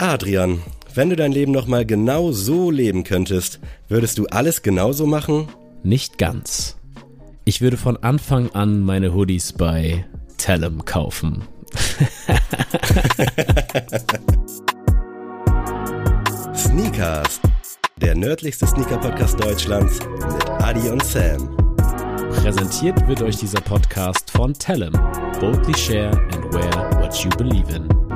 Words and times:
Adrian, 0.00 0.62
wenn 0.94 1.10
du 1.10 1.16
dein 1.16 1.30
Leben 1.30 1.52
nochmal 1.52 1.84
genau 1.84 2.32
so 2.32 2.70
leben 2.70 3.04
könntest, 3.04 3.60
würdest 3.88 4.16
du 4.16 4.24
alles 4.28 4.62
genauso 4.62 5.06
machen? 5.06 5.48
Nicht 5.82 6.16
ganz. 6.16 6.78
Ich 7.44 7.60
würde 7.60 7.76
von 7.76 7.98
Anfang 7.98 8.50
an 8.52 8.80
meine 8.80 9.12
Hoodies 9.12 9.52
bei 9.52 10.06
Tellem 10.38 10.86
kaufen. 10.86 11.42
Sneakers, 16.56 17.38
der 18.00 18.14
nördlichste 18.14 18.66
Sneaker-Podcast 18.66 19.38
Deutschlands 19.38 19.98
mit 20.32 20.48
Adi 20.62 20.88
und 20.88 21.04
Sam. 21.04 21.54
Präsentiert 22.36 23.06
wird 23.06 23.20
euch 23.20 23.36
dieser 23.36 23.60
Podcast 23.60 24.30
von 24.30 24.54
Tellem. 24.54 24.94
Boldly 25.40 25.76
share 25.76 26.16
and 26.32 26.54
wear 26.54 26.90
what 27.02 27.14
you 27.22 27.28
believe 27.36 27.70
in. 27.70 28.09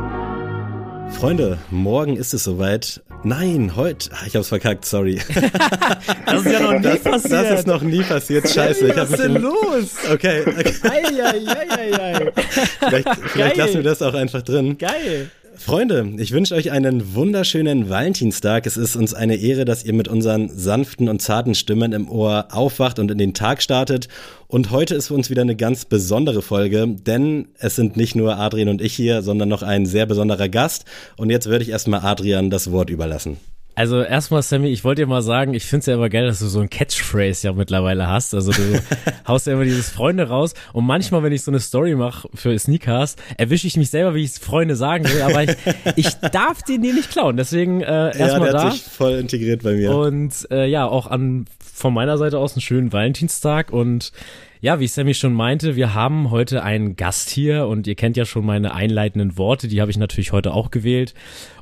Freunde, 1.18 1.58
morgen 1.70 2.16
ist 2.16 2.34
es 2.34 2.44
soweit. 2.44 3.02
Nein, 3.22 3.72
heute. 3.76 4.10
Ach, 4.12 4.26
ich 4.26 4.36
hab's 4.36 4.48
verkackt, 4.48 4.84
sorry. 4.84 5.18
Das 6.26 6.44
ist 6.44 6.52
ja 6.52 6.60
noch 6.60 6.72
nie 6.74 6.82
Das, 6.82 7.02
passiert. 7.02 7.32
das 7.32 7.58
ist 7.60 7.66
noch 7.66 7.82
nie 7.82 8.02
passiert. 8.02 8.48
Scheiße. 8.48 8.94
Was 8.96 9.10
ist 9.10 9.18
denn 9.22 9.34
los? 9.40 9.90
Okay, 10.12 10.42
okay. 10.46 10.72
Eieieiei. 10.82 12.32
Vielleicht, 12.78 13.08
vielleicht 13.26 13.36
Geil. 13.36 13.52
lassen 13.56 13.74
wir 13.74 13.82
das 13.82 14.02
auch 14.02 14.14
einfach 14.14 14.42
drin. 14.42 14.76
Geil. 14.76 15.30
Freunde, 15.56 16.14
ich 16.18 16.32
wünsche 16.32 16.54
euch 16.54 16.72
einen 16.72 17.14
wunderschönen 17.14 17.88
Valentinstag. 17.88 18.66
Es 18.66 18.76
ist 18.76 18.96
uns 18.96 19.14
eine 19.14 19.36
Ehre, 19.36 19.64
dass 19.64 19.84
ihr 19.84 19.92
mit 19.92 20.08
unseren 20.08 20.48
sanften 20.48 21.08
und 21.08 21.22
zarten 21.22 21.54
Stimmen 21.54 21.92
im 21.92 22.08
Ohr 22.10 22.48
aufwacht 22.50 22.98
und 22.98 23.10
in 23.10 23.18
den 23.18 23.34
Tag 23.34 23.62
startet. 23.62 24.08
Und 24.48 24.70
heute 24.70 24.94
ist 24.94 25.08
für 25.08 25.14
uns 25.14 25.30
wieder 25.30 25.42
eine 25.42 25.56
ganz 25.56 25.84
besondere 25.84 26.42
Folge, 26.42 26.86
denn 26.88 27.48
es 27.58 27.76
sind 27.76 27.96
nicht 27.96 28.16
nur 28.16 28.36
Adrian 28.36 28.68
und 28.68 28.82
ich 28.82 28.94
hier, 28.94 29.22
sondern 29.22 29.48
noch 29.48 29.62
ein 29.62 29.86
sehr 29.86 30.06
besonderer 30.06 30.48
Gast. 30.48 30.86
Und 31.16 31.30
jetzt 31.30 31.46
würde 31.46 31.62
ich 31.62 31.70
erstmal 31.70 32.00
Adrian 32.00 32.50
das 32.50 32.72
Wort 32.72 32.90
überlassen. 32.90 33.36
Also 33.74 34.02
erstmal, 34.02 34.42
Sammy, 34.42 34.68
ich 34.68 34.84
wollte 34.84 35.02
dir 35.02 35.08
mal 35.08 35.22
sagen, 35.22 35.52
ich 35.54 35.64
find's 35.64 35.86
ja 35.86 35.94
immer 35.94 36.08
geil, 36.08 36.26
dass 36.26 36.38
du 36.38 36.46
so 36.46 36.60
ein 36.60 36.70
Catchphrase 36.70 37.48
ja 37.48 37.52
mittlerweile 37.52 38.06
hast. 38.06 38.34
Also 38.34 38.52
du 38.52 38.80
haust 39.26 39.46
ja 39.46 39.54
immer 39.54 39.64
dieses 39.64 39.90
Freunde 39.90 40.28
raus 40.28 40.54
und 40.72 40.86
manchmal, 40.86 41.22
wenn 41.22 41.32
ich 41.32 41.42
so 41.42 41.50
eine 41.50 41.60
Story 41.60 41.94
mache 41.96 42.28
für 42.34 42.56
Sneakers, 42.56 43.16
erwische 43.36 43.66
ich 43.66 43.76
mich 43.76 43.90
selber, 43.90 44.14
wie 44.14 44.22
ich 44.22 44.32
Freunde 44.32 44.76
sagen 44.76 45.04
will, 45.04 45.22
aber 45.22 45.42
ich, 45.42 45.56
ich 45.96 46.14
darf 46.14 46.62
den 46.62 46.82
dir 46.82 46.94
nicht 46.94 47.10
klauen. 47.10 47.36
Deswegen 47.36 47.80
äh, 47.80 47.86
ja, 47.86 48.10
erstmal 48.10 48.50
der 48.50 48.52
da. 48.52 48.64
hat 48.64 48.72
sich 48.74 48.82
voll 48.82 49.14
integriert 49.14 49.62
bei 49.62 49.74
mir. 49.74 49.94
Und 49.94 50.46
äh, 50.50 50.66
ja, 50.66 50.86
auch 50.86 51.08
an 51.08 51.46
von 51.58 51.92
meiner 51.92 52.16
Seite 52.18 52.38
aus 52.38 52.54
einen 52.54 52.62
schönen 52.62 52.92
Valentinstag 52.92 53.72
und 53.72 54.12
ja, 54.60 54.80
wie 54.80 54.86
Sammy 54.86 55.12
schon 55.12 55.34
meinte, 55.34 55.76
wir 55.76 55.92
haben 55.92 56.30
heute 56.30 56.62
einen 56.62 56.96
Gast 56.96 57.28
hier 57.28 57.66
und 57.66 57.86
ihr 57.86 57.96
kennt 57.96 58.16
ja 58.16 58.24
schon 58.24 58.46
meine 58.46 58.72
einleitenden 58.72 59.36
Worte, 59.36 59.68
die 59.68 59.80
habe 59.82 59.90
ich 59.90 59.98
natürlich 59.98 60.32
heute 60.32 60.54
auch 60.54 60.70
gewählt. 60.70 61.12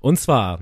Und 0.02 0.20
zwar, 0.20 0.60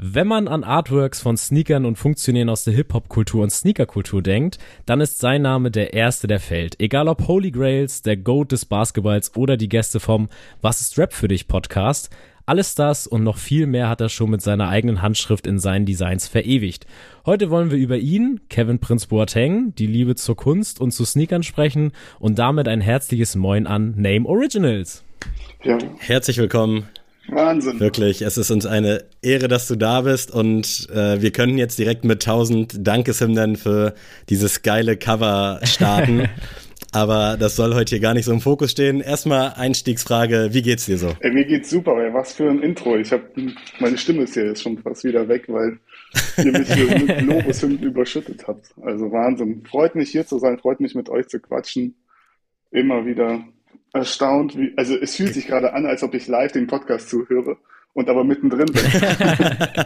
wenn 0.00 0.28
man 0.28 0.46
an 0.46 0.62
Artworks 0.62 1.20
von 1.20 1.36
Sneakern 1.36 1.84
und 1.84 1.96
Funktionären 1.96 2.48
aus 2.48 2.62
der 2.62 2.72
Hip-Hop-Kultur 2.74 3.42
und 3.42 3.50
Sneaker-Kultur 3.50 4.22
denkt, 4.22 4.58
dann 4.86 5.00
ist 5.00 5.18
sein 5.18 5.42
Name 5.42 5.72
der 5.72 5.92
erste, 5.92 6.28
der 6.28 6.38
fällt. 6.38 6.78
Egal 6.78 7.08
ob 7.08 7.26
Holy 7.26 7.50
Grails, 7.50 8.02
der 8.02 8.16
Goat 8.16 8.52
des 8.52 8.64
Basketballs 8.64 9.34
oder 9.34 9.56
die 9.56 9.68
Gäste 9.68 9.98
vom 9.98 10.28
Was 10.60 10.80
ist 10.80 10.96
Rap 10.98 11.12
für 11.12 11.26
dich 11.26 11.48
Podcast, 11.48 12.10
alles 12.46 12.76
das 12.76 13.08
und 13.08 13.24
noch 13.24 13.38
viel 13.38 13.66
mehr 13.66 13.88
hat 13.88 14.00
er 14.00 14.08
schon 14.08 14.30
mit 14.30 14.40
seiner 14.40 14.68
eigenen 14.68 15.02
Handschrift 15.02 15.48
in 15.48 15.58
seinen 15.58 15.84
Designs 15.84 16.28
verewigt. 16.28 16.86
Heute 17.26 17.50
wollen 17.50 17.72
wir 17.72 17.78
über 17.78 17.98
ihn, 17.98 18.40
Kevin 18.48 18.78
Prince 18.78 19.08
Boateng, 19.08 19.74
die 19.74 19.88
Liebe 19.88 20.14
zur 20.14 20.36
Kunst 20.36 20.80
und 20.80 20.92
zu 20.92 21.04
Sneakern 21.04 21.42
sprechen 21.42 21.90
und 22.20 22.38
damit 22.38 22.68
ein 22.68 22.80
herzliches 22.80 23.34
Moin 23.34 23.66
an 23.66 23.94
Name 23.96 24.26
Originals. 24.26 25.02
Ja, 25.64 25.76
Herzlich 25.98 26.38
willkommen. 26.38 26.86
Wahnsinn. 27.28 27.80
Wirklich, 27.80 28.22
es 28.22 28.38
ist 28.38 28.50
uns 28.50 28.66
eine 28.66 29.04
Ehre, 29.22 29.48
dass 29.48 29.68
du 29.68 29.76
da 29.76 30.02
bist 30.02 30.30
und 30.30 30.88
äh, 30.90 31.20
wir 31.20 31.30
können 31.30 31.58
jetzt 31.58 31.78
direkt 31.78 32.04
mit 32.04 32.26
1000 32.26 32.86
Dankeshymnen 32.86 33.56
für 33.56 33.94
dieses 34.28 34.62
geile 34.62 34.96
Cover 34.96 35.60
starten. 35.64 36.28
Aber 36.92 37.36
das 37.38 37.54
soll 37.54 37.74
heute 37.74 37.90
hier 37.90 38.00
gar 38.00 38.14
nicht 38.14 38.24
so 38.24 38.32
im 38.32 38.40
Fokus 38.40 38.70
stehen. 38.70 39.00
Erstmal 39.00 39.52
Einstiegsfrage, 39.56 40.48
wie 40.52 40.62
geht's 40.62 40.86
dir 40.86 40.96
so? 40.96 41.14
Ey, 41.20 41.32
mir 41.32 41.44
geht's 41.44 41.68
super, 41.68 41.92
ey. 42.02 42.14
Was 42.14 42.32
für 42.32 42.48
ein 42.48 42.62
Intro. 42.62 42.96
Ich 42.96 43.12
hab, 43.12 43.20
meine 43.78 43.98
Stimme 43.98 44.22
ist 44.22 44.34
hier 44.34 44.46
jetzt 44.46 44.62
schon 44.62 44.78
fast 44.78 45.04
wieder 45.04 45.28
weg, 45.28 45.44
weil 45.48 45.78
ihr 46.38 46.58
mich 46.58 46.72
hier 46.72 46.98
mit 46.98 47.20
Lobeshymnen 47.26 47.82
überschüttet 47.82 48.48
habt. 48.48 48.72
Also 48.80 49.12
Wahnsinn. 49.12 49.64
Freut 49.66 49.94
mich 49.96 50.10
hier 50.10 50.26
zu 50.26 50.38
sein, 50.38 50.58
freut 50.58 50.80
mich 50.80 50.94
mit 50.94 51.10
euch 51.10 51.28
zu 51.28 51.40
quatschen. 51.40 51.94
Immer 52.70 53.04
wieder 53.04 53.44
erstaunt, 53.92 54.56
wie, 54.56 54.72
also 54.76 54.94
es 54.96 55.16
fühlt 55.16 55.34
sich 55.34 55.46
gerade 55.46 55.72
an, 55.72 55.86
als 55.86 56.02
ob 56.02 56.14
ich 56.14 56.26
live 56.28 56.52
den 56.52 56.66
Podcast 56.66 57.08
zuhöre 57.08 57.56
und 57.94 58.08
aber 58.08 58.24
mittendrin 58.24 58.66
bin. 58.66 58.82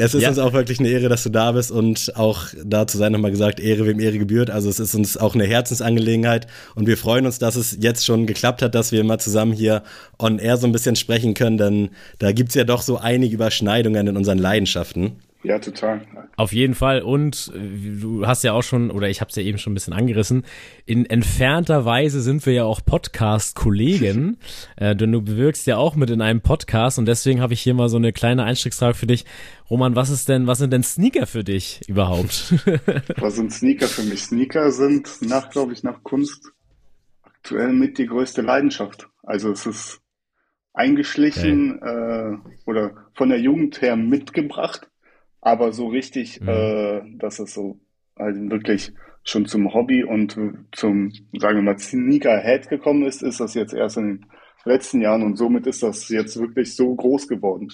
Es 0.00 0.14
ist 0.14 0.22
Ja. 0.22 0.28
uns 0.28 0.38
auch 0.38 0.52
wirklich 0.52 0.78
eine 0.78 0.88
Ehre, 0.88 1.08
dass 1.08 1.24
du 1.24 1.28
da 1.28 1.50
bist 1.50 1.72
und 1.72 2.12
auch 2.14 2.46
dazu 2.64 2.96
sei 2.98 3.08
nochmal 3.08 3.32
gesagt, 3.32 3.58
Ehre 3.58 3.84
wem 3.84 3.98
Ehre 3.98 4.16
gebührt. 4.18 4.48
Also 4.48 4.70
es 4.70 4.78
ist 4.78 4.94
uns 4.94 5.16
auch 5.16 5.34
eine 5.34 5.44
Herzensangelegenheit 5.44 6.46
und 6.76 6.86
wir 6.86 6.96
freuen 6.96 7.26
uns, 7.26 7.40
dass 7.40 7.56
es 7.56 7.76
jetzt 7.80 8.06
schon 8.06 8.26
geklappt 8.26 8.62
hat, 8.62 8.76
dass 8.76 8.92
wir 8.92 9.02
mal 9.02 9.18
zusammen 9.18 9.52
hier 9.52 9.82
on 10.18 10.38
air 10.38 10.56
so 10.56 10.68
ein 10.68 10.72
bisschen 10.72 10.94
sprechen 10.94 11.34
können, 11.34 11.58
denn 11.58 11.90
da 12.20 12.30
gibt's 12.30 12.54
ja 12.54 12.62
doch 12.62 12.82
so 12.82 12.98
einige 12.98 13.34
Überschneidungen 13.34 14.06
in 14.06 14.16
unseren 14.16 14.38
Leidenschaften. 14.38 15.16
Ja, 15.44 15.60
total. 15.60 16.04
Auf 16.36 16.52
jeden 16.52 16.74
Fall. 16.74 17.00
Und 17.02 17.52
äh, 17.54 18.00
du 18.00 18.26
hast 18.26 18.42
ja 18.42 18.52
auch 18.52 18.62
schon, 18.62 18.90
oder 18.90 19.08
ich 19.08 19.20
habe 19.20 19.28
es 19.28 19.36
ja 19.36 19.42
eben 19.42 19.58
schon 19.58 19.72
ein 19.72 19.74
bisschen 19.74 19.92
angerissen, 19.92 20.44
in 20.84 21.06
entfernter 21.06 21.84
Weise 21.84 22.22
sind 22.22 22.44
wir 22.44 22.52
ja 22.54 22.64
auch 22.64 22.80
Podcast-Kollegen, 22.84 24.38
äh, 24.76 24.96
denn 24.96 25.12
du 25.12 25.22
bewirkst 25.22 25.66
ja 25.68 25.76
auch 25.76 25.94
mit 25.94 26.10
in 26.10 26.22
einem 26.22 26.40
Podcast 26.40 26.98
und 26.98 27.06
deswegen 27.06 27.40
habe 27.40 27.52
ich 27.52 27.60
hier 27.60 27.74
mal 27.74 27.88
so 27.88 27.98
eine 27.98 28.12
kleine 28.12 28.42
Einstiegsfrage 28.42 28.94
für 28.94 29.06
dich. 29.06 29.24
Roman, 29.70 29.94
was 29.94 30.10
ist 30.10 30.28
denn, 30.28 30.48
was 30.48 30.58
sind 30.58 30.72
denn 30.72 30.82
Sneaker 30.82 31.26
für 31.26 31.44
dich 31.44 31.82
überhaupt? 31.88 32.54
Was 33.18 33.36
sind 33.36 33.52
Sneaker 33.52 33.86
für 33.86 34.02
mich? 34.02 34.22
Sneaker 34.22 34.70
sind 34.72 35.18
nach, 35.20 35.50
glaube 35.50 35.74
ich, 35.74 35.82
nach 35.82 36.02
Kunst 36.02 36.52
aktuell 37.22 37.72
mit 37.72 37.98
die 37.98 38.06
größte 38.06 38.40
Leidenschaft. 38.40 39.08
Also 39.22 39.50
es 39.50 39.66
ist 39.66 40.00
eingeschlichen 40.72 41.82
äh, 41.82 42.38
oder 42.64 43.08
von 43.14 43.28
der 43.28 43.40
Jugend 43.40 43.82
her 43.82 43.96
mitgebracht, 43.96 44.88
aber 45.40 45.72
so 45.72 45.88
richtig, 45.88 46.40
Mhm. 46.40 46.48
äh, 46.48 47.02
dass 47.18 47.38
es 47.38 47.54
so 47.54 47.80
also 48.14 48.40
wirklich 48.50 48.92
schon 49.24 49.46
zum 49.46 49.72
Hobby 49.74 50.02
und 50.04 50.32
zum, 50.72 51.12
sagen 51.38 51.56
wir 51.56 51.62
mal, 51.62 51.78
Sneakerhead 51.78 52.68
gekommen 52.68 53.04
ist, 53.04 53.22
ist 53.22 53.40
das 53.40 53.54
jetzt 53.54 53.74
erst 53.74 53.96
in 53.98 54.20
den 54.20 54.26
letzten 54.64 55.00
Jahren 55.00 55.22
und 55.22 55.36
somit 55.36 55.66
ist 55.66 55.82
das 55.82 56.08
jetzt 56.08 56.38
wirklich 56.40 56.74
so 56.74 56.94
groß 56.94 57.28
geworden. 57.28 57.68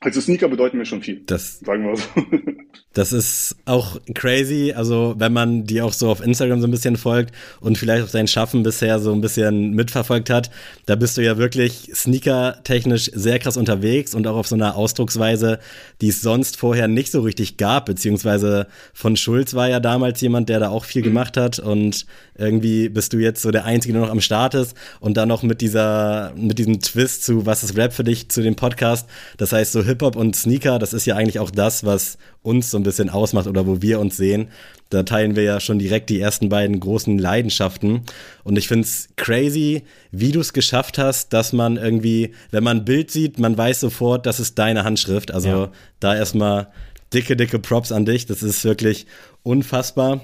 Also 0.00 0.20
Sneaker 0.20 0.48
bedeuten 0.48 0.78
mir 0.78 0.86
schon 0.86 1.02
viel, 1.02 1.22
Das 1.26 1.60
sagen 1.60 1.84
wir 1.84 1.96
so. 1.96 2.04
Das 2.92 3.12
ist 3.12 3.54
auch 3.66 4.00
crazy, 4.14 4.72
also 4.74 5.14
wenn 5.16 5.32
man 5.32 5.64
die 5.64 5.80
auch 5.80 5.92
so 5.92 6.10
auf 6.10 6.20
Instagram 6.20 6.60
so 6.60 6.66
ein 6.66 6.72
bisschen 6.72 6.96
folgt 6.96 7.32
und 7.60 7.78
vielleicht 7.78 8.04
auch 8.04 8.10
dein 8.10 8.26
Schaffen 8.26 8.64
bisher 8.64 8.98
so 8.98 9.12
ein 9.12 9.20
bisschen 9.20 9.74
mitverfolgt 9.74 10.28
hat, 10.28 10.50
da 10.86 10.96
bist 10.96 11.16
du 11.16 11.22
ja 11.22 11.38
wirklich 11.38 11.92
sneaker-technisch 11.94 13.12
sehr 13.14 13.38
krass 13.38 13.56
unterwegs 13.56 14.12
und 14.12 14.26
auch 14.26 14.34
auf 14.34 14.48
so 14.48 14.56
einer 14.56 14.74
Ausdrucksweise, 14.74 15.60
die 16.00 16.08
es 16.08 16.20
sonst 16.20 16.56
vorher 16.56 16.88
nicht 16.88 17.12
so 17.12 17.20
richtig 17.20 17.58
gab, 17.58 17.86
beziehungsweise 17.86 18.66
von 18.92 19.16
Schulz 19.16 19.54
war 19.54 19.68
ja 19.68 19.78
damals 19.78 20.20
jemand, 20.20 20.48
der 20.48 20.58
da 20.58 20.70
auch 20.70 20.84
viel 20.84 21.02
gemacht 21.02 21.36
hat 21.36 21.60
und 21.60 22.06
irgendwie 22.36 22.88
bist 22.88 23.12
du 23.12 23.18
jetzt 23.18 23.42
so 23.42 23.52
der 23.52 23.66
Einzige, 23.66 23.92
der 23.92 24.02
noch 24.02 24.10
am 24.10 24.20
Start 24.20 24.54
ist 24.54 24.76
und 24.98 25.16
dann 25.16 25.28
noch 25.28 25.44
mit 25.44 25.60
dieser, 25.60 26.32
mit 26.34 26.58
diesem 26.58 26.80
Twist 26.80 27.24
zu 27.24 27.46
Was 27.46 27.62
ist 27.62 27.76
Rap 27.76 27.92
für 27.92 28.04
dich 28.04 28.30
zu 28.30 28.42
dem 28.42 28.56
Podcast, 28.56 29.08
das 29.36 29.52
heißt 29.52 29.70
so 29.70 29.82
Hip-Hop 29.90 30.16
und 30.16 30.34
Sneaker, 30.34 30.78
das 30.78 30.92
ist 30.92 31.06
ja 31.06 31.16
eigentlich 31.16 31.38
auch 31.38 31.50
das, 31.50 31.84
was 31.84 32.16
uns 32.42 32.70
so 32.70 32.76
ein 32.78 32.82
bisschen 32.82 33.10
ausmacht 33.10 33.46
oder 33.46 33.66
wo 33.66 33.82
wir 33.82 34.00
uns 34.00 34.16
sehen. 34.16 34.48
Da 34.88 35.02
teilen 35.02 35.36
wir 35.36 35.42
ja 35.44 35.60
schon 35.60 35.78
direkt 35.78 36.10
die 36.10 36.20
ersten 36.20 36.48
beiden 36.48 36.80
großen 36.80 37.18
Leidenschaften. 37.18 38.02
Und 38.42 38.56
ich 38.58 38.66
find's 38.66 39.08
crazy, 39.16 39.82
wie 40.10 40.32
du 40.32 40.40
es 40.40 40.52
geschafft 40.52 40.98
hast, 40.98 41.32
dass 41.32 41.52
man 41.52 41.76
irgendwie, 41.76 42.32
wenn 42.50 42.64
man 42.64 42.78
ein 42.78 42.84
Bild 42.84 43.10
sieht, 43.10 43.38
man 43.38 43.56
weiß 43.56 43.80
sofort, 43.80 44.26
das 44.26 44.40
ist 44.40 44.58
deine 44.58 44.84
Handschrift. 44.84 45.32
Also 45.32 45.48
Ja. 45.48 45.72
da 46.00 46.16
erstmal 46.16 46.68
dicke, 47.12 47.36
dicke 47.36 47.58
Props 47.58 47.92
an 47.92 48.04
dich. 48.04 48.26
Das 48.26 48.42
ist 48.42 48.64
wirklich 48.64 49.06
unfassbar. 49.42 50.20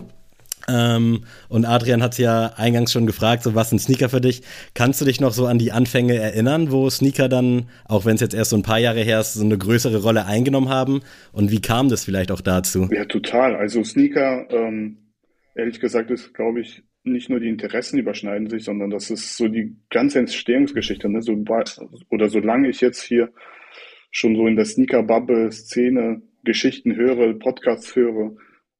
Ähm, 0.68 1.22
und 1.48 1.64
Adrian 1.64 2.02
hat 2.02 2.18
ja 2.18 2.52
eingangs 2.56 2.92
schon 2.92 3.06
gefragt, 3.06 3.42
so 3.42 3.54
was 3.54 3.70
sind 3.70 3.78
Sneaker 3.78 4.08
für 4.08 4.20
dich? 4.20 4.42
Kannst 4.74 5.00
du 5.00 5.04
dich 5.04 5.20
noch 5.20 5.32
so 5.32 5.46
an 5.46 5.58
die 5.58 5.72
Anfänge 5.72 6.16
erinnern, 6.16 6.70
wo 6.70 6.88
Sneaker 6.90 7.28
dann, 7.28 7.68
auch 7.84 8.04
wenn 8.04 8.16
es 8.16 8.20
jetzt 8.20 8.34
erst 8.34 8.50
so 8.50 8.56
ein 8.56 8.62
paar 8.62 8.78
Jahre 8.78 9.00
her 9.00 9.20
ist, 9.20 9.34
so 9.34 9.44
eine 9.44 9.58
größere 9.58 10.02
Rolle 10.02 10.26
eingenommen 10.26 10.68
haben? 10.68 11.00
Und 11.32 11.50
wie 11.50 11.60
kam 11.60 11.88
das 11.88 12.04
vielleicht 12.04 12.30
auch 12.30 12.40
dazu? 12.40 12.88
Ja, 12.92 13.04
total. 13.04 13.56
Also 13.56 13.82
Sneaker, 13.84 14.46
ähm, 14.50 14.98
ehrlich 15.54 15.80
gesagt, 15.80 16.10
ist, 16.10 16.34
glaube 16.34 16.60
ich, 16.60 16.82
nicht 17.04 17.30
nur 17.30 17.40
die 17.40 17.48
Interessen 17.48 17.98
überschneiden 17.98 18.50
sich, 18.50 18.64
sondern 18.64 18.90
das 18.90 19.10
ist 19.10 19.36
so 19.36 19.46
die 19.48 19.76
ganze 19.90 20.18
Entstehungsgeschichte. 20.18 21.08
Ne? 21.08 21.22
So, 21.22 21.36
oder 22.10 22.28
solange 22.28 22.68
ich 22.68 22.80
jetzt 22.80 23.02
hier 23.02 23.30
schon 24.10 24.34
so 24.34 24.46
in 24.46 24.56
der 24.56 24.64
Sneaker-Bubble-Szene 24.64 26.22
Geschichten 26.44 26.96
höre, 26.96 27.34
Podcasts 27.34 27.94
höre, 27.94 28.36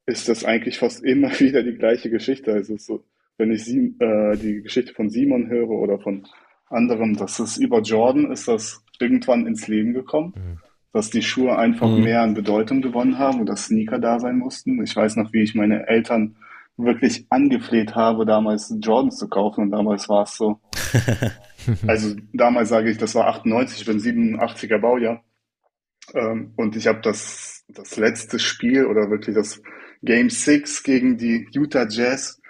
ist 0.06 0.29
das 0.29 0.44
eigentlich 0.44 0.79
fast 0.79 1.05
immer 1.05 1.31
wieder 1.41 1.62
die 1.62 1.75
gleiche 1.75 2.11
Geschichte. 2.11 2.53
Also 2.53 2.76
so, 2.76 3.05
wenn 3.37 3.53
ich 3.53 3.64
sie, 3.64 3.94
äh, 3.99 4.37
die 4.37 4.62
Geschichte 4.62 4.94
von 4.94 5.11
Simon 5.11 5.49
höre 5.49 5.70
oder 5.70 5.99
von 5.99 6.26
anderen, 6.69 7.17
das 7.17 7.38
ist 7.38 7.58
über 7.58 7.81
Jordan, 7.81 8.31
ist 8.32 8.49
das 8.49 8.82
irgendwann 8.99 9.47
ins 9.47 9.69
Leben 9.69 9.93
gekommen, 9.93 10.32
mhm. 10.37 10.58
dass 10.93 11.11
die 11.11 11.23
Schuhe 11.23 11.56
einfach 11.58 11.88
mhm. 11.88 12.05
mehr 12.05 12.23
an 12.23 12.35
Bedeutung 12.35 12.81
gewonnen 12.81 13.19
haben 13.19 13.41
und 13.41 13.47
dass 13.49 13.67
Sneaker 13.67 13.99
da 13.99 14.19
sein 14.19 14.38
mussten. 14.38 14.82
Ich 14.82 14.97
weiß 14.97 15.17
noch, 15.17 15.32
wie 15.32 15.43
ich 15.43 15.55
meine 15.55 15.87
Eltern 15.87 16.37
wirklich 16.76 17.26
angefleht 17.31 17.94
habe, 17.94 18.26
damals 18.26 18.75
Jordans 18.81 19.17
zu 19.17 19.29
kaufen 19.29 19.62
und 19.62 19.70
damals 19.70 20.09
war 20.09 20.25
es 20.25 20.37
so. 20.37 20.61
also 21.87 22.14
damals 22.32 22.69
sage 22.69 22.91
ich, 22.91 22.99
das 22.99 23.14
war 23.14 23.29
98, 23.29 23.81
ich 23.81 23.87
bin 23.87 23.99
87er 23.99 24.79
Baujahr 24.79 25.23
ähm, 26.14 26.52
und 26.56 26.76
ich 26.76 26.87
habe 26.87 27.00
das, 27.00 27.64
das 27.69 27.97
letzte 27.97 28.38
Spiel 28.38 28.85
oder 28.85 29.11
wirklich 29.11 29.35
das 29.35 29.62
Game 30.02 30.31
6 30.31 30.82
gegen 30.82 31.16
die 31.16 31.48
Utah 31.52 31.87
Jazz 31.88 32.40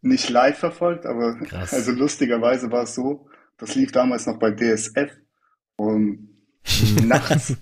nicht 0.00 0.30
live 0.30 0.58
verfolgt, 0.58 1.06
aber 1.06 1.36
Krass. 1.38 1.72
also 1.72 1.92
lustigerweise 1.92 2.70
war 2.72 2.82
es 2.84 2.94
so, 2.94 3.28
das 3.58 3.74
lief 3.74 3.92
damals 3.92 4.26
noch 4.26 4.38
bei 4.38 4.50
DSF 4.50 5.10
und 5.76 6.28
nachts 7.04 7.56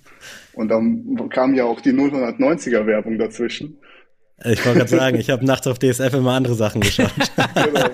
und 0.55 0.69
dann 0.69 1.29
kam 1.31 1.55
ja 1.55 1.65
auch 1.65 1.81
die 1.81 1.93
090er 1.93 2.87
Werbung 2.87 3.19
dazwischen 3.19 3.79
ich 4.45 4.65
wollte 4.65 4.79
gerade 4.79 4.91
sagen, 4.91 5.19
ich 5.19 5.29
habe 5.29 5.45
nachts 5.45 5.67
auf 5.67 5.79
DSF 5.79 6.15
immer 6.15 6.33
andere 6.33 6.55
Sachen 6.55 6.81
geschaut. 6.81 7.13
genau. 7.55 7.91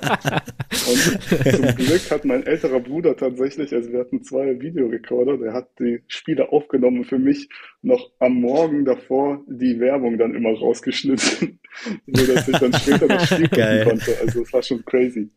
Und 0.87 1.55
zum 1.55 1.77
Glück 1.77 2.11
hat 2.11 2.25
mein 2.25 2.47
älterer 2.47 2.81
Bruder 2.81 3.17
tatsächlich, 3.17 3.73
also 3.73 3.93
wir 3.93 4.01
hatten 4.01 4.23
zwei 4.23 4.61
Videorekorder, 4.61 5.39
der 5.39 5.53
hat 5.53 5.69
die 5.79 6.03
Spiele 6.07 6.51
aufgenommen 6.53 6.99
und 6.99 7.05
für 7.07 7.19
mich 7.19 7.49
noch 7.83 8.11
am 8.19 8.41
Morgen 8.41 8.85
davor 8.85 9.43
die 9.47 9.79
Werbung 9.81 10.19
dann 10.19 10.35
immer 10.35 10.57
rausgeschnitten, 10.57 11.59
so 12.07 12.35
dass 12.35 12.49
ich 12.49 12.59
dann 12.59 12.73
später 12.73 13.09
das 13.09 13.27
Spiel 13.27 13.49
gucken 13.49 13.85
konnte. 13.85 14.17
Also 14.21 14.43
es 14.43 14.53
war 14.53 14.63
schon 14.63 14.85
crazy. 14.85 15.31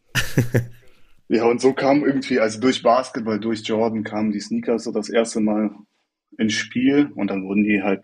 Ja, 1.28 1.46
und 1.46 1.62
so 1.62 1.74
kam 1.74 2.04
irgendwie, 2.04 2.40
also 2.40 2.60
durch 2.60 2.82
Basketball, 2.82 3.40
durch 3.40 3.62
Jordan 3.62 4.04
kamen 4.04 4.32
die 4.32 4.40
Sneakers 4.40 4.86
so 4.86 4.92
das 4.92 5.10
erste 5.10 5.40
Mal 5.40 5.72
ins 6.38 6.54
Spiel 6.54 7.12
und 7.16 7.30
dann 7.30 7.44
wurden 7.44 7.64
die 7.64 7.84
halt, 7.84 8.04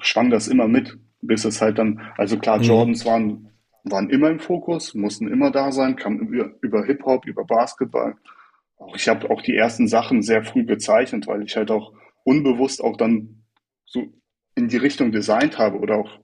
schwang 0.00 0.30
das 0.30 0.48
immer 0.48 0.66
mit 0.66 0.98
bis 1.20 1.44
es 1.44 1.60
halt 1.60 1.78
dann, 1.78 2.00
also 2.16 2.38
klar, 2.38 2.58
mhm. 2.58 2.64
Jordans 2.64 3.04
waren, 3.04 3.47
waren 3.84 4.10
immer 4.10 4.30
im 4.30 4.40
Fokus, 4.40 4.94
mussten 4.94 5.28
immer 5.28 5.50
da 5.50 5.72
sein, 5.72 5.96
kamen 5.96 6.20
über, 6.20 6.50
über 6.60 6.84
Hip-Hop, 6.84 7.26
über 7.26 7.44
Basketball. 7.44 8.16
Auch 8.76 8.94
ich 8.96 9.08
habe 9.08 9.30
auch 9.30 9.42
die 9.42 9.56
ersten 9.56 9.88
Sachen 9.88 10.22
sehr 10.22 10.44
früh 10.44 10.64
gezeichnet, 10.64 11.26
weil 11.26 11.42
ich 11.42 11.56
halt 11.56 11.70
auch 11.70 11.92
unbewusst 12.24 12.82
auch 12.82 12.96
dann 12.96 13.44
so 13.84 14.12
in 14.54 14.68
die 14.68 14.76
Richtung 14.76 15.12
designt 15.12 15.58
habe 15.58 15.78
oder 15.78 15.96
auch, 15.96 16.20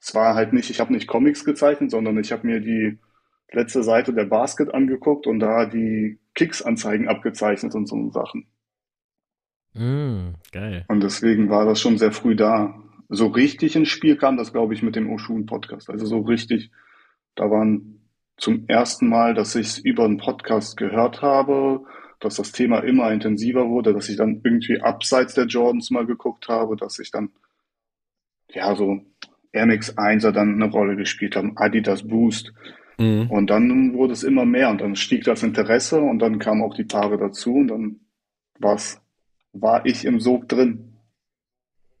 es 0.00 0.14
war 0.14 0.34
halt 0.34 0.52
nicht, 0.52 0.70
ich 0.70 0.80
habe 0.80 0.92
nicht 0.92 1.06
Comics 1.06 1.44
gezeichnet, 1.44 1.90
sondern 1.90 2.18
ich 2.18 2.32
habe 2.32 2.46
mir 2.46 2.60
die 2.60 2.98
letzte 3.50 3.82
Seite 3.82 4.12
der 4.12 4.26
Basket 4.26 4.74
angeguckt 4.74 5.26
und 5.26 5.40
da 5.40 5.66
die 5.66 6.18
Kicks-Anzeigen 6.34 7.08
abgezeichnet 7.08 7.74
und 7.74 7.86
so 7.86 8.10
Sachen. 8.10 8.46
Mm, 9.72 10.34
geil. 10.52 10.84
Und 10.88 11.02
deswegen 11.02 11.48
war 11.48 11.64
das 11.64 11.80
schon 11.80 11.96
sehr 11.96 12.12
früh 12.12 12.36
da 12.36 12.82
so 13.08 13.28
richtig 13.28 13.76
ins 13.76 13.88
Spiel 13.88 14.16
kam 14.16 14.36
das, 14.36 14.52
glaube 14.52 14.74
ich, 14.74 14.82
mit 14.82 14.96
dem 14.96 15.10
Oshun-Podcast. 15.10 15.90
Also 15.90 16.06
so 16.06 16.20
richtig, 16.20 16.70
da 17.36 17.50
waren 17.50 18.00
zum 18.36 18.68
ersten 18.68 19.08
Mal, 19.08 19.34
dass 19.34 19.54
ich 19.54 19.66
es 19.68 19.78
über 19.78 20.04
einen 20.04 20.18
Podcast 20.18 20.76
gehört 20.76 21.22
habe, 21.22 21.84
dass 22.20 22.36
das 22.36 22.52
Thema 22.52 22.80
immer 22.80 23.12
intensiver 23.12 23.68
wurde, 23.68 23.92
dass 23.92 24.08
ich 24.08 24.16
dann 24.16 24.40
irgendwie 24.42 24.80
abseits 24.80 25.34
der 25.34 25.46
Jordans 25.46 25.90
mal 25.90 26.06
geguckt 26.06 26.48
habe, 26.48 26.76
dass 26.76 26.98
ich 26.98 27.10
dann, 27.10 27.30
ja, 28.50 28.74
so 28.74 29.00
Air 29.52 29.66
Max 29.66 29.96
1er 29.96 30.32
dann 30.32 30.54
eine 30.54 30.70
Rolle 30.70 30.96
gespielt 30.96 31.36
haben, 31.36 31.56
Adidas 31.56 32.06
Boost. 32.06 32.52
Mhm. 32.98 33.30
Und 33.30 33.48
dann 33.48 33.94
wurde 33.94 34.12
es 34.12 34.22
immer 34.22 34.44
mehr 34.44 34.70
und 34.70 34.80
dann 34.80 34.96
stieg 34.96 35.24
das 35.24 35.42
Interesse 35.42 36.00
und 36.00 36.18
dann 36.18 36.38
kamen 36.38 36.62
auch 36.62 36.74
die 36.74 36.84
Paare 36.84 37.18
dazu 37.18 37.54
und 37.54 37.68
dann 37.68 38.00
war's, 38.58 39.00
war 39.52 39.84
ich 39.84 40.04
im 40.04 40.20
Sog 40.20 40.48
drin. 40.48 40.95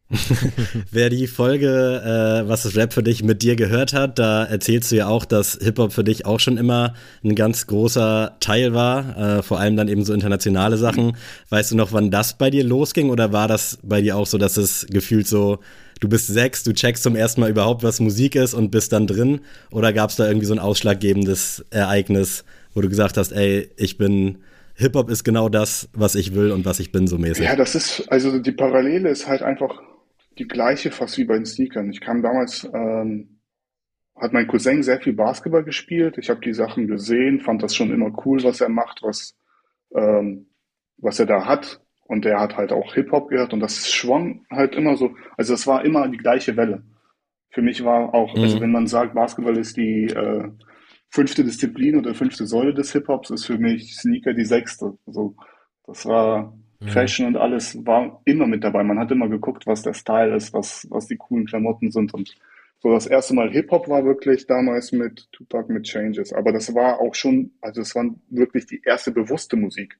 Wer 0.92 1.10
die 1.10 1.26
Folge 1.26 1.66
äh, 1.66 2.48
Was 2.48 2.64
ist 2.64 2.76
Rap 2.76 2.92
für 2.92 3.02
dich 3.02 3.24
mit 3.24 3.42
dir 3.42 3.56
gehört 3.56 3.92
hat, 3.92 4.20
da 4.20 4.44
erzählst 4.44 4.92
du 4.92 4.96
ja 4.96 5.08
auch, 5.08 5.24
dass 5.24 5.58
Hip-Hop 5.60 5.92
für 5.92 6.04
dich 6.04 6.26
auch 6.26 6.38
schon 6.38 6.58
immer 6.58 6.94
ein 7.24 7.34
ganz 7.34 7.66
großer 7.66 8.36
Teil 8.38 8.72
war, 8.72 9.38
äh, 9.38 9.42
vor 9.42 9.58
allem 9.58 9.76
dann 9.76 9.88
eben 9.88 10.04
so 10.04 10.14
internationale 10.14 10.76
Sachen. 10.76 11.16
Weißt 11.48 11.72
du 11.72 11.76
noch, 11.76 11.92
wann 11.92 12.12
das 12.12 12.38
bei 12.38 12.50
dir 12.50 12.62
losging 12.62 13.10
oder 13.10 13.32
war 13.32 13.48
das 13.48 13.78
bei 13.82 14.00
dir 14.00 14.16
auch 14.16 14.26
so, 14.26 14.38
dass 14.38 14.56
es 14.56 14.86
gefühlt 14.88 15.26
so, 15.26 15.58
du 15.98 16.08
bist 16.08 16.28
sechs, 16.28 16.62
du 16.62 16.72
checkst 16.72 17.02
zum 17.02 17.16
ersten 17.16 17.40
Mal 17.40 17.50
überhaupt, 17.50 17.82
was 17.82 17.98
Musik 17.98 18.36
ist 18.36 18.54
und 18.54 18.70
bist 18.70 18.92
dann 18.92 19.08
drin? 19.08 19.40
Oder 19.72 19.92
gab 19.92 20.10
es 20.10 20.16
da 20.16 20.28
irgendwie 20.28 20.46
so 20.46 20.54
ein 20.54 20.60
ausschlaggebendes 20.60 21.64
Ereignis, 21.70 22.44
wo 22.74 22.80
du 22.80 22.88
gesagt 22.88 23.16
hast, 23.16 23.32
ey, 23.32 23.70
ich 23.76 23.98
bin 23.98 24.38
Hip-Hop 24.76 25.10
ist 25.10 25.24
genau 25.24 25.48
das, 25.48 25.88
was 25.94 26.14
ich 26.14 26.34
will 26.34 26.52
und 26.52 26.64
was 26.64 26.78
ich 26.78 26.92
bin, 26.92 27.06
so 27.08 27.18
mäßig. 27.18 27.44
Ja, 27.44 27.56
das 27.56 27.74
ist, 27.74 28.04
also 28.08 28.38
die 28.38 28.52
Parallele 28.52 29.08
ist 29.08 29.26
halt 29.26 29.42
einfach 29.42 29.80
die 30.38 30.48
gleiche 30.48 30.90
fast 30.90 31.18
wie 31.18 31.24
bei 31.24 31.34
den 31.34 31.46
Sneakern. 31.46 31.90
Ich 31.90 32.00
kam 32.00 32.22
damals, 32.22 32.68
ähm, 32.72 33.40
hat 34.14 34.32
mein 34.32 34.46
Cousin 34.46 34.82
sehr 34.82 35.00
viel 35.00 35.12
Basketball 35.12 35.64
gespielt. 35.64 36.18
Ich 36.18 36.30
habe 36.30 36.40
die 36.40 36.54
Sachen 36.54 36.86
gesehen, 36.86 37.40
fand 37.40 37.62
das 37.62 37.74
schon 37.74 37.92
immer 37.92 38.12
cool, 38.24 38.42
was 38.44 38.60
er 38.60 38.68
macht, 38.68 39.02
was, 39.02 39.36
ähm, 39.94 40.48
was 40.98 41.18
er 41.18 41.26
da 41.26 41.46
hat. 41.46 41.80
Und 42.04 42.24
er 42.24 42.40
hat 42.40 42.56
halt 42.56 42.72
auch 42.72 42.94
Hip-Hop 42.94 43.28
gehört 43.28 43.52
und 43.52 43.60
das 43.60 43.90
schwang 43.90 44.46
halt 44.50 44.76
immer 44.76 44.96
so, 44.96 45.16
also 45.36 45.54
es 45.54 45.66
war 45.66 45.84
immer 45.84 46.08
die 46.08 46.18
gleiche 46.18 46.56
Welle. 46.56 46.84
Für 47.50 47.62
mich 47.62 47.84
war 47.84 48.14
auch, 48.14 48.30
also 48.30 48.38
mhm. 48.38 48.44
also 48.44 48.60
wenn 48.60 48.72
man 48.72 48.86
sagt, 48.86 49.14
Basketball 49.14 49.56
ist 49.56 49.76
die 49.76 50.04
äh, 50.04 50.48
fünfte 51.10 51.42
Disziplin 51.42 51.96
oder 51.96 52.14
fünfte 52.14 52.46
Säule 52.46 52.74
des 52.74 52.92
Hip-Hops, 52.92 53.30
ist 53.30 53.46
für 53.46 53.58
mich 53.58 53.96
Sneaker 53.96 54.34
die 54.34 54.44
sechste. 54.44 54.96
Also 55.06 55.34
das 55.86 56.06
war 56.06 56.56
Mhm. 56.80 56.88
Fashion 56.88 57.26
und 57.26 57.36
alles 57.36 57.84
war 57.86 58.20
immer 58.24 58.46
mit 58.46 58.64
dabei. 58.64 58.82
Man 58.82 58.98
hat 58.98 59.10
immer 59.10 59.28
geguckt, 59.28 59.66
was 59.66 59.82
der 59.82 59.94
Style 59.94 60.34
ist, 60.34 60.52
was, 60.52 60.86
was 60.90 61.06
die 61.06 61.16
coolen 61.16 61.46
Klamotten 61.46 61.90
sind. 61.90 62.12
Und 62.14 62.34
so 62.78 62.92
das 62.92 63.06
erste 63.06 63.34
Mal 63.34 63.50
Hip-Hop 63.50 63.88
war 63.88 64.04
wirklich 64.04 64.46
damals 64.46 64.92
mit 64.92 65.30
Tupac 65.32 65.72
mit 65.72 65.84
Changes. 65.84 66.32
Aber 66.32 66.52
das 66.52 66.74
war 66.74 67.00
auch 67.00 67.14
schon, 67.14 67.52
also 67.60 67.80
es 67.80 67.94
war 67.94 68.04
wirklich 68.28 68.66
die 68.66 68.82
erste 68.84 69.10
bewusste 69.10 69.56
Musik. 69.56 69.98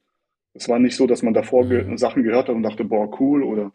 Es 0.54 0.68
war 0.68 0.78
nicht 0.78 0.96
so, 0.96 1.06
dass 1.06 1.22
man 1.22 1.34
davor 1.34 1.64
mhm. 1.64 1.96
Sachen 1.96 2.22
gehört 2.22 2.48
hat 2.48 2.54
und 2.54 2.62
dachte, 2.62 2.84
boah, 2.84 3.20
cool 3.20 3.42
oder 3.42 3.72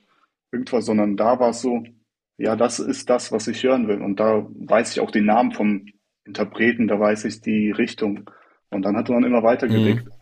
irgendwas, 0.52 0.86
sondern 0.86 1.18
da 1.18 1.40
war 1.40 1.50
es 1.50 1.62
so, 1.62 1.84
ja, 2.38 2.56
das 2.56 2.80
ist 2.80 3.10
das, 3.10 3.32
was 3.32 3.48
ich 3.48 3.64
hören 3.64 3.88
will. 3.88 4.02
Und 4.02 4.20
da 4.20 4.48
weiß 4.50 4.92
ich 4.92 5.00
auch 5.00 5.12
den 5.12 5.26
Namen 5.26 5.52
vom 5.52 5.86
Interpreten, 6.26 6.88
da 6.88 7.00
weiß 7.00 7.26
ich 7.26 7.42
die 7.42 7.72
Richtung. 7.72 8.30
Und 8.70 8.84
dann 8.84 8.96
hat 8.98 9.10
man 9.10 9.24
immer 9.24 9.44
weitergelegt. 9.44 10.06
Mhm. 10.06 10.21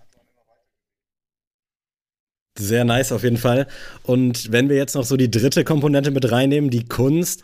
Sehr 2.60 2.84
nice 2.84 3.14
auf 3.14 3.24
jeden 3.24 3.38
Fall. 3.38 3.68
Und 4.04 4.52
wenn 4.52 4.68
wir 4.68 4.76
jetzt 4.76 4.96
noch 4.96 5.06
so 5.06 5.16
die 5.16 5.32
dritte 5.32 5.64
Komponente 5.64 6.12
mit 6.12 6.30
reinnehmen, 6.30 6.70
die 6.70 6.84
Kunst, 6.84 7.42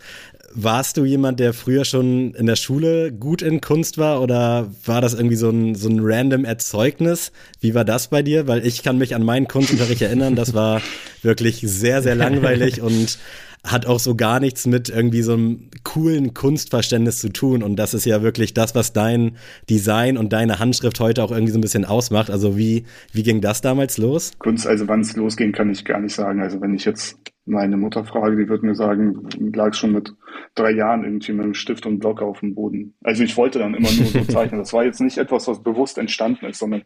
warst 0.54 0.98
du 0.98 1.06
jemand, 1.06 1.40
der 1.40 1.54
früher 1.54 1.86
schon 1.86 2.34
in 2.34 2.46
der 2.46 2.58
Schule 2.58 3.13
gut 3.13 3.42
in 3.42 3.62
Kunst 3.62 3.98
war 3.98 4.22
oder 4.22 4.70
war 4.86 5.00
das 5.00 5.13
irgendwie 5.13 5.38
so 5.38 5.50
ein, 5.50 5.75
so 5.75 5.88
ein 5.88 6.00
random 6.01 6.44
Erzeugnis? 6.44 7.32
Wie 7.62 7.74
war 7.74 7.86
das 7.86 8.10
bei 8.10 8.24
dir? 8.24 8.48
Weil 8.48 8.66
ich 8.66 8.84
kann 8.84 8.98
mich 8.98 9.16
an 9.16 9.24
meinen 9.24 9.48
Kunstunterricht 9.48 10.01
erinnern, 10.01 10.36
das 10.36 10.54
war 10.54 10.82
wirklich 11.22 11.62
sehr, 11.62 12.01
sehr 12.01 12.16
langweilig 12.16 12.82
und 12.82 13.18
hat 13.66 13.86
auch 13.86 14.00
so 14.00 14.16
gar 14.16 14.40
nichts 14.40 14.68
mit 14.68 14.90
irgendwie 14.90 15.22
so 15.22 15.34
einem 15.34 15.70
coolen 15.84 16.34
Kunstverständnis 16.34 17.20
zu 17.20 17.30
tun. 17.30 17.64
Und 17.64 17.78
das 17.78 17.94
ist 17.94 18.06
ja 18.06 18.22
wirklich 18.22 18.54
das, 18.54 18.76
was 18.76 18.94
dein 18.94 19.38
Design 19.70 20.18
und 20.18 20.34
deine 20.34 20.60
Handschrift 20.60 21.00
heute 21.00 21.24
auch 21.24 21.32
irgendwie 21.32 21.52
so 21.52 21.58
ein 21.58 21.62
bisschen 21.62 21.86
ausmacht. 21.86 22.30
Also 22.30 22.58
wie, 22.58 22.86
wie 23.12 23.24
ging 23.24 23.42
das 23.42 23.62
damals 23.62 23.98
los? 23.98 24.34
Kunst, 24.40 24.68
also 24.68 24.88
wann 24.88 25.02
es 25.02 25.16
losging, 25.16 25.52
kann 25.52 25.70
ich 25.70 25.84
gar 25.84 26.00
nicht 26.00 26.14
sagen. 26.14 26.42
Also 26.42 26.62
wenn 26.62 26.74
ich 26.74 26.86
jetzt 26.86 27.18
meine 27.46 27.78
Mutter 27.78 28.04
frage, 28.06 28.38
die 28.38 28.50
wird 28.50 28.64
mir 28.64 28.76
sagen, 28.76 29.30
lag 29.54 29.74
schon 29.74 29.92
mit 29.92 30.14
drei 30.56 30.72
Jahren 30.72 31.04
irgendwie 31.04 31.34
mit 31.34 31.44
einem 31.44 31.54
Stift 31.54 31.86
und 31.86 32.00
Block 32.00 32.22
auf 32.22 32.40
dem 32.40 32.56
Boden. 32.56 32.96
Also 33.04 33.24
ich 33.24 33.38
wollte 33.38 33.60
dann 33.60 33.76
immer 33.76 33.92
nur 33.92 34.06
so 34.06 34.20
zeichnen. 34.28 34.60
Das 34.60 34.74
war 34.74 34.84
jetzt 34.84 35.02
nicht 35.02 35.18
etwas, 35.18 35.48
was 35.48 35.62
bewusst 35.62 35.98
entstanden 35.98 36.46
ist, 36.46 36.60
sondern 36.60 36.84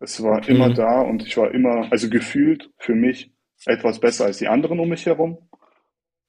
es 0.00 0.22
war 0.22 0.46
immer 0.48 0.68
mhm. 0.68 0.74
da 0.74 1.00
und 1.00 1.22
ich 1.26 1.36
war 1.36 1.52
immer, 1.52 1.90
also 1.90 2.10
gefühlt 2.10 2.70
für 2.78 2.94
mich 2.94 3.32
etwas 3.66 4.00
besser 4.00 4.26
als 4.26 4.38
die 4.38 4.48
anderen 4.48 4.80
um 4.80 4.88
mich 4.88 5.06
herum. 5.06 5.38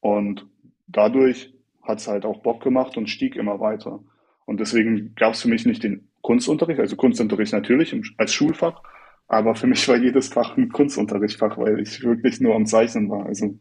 Und 0.06 0.46
dadurch 0.86 1.52
hat 1.82 1.98
es 1.98 2.08
halt 2.08 2.26
auch 2.26 2.44
Bock 2.44 2.62
gemacht 2.62 2.96
und 2.96 3.10
stieg 3.10 3.36
immer 3.36 3.60
weiter. 3.60 4.04
Und 4.46 4.60
deswegen 4.60 5.16
gab 5.16 5.34
es 5.34 5.42
für 5.42 5.48
mich 5.48 5.66
nicht 5.66 5.82
den 5.82 6.10
Kunstunterricht, 6.22 6.80
also 6.80 6.96
Kunstunterricht 6.96 7.54
natürlich 7.54 8.00
als 8.20 8.32
Schulfach, 8.32 8.84
aber 9.28 9.56
für 9.56 9.66
mich 9.66 9.88
war 9.88 9.98
jedes 9.98 10.28
Fach 10.28 10.58
ein 10.58 10.70
Kunstunterrichtfach, 10.70 11.58
weil 11.58 11.80
ich 11.80 12.04
wirklich 12.04 12.40
nur 12.40 12.54
am 12.54 12.68
Zeichnen 12.68 13.10
war. 13.10 13.26
Also 13.26 13.58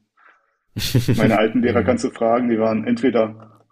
meine 1.17 1.39
alten 1.39 1.63
Lehrer 1.63 1.83
kannst 1.83 2.05
du 2.05 2.11
fragen, 2.11 2.51
die 2.51 2.59
waren 2.59 2.87
entweder 2.87 3.63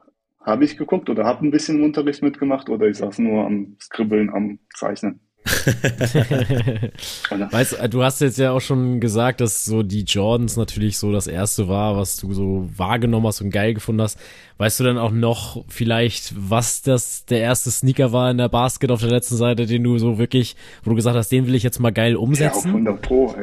habe 0.41 0.65
ich 0.65 0.79
geguckt 0.79 1.11
oder 1.11 1.27
habe 1.27 1.47
ein 1.47 1.51
bisschen 1.51 1.77
im 1.77 1.85
Unterricht 1.85 2.23
mitgemacht 2.23 2.71
oder 2.71 2.87
ich 2.87 2.97
saß 2.97 3.19
nur 3.19 3.45
am 3.45 3.77
Skribbeln, 3.83 4.31
am 4.31 4.61
Zeichnen. 4.75 5.21
weißt 7.51 7.79
du, 7.91 8.05
hast 8.05 8.21
jetzt 8.21 8.39
ja 8.39 8.53
auch 8.53 8.61
schon 8.61 9.01
gesagt, 9.01 9.41
dass 9.41 9.65
so 9.65 9.83
die 9.83 10.05
Jordans 10.05 10.57
natürlich 10.57 10.99
so 10.99 11.11
das 11.11 11.27
erste 11.27 11.67
war, 11.69 11.97
was 11.97 12.17
du 12.17 12.33
so 12.33 12.69
wahrgenommen 12.77 13.27
hast 13.27 13.41
und 13.41 13.51
geil 13.51 13.75
gefunden 13.75 14.03
hast. 14.03 14.21
Weißt 14.59 14.79
du 14.79 14.85
dann 14.85 14.99
auch 14.99 15.11
noch 15.11 15.65
vielleicht, 15.69 16.33
was 16.37 16.83
das 16.83 17.27
der 17.27 17.41
erste 17.41 17.73
Sneaker 17.73 18.13
war 18.13 18.31
in 18.31 18.39
der 18.39 18.49
Basket 18.49 18.93
auf 18.93 19.01
der 19.01 19.11
letzten 19.11 19.37
Seite, 19.37 19.67
den 19.67 19.83
du 19.83 19.99
so 19.99 20.19
wirklich, 20.19 20.55
wo 20.85 20.91
du 20.91 20.97
gesagt 20.97 21.17
hast, 21.17 21.33
den 21.33 21.47
will 21.47 21.57
ich 21.57 21.65
jetzt 21.65 21.81
mal 21.81 21.93
geil 21.93 22.15
umsetzen? 22.15 22.45
Ja, 22.45 22.59
auf 22.59 22.67
100 22.67 23.03
Pro. 23.03 23.35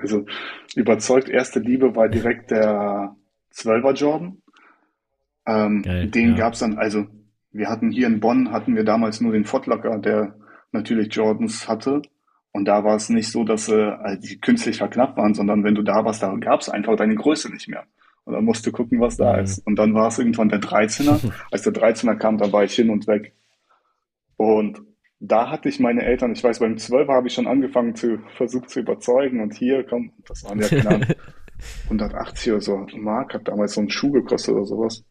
Also 0.00 0.24
überzeugt 0.74 1.28
erste 1.28 1.60
Liebe 1.60 1.94
war 1.94 2.08
direkt 2.08 2.50
der 2.50 3.14
12er 3.54 3.92
Jordan. 3.92 4.38
Ähm, 5.46 5.82
geil, 5.82 6.08
den 6.08 6.30
ja. 6.30 6.36
gab's 6.36 6.60
dann, 6.60 6.78
also 6.78 7.04
wir 7.50 7.68
hatten 7.68 7.90
hier 7.90 8.06
in 8.06 8.20
Bonn, 8.20 8.52
hatten 8.52 8.74
wir 8.74 8.84
damals 8.84 9.20
nur 9.20 9.32
den 9.32 9.44
Footlocker, 9.44 9.98
der 9.98 10.34
natürlich 10.72 11.14
Jordans 11.14 11.68
hatte. 11.68 12.02
Und 12.52 12.66
da 12.66 12.84
war 12.84 12.96
es 12.96 13.08
nicht 13.08 13.30
so, 13.30 13.44
dass 13.44 13.68
äh, 13.68 14.18
die 14.18 14.38
künstlich 14.38 14.76
verknappt 14.76 15.16
waren, 15.16 15.34
sondern 15.34 15.64
wenn 15.64 15.74
du 15.74 15.82
da 15.82 16.04
warst, 16.04 16.22
da 16.22 16.34
gab 16.36 16.60
es 16.60 16.68
einfach 16.68 16.96
deine 16.96 17.14
Größe 17.14 17.50
nicht 17.50 17.68
mehr. 17.68 17.84
Und 18.24 18.34
dann 18.34 18.44
musst 18.44 18.66
du 18.66 18.72
gucken, 18.72 19.00
was 19.00 19.16
da 19.16 19.34
mhm. 19.34 19.42
ist. 19.42 19.66
Und 19.66 19.76
dann 19.76 19.94
war 19.94 20.08
es 20.08 20.18
irgendwann 20.18 20.48
der 20.48 20.60
13er. 20.60 21.32
Als 21.50 21.62
der 21.62 21.72
13er 21.72 22.16
kam, 22.16 22.38
da 22.38 22.52
war 22.52 22.64
ich 22.64 22.74
hin 22.74 22.90
und 22.90 23.06
weg. 23.06 23.34
Und 24.36 24.82
da 25.18 25.50
hatte 25.50 25.68
ich 25.68 25.80
meine 25.80 26.02
Eltern, 26.02 26.32
ich 26.32 26.42
weiß, 26.42 26.58
beim 26.58 26.74
12er 26.74 27.14
habe 27.14 27.28
ich 27.28 27.34
schon 27.34 27.46
angefangen 27.46 27.94
zu 27.94 28.18
versucht 28.36 28.70
zu 28.70 28.80
überzeugen. 28.80 29.40
Und 29.40 29.54
hier, 29.54 29.84
komm, 29.84 30.12
das 30.26 30.44
waren 30.44 30.60
ja 30.60 30.68
knapp 30.68 31.16
180 31.84 32.52
oder 32.52 32.60
so 32.60 32.86
Mark, 32.96 33.34
hat 33.34 33.48
damals 33.48 33.74
so 33.74 33.80
einen 33.80 33.90
Schuh 33.90 34.10
gekostet 34.10 34.54
oder 34.54 34.66
sowas. 34.66 35.04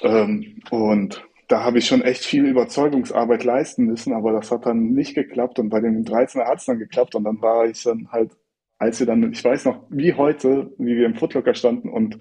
Ähm, 0.00 0.60
und 0.70 1.24
da 1.48 1.64
habe 1.64 1.78
ich 1.78 1.86
schon 1.86 2.02
echt 2.02 2.24
viel 2.24 2.46
Überzeugungsarbeit 2.46 3.44
leisten 3.44 3.84
müssen, 3.84 4.12
aber 4.12 4.32
das 4.32 4.50
hat 4.50 4.66
dann 4.66 4.92
nicht 4.92 5.14
geklappt 5.14 5.58
und 5.58 5.68
bei 5.68 5.80
dem 5.80 6.04
13er 6.04 6.46
hat 6.46 6.58
es 6.58 6.66
dann 6.66 6.78
geklappt 6.78 7.14
und 7.14 7.24
dann 7.24 7.40
war 7.42 7.66
ich 7.66 7.82
dann 7.82 8.10
halt, 8.10 8.32
als 8.78 8.98
wir 9.00 9.06
dann, 9.06 9.32
ich 9.32 9.44
weiß 9.44 9.66
noch, 9.66 9.84
wie 9.90 10.14
heute, 10.14 10.72
wie 10.78 10.96
wir 10.96 11.06
im 11.06 11.14
Footlocker 11.14 11.54
standen 11.54 11.88
und 11.88 12.18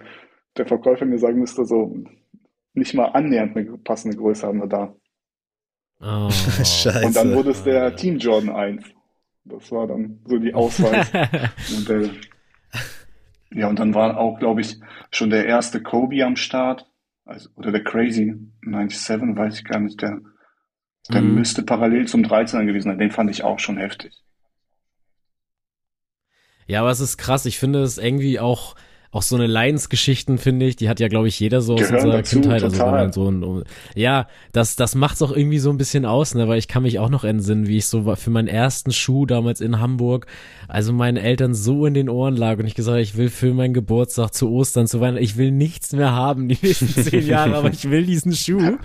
der 0.57 0.65
Verkäufer 0.65 1.05
mir 1.05 1.19
sagen 1.19 1.39
müsste, 1.39 1.65
so 1.65 1.95
nicht 2.73 2.93
mal 2.93 3.05
annähernd 3.05 3.55
eine 3.55 3.77
passende 3.77 4.17
Größe 4.17 4.47
haben 4.47 4.59
wir 4.59 4.67
da. 4.67 4.95
Oh, 6.01 6.29
Scheiße. 6.29 7.05
Und 7.05 7.15
dann 7.15 7.33
wurde 7.33 7.51
es 7.51 7.63
der 7.63 7.95
Team 7.95 8.17
Jordan 8.17 8.55
1. 8.55 8.83
Das 9.45 9.71
war 9.71 9.87
dann 9.87 10.21
so 10.25 10.37
die 10.37 10.53
Auswahl. 10.53 11.05
und, 11.77 11.89
äh, 11.89 12.09
ja, 13.51 13.67
und 13.67 13.79
dann 13.79 13.93
war 13.93 14.17
auch, 14.17 14.39
glaube 14.39 14.61
ich, 14.61 14.79
schon 15.11 15.29
der 15.29 15.45
erste 15.45 15.81
Kobe 15.81 16.23
am 16.25 16.35
Start 16.35 16.89
also, 17.25 17.49
oder 17.55 17.71
der 17.71 17.83
Crazy 17.83 18.35
97, 18.61 19.37
weiß 19.37 19.59
ich 19.59 19.65
gar 19.65 19.79
nicht, 19.79 20.01
der, 20.01 20.19
der 21.09 21.21
mhm. 21.21 21.35
müsste 21.35 21.63
parallel 21.63 22.07
zum 22.07 22.23
13er 22.23 22.65
gewesen 22.65 22.89
sein. 22.89 22.97
Den 22.97 23.11
fand 23.11 23.29
ich 23.29 23.43
auch 23.43 23.59
schon 23.59 23.77
heftig. 23.77 24.23
Ja, 26.65 26.81
aber 26.81 26.91
es 26.91 26.99
ist 26.99 27.17
krass. 27.17 27.45
Ich 27.45 27.59
finde 27.59 27.81
es 27.81 27.97
irgendwie 27.97 28.39
auch, 28.39 28.75
auch 29.13 29.22
so 29.22 29.36
eine 29.36 29.46
Leidensgeschichten, 29.46 30.39
finde 30.39 30.65
ich, 30.65 30.75
die 30.75 30.89
hat 30.89 31.00
ja, 31.00 31.08
glaube 31.08 31.27
ich, 31.27 31.39
jeder 31.39 31.62
so 31.62 31.75
aus 31.75 31.82
Gehören 31.82 31.96
unserer 31.98 32.17
dazu, 32.17 32.36
Kindheit. 32.36 32.63
Also 32.63 32.79
wenn 32.79 32.91
man 32.91 33.13
so 33.13 33.29
ein, 33.29 33.63
ja, 33.96 34.27
das, 34.51 34.75
das 34.75 34.96
macht's 34.96 35.22
auch 35.22 35.32
irgendwie 35.32 35.60
so 35.60 35.70
ein 35.70 35.77
bisschen 35.77 36.05
aus, 36.05 36.34
ne, 36.34 36.48
weil 36.48 36.58
ich 36.58 36.67
kann 36.67 36.82
mich 36.82 36.98
auch 36.98 37.10
noch 37.10 37.24
entsinnen, 37.24 37.67
wie 37.67 37.77
ich 37.77 37.86
so 37.86 38.15
für 38.15 38.29
meinen 38.32 38.48
ersten 38.48 38.91
Schuh 38.91 39.27
damals 39.27 39.62
in 39.62 39.79
Hamburg, 39.79 40.25
also 40.67 40.93
meinen 40.93 41.17
Eltern 41.17 41.53
so 41.53 41.86
in 41.86 41.93
den 41.93 42.10
Ohren 42.10 42.36
lag 42.36 42.58
und 42.58 42.65
ich 42.65 42.74
gesagt 42.74 42.93
habe, 42.93 43.03
ich 43.03 43.15
will 43.15 43.29
für 43.29 43.53
meinen 43.53 43.75
Geburtstag 43.75 44.34
zu 44.34 44.50
Ostern, 44.50 44.88
zu 44.88 45.00
Weihnachten, 45.00 45.24
ich 45.24 45.38
will 45.38 45.51
nichts 45.51 45.93
mehr 45.93 46.12
haben 46.12 46.50
die 46.50 46.58
nächsten 46.60 46.88
zehn 47.03 47.27
Jahre, 47.27 47.55
aber 47.55 47.70
ich 47.70 47.88
will 47.88 48.08
diesen 48.08 48.34
Schuh. 48.34 48.77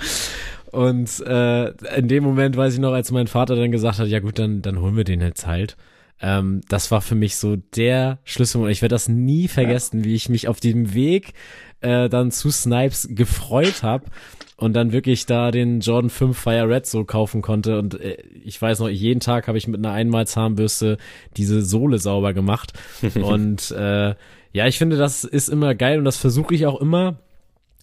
Und 0.71 1.21
äh, 1.27 1.71
in 1.97 2.09
dem 2.09 2.23
Moment 2.23 2.55
weiß 2.55 2.75
ich 2.75 2.81
noch, 2.81 2.93
als 2.93 3.11
mein 3.11 3.29
Vater 3.29 3.57
dann 3.57 3.73
gesagt 3.73 3.99
hat, 3.99 4.09
ja 4.09 4.21
gut, 4.21 4.39
dann, 4.39 4.61
dann 4.61 4.79
holen 4.79 4.95
wir 4.95 5.05
den 5.05 5.23
jetzt 5.23 5.47
halt. 5.47 5.79
Ähm, 6.21 6.63
das 6.69 6.91
war 6.91 7.01
für 7.01 7.15
mich 7.15 7.37
so 7.37 7.57
der 7.57 8.19
Schlüssel 8.25 8.63
und 8.63 8.71
ich 8.71 8.83
werde 8.83 8.95
das 8.95 9.09
nie 9.09 9.49
vergessen, 9.49 10.01
ja. 10.01 10.05
wie 10.05 10.15
ich 10.15 10.29
mich 10.29 10.49
auf 10.49 10.61
dem 10.61 10.95
Weg 10.95 11.35
äh, 11.81 12.09
dann 12.09 12.31
zu 12.31 12.51
Snipes 12.51 13.09
gefreut 13.11 13.83
habe 13.83 14.07
und 14.57 14.75
dann 14.75 14.91
wirklich 14.91 15.27
da 15.27 15.53
den 15.53 15.81
Jordan 15.81 16.11
5 16.11 16.37
Fire 16.37 16.69
Red 16.69 16.87
so 16.87 17.05
kaufen 17.05 17.43
konnte. 17.43 17.79
Und 17.79 18.01
äh, 18.01 18.17
ich 18.45 18.61
weiß 18.61 18.81
noch, 18.81 18.89
jeden 18.89 19.21
Tag 19.21 19.47
habe 19.47 19.59
ich 19.59 19.69
mit 19.69 19.79
einer 19.79 19.93
Einmalzahnbürste 19.95 20.99
diese 21.37 21.63
Sohle 21.63 21.99
sauber 21.99 22.33
gemacht. 22.35 22.73
Und 23.15 23.71
äh, 23.71 24.15
ja, 24.53 24.67
ich 24.67 24.79
finde, 24.79 24.97
das 24.97 25.25
ist 25.25 25.49
immer 25.49 25.75
geil 25.75 25.99
und 25.99 26.05
das 26.07 26.17
versuche 26.17 26.55
ich 26.55 26.65
auch 26.67 26.81
immer 26.81 27.21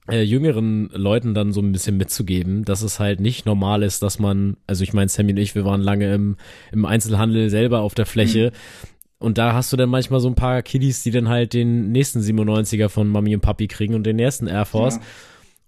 äh, 0.09 0.21
jüngeren 0.21 0.89
Leuten 0.93 1.33
dann 1.33 1.51
so 1.51 1.61
ein 1.61 1.71
bisschen 1.71 1.97
mitzugeben, 1.97 2.63
dass 2.63 2.81
es 2.81 2.99
halt 2.99 3.19
nicht 3.19 3.45
normal 3.45 3.83
ist, 3.83 4.03
dass 4.03 4.19
man, 4.19 4.57
also 4.67 4.83
ich 4.83 4.93
meine, 4.93 5.09
Sammy 5.09 5.31
und 5.31 5.37
ich, 5.37 5.55
wir 5.55 5.65
waren 5.65 5.81
lange 5.81 6.13
im, 6.13 6.37
im 6.71 6.85
Einzelhandel 6.85 7.49
selber 7.49 7.81
auf 7.81 7.95
der 7.95 8.05
Fläche. 8.05 8.51
Mhm. 8.51 8.87
Und 9.17 9.37
da 9.37 9.53
hast 9.53 9.73
du 9.73 9.77
dann 9.77 9.89
manchmal 9.89 10.19
so 10.19 10.27
ein 10.27 10.35
paar 10.35 10.61
Kiddies, 10.61 11.01
die 11.03 11.11
dann 11.11 11.29
halt 11.29 11.53
den 11.53 11.91
nächsten 11.91 12.19
97er 12.19 12.89
von 12.89 13.07
Mami 13.07 13.33
und 13.33 13.41
Papi 13.41 13.67
kriegen 13.67 13.95
und 13.95 14.03
den 14.03 14.19
ersten 14.19 14.47
Air 14.47 14.65
Force. 14.65 14.97
Ja. 14.97 15.01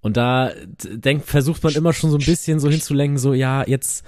Und 0.01 0.17
da 0.17 0.51
denkt, 0.84 1.25
versucht 1.25 1.63
man 1.63 1.74
immer 1.74 1.94
schon 1.94 2.12
so 2.12 2.17
ein 2.17 2.25
bisschen 2.25 2.60
so 2.60 2.70
hinzulenken, 2.70 3.17
so, 3.17 3.34
ja, 3.34 3.65
jetzt 3.65 4.06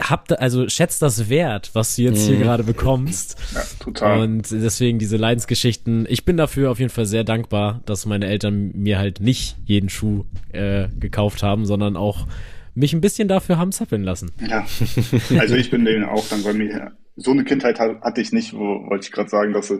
habt 0.00 0.38
also 0.38 0.68
schätzt 0.68 1.02
das 1.02 1.28
wert, 1.28 1.70
was 1.72 1.96
du 1.96 2.02
jetzt 2.02 2.26
hier 2.26 2.36
mhm. 2.36 2.42
gerade 2.42 2.64
bekommst. 2.64 3.36
Ja, 3.54 3.62
total. 3.78 4.20
Und 4.20 4.50
deswegen 4.50 4.98
diese 4.98 5.16
Leidensgeschichten. 5.16 6.06
Ich 6.08 6.24
bin 6.24 6.36
dafür 6.36 6.70
auf 6.70 6.78
jeden 6.78 6.90
Fall 6.90 7.06
sehr 7.06 7.24
dankbar, 7.24 7.80
dass 7.86 8.06
meine 8.06 8.26
Eltern 8.26 8.72
mir 8.74 8.98
halt 8.98 9.20
nicht 9.20 9.56
jeden 9.64 9.88
Schuh 9.88 10.24
äh, 10.52 10.88
gekauft 10.98 11.42
haben, 11.42 11.64
sondern 11.64 11.96
auch 11.96 12.26
mich 12.74 12.92
ein 12.92 13.00
bisschen 13.00 13.28
dafür 13.28 13.58
haben 13.58 13.72
zappeln 13.72 14.02
lassen. 14.02 14.32
Ja, 14.46 14.66
also 15.38 15.54
ich 15.54 15.70
bin 15.70 15.84
denen 15.84 16.04
auch 16.04 16.26
dankbar. 16.28 16.52
Mir 16.54 16.92
so 17.16 17.30
eine 17.30 17.44
Kindheit 17.44 17.78
hatte 17.78 18.20
ich 18.20 18.32
nicht, 18.32 18.54
wo 18.54 18.88
wollte 18.88 19.06
ich 19.06 19.12
gerade 19.12 19.28
sagen, 19.28 19.52
dass 19.52 19.72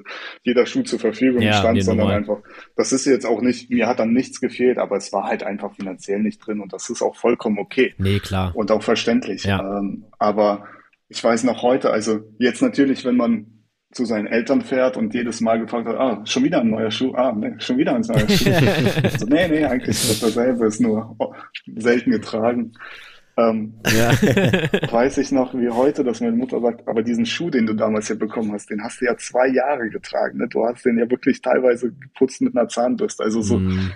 jeder 0.43 0.67
Schuh 0.67 0.83
zur 0.83 1.01
Verfügung 1.01 1.43
ja, 1.43 1.55
stand, 1.55 1.83
sondern 1.83 2.07
normal. 2.07 2.17
einfach, 2.19 2.39
das 2.77 2.93
ist 2.93 3.07
jetzt 3.07 3.27
auch 3.27 3.41
nicht, 3.41 3.71
mir 3.71 3.89
hat 3.89 3.99
dann 3.99 4.13
nichts 4.13 4.41
gefehlt, 4.41 4.79
aber 4.79 4.97
es 4.97 5.13
war 5.13 5.25
halt 5.25 5.43
einfach 5.43 5.75
finanziell 5.75 6.21
nicht 6.21 6.39
drin 6.39 6.61
und 6.61 6.73
das 6.73 6.91
ist 6.91 7.03
auch 7.03 7.17
vollkommen 7.17 7.59
okay. 7.59 7.95
Nee, 7.99 8.21
klar. 8.21 8.55
Und 8.55 8.71
auch 8.71 8.83
verständlich. 8.83 9.45
Ja. 9.45 9.79
Ähm, 9.79 10.05
aber 10.19 10.67
ich 11.09 11.23
weiß 11.23 11.45
noch 11.45 11.63
heute, 11.63 11.91
also 11.91 12.21
jetzt 12.39 12.63
natürlich, 12.63 13.05
wenn 13.05 13.17
man 13.17 13.47
zu 13.95 14.05
seinen 14.05 14.27
Eltern 14.27 14.61
fährt 14.61 14.97
und 14.97 15.15
jedes 15.15 15.41
Mal 15.41 15.61
gefragt 15.61 15.87
hat, 15.87 15.97
ah, 15.97 16.21
schon 16.25 16.45
wieder 16.45 16.61
ein 16.61 16.71
neuer 16.71 16.91
Schuh, 16.91 17.15
ah, 17.15 17.33
nee, 17.33 17.55
schon 17.59 17.79
wieder 17.79 17.95
ein 17.95 18.03
neuer 18.03 18.29
Schuh. 18.29 18.51
also, 19.03 19.27
nee, 19.27 19.49
nee, 19.49 19.65
eigentlich 19.65 19.97
ist 19.97 20.11
das 20.11 20.21
dasselbe, 20.21 20.67
ist 20.67 20.81
nur 20.81 21.17
selten 21.77 22.11
getragen. 22.11 22.73
Ähm, 23.37 23.75
ja. 23.87 24.11
weiß 24.93 25.19
ich 25.19 25.33
noch 25.33 25.55
wie 25.55 25.69
heute, 25.69 26.05
dass 26.05 26.21
meine 26.21 26.37
Mutter 26.37 26.61
sagt, 26.61 26.87
aber 26.87 27.03
diesen 27.03 27.27
Schuh, 27.27 27.51
den 27.51 27.67
du 27.67 27.75
damals 27.75 28.07
hier 28.07 28.19
bekommen 28.19 28.53
hast, 28.53 28.71
den 28.71 28.83
hast 28.83 29.01
du 29.01 29.07
ja 29.07 29.17
zwei 29.17 29.49
Jahre 29.49 29.89
getragen. 29.91 30.39
Ne? 30.39 30.49
Du 30.49 30.65
hast 30.65 30.85
den 30.85 30.99
ja 30.99 31.11
wirklich 31.11 31.43
teilweise 31.43 31.93
geputzt 31.93 32.43
mit 32.43 32.57
einer 32.57 32.69
Zahnbürste. 32.69 33.25
Also 33.25 33.43
so 33.43 33.59
mm. 33.59 33.93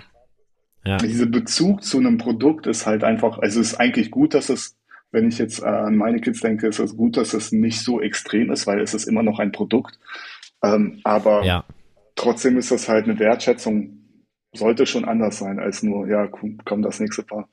ja. 0.85 0.97
dieser 0.97 1.25
Bezug 1.25 1.83
zu 1.83 1.99
einem 1.99 2.17
Produkt 2.17 2.67
ist 2.67 2.85
halt 2.85 3.03
einfach, 3.03 3.39
also 3.39 3.61
es 3.61 3.73
ist 3.73 3.79
eigentlich 3.79 4.11
gut, 4.11 4.33
dass 4.33 4.49
es, 4.49 4.75
wenn 5.11 5.27
ich 5.27 5.37
jetzt 5.37 5.61
äh, 5.61 5.65
an 5.65 5.95
meine 5.95 6.19
Kids 6.19 6.41
denke, 6.41 6.67
ist 6.67 6.79
es 6.79 6.95
gut, 6.95 7.17
dass 7.17 7.33
es 7.33 7.51
nicht 7.51 7.81
so 7.81 8.01
extrem 8.01 8.51
ist, 8.51 8.67
weil 8.67 8.79
es 8.81 8.93
ist 8.93 9.05
immer 9.05 9.23
noch 9.23 9.39
ein 9.39 9.51
Produkt. 9.51 9.99
Ähm, 10.63 10.99
aber 11.03 11.43
ja. 11.43 11.65
trotzdem 12.15 12.57
ist 12.57 12.71
das 12.71 12.89
halt 12.89 13.05
eine 13.05 13.17
Wertschätzung, 13.19 13.97
sollte 14.53 14.85
schon 14.85 15.05
anders 15.05 15.39
sein 15.39 15.59
als 15.59 15.83
nur, 15.83 16.07
ja, 16.07 16.27
komm, 16.27 16.81
das 16.81 16.99
nächste 16.99 17.23
Paar. 17.23 17.49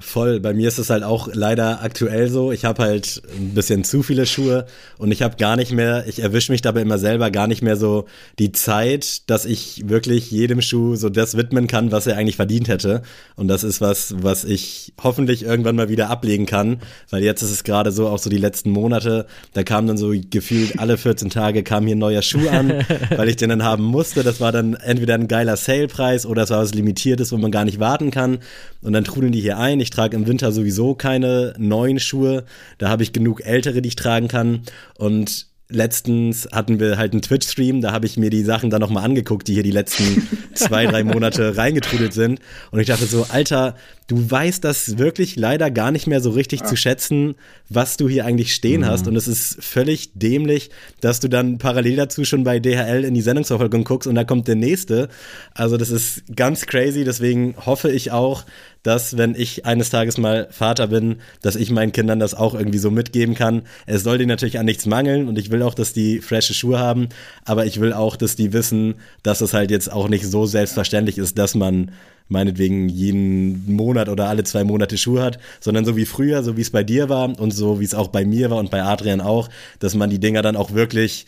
Voll, 0.00 0.40
bei 0.40 0.54
mir 0.54 0.66
ist 0.66 0.78
es 0.78 0.88
halt 0.88 1.02
auch 1.02 1.28
leider 1.32 1.82
aktuell 1.82 2.28
so. 2.28 2.52
Ich 2.52 2.64
habe 2.64 2.82
halt 2.82 3.22
ein 3.36 3.54
bisschen 3.54 3.84
zu 3.84 4.02
viele 4.02 4.24
Schuhe 4.24 4.66
und 4.96 5.12
ich 5.12 5.20
habe 5.22 5.36
gar 5.36 5.56
nicht 5.56 5.72
mehr, 5.72 6.04
ich 6.08 6.22
erwische 6.22 6.50
mich 6.52 6.62
dabei 6.62 6.80
immer 6.80 6.98
selber 6.98 7.30
gar 7.30 7.46
nicht 7.46 7.60
mehr 7.60 7.76
so 7.76 8.06
die 8.38 8.50
Zeit, 8.52 9.28
dass 9.28 9.44
ich 9.44 9.88
wirklich 9.88 10.30
jedem 10.30 10.62
Schuh 10.62 10.96
so 10.96 11.10
das 11.10 11.36
widmen 11.36 11.66
kann, 11.66 11.92
was 11.92 12.06
er 12.06 12.16
eigentlich 12.16 12.36
verdient 12.36 12.68
hätte. 12.68 13.02
Und 13.36 13.48
das 13.48 13.62
ist 13.62 13.82
was, 13.82 14.14
was 14.22 14.44
ich 14.44 14.94
hoffentlich 15.02 15.44
irgendwann 15.44 15.76
mal 15.76 15.90
wieder 15.90 16.08
ablegen 16.08 16.46
kann, 16.46 16.80
weil 17.10 17.22
jetzt 17.22 17.42
ist 17.42 17.50
es 17.50 17.64
gerade 17.64 17.92
so, 17.92 18.08
auch 18.08 18.18
so 18.18 18.30
die 18.30 18.38
letzten 18.38 18.70
Monate, 18.70 19.26
da 19.52 19.62
kam 19.64 19.86
dann 19.86 19.98
so 19.98 20.14
gefühlt 20.30 20.78
alle 20.78 20.96
14 20.96 21.28
Tage 21.28 21.62
kam 21.62 21.86
hier 21.86 21.94
ein 21.94 21.98
neuer 21.98 22.22
Schuh 22.22 22.48
an, 22.48 22.84
weil 23.16 23.28
ich 23.28 23.36
den 23.36 23.50
dann 23.50 23.62
haben 23.62 23.84
musste. 23.84 24.22
Das 24.22 24.40
war 24.40 24.50
dann 24.50 24.74
entweder 24.74 25.14
ein 25.14 25.28
geiler 25.28 25.56
Salepreis 25.56 26.24
oder 26.24 26.44
es 26.44 26.50
war 26.50 26.62
was 26.62 26.72
Limitiertes, 26.72 27.32
wo 27.32 27.36
man 27.36 27.50
gar 27.50 27.66
nicht 27.66 27.80
warten 27.80 28.10
kann. 28.10 28.38
Und 28.82 28.94
dann 28.94 29.04
trudeln 29.04 29.32
die 29.32 29.40
hier 29.40 29.58
ein. 29.58 29.78
Ich 29.80 29.89
trage 29.90 30.16
im 30.16 30.26
Winter 30.26 30.52
sowieso 30.52 30.94
keine 30.94 31.54
neuen 31.58 31.98
Schuhe. 32.00 32.44
Da 32.78 32.88
habe 32.88 33.02
ich 33.02 33.12
genug 33.12 33.44
ältere, 33.44 33.82
die 33.82 33.88
ich 33.88 33.96
tragen 33.96 34.28
kann. 34.28 34.62
Und 34.98 35.50
letztens 35.70 36.48
hatten 36.52 36.80
wir 36.80 36.98
halt 36.98 37.12
einen 37.12 37.22
Twitch-Stream, 37.22 37.80
da 37.80 37.92
habe 37.92 38.06
ich 38.06 38.16
mir 38.16 38.30
die 38.30 38.42
Sachen 38.42 38.70
dann 38.70 38.80
nochmal 38.80 39.04
angeguckt, 39.04 39.48
die 39.48 39.54
hier 39.54 39.62
die 39.62 39.70
letzten 39.70 40.26
zwei, 40.54 40.86
drei 40.86 41.04
Monate 41.04 41.56
reingetrudelt 41.56 42.12
sind. 42.12 42.40
Und 42.70 42.80
ich 42.80 42.88
dachte 42.88 43.06
so, 43.06 43.26
Alter, 43.28 43.76
du 44.08 44.30
weißt 44.30 44.64
das 44.64 44.98
wirklich 44.98 45.36
leider 45.36 45.70
gar 45.70 45.92
nicht 45.92 46.06
mehr 46.06 46.20
so 46.20 46.30
richtig 46.30 46.64
zu 46.64 46.76
schätzen, 46.76 47.36
was 47.68 47.96
du 47.96 48.08
hier 48.08 48.24
eigentlich 48.24 48.54
stehen 48.54 48.82
mhm. 48.82 48.86
hast. 48.86 49.06
Und 49.06 49.16
es 49.16 49.28
ist 49.28 49.62
völlig 49.62 50.10
dämlich, 50.14 50.70
dass 51.00 51.20
du 51.20 51.28
dann 51.28 51.58
parallel 51.58 51.96
dazu 51.96 52.24
schon 52.24 52.44
bei 52.44 52.58
DHL 52.58 53.04
in 53.04 53.14
die 53.14 53.22
Sendungsverfolgung 53.22 53.84
guckst 53.84 54.08
und 54.08 54.16
da 54.16 54.24
kommt 54.24 54.48
der 54.48 54.56
nächste. 54.56 55.08
Also 55.54 55.76
das 55.76 55.90
ist 55.90 56.24
ganz 56.34 56.66
crazy. 56.66 57.04
Deswegen 57.04 57.54
hoffe 57.64 57.90
ich 57.90 58.10
auch, 58.10 58.44
dass 58.82 59.16
wenn 59.16 59.34
ich 59.34 59.66
eines 59.66 59.90
Tages 59.90 60.18
mal 60.18 60.48
Vater 60.50 60.88
bin, 60.88 61.16
dass 61.42 61.56
ich 61.56 61.70
meinen 61.70 61.92
Kindern 61.92 62.18
das 62.18 62.34
auch 62.34 62.54
irgendwie 62.54 62.78
so 62.78 62.90
mitgeben 62.90 63.34
kann. 63.34 63.62
Es 63.86 64.02
soll 64.02 64.18
denen 64.18 64.28
natürlich 64.28 64.58
an 64.58 64.66
nichts 64.66 64.86
mangeln 64.86 65.28
und 65.28 65.38
ich 65.38 65.50
will 65.50 65.62
auch, 65.62 65.74
dass 65.74 65.92
die 65.92 66.20
frische 66.20 66.54
Schuhe 66.54 66.78
haben, 66.78 67.08
aber 67.44 67.66
ich 67.66 67.80
will 67.80 67.92
auch, 67.92 68.16
dass 68.16 68.36
die 68.36 68.52
wissen, 68.52 68.94
dass 69.22 69.40
es 69.40 69.52
halt 69.52 69.70
jetzt 69.70 69.92
auch 69.92 70.08
nicht 70.08 70.26
so 70.26 70.46
selbstverständlich 70.46 71.18
ist, 71.18 71.38
dass 71.38 71.54
man 71.54 71.90
meinetwegen 72.30 72.88
jeden 72.88 73.74
Monat 73.74 74.08
oder 74.08 74.28
alle 74.28 74.44
zwei 74.44 74.64
Monate 74.64 74.96
Schuhe 74.96 75.22
hat, 75.22 75.38
sondern 75.58 75.84
so 75.84 75.96
wie 75.96 76.06
früher, 76.06 76.42
so 76.42 76.56
wie 76.56 76.62
es 76.62 76.70
bei 76.70 76.84
dir 76.84 77.08
war 77.08 77.38
und 77.38 77.50
so 77.50 77.80
wie 77.80 77.84
es 77.84 77.94
auch 77.94 78.08
bei 78.08 78.24
mir 78.24 78.50
war 78.50 78.58
und 78.58 78.70
bei 78.70 78.82
Adrian 78.82 79.20
auch, 79.20 79.48
dass 79.80 79.94
man 79.94 80.10
die 80.10 80.20
Dinger 80.20 80.40
dann 80.40 80.56
auch 80.56 80.72
wirklich 80.72 81.26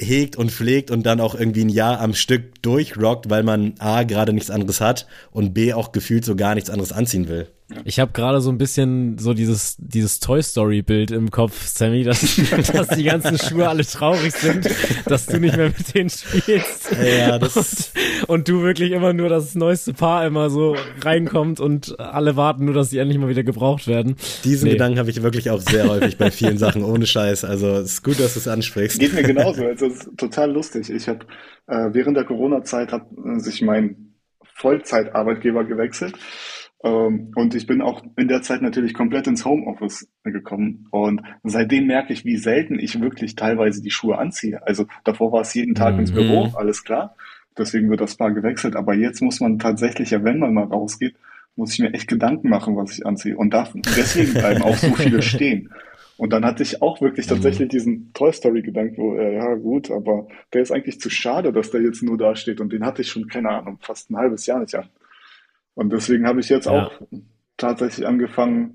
hegt 0.00 0.36
und 0.36 0.50
pflegt 0.50 0.90
und 0.90 1.04
dann 1.04 1.20
auch 1.20 1.34
irgendwie 1.34 1.64
ein 1.64 1.68
Jahr 1.68 2.00
am 2.00 2.14
Stück 2.14 2.62
durchrockt, 2.62 3.30
weil 3.30 3.42
man 3.42 3.74
A 3.78 4.02
gerade 4.02 4.32
nichts 4.32 4.50
anderes 4.50 4.80
hat 4.80 5.06
und 5.30 5.54
B 5.54 5.72
auch 5.72 5.92
gefühlt 5.92 6.24
so 6.24 6.36
gar 6.36 6.54
nichts 6.54 6.70
anderes 6.70 6.92
anziehen 6.92 7.28
will. 7.28 7.48
Ich 7.84 8.00
habe 8.00 8.12
gerade 8.12 8.40
so 8.40 8.50
ein 8.50 8.58
bisschen 8.58 9.18
so 9.18 9.34
dieses, 9.34 9.76
dieses 9.78 10.20
Toy 10.20 10.42
Story 10.42 10.82
Bild 10.82 11.10
im 11.10 11.30
Kopf, 11.30 11.66
Sammy, 11.66 12.04
dass, 12.04 12.20
dass 12.72 12.88
die 12.88 13.04
ganzen 13.04 13.38
Schuhe 13.38 13.68
alle 13.68 13.84
traurig 13.84 14.32
sind, 14.32 14.68
dass 15.06 15.26
du 15.26 15.38
nicht 15.38 15.56
mehr 15.56 15.68
mit 15.68 15.94
denen 15.94 16.10
spielst. 16.10 16.90
Ja, 16.92 17.38
das 17.38 17.92
und, 18.26 18.28
und 18.28 18.48
du 18.48 18.62
wirklich 18.62 18.92
immer 18.92 19.12
nur 19.12 19.28
das 19.28 19.54
neueste 19.54 19.92
Paar 19.94 20.26
immer 20.26 20.50
so 20.50 20.76
reinkommt 21.02 21.60
und 21.60 21.98
alle 22.00 22.36
warten 22.36 22.64
nur, 22.64 22.74
dass 22.74 22.90
die 22.90 22.98
endlich 22.98 23.18
mal 23.18 23.28
wieder 23.28 23.44
gebraucht 23.44 23.86
werden. 23.86 24.16
Diesen 24.44 24.66
nee. 24.66 24.72
Gedanken 24.72 24.98
habe 24.98 25.10
ich 25.10 25.22
wirklich 25.22 25.50
auch 25.50 25.60
sehr 25.60 25.88
häufig 25.88 26.18
bei 26.18 26.30
vielen 26.30 26.58
Sachen, 26.58 26.84
ohne 26.84 27.06
Scheiß. 27.06 27.44
Also 27.44 27.68
es 27.76 27.92
ist 27.92 28.04
gut, 28.04 28.20
dass 28.20 28.34
du 28.34 28.40
es 28.40 28.48
ansprichst. 28.48 28.98
Geht 28.98 29.14
mir 29.14 29.22
genauso. 29.22 29.64
Also 29.64 29.86
es 29.86 29.94
ist 29.94 30.18
total 30.18 30.52
lustig. 30.52 30.90
Ich 30.90 31.08
habe 31.08 31.26
äh, 31.66 31.88
während 31.92 32.16
der 32.16 32.24
Corona-Zeit 32.24 32.92
hat 32.92 33.06
sich 33.36 33.62
mein 33.62 34.14
Vollzeitarbeitgeber 34.54 35.64
gewechselt 35.64 36.14
und 36.82 37.54
ich 37.54 37.66
bin 37.66 37.82
auch 37.82 38.02
in 38.16 38.28
der 38.28 38.40
Zeit 38.40 38.62
natürlich 38.62 38.94
komplett 38.94 39.26
ins 39.26 39.44
Homeoffice 39.44 40.08
gekommen. 40.24 40.86
Und 40.90 41.20
seitdem 41.42 41.86
merke 41.86 42.12
ich, 42.12 42.24
wie 42.24 42.38
selten 42.38 42.78
ich 42.78 43.00
wirklich 43.00 43.36
teilweise 43.36 43.82
die 43.82 43.90
Schuhe 43.90 44.16
anziehe. 44.16 44.66
Also 44.66 44.86
davor 45.04 45.30
war 45.32 45.42
es 45.42 45.52
jeden 45.52 45.74
Tag 45.74 45.94
mhm. 45.94 46.00
ins 46.00 46.12
Büro, 46.12 46.50
alles 46.54 46.82
klar. 46.82 47.16
Deswegen 47.58 47.90
wird 47.90 48.00
das 48.00 48.16
Paar 48.16 48.32
gewechselt. 48.32 48.76
Aber 48.76 48.94
jetzt 48.94 49.20
muss 49.20 49.40
man 49.40 49.58
tatsächlich, 49.58 50.10
ja, 50.10 50.24
wenn 50.24 50.38
man 50.38 50.54
mal 50.54 50.64
rausgeht, 50.64 51.16
muss 51.54 51.74
ich 51.74 51.80
mir 51.80 51.92
echt 51.92 52.08
Gedanken 52.08 52.48
machen, 52.48 52.76
was 52.76 52.92
ich 52.92 53.04
anziehe. 53.04 53.36
Und 53.36 53.52
darf, 53.52 53.74
deswegen 53.74 54.32
bleiben 54.32 54.62
auch 54.62 54.76
so 54.76 54.94
viele 54.94 55.20
stehen. 55.22 55.70
Und 56.16 56.32
dann 56.32 56.46
hatte 56.46 56.62
ich 56.62 56.80
auch 56.80 57.02
wirklich 57.02 57.26
mhm. 57.26 57.34
tatsächlich 57.34 57.68
diesen 57.68 58.12
Toy 58.14 58.32
Story 58.32 58.62
Gedanken, 58.62 58.96
wo, 58.96 59.16
äh, 59.16 59.34
ja 59.34 59.54
gut, 59.54 59.90
aber 59.90 60.28
der 60.54 60.62
ist 60.62 60.70
eigentlich 60.70 60.98
zu 60.98 61.10
schade, 61.10 61.52
dass 61.52 61.70
der 61.70 61.82
jetzt 61.82 62.02
nur 62.02 62.16
da 62.16 62.36
steht. 62.36 62.60
Und 62.60 62.72
den 62.72 62.86
hatte 62.86 63.02
ich 63.02 63.08
schon, 63.08 63.26
keine 63.26 63.50
Ahnung, 63.50 63.78
fast 63.82 64.10
ein 64.10 64.16
halbes 64.16 64.46
Jahr 64.46 64.60
nicht 64.60 64.74
an. 64.74 64.88
Und 65.74 65.92
deswegen 65.92 66.26
habe 66.26 66.40
ich 66.40 66.48
jetzt 66.48 66.66
ja. 66.66 66.72
auch 66.72 67.02
tatsächlich 67.56 68.06
angefangen, 68.06 68.74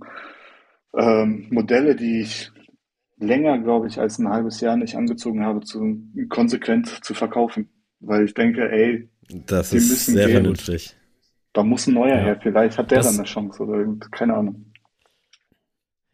ähm, 0.98 1.48
Modelle, 1.50 1.96
die 1.96 2.22
ich 2.22 2.52
länger, 3.18 3.60
glaube 3.60 3.88
ich, 3.88 4.00
als 4.00 4.20
ein 4.20 4.30
halbes 4.30 4.62
Jahr 4.62 4.78
nicht 4.78 4.96
angezogen 4.96 5.44
habe, 5.44 5.62
zu, 5.62 6.02
konsequent 6.30 7.04
zu 7.04 7.14
verkaufen. 7.14 7.70
Weil 8.00 8.26
ich 8.26 8.34
denke, 8.34 8.70
ey, 8.70 9.10
das 9.30 9.74
ist 9.74 10.06
sehr 10.06 10.28
gehen. 10.28 10.36
vernünftig. 10.36 10.96
Da 11.54 11.64
muss 11.64 11.88
ein 11.88 11.94
neuer 11.94 12.18
ja. 12.18 12.24
her. 12.24 12.40
Vielleicht 12.42 12.78
hat 12.78 12.92
der 12.92 13.00
das, 13.00 13.08
dann 13.08 13.16
eine 13.16 13.26
Chance 13.26 13.64
oder 13.64 13.86
keine 14.12 14.36
Ahnung. 14.36 14.74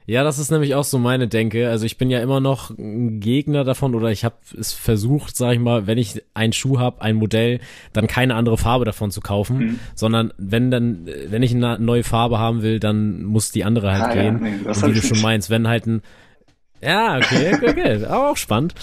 Ja, 0.07 0.23
das 0.23 0.39
ist 0.39 0.51
nämlich 0.51 0.75
auch 0.75 0.83
so 0.83 0.97
meine 0.97 1.27
Denke. 1.27 1.69
Also 1.69 1.85
ich 1.85 1.97
bin 1.97 2.09
ja 2.09 2.19
immer 2.19 2.39
noch 2.39 2.71
ein 2.71 3.19
Gegner 3.19 3.63
davon 3.63 3.93
oder 3.93 4.11
ich 4.11 4.25
habe 4.25 4.35
es 4.59 4.73
versucht, 4.73 5.37
sag 5.37 5.53
ich 5.53 5.59
mal, 5.59 5.87
wenn 5.87 5.97
ich 5.97 6.23
einen 6.33 6.53
Schuh 6.53 6.79
habe, 6.79 7.01
ein 7.01 7.15
Modell, 7.15 7.59
dann 7.93 8.07
keine 8.07 8.35
andere 8.35 8.57
Farbe 8.57 8.83
davon 8.83 9.11
zu 9.11 9.21
kaufen, 9.21 9.57
mhm. 9.57 9.79
sondern 9.93 10.33
wenn 10.37 10.71
dann, 10.71 11.07
wenn 11.27 11.43
ich 11.43 11.53
eine 11.53 11.79
neue 11.79 12.03
Farbe 12.03 12.39
haben 12.39 12.63
will, 12.63 12.79
dann 12.79 13.23
muss 13.23 13.51
die 13.51 13.63
andere 13.63 13.91
halt 13.93 14.03
ah, 14.03 14.13
gehen. 14.13 14.39
Ja, 14.43 14.49
nee, 14.49 14.67
Und 14.67 14.87
wie 14.87 14.99
du 14.99 15.05
schon 15.05 15.21
meinst, 15.21 15.49
wenn 15.49 15.67
halt 15.67 15.85
ein 15.85 16.01
ja, 16.83 17.17
okay, 17.17 17.53
okay, 17.53 17.69
okay. 17.69 18.05
Aber 18.09 18.31
auch 18.31 18.37
spannend. 18.37 18.73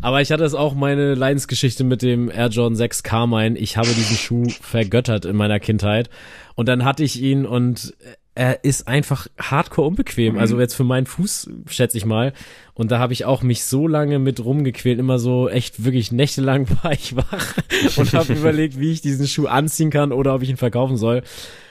Aber 0.00 0.20
ich 0.20 0.30
hatte 0.30 0.44
es 0.44 0.54
auch 0.54 0.74
meine 0.74 1.14
Leidensgeschichte 1.14 1.82
mit 1.82 2.02
dem 2.02 2.30
Air 2.30 2.48
Jordan 2.48 2.76
6 2.76 3.02
Carmine. 3.02 3.58
Ich 3.58 3.76
habe 3.76 3.88
diesen 3.88 4.16
Schuh 4.16 4.44
vergöttert 4.60 5.24
in 5.24 5.34
meiner 5.34 5.58
Kindheit. 5.58 6.08
Und 6.54 6.68
dann 6.68 6.84
hatte 6.84 7.02
ich 7.02 7.20
ihn 7.20 7.46
und 7.46 7.94
er 8.38 8.62
ist 8.62 8.86
einfach 8.86 9.26
hardcore 9.36 9.88
unbequem. 9.88 10.34
Mhm. 10.34 10.38
Also 10.38 10.60
jetzt 10.60 10.74
für 10.74 10.84
meinen 10.84 11.06
Fuß, 11.06 11.50
schätze 11.66 11.98
ich 11.98 12.04
mal. 12.04 12.32
Und 12.72 12.92
da 12.92 13.00
habe 13.00 13.12
ich 13.12 13.24
auch 13.24 13.42
mich 13.42 13.64
so 13.64 13.88
lange 13.88 14.20
mit 14.20 14.44
rumgequält, 14.44 15.00
immer 15.00 15.18
so 15.18 15.48
echt 15.48 15.84
wirklich 15.84 16.12
nächtelang 16.12 16.68
war 16.82 16.92
ich 16.92 17.16
wach 17.16 17.56
und 17.96 18.12
habe 18.12 18.32
überlegt, 18.38 18.78
wie 18.78 18.92
ich 18.92 19.00
diesen 19.00 19.26
Schuh 19.26 19.48
anziehen 19.48 19.90
kann 19.90 20.12
oder 20.12 20.36
ob 20.36 20.42
ich 20.42 20.50
ihn 20.50 20.56
verkaufen 20.56 20.96
soll. 20.96 21.22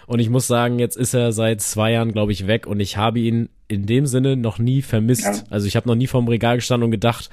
Und 0.07 0.19
ich 0.19 0.29
muss 0.29 0.47
sagen, 0.47 0.77
jetzt 0.77 0.97
ist 0.97 1.13
er 1.13 1.31
seit 1.31 1.61
zwei 1.61 1.93
Jahren, 1.93 2.11
glaube 2.11 2.33
ich, 2.33 2.47
weg 2.47 2.67
und 2.67 2.81
ich 2.81 2.97
habe 2.97 3.19
ihn 3.19 3.47
in 3.69 3.85
dem 3.85 4.05
Sinne 4.05 4.35
noch 4.35 4.59
nie 4.59 4.81
vermisst. 4.81 5.23
Ja. 5.23 5.43
Also 5.49 5.67
ich 5.67 5.77
habe 5.77 5.87
noch 5.87 5.95
nie 5.95 6.07
vorm 6.07 6.27
Regal 6.27 6.57
gestanden 6.57 6.85
und 6.85 6.91
gedacht, 6.91 7.29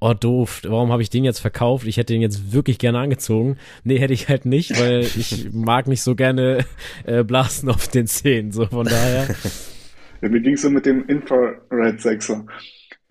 oh 0.00 0.14
doof, 0.14 0.62
warum 0.64 0.92
habe 0.92 1.02
ich 1.02 1.10
den 1.10 1.24
jetzt 1.24 1.40
verkauft? 1.40 1.86
Ich 1.86 1.96
hätte 1.96 2.12
den 2.12 2.22
jetzt 2.22 2.52
wirklich 2.52 2.78
gerne 2.78 2.98
angezogen. 2.98 3.56
Nee, 3.84 3.98
hätte 3.98 4.12
ich 4.12 4.28
halt 4.28 4.44
nicht, 4.44 4.78
weil 4.80 5.00
ich 5.16 5.52
mag 5.52 5.86
nicht 5.86 6.02
so 6.02 6.14
gerne 6.14 6.64
äh, 7.04 7.24
blasen 7.24 7.68
auf 7.68 7.88
den 7.88 8.06
Zehen. 8.06 8.52
So 8.52 8.66
von 8.66 8.86
daher. 8.86 9.28
Ja, 10.20 10.30
mir 10.30 10.40
ging 10.40 10.56
so 10.56 10.70
mit 10.70 10.86
dem 10.86 11.06
Infrared 11.06 12.00
6er. 12.00 12.46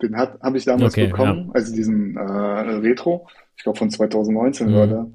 Den 0.02 0.16
habe 0.16 0.58
ich 0.58 0.64
damals 0.64 0.94
okay, 0.94 1.06
bekommen, 1.06 1.46
ja. 1.46 1.54
also 1.54 1.72
diesen 1.72 2.16
äh, 2.16 2.20
Retro. 2.20 3.28
Ich 3.56 3.62
glaube 3.62 3.78
von 3.78 3.88
2019 3.88 4.68
mhm. 4.68 4.74
war 4.74 4.86
der. 4.88 5.06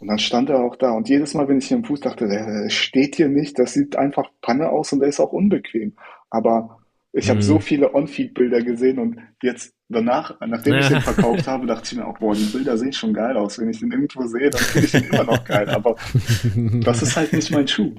Und 0.00 0.08
dann 0.08 0.18
stand 0.18 0.50
er 0.50 0.60
auch 0.60 0.76
da. 0.76 0.92
Und 0.92 1.08
jedes 1.08 1.34
Mal, 1.34 1.48
wenn 1.48 1.58
ich 1.58 1.68
hier 1.68 1.78
im 1.78 1.84
Fuß 1.84 2.00
dachte, 2.00 2.28
der 2.28 2.68
steht 2.68 3.16
hier 3.16 3.28
nicht, 3.28 3.58
das 3.58 3.72
sieht 3.72 3.96
einfach 3.96 4.28
Panne 4.42 4.68
aus 4.68 4.92
und 4.92 5.00
der 5.00 5.08
ist 5.08 5.20
auch 5.20 5.32
unbequem. 5.32 5.96
Aber 6.30 6.77
ich 7.12 7.30
habe 7.30 7.42
so 7.42 7.56
mhm. 7.56 7.60
viele 7.60 7.94
On-Feed-Bilder 7.94 8.62
gesehen 8.62 8.98
und 8.98 9.18
jetzt 9.42 9.74
danach, 9.88 10.38
nachdem 10.46 10.74
ich 10.74 10.88
den 10.88 11.00
verkauft 11.00 11.46
habe, 11.46 11.66
dachte 11.66 11.84
ich 11.84 11.96
mir 11.98 12.06
auch, 12.06 12.18
boah, 12.18 12.34
die 12.34 12.44
Bilder 12.44 12.76
sehen 12.76 12.92
schon 12.92 13.14
geil 13.14 13.36
aus. 13.36 13.58
Wenn 13.58 13.70
ich 13.70 13.80
den 13.80 13.90
irgendwo 13.90 14.26
sehe, 14.26 14.50
dann 14.50 14.60
finde 14.60 14.86
ich 14.86 14.92
den 14.92 15.04
immer 15.04 15.24
noch 15.24 15.44
geil. 15.44 15.68
Aber 15.70 15.96
das 16.54 17.02
ist 17.02 17.16
halt 17.16 17.32
nicht 17.32 17.50
mein 17.50 17.66
Schuh. 17.66 17.94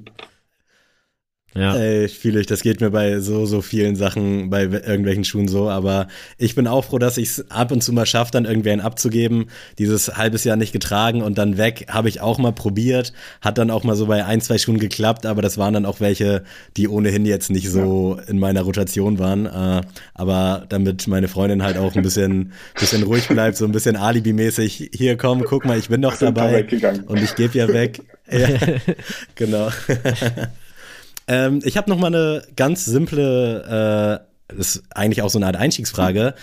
Ja. 1.56 1.76
Ey, 1.76 2.06
ich 2.06 2.20
fühle 2.20 2.40
ich, 2.40 2.46
das 2.46 2.62
geht 2.62 2.80
mir 2.80 2.92
bei 2.92 3.20
so, 3.20 3.46
so 3.46 3.62
vielen 3.62 3.96
Sachen, 3.96 4.50
bei 4.52 4.64
irgendwelchen 4.64 5.24
Schuhen 5.24 5.48
so, 5.48 5.70
aber 5.70 6.08
ich 6.38 6.54
bin 6.54 6.68
auch 6.68 6.86
froh, 6.86 7.00
dass 7.00 7.18
ich 7.18 7.30
es 7.30 7.52
ab 7.52 7.72
und 7.72 7.82
zu 7.82 7.92
mal 7.92 8.06
schaffe, 8.06 8.32
dann 8.32 8.46
irgendwen 8.46 8.82
abzugeben. 8.82 9.46
Dieses 9.80 10.16
halbes 10.16 10.44
Jahr 10.44 10.58
nicht 10.58 10.74
getragen 10.74 11.24
und 11.24 11.38
dann 11.38 11.58
weg, 11.58 11.88
habe 11.90 12.08
ich 12.08 12.22
auch 12.22 12.38
mal 12.38 12.52
probiert, 12.52 13.14
hat 13.42 13.58
dann 13.58 13.72
auch 13.72 13.84
mal 13.84 13.96
so 13.96 14.06
bei 14.06 14.24
ein, 14.26 14.42
zwei 14.42 14.60
Schuhen 14.60 14.78
geklappt, 14.78 15.26
aber 15.26 15.42
das 15.42 15.58
waren 15.58 15.74
dann 15.74 15.86
auch 15.86 16.00
welche, 16.00 16.44
die 16.78 16.88
ohnehin 16.88 17.26
jetzt 17.26 17.50
nicht 17.50 17.70
so 17.70 18.20
in 18.28 18.38
meiner 18.38 18.62
Rotation 18.62 19.18
waren. 19.18 19.48
Äh, 19.48 19.82
aber 20.14 20.66
damit 20.70 21.08
meine 21.08 21.28
Freundin 21.28 21.64
halt 21.64 21.78
auch 21.78 21.96
ein 21.96 22.04
bisschen, 22.04 22.54
bisschen 22.80 23.04
ruhig 23.04 23.28
bleibt, 23.28 23.58
so 23.58 23.66
ein 23.66 23.72
bisschen 23.72 23.96
Alibi-mäßig, 23.96 24.92
hier 24.94 25.18
komm, 25.18 25.44
guck 25.44 25.66
mal, 25.66 25.80
ich 25.80 25.90
bin 25.90 26.02
doch 26.02 26.18
dabei 26.18 26.68
und 27.08 27.24
ich 27.24 27.36
gebe 27.36 27.58
ja 27.58 27.68
weg. 27.68 28.02
ja, 28.32 28.48
genau. 29.36 29.70
Ähm, 31.30 31.62
ich 31.64 31.78
habe 31.78 31.90
noch 31.90 32.00
mal 32.00 32.08
eine 32.08 32.42
ganz 32.56 32.86
simple, 32.86 34.26
äh, 34.50 34.56
ist 34.56 34.84
eigentlich 34.90 35.22
auch 35.22 35.30
so 35.30 35.38
eine 35.38 35.46
Art 35.46 35.58
Einstiegsfrage. 35.58 36.34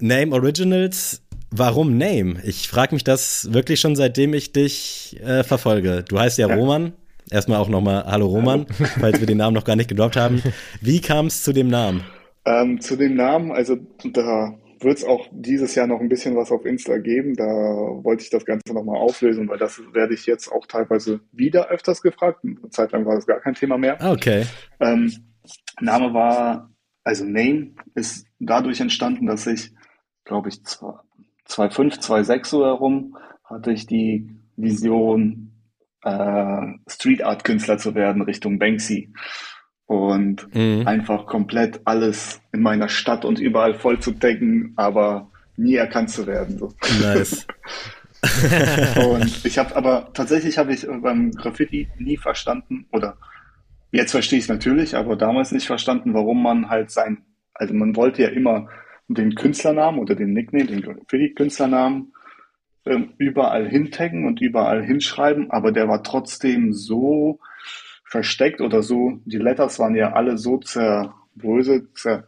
Name 0.00 0.32
Originals, 0.32 1.22
warum 1.50 1.96
Name? 1.96 2.34
Ich 2.44 2.68
frage 2.68 2.94
mich 2.94 3.04
das 3.04 3.52
wirklich 3.54 3.80
schon 3.80 3.96
seitdem 3.96 4.34
ich 4.34 4.52
dich 4.52 5.18
äh, 5.24 5.42
verfolge. 5.42 6.04
Du 6.06 6.20
heißt 6.20 6.36
ja, 6.36 6.46
ja. 6.46 6.54
Roman. 6.54 6.92
Erstmal 7.30 7.58
auch 7.58 7.68
nochmal 7.68 8.04
Hallo 8.04 8.26
Roman, 8.26 8.66
Hallo. 8.78 8.90
falls 9.00 9.18
wir 9.18 9.26
den 9.26 9.38
Namen 9.38 9.54
noch 9.54 9.64
gar 9.64 9.76
nicht 9.76 9.88
gedroppt 9.88 10.16
haben. 10.16 10.42
Wie 10.82 11.00
kam 11.00 11.26
es 11.26 11.42
zu 11.42 11.54
dem 11.54 11.68
Namen? 11.68 12.04
Ähm, 12.44 12.80
zu 12.80 12.96
dem 12.96 13.14
Namen, 13.14 13.50
also 13.50 13.76
da 14.12 14.54
wird 14.80 14.98
es 14.98 15.04
auch 15.04 15.26
dieses 15.32 15.74
Jahr 15.74 15.86
noch 15.86 16.00
ein 16.00 16.08
bisschen 16.08 16.36
was 16.36 16.50
auf 16.50 16.64
Insta 16.64 16.98
geben. 16.98 17.34
Da 17.34 17.44
wollte 17.44 18.22
ich 18.22 18.30
das 18.30 18.44
Ganze 18.44 18.72
nochmal 18.72 18.98
auflösen, 18.98 19.48
weil 19.48 19.58
das 19.58 19.80
werde 19.92 20.14
ich 20.14 20.26
jetzt 20.26 20.50
auch 20.50 20.66
teilweise 20.66 21.20
wieder 21.32 21.68
öfters 21.68 22.02
gefragt. 22.02 22.40
Eine 22.44 22.70
Zeit 22.70 22.92
lang 22.92 23.06
war 23.06 23.14
das 23.14 23.26
gar 23.26 23.40
kein 23.40 23.54
Thema 23.54 23.78
mehr. 23.78 23.98
Okay. 24.00 24.44
Ähm, 24.80 25.12
Name 25.80 26.12
war, 26.14 26.70
also 27.04 27.24
Name 27.24 27.74
ist 27.94 28.26
dadurch 28.38 28.80
entstanden, 28.80 29.26
dass 29.26 29.46
ich, 29.46 29.72
glaube 30.24 30.48
ich, 30.48 30.56
2,5, 30.56 32.00
2,6 32.00 32.46
so 32.46 32.64
herum 32.64 33.16
hatte 33.44 33.72
ich 33.72 33.86
die 33.86 34.28
Vision, 34.56 35.52
äh, 36.02 36.66
Street 36.88 37.22
Art 37.22 37.44
Künstler 37.44 37.78
zu 37.78 37.94
werden 37.94 38.22
Richtung 38.22 38.58
Banksy 38.58 39.12
und 39.88 40.54
mhm. 40.54 40.86
einfach 40.86 41.24
komplett 41.24 41.80
alles 41.86 42.42
in 42.52 42.60
meiner 42.60 42.90
Stadt 42.90 43.24
und 43.24 43.40
überall 43.40 43.74
voll 43.74 43.98
zu 43.98 44.12
decken, 44.12 44.74
aber 44.76 45.30
nie 45.56 45.76
erkannt 45.76 46.10
zu 46.10 46.26
werden. 46.26 46.58
So. 46.58 46.74
Nice. 47.00 47.46
und 49.10 49.44
ich 49.46 49.56
habe 49.58 49.74
aber 49.74 50.10
tatsächlich 50.12 50.58
habe 50.58 50.74
ich 50.74 50.86
beim 50.86 51.30
Graffiti 51.30 51.88
nie 51.96 52.18
verstanden 52.18 52.86
oder 52.92 53.16
jetzt 53.90 54.10
verstehe 54.10 54.38
ich 54.38 54.44
es 54.44 54.50
natürlich, 54.50 54.94
aber 54.94 55.16
damals 55.16 55.52
nicht 55.52 55.66
verstanden, 55.66 56.12
warum 56.12 56.42
man 56.42 56.68
halt 56.68 56.90
sein, 56.90 57.24
also 57.54 57.72
man 57.72 57.96
wollte 57.96 58.22
ja 58.22 58.28
immer 58.28 58.68
den 59.08 59.36
Künstlernamen 59.36 60.00
oder 60.00 60.14
den 60.14 60.34
Nickname, 60.34 60.66
den 60.66 60.82
Graffiti-Künstlernamen 60.82 62.12
ähm, 62.84 63.14
überall 63.16 63.66
hintaggen 63.66 64.26
und 64.26 64.42
überall 64.42 64.84
hinschreiben, 64.84 65.50
aber 65.50 65.72
der 65.72 65.88
war 65.88 66.02
trotzdem 66.02 66.74
so 66.74 67.40
versteckt 68.08 68.60
oder 68.60 68.82
so, 68.82 69.20
die 69.24 69.38
Letters 69.38 69.78
waren 69.78 69.94
ja 69.94 70.12
alle 70.12 70.38
so 70.38 70.58
zerbröselt, 70.58 71.96
zer 71.96 72.26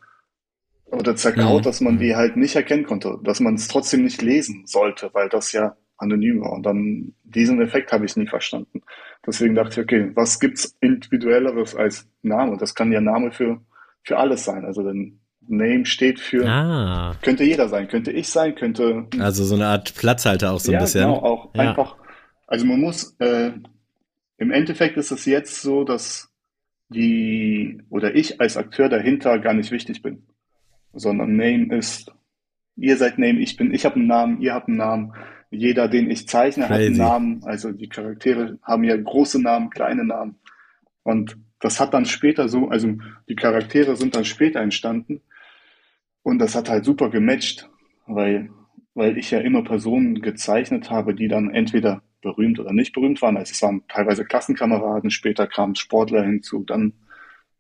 oder 0.87 1.15
zerkaut, 1.15 1.61
mhm. 1.61 1.65
dass 1.65 1.81
man 1.81 1.99
die 1.99 2.17
halt 2.17 2.37
nicht 2.37 2.57
erkennen 2.57 2.85
konnte, 2.85 3.19
dass 3.23 3.41
man 3.41 3.55
es 3.55 3.69
trotzdem 3.69 4.03
nicht 4.03 4.23
lesen 4.23 4.67
sollte, 4.67 5.11
weil 5.13 5.29
das 5.29 5.53
ja 5.53 5.77
anonym 5.97 6.41
war. 6.41 6.53
Und 6.53 6.65
dann 6.67 7.15
diesen 7.23 7.63
Effekt 7.63 7.93
habe 7.93 8.05
ich 8.05 8.17
nie 8.17 8.27
verstanden. 8.27 8.83
Deswegen 9.25 9.55
dachte 9.55 9.81
ich, 9.81 9.85
okay, 9.85 10.11
was 10.15 10.41
gibt's 10.41 10.77
individuelleres 10.81 11.77
als 11.77 12.09
Name? 12.23 12.57
Das 12.59 12.75
kann 12.75 12.91
ja 12.91 13.01
Name 13.01 13.31
für 13.31 13.61
für 14.03 14.19
alles 14.19 14.45
sein. 14.45 14.65
Also 14.65 14.83
denn 14.83 15.21
Name 15.47 15.85
steht 15.85 16.21
für 16.21 16.47
ah. 16.47 17.15
könnte 17.23 17.45
jeder 17.45 17.69
sein, 17.69 17.89
könnte 17.89 18.13
ich 18.13 18.29
sein, 18.29 18.55
könnte 18.55 19.07
also 19.19 19.45
so 19.45 19.55
eine 19.55 19.67
Art 19.67 19.95
Platzhalter 19.95 20.53
auch 20.53 20.61
so 20.61 20.71
ein 20.71 20.75
ja, 20.75 20.81
bisschen. 20.81 21.03
Genau, 21.03 21.19
auch 21.23 21.55
ja. 21.55 21.71
einfach. 21.71 21.97
Also 22.47 22.67
man 22.67 22.81
muss 22.81 23.17
äh, 23.21 23.53
im 24.41 24.51
Endeffekt 24.51 24.97
ist 24.97 25.13
es 25.13 25.25
jetzt 25.27 25.63
so, 25.63 25.85
dass 25.85 26.33
die 26.89 27.81
oder 27.89 28.17
ich 28.17 28.41
als 28.41 28.57
Akteur 28.57 28.89
dahinter 28.89 29.39
gar 29.39 29.55
nicht 29.55 29.71
wichtig 29.71 30.03
bin 30.03 30.27
sondern 30.93 31.37
Name 31.37 31.75
ist, 31.75 32.13
ihr 32.77 32.97
seid 32.97 33.19
Name, 33.19 33.41
ich 33.41 33.57
bin, 33.57 33.73
ich 33.73 33.85
habe 33.85 33.97
einen 33.97 34.07
Namen, 34.07 34.41
ihr 34.41 34.55
habt 34.55 34.69
einen 34.69 34.79
Namen. 34.79 35.13
Jeder, 35.53 35.89
den 35.89 36.11
ich 36.11 36.29
zeichne, 36.29 36.67
Crazy. 36.67 36.75
hat 36.75 36.87
einen 36.87 36.97
Namen. 36.97 37.45
Also 37.45 37.73
die 37.73 37.89
Charaktere 37.89 38.59
haben 38.63 38.85
ja 38.85 38.97
große 38.97 39.41
Namen, 39.43 39.71
kleine 39.71 40.05
Namen. 40.05 40.37
Und 41.03 41.37
das 41.59 41.81
hat 41.81 41.93
dann 41.93 42.07
später 42.07 42.49
so, 42.49 42.69
also 42.69 42.95
die 43.29 43.35
Charaktere 43.35 43.97
sind 43.97 44.15
dann 44.15 44.25
später 44.25 44.61
entstanden. 44.61 45.23
Und 46.23 46.39
das 46.39 46.55
hat 46.55 46.69
halt 46.69 46.85
super 46.85 47.11
gematcht, 47.11 47.69
weil, 48.07 48.51
weil 48.95 49.19
ich 49.19 49.31
ja 49.31 49.41
immer 49.41 49.65
Personen 49.65 50.21
gezeichnet 50.21 50.91
habe, 50.91 51.15
die 51.15 51.29
dann 51.29 51.51
entweder 51.51 52.03
berühmt 52.21 52.59
oder 52.61 52.73
nicht 52.73 52.93
berühmt 52.93 53.23
waren. 53.23 53.37
Also 53.37 53.53
es 53.53 53.63
waren 53.63 53.83
teilweise 53.89 54.25
Klassenkameraden, 54.25 55.11
später 55.11 55.47
kamen 55.47 55.75
Sportler 55.75 56.23
hinzu, 56.23 56.65
dann 56.65 56.95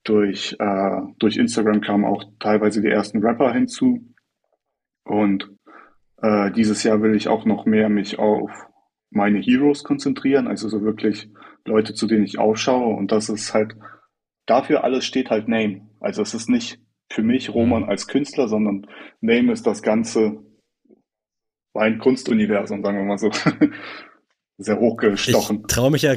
durch, 0.04 0.56
äh, 0.58 1.00
durch 1.18 1.36
Instagram 1.36 1.80
kamen 1.80 2.04
auch 2.04 2.24
teilweise 2.38 2.80
die 2.80 2.88
ersten 2.88 3.24
Rapper 3.24 3.52
hinzu. 3.52 4.14
Und 5.04 5.50
äh, 6.22 6.50
dieses 6.52 6.82
Jahr 6.82 7.02
will 7.02 7.14
ich 7.14 7.28
auch 7.28 7.44
noch 7.44 7.66
mehr 7.66 7.88
mich 7.88 8.18
auf 8.18 8.50
meine 9.10 9.40
Heroes 9.40 9.82
konzentrieren, 9.82 10.46
also 10.46 10.68
so 10.68 10.82
wirklich 10.82 11.30
Leute, 11.64 11.94
zu 11.94 12.06
denen 12.06 12.24
ich 12.24 12.38
aufschaue. 12.38 12.94
Und 12.94 13.12
das 13.12 13.28
ist 13.28 13.52
halt, 13.54 13.74
dafür 14.46 14.84
alles 14.84 15.04
steht 15.04 15.30
halt 15.30 15.48
Name. 15.48 15.88
Also 16.00 16.22
es 16.22 16.34
ist 16.34 16.48
nicht 16.48 16.80
für 17.10 17.22
mich 17.22 17.52
Roman 17.52 17.84
als 17.84 18.06
Künstler, 18.06 18.48
sondern 18.48 18.86
Name 19.20 19.52
ist 19.52 19.66
das 19.66 19.82
ganze 19.82 20.44
mein 21.72 21.98
Kunstuniversum, 21.98 22.82
sagen 22.82 22.98
wir 22.98 23.04
mal 23.04 23.18
so. 23.18 23.30
Sehr 24.60 24.78
hochgestochen. 24.78 25.62
Ich 25.66 25.74
traue 25.74 25.90
mich 25.90 26.02
ja 26.02 26.14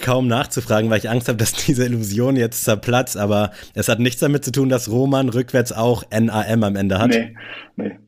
kaum 0.00 0.26
nachzufragen, 0.26 0.90
weil 0.90 0.98
ich 0.98 1.10
Angst 1.10 1.28
habe, 1.28 1.38
dass 1.38 1.52
diese 1.52 1.84
Illusion 1.84 2.36
jetzt 2.36 2.64
zerplatzt, 2.64 3.16
aber 3.16 3.52
es 3.74 3.88
hat 3.88 4.00
nichts 4.00 4.20
damit 4.20 4.44
zu 4.44 4.52
tun, 4.52 4.68
dass 4.68 4.90
Roman 4.90 5.28
rückwärts 5.28 5.72
auch 5.72 6.02
NAM 6.10 6.64
am 6.64 6.76
Ende 6.76 6.98
hat. 6.98 7.10
Nee, 7.10 7.34
nee. 7.76 7.98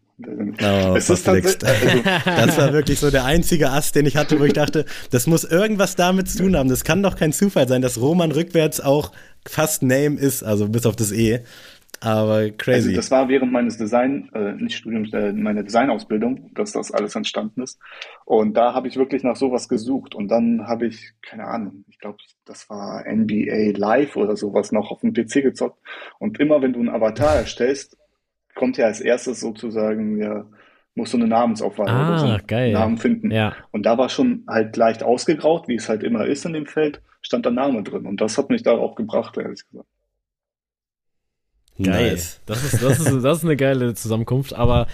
Oh, 0.62 0.94
es 0.96 1.08
ist 1.08 1.26
also, 1.26 1.48
das 2.26 2.58
war 2.58 2.72
wirklich 2.74 2.98
so 2.98 3.10
der 3.10 3.24
einzige 3.24 3.70
Ast, 3.70 3.94
den 3.94 4.04
ich 4.04 4.16
hatte, 4.16 4.38
wo 4.38 4.44
ich 4.44 4.52
dachte, 4.52 4.84
das 5.10 5.26
muss 5.26 5.44
irgendwas 5.44 5.96
damit 5.96 6.28
zu 6.28 6.38
tun 6.38 6.56
haben. 6.56 6.68
Das 6.68 6.84
kann 6.84 7.02
doch 7.02 7.16
kein 7.16 7.32
Zufall 7.32 7.66
sein, 7.66 7.80
dass 7.80 7.98
Roman 7.98 8.30
rückwärts 8.30 8.80
auch 8.80 9.12
fast 9.48 9.82
Name 9.82 10.18
ist, 10.18 10.42
also 10.42 10.68
bis 10.68 10.84
auf 10.84 10.94
das 10.94 11.12
E. 11.12 11.40
Aber 12.00 12.50
crazy. 12.50 12.88
Also 12.88 12.92
das 12.94 13.10
war 13.10 13.28
während 13.28 13.52
meines 13.52 13.76
Design, 13.76 14.30
äh, 14.34 14.52
nicht 14.52 14.76
Studiums, 14.76 15.12
äh, 15.12 15.32
meiner 15.32 15.62
Designausbildung, 15.62 16.52
dass 16.54 16.72
das 16.72 16.92
alles 16.92 17.14
entstanden 17.14 17.62
ist. 17.62 17.78
Und 18.24 18.56
da 18.56 18.72
habe 18.72 18.88
ich 18.88 18.96
wirklich 18.96 19.22
nach 19.22 19.36
sowas 19.36 19.68
gesucht. 19.68 20.14
Und 20.14 20.28
dann 20.28 20.66
habe 20.66 20.86
ich, 20.86 21.12
keine 21.20 21.44
Ahnung, 21.44 21.84
ich 21.88 21.98
glaube, 21.98 22.16
das 22.46 22.70
war 22.70 23.04
NBA 23.06 23.76
Live 23.76 24.16
oder 24.16 24.34
sowas 24.36 24.72
noch 24.72 24.90
auf 24.90 25.00
dem 25.00 25.12
PC 25.12 25.42
gezockt. 25.42 25.78
Und 26.18 26.40
immer 26.40 26.62
wenn 26.62 26.72
du 26.72 26.80
einen 26.80 26.88
Avatar 26.88 27.36
erstellst, 27.36 27.98
kommt 28.54 28.78
ja 28.78 28.86
als 28.86 29.00
erstes 29.00 29.40
sozusagen, 29.40 30.18
ja, 30.18 30.46
musst 30.94 31.12
du 31.12 31.18
eine 31.18 31.28
Namensaufwahl 31.28 31.88
ah, 31.88 32.08
oder 32.08 32.18
so 32.18 32.26
einen 32.26 32.46
geil. 32.46 32.72
Namen 32.72 32.96
finden. 32.96 33.30
Ja. 33.30 33.54
Und 33.72 33.84
da 33.84 33.98
war 33.98 34.08
schon 34.08 34.44
halt 34.48 34.76
leicht 34.76 35.02
ausgegraut, 35.02 35.68
wie 35.68 35.76
es 35.76 35.88
halt 35.88 36.02
immer 36.02 36.26
ist 36.26 36.46
in 36.46 36.54
dem 36.54 36.66
Feld, 36.66 37.02
stand 37.20 37.44
der 37.44 37.52
Name 37.52 37.82
drin. 37.82 38.06
Und 38.06 38.20
das 38.22 38.38
hat 38.38 38.48
mich 38.48 38.62
darauf 38.62 38.94
gebracht, 38.94 39.36
ehrlich 39.36 39.68
gesagt. 39.68 39.88
Geil. 41.82 42.12
Nice. 42.12 42.40
Das 42.46 42.62
ist, 42.64 42.82
das, 42.82 42.98
ist, 42.98 43.24
das 43.24 43.38
ist 43.38 43.44
eine 43.44 43.56
geile 43.56 43.94
Zusammenkunft, 43.94 44.54
aber 44.54 44.86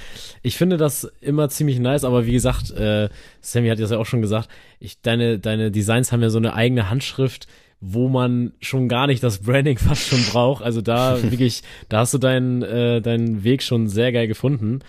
ich 0.43 0.57
finde 0.57 0.77
das 0.77 1.11
immer 1.21 1.49
ziemlich 1.49 1.79
nice, 1.79 2.05
aber 2.05 2.27
wie 2.27 2.33
gesagt, 2.33 2.71
äh, 2.71 3.09
Sammy 3.41 3.69
hat 3.69 3.81
das 3.81 3.91
ja 3.91 3.99
auch 3.99 4.07
schon 4.07 4.23
gesagt, 4.23 4.49
ich, 4.79 5.01
deine, 5.01 5.39
deine 5.39 5.71
Designs 5.71 6.13
haben 6.13 6.23
ja 6.23 6.31
so 6.31 6.39
eine 6.39 6.55
eigene 6.55 6.91
Handschrift, 6.91 7.47
wo 7.81 8.09
man 8.09 8.53
schon 8.61 8.89
gar 8.89 9.07
nicht 9.07 9.23
das 9.23 9.39
Branding 9.39 9.79
fast 9.79 10.07
schon 10.07 10.23
braucht. 10.25 10.63
Also 10.63 10.81
da 10.81 11.23
wirklich, 11.23 11.63
da 11.89 11.99
hast 11.99 12.15
du 12.15 12.19
deinen, 12.19 12.63
äh, 12.63 13.01
deinen 13.01 13.45
Weg 13.45 13.63
schon 13.63 13.89
sehr 13.89 14.13
geil 14.13 14.29
gefunden. 14.29 14.81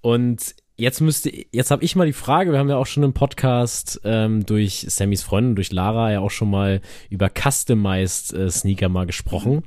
Und 0.00 0.54
jetzt 0.76 1.00
müsste, 1.00 1.30
jetzt 1.52 1.70
habe 1.70 1.84
ich 1.84 1.96
mal 1.96 2.06
die 2.06 2.12
Frage, 2.12 2.52
wir 2.52 2.58
haben 2.58 2.68
ja 2.68 2.76
auch 2.76 2.86
schon 2.86 3.02
im 3.02 3.12
Podcast 3.12 4.00
ähm, 4.04 4.44
durch 4.44 4.86
Sammys 4.88 5.22
Freundin, 5.22 5.54
durch 5.54 5.72
Lara 5.72 6.12
ja 6.12 6.20
auch 6.20 6.30
schon 6.30 6.50
mal 6.50 6.80
über 7.10 7.30
Customized 7.30 8.32
äh, 8.34 8.50
Sneaker 8.50 8.88
mal 8.88 9.06
gesprochen. 9.06 9.62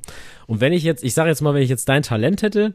Und 0.46 0.60
wenn 0.60 0.72
ich 0.72 0.82
jetzt, 0.82 1.04
ich 1.04 1.14
sage 1.14 1.30
jetzt 1.30 1.40
mal, 1.40 1.54
wenn 1.54 1.62
ich 1.62 1.70
jetzt 1.70 1.88
dein 1.88 2.02
Talent 2.02 2.42
hätte, 2.42 2.74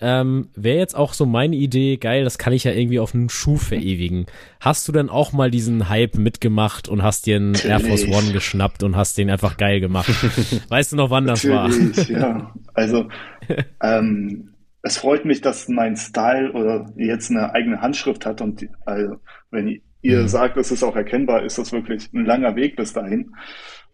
ähm, 0.00 0.48
wäre 0.54 0.78
jetzt 0.78 0.94
auch 0.94 1.12
so 1.12 1.26
meine 1.26 1.56
Idee, 1.56 1.96
geil, 1.96 2.22
das 2.22 2.38
kann 2.38 2.52
ich 2.52 2.64
ja 2.64 2.72
irgendwie 2.72 3.00
auf 3.00 3.14
einen 3.14 3.28
Schuh 3.28 3.56
verewigen. 3.56 4.26
Hast 4.60 4.86
du 4.86 4.92
denn 4.92 5.08
auch 5.08 5.32
mal 5.32 5.50
diesen 5.50 5.88
Hype 5.88 6.16
mitgemacht 6.16 6.88
und 6.88 7.02
hast 7.02 7.26
dir 7.26 7.36
einen 7.36 7.54
Air 7.56 7.80
Force 7.80 8.06
One 8.06 8.32
geschnappt 8.32 8.84
und 8.84 8.94
hast 8.96 9.18
den 9.18 9.28
einfach 9.28 9.56
geil 9.56 9.80
gemacht? 9.80 10.08
weißt 10.68 10.92
du 10.92 10.96
noch, 10.96 11.10
wann 11.10 11.26
das 11.26 11.42
Natürlich, 11.42 12.10
war? 12.10 12.20
ja. 12.20 12.54
Also, 12.74 13.08
ähm, 13.82 14.50
es 14.82 14.98
freut 14.98 15.24
mich, 15.24 15.40
dass 15.40 15.68
mein 15.68 15.96
Style 15.96 16.52
oder 16.52 16.92
jetzt 16.96 17.30
eine 17.30 17.52
eigene 17.52 17.80
Handschrift 17.80 18.26
hat 18.26 18.40
und 18.40 18.60
die, 18.60 18.70
also, 18.86 19.16
wenn 19.50 19.80
ihr 20.02 20.22
mhm. 20.22 20.28
sagt, 20.28 20.56
es 20.56 20.70
ist 20.70 20.82
auch 20.82 20.96
erkennbar, 20.96 21.42
ist 21.44 21.58
das 21.58 21.72
wirklich 21.72 22.12
ein 22.12 22.24
langer 22.24 22.54
Weg 22.56 22.76
bis 22.76 22.92
dahin. 22.92 23.34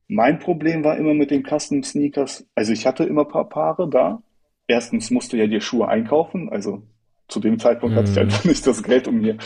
Mein 0.09 0.39
Problem 0.39 0.85
war 0.85 0.97
immer 0.97 1.15
mit 1.15 1.31
den 1.31 1.45
Custom 1.45 1.83
Sneakers. 1.83 2.47
Also 2.55 2.73
ich 2.73 2.87
hatte 2.87 3.05
immer 3.05 3.23
ein 3.23 3.29
paar 3.29 3.49
Paare 3.49 3.89
da. 3.89 4.23
Erstens 4.67 5.11
musste 5.11 5.37
ja 5.37 5.47
die 5.47 5.61
Schuhe 5.61 5.89
einkaufen, 5.89 6.49
also 6.51 6.83
zu 7.29 7.41
dem 7.41 7.59
Zeitpunkt 7.59 7.97
hatte 7.97 8.11
ich 8.11 8.17
mhm. 8.17 8.23
einfach 8.23 8.45
nicht 8.45 8.67
das 8.67 8.83
Geld, 8.83 9.09
um 9.09 9.21
mir 9.21 9.37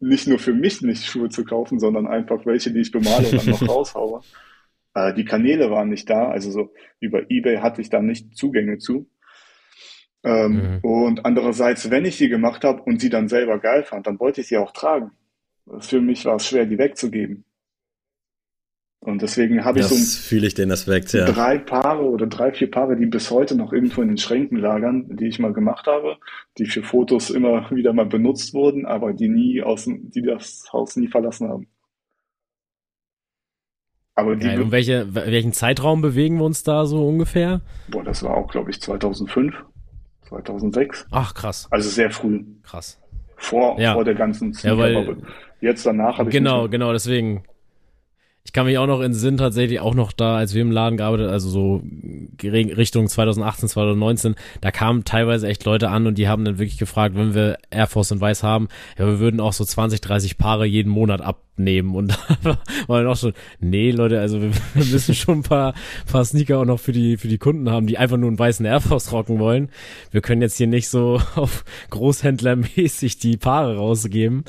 nicht 0.00 0.26
nur 0.28 0.38
für 0.38 0.54
mich 0.54 0.82
nicht 0.82 1.04
Schuhe 1.04 1.28
zu 1.28 1.44
kaufen, 1.44 1.78
sondern 1.78 2.06
einfach 2.06 2.44
welche, 2.46 2.72
die 2.72 2.80
ich 2.80 2.92
bemale 2.92 3.28
und 3.28 3.46
dann 3.46 3.50
noch 3.50 3.68
raushaue. 3.68 4.20
Äh, 4.94 5.14
die 5.14 5.24
Kanäle 5.24 5.70
waren 5.70 5.88
nicht 5.88 6.08
da, 6.08 6.28
also 6.28 6.50
so 6.50 6.72
über 7.00 7.30
eBay 7.30 7.58
hatte 7.58 7.80
ich 7.80 7.90
da 7.90 8.00
nicht 8.00 8.36
Zugänge 8.36 8.78
zu. 8.78 9.08
Ähm, 10.24 10.52
mhm. 10.52 10.78
Und 10.82 11.24
andererseits, 11.24 11.90
wenn 11.90 12.04
ich 12.04 12.18
die 12.18 12.28
gemacht 12.28 12.64
habe 12.64 12.82
und 12.82 13.00
sie 13.00 13.10
dann 13.10 13.28
selber 13.28 13.58
geil 13.58 13.84
fand, 13.84 14.06
dann 14.06 14.18
wollte 14.18 14.40
ich 14.40 14.48
sie 14.48 14.56
auch 14.58 14.72
tragen. 14.72 15.12
Für 15.78 16.00
mich 16.00 16.24
war 16.24 16.36
es 16.36 16.46
schwer, 16.46 16.66
die 16.66 16.78
wegzugeben. 16.78 17.44
Und 19.06 19.22
deswegen 19.22 19.64
habe 19.64 19.78
ich 19.78 19.84
so 19.86 19.94
fühle 19.94 20.48
ich 20.48 20.54
den 20.54 20.72
Aspekt, 20.72 21.12
ja. 21.12 21.26
drei 21.26 21.58
Paare 21.58 22.02
oder 22.02 22.26
drei, 22.26 22.50
vier 22.50 22.68
Paare, 22.68 22.96
die 22.96 23.06
bis 23.06 23.30
heute 23.30 23.54
noch 23.54 23.72
irgendwo 23.72 24.02
in 24.02 24.08
den 24.08 24.18
Schränken 24.18 24.58
lagern, 24.58 25.06
die 25.16 25.28
ich 25.28 25.38
mal 25.38 25.52
gemacht 25.52 25.86
habe, 25.86 26.16
die 26.58 26.66
für 26.66 26.82
Fotos 26.82 27.30
immer 27.30 27.70
wieder 27.70 27.92
mal 27.92 28.06
benutzt 28.06 28.52
wurden, 28.52 28.84
aber 28.84 29.12
die 29.12 29.28
nie 29.28 29.62
aus 29.62 29.84
die 29.86 30.22
das 30.22 30.64
Haus 30.72 30.96
nie 30.96 31.06
verlassen 31.06 31.48
haben. 31.48 31.68
Aber 34.16 34.34
die 34.34 34.46
Geil. 34.46 34.60
Und 34.60 34.72
welche, 34.72 35.14
welchen 35.14 35.52
Zeitraum 35.52 36.02
bewegen 36.02 36.38
wir 36.38 36.44
uns 36.44 36.64
da 36.64 36.84
so 36.84 37.06
ungefähr? 37.06 37.60
Boah, 37.86 38.02
das 38.02 38.24
war 38.24 38.36
auch, 38.36 38.48
glaube 38.50 38.70
ich, 38.70 38.80
2005, 38.80 39.54
2006. 40.22 41.06
Ach, 41.12 41.32
krass. 41.32 41.68
Also 41.70 41.90
sehr 41.90 42.10
früh. 42.10 42.42
Krass. 42.64 43.00
Vor, 43.36 43.78
ja. 43.78 43.94
vor 43.94 44.02
der 44.02 44.16
ganzen 44.16 44.52
ja, 44.62 44.76
weil, 44.76 45.18
Jetzt 45.60 45.86
danach 45.86 46.18
habe 46.18 46.28
ich 46.28 46.34
Genau, 46.34 46.68
genau, 46.68 46.92
deswegen 46.92 47.44
ich 48.46 48.52
kann 48.52 48.66
mich 48.66 48.78
auch 48.78 48.86
noch 48.86 49.00
in 49.00 49.12
Sinn 49.12 49.38
tatsächlich 49.38 49.80
auch 49.80 49.96
noch 49.96 50.12
da, 50.12 50.36
als 50.36 50.54
wir 50.54 50.62
im 50.62 50.70
Laden 50.70 50.98
gearbeitet, 50.98 51.28
also 51.28 51.48
so 51.48 51.82
Richtung 52.44 53.08
2018, 53.08 53.68
2019, 53.68 54.36
da 54.60 54.70
kamen 54.70 55.02
teilweise 55.02 55.48
echt 55.48 55.64
Leute 55.64 55.88
an 55.88 56.06
und 56.06 56.16
die 56.16 56.28
haben 56.28 56.44
dann 56.44 56.56
wirklich 56.56 56.78
gefragt, 56.78 57.16
wenn 57.16 57.34
wir 57.34 57.58
Air 57.70 57.88
Force 57.88 58.12
in 58.12 58.20
Weiß 58.20 58.44
haben, 58.44 58.68
ja, 58.96 59.06
wir 59.06 59.18
würden 59.18 59.40
auch 59.40 59.52
so 59.52 59.64
20, 59.64 60.00
30 60.00 60.38
Paare 60.38 60.64
jeden 60.64 60.90
Monat 60.90 61.22
abnehmen 61.22 61.96
und 61.96 62.16
da 62.44 62.58
war 62.86 63.02
dann 63.02 63.10
auch 63.10 63.16
schon, 63.16 63.32
nee, 63.58 63.90
Leute, 63.90 64.20
also 64.20 64.40
wir, 64.40 64.52
wir 64.74 64.84
müssen 64.84 65.16
schon 65.16 65.40
ein 65.40 65.42
paar, 65.42 65.74
paar 66.06 66.24
Sneaker 66.24 66.60
auch 66.60 66.64
noch 66.64 66.78
für 66.78 66.92
die, 66.92 67.16
für 67.16 67.28
die 67.28 67.38
Kunden 67.38 67.68
haben, 67.68 67.88
die 67.88 67.98
einfach 67.98 68.16
nur 68.16 68.28
einen 68.28 68.38
weißen 68.38 68.64
Air 68.64 68.80
Force 68.80 69.10
rocken 69.10 69.40
wollen. 69.40 69.70
Wir 70.12 70.20
können 70.20 70.40
jetzt 70.40 70.56
hier 70.56 70.68
nicht 70.68 70.88
so 70.88 71.20
auf 71.34 71.64
Großhändlermäßig 71.90 73.18
die 73.18 73.38
Paare 73.38 73.76
rausgeben. 73.76 74.44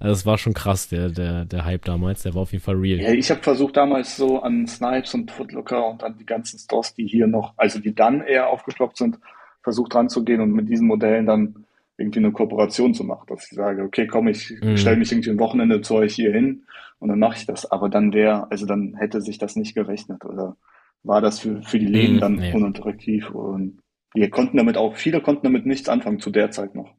Also 0.00 0.12
es 0.14 0.26
war 0.26 0.38
schon 0.38 0.54
krass, 0.54 0.88
der, 0.88 1.10
der, 1.10 1.44
der 1.44 1.66
Hype 1.66 1.84
damals, 1.84 2.22
der 2.22 2.34
war 2.34 2.42
auf 2.42 2.52
jeden 2.52 2.64
Fall 2.64 2.76
real. 2.76 3.00
Ja, 3.00 3.12
ich 3.12 3.30
habe 3.30 3.42
versucht 3.42 3.76
damals 3.76 4.16
so 4.16 4.40
an 4.40 4.66
Snipes 4.66 5.12
und 5.12 5.30
Footlooker 5.30 5.86
und 5.86 6.02
an 6.02 6.16
die 6.18 6.24
ganzen 6.24 6.58
Stores, 6.58 6.94
die 6.94 7.06
hier 7.06 7.26
noch, 7.26 7.52
also 7.58 7.78
die 7.78 7.94
dann 7.94 8.22
eher 8.22 8.48
aufgeploppt 8.48 8.96
sind, 8.96 9.18
versucht 9.62 9.94
ranzugehen 9.94 10.40
und 10.40 10.52
mit 10.52 10.70
diesen 10.70 10.86
Modellen 10.86 11.26
dann 11.26 11.66
irgendwie 11.98 12.20
eine 12.20 12.32
Kooperation 12.32 12.94
zu 12.94 13.04
machen, 13.04 13.26
dass 13.28 13.44
ich 13.44 13.50
sage, 13.50 13.82
okay, 13.82 14.06
komm, 14.06 14.28
ich 14.28 14.50
mhm. 14.62 14.78
stelle 14.78 14.96
mich 14.96 15.12
irgendwie 15.12 15.30
ein 15.30 15.38
Wochenende 15.38 15.82
zu 15.82 15.96
euch 15.96 16.14
hier 16.14 16.32
hin 16.32 16.62
und 16.98 17.10
dann 17.10 17.18
mache 17.18 17.36
ich 17.36 17.44
das. 17.44 17.70
Aber 17.70 17.90
dann 17.90 18.14
wäre, 18.14 18.50
also 18.50 18.64
dann 18.64 18.94
hätte 18.94 19.20
sich 19.20 19.36
das 19.36 19.54
nicht 19.54 19.74
gerechnet 19.74 20.24
oder 20.24 20.56
war 21.02 21.20
das 21.20 21.40
für, 21.40 21.62
für 21.62 21.78
die 21.78 21.86
Läden 21.86 22.16
mhm, 22.16 22.20
dann 22.20 22.34
nee. 22.36 22.54
unattraktiv 22.54 23.30
und 23.30 23.82
wir 24.14 24.30
konnten 24.30 24.56
damit 24.56 24.78
auch, 24.78 24.96
viele 24.96 25.20
konnten 25.20 25.44
damit 25.44 25.66
nichts 25.66 25.90
anfangen 25.90 26.20
zu 26.20 26.30
der 26.30 26.50
Zeit 26.50 26.74
noch. 26.74 26.94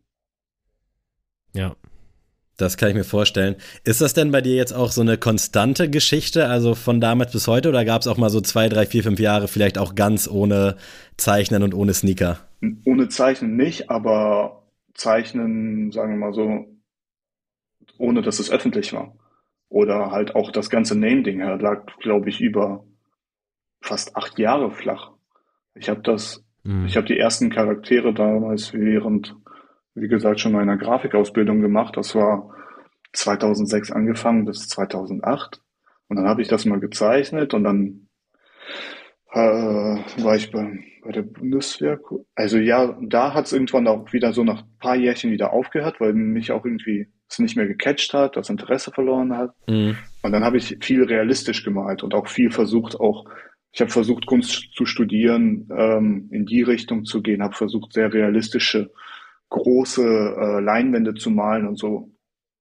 Ja, 1.54 1.76
das 2.62 2.78
kann 2.78 2.90
ich 2.90 2.96
mir 2.96 3.04
vorstellen. 3.04 3.56
Ist 3.84 4.02
das 4.02 4.14
denn 4.14 4.32
bei 4.32 4.42
dir 4.42 4.56
jetzt 4.56 4.74
auch 4.74 4.92
so 4.92 5.02
eine 5.02 5.18
konstante 5.18 5.90
Geschichte, 5.90 6.48
also 6.48 6.76
von 6.76 7.02
damals 7.02 7.32
bis 7.32 7.48
heute, 7.48 7.70
oder 7.70 7.84
gab 7.84 8.02
es 8.02 8.08
auch 8.08 8.18
mal 8.18 8.30
so 8.30 8.42
zwei, 8.42 8.70
drei, 8.70 8.86
vier, 8.86 9.04
fünf 9.04 9.20
Jahre 9.20 9.48
vielleicht 9.48 9.78
auch 9.78 9.96
ganz 9.96 10.30
ohne 10.30 10.78
Zeichnen 11.18 11.64
und 11.64 11.74
ohne 11.74 11.94
Sneaker? 11.94 12.40
Ohne 12.86 13.10
Zeichnen 13.10 13.58
nicht, 13.58 13.90
aber 13.90 14.64
Zeichnen, 14.94 15.92
sagen 15.92 16.14
wir 16.14 16.20
mal 16.20 16.34
so, 16.34 16.68
ohne 17.98 18.22
dass 18.22 18.40
es 18.40 18.52
öffentlich 18.52 18.94
war. 18.94 19.16
Oder 19.70 20.12
halt 20.12 20.36
auch 20.36 20.52
das 20.52 20.70
ganze 20.70 20.98
Name-Ding 20.98 21.40
lag, 21.40 21.86
glaube 22.00 22.30
ich, 22.30 22.42
über 22.42 22.84
fast 23.82 24.16
acht 24.16 24.38
Jahre 24.38 24.72
flach. 24.72 25.12
Ich 25.76 25.90
habe 25.90 26.02
das, 26.02 26.44
mhm. 26.64 26.86
ich 26.86 26.98
habe 26.98 27.08
die 27.08 27.18
ersten 27.18 27.50
Charaktere 27.50 28.14
damals 28.14 28.74
während 28.74 29.36
wie 29.96 30.08
gesagt, 30.08 30.40
schon 30.40 30.54
meiner 30.54 30.78
Grafikausbildung 30.78 31.62
gemacht. 31.62 31.98
Das 31.98 32.16
war 32.16 32.56
2006 33.14 33.92
angefangen 33.92 34.46
bis 34.46 34.68
2008. 34.70 35.62
Und 36.08 36.18
dann 36.18 36.28
habe 36.28 36.42
ich 36.42 36.48
das 36.48 36.66
mal 36.66 36.80
gezeichnet 36.80 37.54
und 37.54 37.64
dann 37.64 38.08
äh, 39.32 39.40
war 39.40 40.36
ich 40.36 40.52
bei, 40.52 40.80
bei 41.04 41.12
der 41.12 41.22
Bundeswehr. 41.22 42.00
Also 42.36 42.58
ja, 42.58 42.98
da 43.02 43.34
hat 43.34 43.46
es 43.46 43.54
irgendwann 43.54 43.88
auch 43.88 44.12
wieder 44.12 44.34
so 44.34 44.44
nach 44.44 44.64
ein 44.64 44.78
paar 44.80 44.96
Jährchen 44.96 45.32
wieder 45.32 45.54
aufgehört, 45.54 46.00
weil 46.00 46.14
mich 46.14 46.52
auch 46.52 46.66
irgendwie 46.66 47.08
es 47.30 47.40
nicht 47.40 47.56
mehr 47.56 47.68
gecatcht 47.68 48.14
hat, 48.14 48.36
das 48.36 48.50
Interesse 48.50 48.92
verloren 48.92 49.38
hat. 49.38 49.54
Mhm. 49.68 49.98
Und 50.22 50.32
dann 50.34 50.44
habe 50.44 50.58
ich 50.58 50.78
viel 50.82 51.04
realistisch 51.04 51.64
gemalt 51.64 52.04
und 52.04 52.14
auch 52.14 52.28
viel 52.28 52.52
versucht, 52.52 53.00
auch 53.00 53.26
ich 53.74 53.80
habe 53.80 53.90
versucht, 53.90 54.26
Kunst 54.26 54.74
zu 54.74 54.86
studieren, 54.86 55.70
ähm, 55.74 56.28
in 56.32 56.46
die 56.46 56.62
Richtung 56.62 57.06
zu 57.06 57.22
gehen, 57.22 57.42
habe 57.42 57.56
versucht, 57.56 57.94
sehr 57.94 58.14
realistische 58.14 58.92
große 59.52 60.02
äh, 60.04 60.60
Leinwände 60.62 61.14
zu 61.14 61.30
malen 61.30 61.68
und 61.68 61.78
so. 61.78 62.10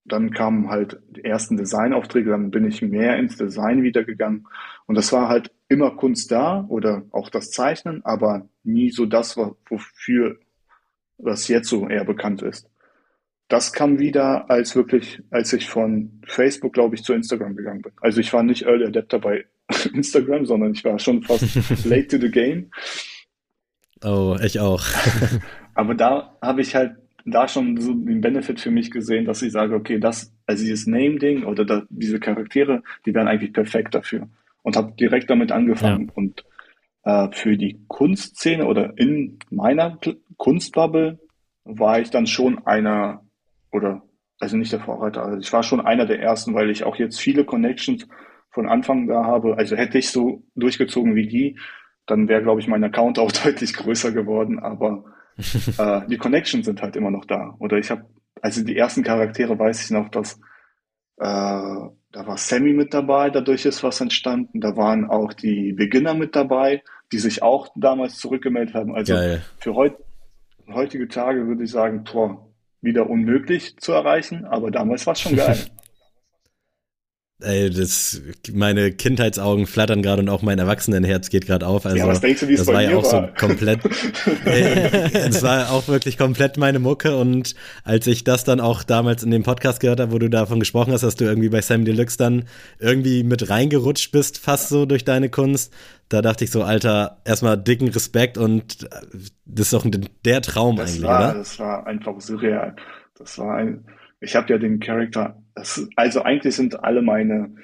Dann 0.04 0.32
kamen 0.32 0.68
halt 0.68 1.00
die 1.10 1.24
ersten 1.24 1.56
Designaufträge, 1.56 2.30
dann 2.30 2.50
bin 2.50 2.66
ich 2.66 2.82
mehr 2.82 3.16
ins 3.16 3.36
Design 3.36 3.82
wiedergegangen. 3.82 4.46
Und 4.86 4.96
das 4.96 5.12
war 5.12 5.28
halt 5.28 5.52
immer 5.68 5.92
Kunst 5.92 6.30
da 6.32 6.66
oder 6.68 7.04
auch 7.12 7.30
das 7.30 7.50
Zeichnen, 7.50 8.04
aber 8.04 8.48
nie 8.64 8.90
so 8.90 9.06
das, 9.06 9.36
wofür 9.36 10.38
das 11.18 11.48
jetzt 11.48 11.68
so 11.68 11.88
eher 11.88 12.04
bekannt 12.04 12.42
ist. 12.42 12.68
Das 13.48 13.72
kam 13.72 13.98
wieder, 13.98 14.50
als 14.50 14.74
wirklich, 14.74 15.22
als 15.30 15.52
ich 15.52 15.68
von 15.68 16.22
Facebook, 16.26 16.72
glaube 16.72 16.94
ich, 16.94 17.02
zu 17.02 17.12
Instagram 17.12 17.56
gegangen 17.56 17.82
bin. 17.82 17.92
Also 18.00 18.20
ich 18.20 18.32
war 18.32 18.42
nicht 18.42 18.62
Early 18.62 18.86
Adapter 18.86 19.18
bei 19.18 19.44
Instagram, 19.92 20.46
sondern 20.46 20.72
ich 20.72 20.84
war 20.84 20.98
schon 20.98 21.22
fast 21.22 21.44
late 21.84 22.08
to 22.08 22.18
the 22.18 22.30
game. 22.30 22.70
Oh, 24.02 24.36
ich 24.42 24.58
auch. 24.58 24.82
Aber 25.80 25.94
da 25.94 26.36
habe 26.42 26.60
ich 26.60 26.74
halt 26.74 26.96
da 27.24 27.48
schon 27.48 27.80
so 27.80 27.94
den 27.94 28.20
Benefit 28.20 28.60
für 28.60 28.70
mich 28.70 28.90
gesehen, 28.90 29.24
dass 29.24 29.40
ich 29.40 29.50
sage, 29.50 29.74
okay, 29.74 29.98
das, 29.98 30.30
also 30.44 30.62
dieses 30.62 30.86
Name-Ding 30.86 31.44
oder 31.44 31.64
da, 31.64 31.84
diese 31.88 32.20
Charaktere, 32.20 32.82
die 33.06 33.14
wären 33.14 33.28
eigentlich 33.28 33.54
perfekt 33.54 33.94
dafür. 33.94 34.28
Und 34.62 34.76
habe 34.76 34.92
direkt 35.00 35.30
damit 35.30 35.52
angefangen. 35.52 36.08
Ja. 36.08 36.12
Und 36.16 36.44
äh, 37.04 37.28
für 37.32 37.56
die 37.56 37.80
Kunstszene 37.88 38.66
oder 38.66 38.92
in 38.98 39.38
meiner 39.48 39.98
Kunstbubble 40.36 41.18
war 41.64 41.98
ich 41.98 42.10
dann 42.10 42.26
schon 42.26 42.66
einer, 42.66 43.24
oder 43.72 44.02
also 44.38 44.58
nicht 44.58 44.72
der 44.72 44.80
Vorreiter, 44.80 45.24
also 45.24 45.38
ich 45.38 45.50
war 45.50 45.62
schon 45.62 45.80
einer 45.80 46.04
der 46.04 46.20
ersten, 46.20 46.52
weil 46.52 46.68
ich 46.68 46.84
auch 46.84 46.96
jetzt 46.96 47.18
viele 47.18 47.46
Connections 47.46 48.06
von 48.50 48.68
Anfang 48.68 49.06
da 49.06 49.24
habe. 49.24 49.56
Also 49.56 49.76
hätte 49.76 49.96
ich 49.96 50.10
so 50.10 50.42
durchgezogen 50.56 51.14
wie 51.14 51.26
die, 51.26 51.58
dann 52.04 52.28
wäre, 52.28 52.42
glaube 52.42 52.60
ich, 52.60 52.68
mein 52.68 52.84
Account 52.84 53.18
auch 53.18 53.32
deutlich 53.32 53.72
größer 53.72 54.12
geworden. 54.12 54.58
Aber 54.58 55.04
äh, 55.78 56.00
die 56.08 56.18
Connections 56.18 56.66
sind 56.66 56.82
halt 56.82 56.96
immer 56.96 57.10
noch 57.10 57.24
da. 57.24 57.54
Oder 57.58 57.78
ich 57.78 57.90
habe, 57.90 58.06
also 58.42 58.64
die 58.64 58.76
ersten 58.76 59.02
Charaktere 59.02 59.58
weiß 59.58 59.84
ich 59.84 59.90
noch, 59.90 60.08
dass 60.08 60.34
äh, 61.18 61.88
da 62.12 62.26
war 62.26 62.36
Sammy 62.36 62.72
mit 62.72 62.92
dabei, 62.92 63.30
dadurch 63.30 63.66
ist 63.66 63.82
was 63.82 64.00
entstanden. 64.00 64.60
Da 64.60 64.76
waren 64.76 65.08
auch 65.08 65.32
die 65.32 65.72
Beginner 65.72 66.14
mit 66.14 66.34
dabei, 66.34 66.82
die 67.12 67.18
sich 67.18 67.42
auch 67.42 67.68
damals 67.76 68.16
zurückgemeldet 68.16 68.74
haben. 68.74 68.94
Also 68.94 69.14
Geil. 69.14 69.42
für 69.58 69.74
heut, 69.74 69.94
heutige 70.72 71.08
Tage 71.08 71.46
würde 71.46 71.64
ich 71.64 71.70
sagen, 71.70 72.04
boah, 72.04 72.46
wieder 72.80 73.08
unmöglich 73.08 73.76
zu 73.76 73.92
erreichen, 73.92 74.44
aber 74.44 74.70
damals 74.70 75.06
war 75.06 75.12
es 75.12 75.20
schon 75.20 75.36
geil. 75.36 75.58
Ey, 77.42 77.70
das, 77.70 78.20
meine 78.52 78.92
Kindheitsaugen 78.92 79.66
flattern 79.66 80.02
gerade 80.02 80.22
und 80.22 80.28
auch 80.28 80.42
mein 80.42 80.58
Erwachsenenherz 80.58 81.30
geht 81.30 81.46
gerade 81.46 81.66
auf. 81.66 81.86
Also, 81.86 81.98
ja, 81.98 82.06
was 82.06 82.20
denkst 82.20 82.40
du, 82.40 82.48
wie 82.48 82.54
es 82.54 82.60
das 82.60 82.68
war 82.68 82.82
ja 82.82 82.96
auch 82.96 83.12
war? 83.12 83.28
so 83.38 83.46
komplett. 83.46 83.80
Es 84.44 85.42
war 85.42 85.70
auch 85.70 85.88
wirklich 85.88 86.18
komplett 86.18 86.56
meine 86.56 86.78
Mucke 86.78 87.16
und 87.16 87.54
als 87.84 88.06
ich 88.06 88.24
das 88.24 88.44
dann 88.44 88.60
auch 88.60 88.82
damals 88.82 89.22
in 89.22 89.30
dem 89.30 89.42
Podcast 89.42 89.80
gehört 89.80 90.00
habe, 90.00 90.12
wo 90.12 90.18
du 90.18 90.28
davon 90.28 90.60
gesprochen 90.60 90.92
hast, 90.92 91.02
dass 91.02 91.14
du 91.14 91.24
irgendwie 91.24 91.48
bei 91.48 91.62
Sam 91.62 91.84
Deluxe 91.84 92.18
dann 92.18 92.44
irgendwie 92.78 93.22
mit 93.22 93.48
reingerutscht 93.48 94.12
bist, 94.12 94.38
fast 94.38 94.68
so 94.68 94.86
durch 94.86 95.04
deine 95.04 95.30
Kunst, 95.30 95.72
da 96.10 96.22
dachte 96.22 96.44
ich 96.44 96.50
so, 96.50 96.62
Alter, 96.62 97.18
erstmal 97.24 97.56
dicken 97.56 97.88
Respekt 97.88 98.36
und 98.36 98.88
das 99.46 99.66
ist 99.66 99.72
doch 99.72 99.86
der 100.24 100.42
Traum 100.42 100.76
das 100.76 100.90
eigentlich, 100.90 101.02
war, 101.04 101.30
oder? 101.30 101.38
Das 101.38 101.58
war 101.58 101.86
einfach 101.86 102.20
surreal. 102.20 102.76
Das 103.16 103.38
war 103.38 103.56
ein, 103.56 103.84
ich 104.20 104.34
habe 104.34 104.52
ja 104.52 104.58
den 104.58 104.80
Charakter, 104.80 105.40
also 105.96 106.22
eigentlich 106.22 106.54
sind 106.56 106.82
alle 106.82 107.02
meine 107.02 107.54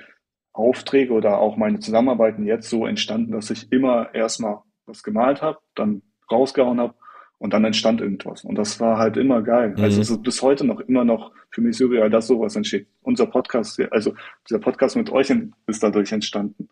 Aufträge 0.52 1.12
oder 1.12 1.38
auch 1.38 1.56
meine 1.56 1.80
Zusammenarbeiten 1.80 2.46
jetzt 2.46 2.68
so 2.70 2.86
entstanden, 2.86 3.32
dass 3.32 3.50
ich 3.50 3.70
immer 3.72 4.14
erstmal 4.14 4.60
was 4.86 5.02
gemalt 5.02 5.42
habe, 5.42 5.58
dann 5.74 6.02
rausgehauen 6.30 6.80
habe 6.80 6.94
und 7.38 7.52
dann 7.52 7.64
entstand 7.64 8.00
irgendwas. 8.00 8.44
Und 8.44 8.56
das 8.56 8.80
war 8.80 8.98
halt 8.98 9.16
immer 9.16 9.42
geil. 9.42 9.74
Mhm. 9.76 9.82
Also 9.82 10.00
es 10.00 10.10
ist 10.10 10.22
bis 10.22 10.40
heute 10.42 10.64
noch 10.64 10.80
immer 10.80 11.04
noch 11.04 11.32
für 11.50 11.60
mich 11.60 11.76
surreal, 11.76 12.08
dass 12.08 12.26
sowas 12.26 12.56
entsteht. 12.56 12.88
Unser 13.02 13.26
Podcast, 13.26 13.80
also 13.90 14.14
dieser 14.48 14.58
Podcast 14.58 14.96
mit 14.96 15.10
euch 15.10 15.32
ist 15.66 15.82
dadurch 15.82 16.12
entstanden. 16.12 16.68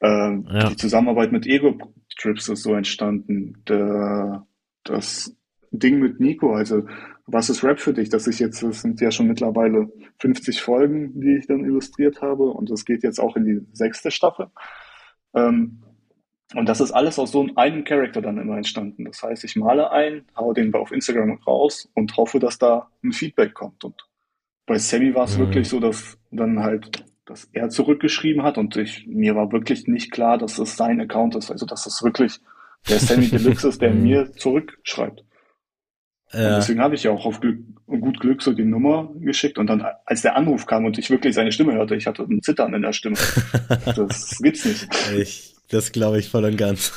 Ähm, 0.00 0.46
ja. 0.50 0.68
Die 0.68 0.76
Zusammenarbeit 0.76 1.32
mit 1.32 1.46
Ego 1.46 1.78
Trips 2.18 2.48
ist 2.48 2.62
so 2.62 2.74
entstanden. 2.74 3.62
Der, 3.68 4.46
das 4.84 5.34
Ding 5.70 5.98
mit 5.98 6.20
Nico, 6.20 6.54
also 6.54 6.86
was 7.26 7.50
ist 7.50 7.64
Rap 7.64 7.80
für 7.80 7.92
dich? 7.92 8.08
Das 8.08 8.26
ist 8.26 8.38
jetzt, 8.38 8.62
das 8.62 8.82
sind 8.82 9.00
ja 9.00 9.10
schon 9.10 9.26
mittlerweile 9.26 9.88
50 10.20 10.62
Folgen, 10.62 11.20
die 11.20 11.36
ich 11.38 11.46
dann 11.46 11.64
illustriert 11.64 12.22
habe 12.22 12.44
und 12.44 12.70
das 12.70 12.84
geht 12.84 13.02
jetzt 13.02 13.18
auch 13.18 13.36
in 13.36 13.44
die 13.44 13.66
sechste 13.72 14.10
Staffel. 14.10 14.48
Ähm, 15.34 15.82
und 16.54 16.68
das 16.68 16.80
ist 16.80 16.92
alles 16.92 17.18
aus 17.18 17.32
so 17.32 17.48
einem 17.56 17.82
Charakter 17.82 18.22
dann 18.22 18.38
immer 18.38 18.56
entstanden. 18.56 19.04
Das 19.04 19.22
heißt, 19.22 19.42
ich 19.42 19.56
male 19.56 19.90
ein, 19.90 20.24
hau 20.36 20.52
den 20.52 20.72
auf 20.74 20.92
Instagram 20.92 21.40
raus 21.44 21.88
und 21.94 22.16
hoffe, 22.16 22.38
dass 22.38 22.58
da 22.58 22.88
ein 23.02 23.12
Feedback 23.12 23.52
kommt. 23.52 23.82
Und 23.82 24.06
bei 24.64 24.78
Sammy 24.78 25.14
war 25.14 25.24
es 25.24 25.36
mhm. 25.36 25.42
wirklich 25.42 25.68
so, 25.68 25.80
dass 25.80 26.18
dann 26.30 26.60
halt, 26.60 27.04
dass 27.24 27.48
er 27.52 27.68
zurückgeschrieben 27.68 28.44
hat 28.44 28.58
und 28.58 28.76
ich, 28.76 29.06
mir 29.08 29.34
war 29.34 29.50
wirklich 29.50 29.88
nicht 29.88 30.12
klar, 30.12 30.38
dass 30.38 30.58
es 30.58 30.76
sein 30.76 31.00
Account 31.00 31.34
ist. 31.34 31.50
Also, 31.50 31.66
dass 31.66 31.86
es 31.86 32.04
wirklich 32.04 32.38
der 32.88 33.00
Sammy 33.00 33.26
Deluxe 33.26 33.68
ist, 33.68 33.82
der 33.82 33.90
mir 33.94 34.30
zurückschreibt. 34.32 35.24
Und 36.32 36.40
deswegen 36.40 36.80
habe 36.80 36.94
ich 36.94 37.04
ja 37.04 37.12
auch 37.12 37.24
auf 37.24 37.40
Glück, 37.40 37.58
gut 37.86 38.20
Glück 38.20 38.42
so 38.42 38.52
die 38.52 38.64
Nummer 38.64 39.08
geschickt 39.20 39.58
und 39.58 39.68
dann, 39.68 39.84
als 40.04 40.22
der 40.22 40.36
Anruf 40.36 40.66
kam 40.66 40.84
und 40.84 40.98
ich 40.98 41.08
wirklich 41.08 41.34
seine 41.34 41.52
Stimme 41.52 41.74
hörte, 41.74 41.94
ich 41.94 42.06
hatte 42.06 42.22
ein 42.22 42.42
Zittern 42.42 42.74
in 42.74 42.82
der 42.82 42.92
Stimme. 42.92 43.16
Das 43.96 44.38
gibt's 44.42 44.64
nicht. 44.64 44.88
Ich, 45.16 45.54
das 45.68 45.92
glaube 45.92 46.18
ich 46.18 46.28
voll 46.28 46.44
und 46.44 46.56
ganz. 46.56 46.92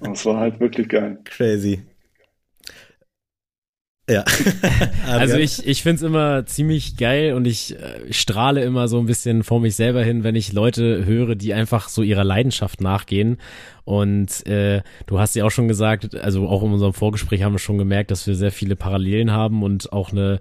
das 0.00 0.26
war 0.26 0.38
halt 0.38 0.60
wirklich 0.60 0.88
geil. 0.88 1.18
Crazy. 1.24 1.82
Ja. 4.08 4.24
also 5.06 5.36
ich, 5.36 5.66
ich 5.66 5.82
finde 5.82 5.96
es 5.96 6.02
immer 6.02 6.46
ziemlich 6.46 6.96
geil 6.96 7.34
und 7.34 7.44
ich 7.44 7.74
äh, 7.74 8.12
strahle 8.12 8.62
immer 8.62 8.86
so 8.86 9.00
ein 9.00 9.06
bisschen 9.06 9.42
vor 9.42 9.60
mich 9.60 9.74
selber 9.74 10.02
hin, 10.04 10.22
wenn 10.22 10.36
ich 10.36 10.52
Leute 10.52 11.04
höre, 11.04 11.34
die 11.34 11.54
einfach 11.54 11.88
so 11.88 12.02
ihrer 12.02 12.22
Leidenschaft 12.22 12.80
nachgehen. 12.80 13.38
Und 13.84 14.46
äh, 14.46 14.82
du 15.06 15.18
hast 15.18 15.34
ja 15.34 15.44
auch 15.44 15.50
schon 15.50 15.66
gesagt, 15.66 16.14
also 16.14 16.48
auch 16.48 16.62
in 16.62 16.72
unserem 16.72 16.92
Vorgespräch 16.92 17.42
haben 17.42 17.54
wir 17.54 17.58
schon 17.58 17.78
gemerkt, 17.78 18.12
dass 18.12 18.26
wir 18.26 18.36
sehr 18.36 18.52
viele 18.52 18.76
Parallelen 18.76 19.32
haben 19.32 19.64
und 19.64 19.92
auch 19.92 20.12
eine 20.12 20.38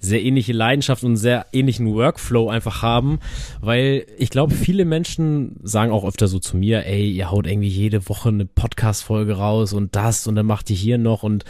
sehr 0.00 0.22
ähnliche 0.22 0.52
Leidenschaft 0.52 1.02
und 1.02 1.16
sehr 1.16 1.46
ähnlichen 1.52 1.92
Workflow 1.94 2.50
einfach 2.50 2.82
haben, 2.82 3.20
weil 3.60 4.06
ich 4.18 4.28
glaube, 4.28 4.54
viele 4.54 4.84
Menschen 4.84 5.56
sagen 5.62 5.92
auch 5.92 6.04
öfter 6.04 6.28
so 6.28 6.38
zu 6.38 6.56
mir, 6.56 6.84
ey, 6.84 7.10
ihr 7.10 7.30
haut 7.30 7.46
irgendwie 7.46 7.68
jede 7.68 8.06
Woche 8.08 8.28
eine 8.28 8.44
Podcast-Folge 8.44 9.34
raus 9.34 9.72
und 9.72 9.96
das 9.96 10.26
und 10.26 10.34
dann 10.34 10.46
macht 10.46 10.68
ihr 10.68 10.76
hier 10.76 10.98
noch 10.98 11.22
und 11.22 11.44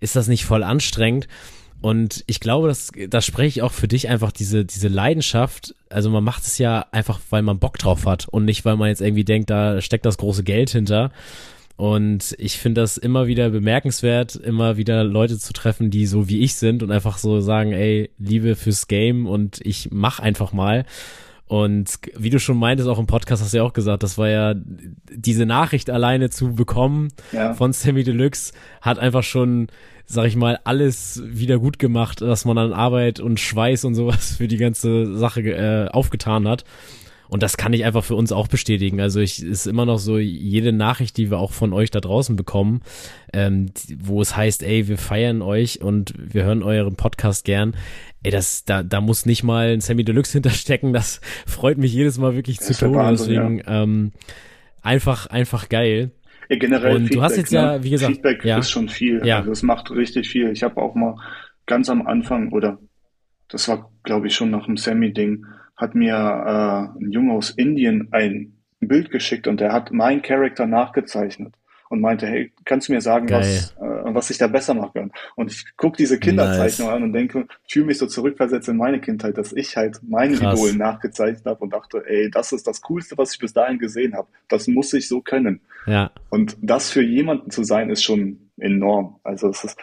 ist 0.00 0.16
das 0.16 0.28
nicht 0.28 0.44
voll 0.44 0.62
anstrengend? 0.62 1.28
Und 1.80 2.24
ich 2.26 2.40
glaube, 2.40 2.66
das, 2.66 2.90
das 3.08 3.24
spreche 3.24 3.60
ich 3.60 3.62
auch 3.62 3.72
für 3.72 3.86
dich 3.86 4.08
einfach 4.08 4.32
diese, 4.32 4.64
diese 4.64 4.88
Leidenschaft. 4.88 5.74
Also 5.90 6.10
man 6.10 6.24
macht 6.24 6.42
es 6.42 6.58
ja 6.58 6.86
einfach, 6.90 7.20
weil 7.30 7.42
man 7.42 7.60
Bock 7.60 7.78
drauf 7.78 8.04
hat 8.04 8.26
und 8.28 8.44
nicht, 8.44 8.64
weil 8.64 8.76
man 8.76 8.88
jetzt 8.88 9.00
irgendwie 9.00 9.24
denkt, 9.24 9.50
da 9.50 9.80
steckt 9.80 10.04
das 10.04 10.18
große 10.18 10.42
Geld 10.42 10.70
hinter. 10.70 11.12
Und 11.76 12.34
ich 12.38 12.58
finde 12.58 12.80
das 12.80 12.96
immer 12.96 13.28
wieder 13.28 13.50
bemerkenswert, 13.50 14.34
immer 14.34 14.76
wieder 14.76 15.04
Leute 15.04 15.38
zu 15.38 15.52
treffen, 15.52 15.90
die 15.90 16.06
so 16.06 16.28
wie 16.28 16.40
ich 16.40 16.56
sind 16.56 16.82
und 16.82 16.90
einfach 16.90 17.18
so 17.18 17.40
sagen, 17.40 17.72
ey, 17.72 18.10
Liebe 18.18 18.56
fürs 18.56 18.88
Game 18.88 19.28
und 19.28 19.60
ich 19.64 19.90
mach 19.92 20.18
einfach 20.18 20.52
mal. 20.52 20.84
Und 21.48 21.98
wie 22.14 22.28
du 22.28 22.38
schon 22.38 22.58
meintest, 22.58 22.88
auch 22.88 22.98
im 22.98 23.06
Podcast 23.06 23.42
hast 23.42 23.54
du 23.54 23.56
ja 23.56 23.62
auch 23.62 23.72
gesagt, 23.72 24.02
das 24.02 24.18
war 24.18 24.28
ja 24.28 24.54
diese 24.54 25.46
Nachricht 25.46 25.88
alleine 25.88 26.28
zu 26.28 26.54
bekommen 26.54 27.08
ja. 27.32 27.54
von 27.54 27.72
Sammy 27.72 28.04
Deluxe 28.04 28.52
hat 28.82 28.98
einfach 28.98 29.22
schon, 29.22 29.68
sag 30.04 30.26
ich 30.26 30.36
mal, 30.36 30.60
alles 30.64 31.22
wieder 31.24 31.58
gut 31.58 31.78
gemacht, 31.78 32.20
dass 32.20 32.44
man 32.44 32.58
an 32.58 32.74
Arbeit 32.74 33.18
und 33.18 33.40
Schweiß 33.40 33.86
und 33.86 33.94
sowas 33.94 34.36
für 34.36 34.46
die 34.46 34.58
ganze 34.58 35.16
Sache 35.16 35.40
äh, 35.40 35.88
aufgetan 35.88 36.46
hat. 36.46 36.64
Und 37.28 37.42
das 37.42 37.56
kann 37.56 37.72
ich 37.72 37.84
einfach 37.84 38.04
für 38.04 38.14
uns 38.14 38.32
auch 38.32 38.48
bestätigen. 38.48 39.00
Also 39.00 39.20
ich 39.20 39.42
ist 39.42 39.66
immer 39.66 39.84
noch 39.84 39.98
so 39.98 40.18
jede 40.18 40.72
Nachricht, 40.72 41.16
die 41.16 41.30
wir 41.30 41.38
auch 41.38 41.52
von 41.52 41.72
euch 41.72 41.90
da 41.90 42.00
draußen 42.00 42.36
bekommen, 42.36 42.80
ähm, 43.32 43.70
wo 43.98 44.20
es 44.20 44.36
heißt, 44.36 44.62
ey, 44.62 44.88
wir 44.88 44.98
feiern 44.98 45.42
euch 45.42 45.82
und 45.82 46.14
wir 46.16 46.44
hören 46.44 46.62
euren 46.62 46.96
Podcast 46.96 47.44
gern. 47.44 47.76
Ey, 48.22 48.30
das, 48.30 48.64
da, 48.64 48.82
da 48.82 49.00
muss 49.00 49.26
nicht 49.26 49.42
mal 49.42 49.68
ein 49.68 49.80
Sammy 49.80 50.04
Deluxe 50.04 50.32
hinterstecken. 50.34 50.92
Das 50.92 51.20
freut 51.46 51.78
mich 51.78 51.92
jedes 51.92 52.18
Mal 52.18 52.34
wirklich 52.34 52.60
zu 52.60 52.72
tun. 52.72 52.98
Deswegen 53.10 53.58
ja. 53.58 53.82
ähm, 53.82 54.12
einfach, 54.82 55.26
einfach 55.26 55.68
geil. 55.68 56.12
Ja, 56.48 56.56
generell 56.56 56.96
und 56.96 57.02
Feedback, 57.02 57.16
du 57.16 57.22
hast 57.22 57.36
jetzt 57.36 57.52
ne? 57.52 57.58
ja, 57.58 57.84
wie 57.84 57.90
gesagt, 57.90 58.12
Feedback 58.14 58.44
ja. 58.44 58.58
ist 58.58 58.70
schon 58.70 58.88
viel. 58.88 59.24
Ja. 59.24 59.40
Also 59.40 59.52
es 59.52 59.62
macht 59.62 59.90
richtig 59.90 60.28
viel. 60.28 60.50
Ich 60.50 60.62
habe 60.62 60.80
auch 60.80 60.94
mal 60.94 61.16
ganz 61.66 61.90
am 61.90 62.06
Anfang 62.06 62.52
oder 62.52 62.78
das 63.48 63.68
war, 63.68 63.90
glaube 64.02 64.26
ich, 64.26 64.34
schon 64.34 64.50
nach 64.50 64.66
dem 64.66 64.76
Sammy-Ding, 64.76 65.44
hat 65.78 65.94
mir 65.94 66.14
äh, 66.14 67.02
ein 67.02 67.12
Junge 67.12 67.32
aus 67.32 67.50
Indien 67.50 68.08
ein 68.10 68.58
Bild 68.80 69.10
geschickt 69.10 69.46
und 69.46 69.60
der 69.60 69.72
hat 69.72 69.92
meinen 69.92 70.22
Charakter 70.22 70.66
nachgezeichnet 70.66 71.54
und 71.88 72.00
meinte, 72.00 72.26
hey, 72.26 72.52
kannst 72.64 72.88
du 72.88 72.92
mir 72.92 73.00
sagen, 73.00 73.30
was, 73.30 73.74
äh, 73.80 74.14
was 74.14 74.28
ich 74.30 74.38
da 74.38 74.46
besser 74.46 74.74
machen 74.74 74.92
kann? 74.92 75.12
Und 75.36 75.50
ich 75.50 75.64
gucke 75.76 75.96
diese 75.96 76.18
Kinderzeichnung 76.18 76.88
nice. 76.88 76.96
an 76.96 77.02
und 77.04 77.12
denke, 77.12 77.46
fühle 77.66 77.86
mich 77.86 77.98
so 77.98 78.06
zurückversetzt 78.06 78.68
in 78.68 78.76
meine 78.76 79.00
Kindheit, 79.00 79.38
dass 79.38 79.52
ich 79.52 79.76
halt 79.76 80.00
meine 80.02 80.36
Krass. 80.36 80.58
Idole 80.58 80.76
nachgezeichnet 80.76 81.46
habe 81.46 81.60
und 81.60 81.72
dachte, 81.72 82.02
ey, 82.06 82.30
das 82.30 82.52
ist 82.52 82.66
das 82.66 82.82
Coolste, 82.82 83.16
was 83.16 83.32
ich 83.32 83.38
bis 83.38 83.52
dahin 83.52 83.78
gesehen 83.78 84.14
habe. 84.14 84.28
Das 84.48 84.68
muss 84.68 84.92
ich 84.92 85.08
so 85.08 85.22
können. 85.22 85.60
Ja. 85.86 86.10
Und 86.28 86.56
das 86.60 86.90
für 86.90 87.02
jemanden 87.02 87.50
zu 87.50 87.62
sein, 87.64 87.88
ist 87.88 88.02
schon 88.02 88.50
enorm. 88.58 89.20
Also 89.22 89.48
es 89.48 89.64
ist, 89.64 89.78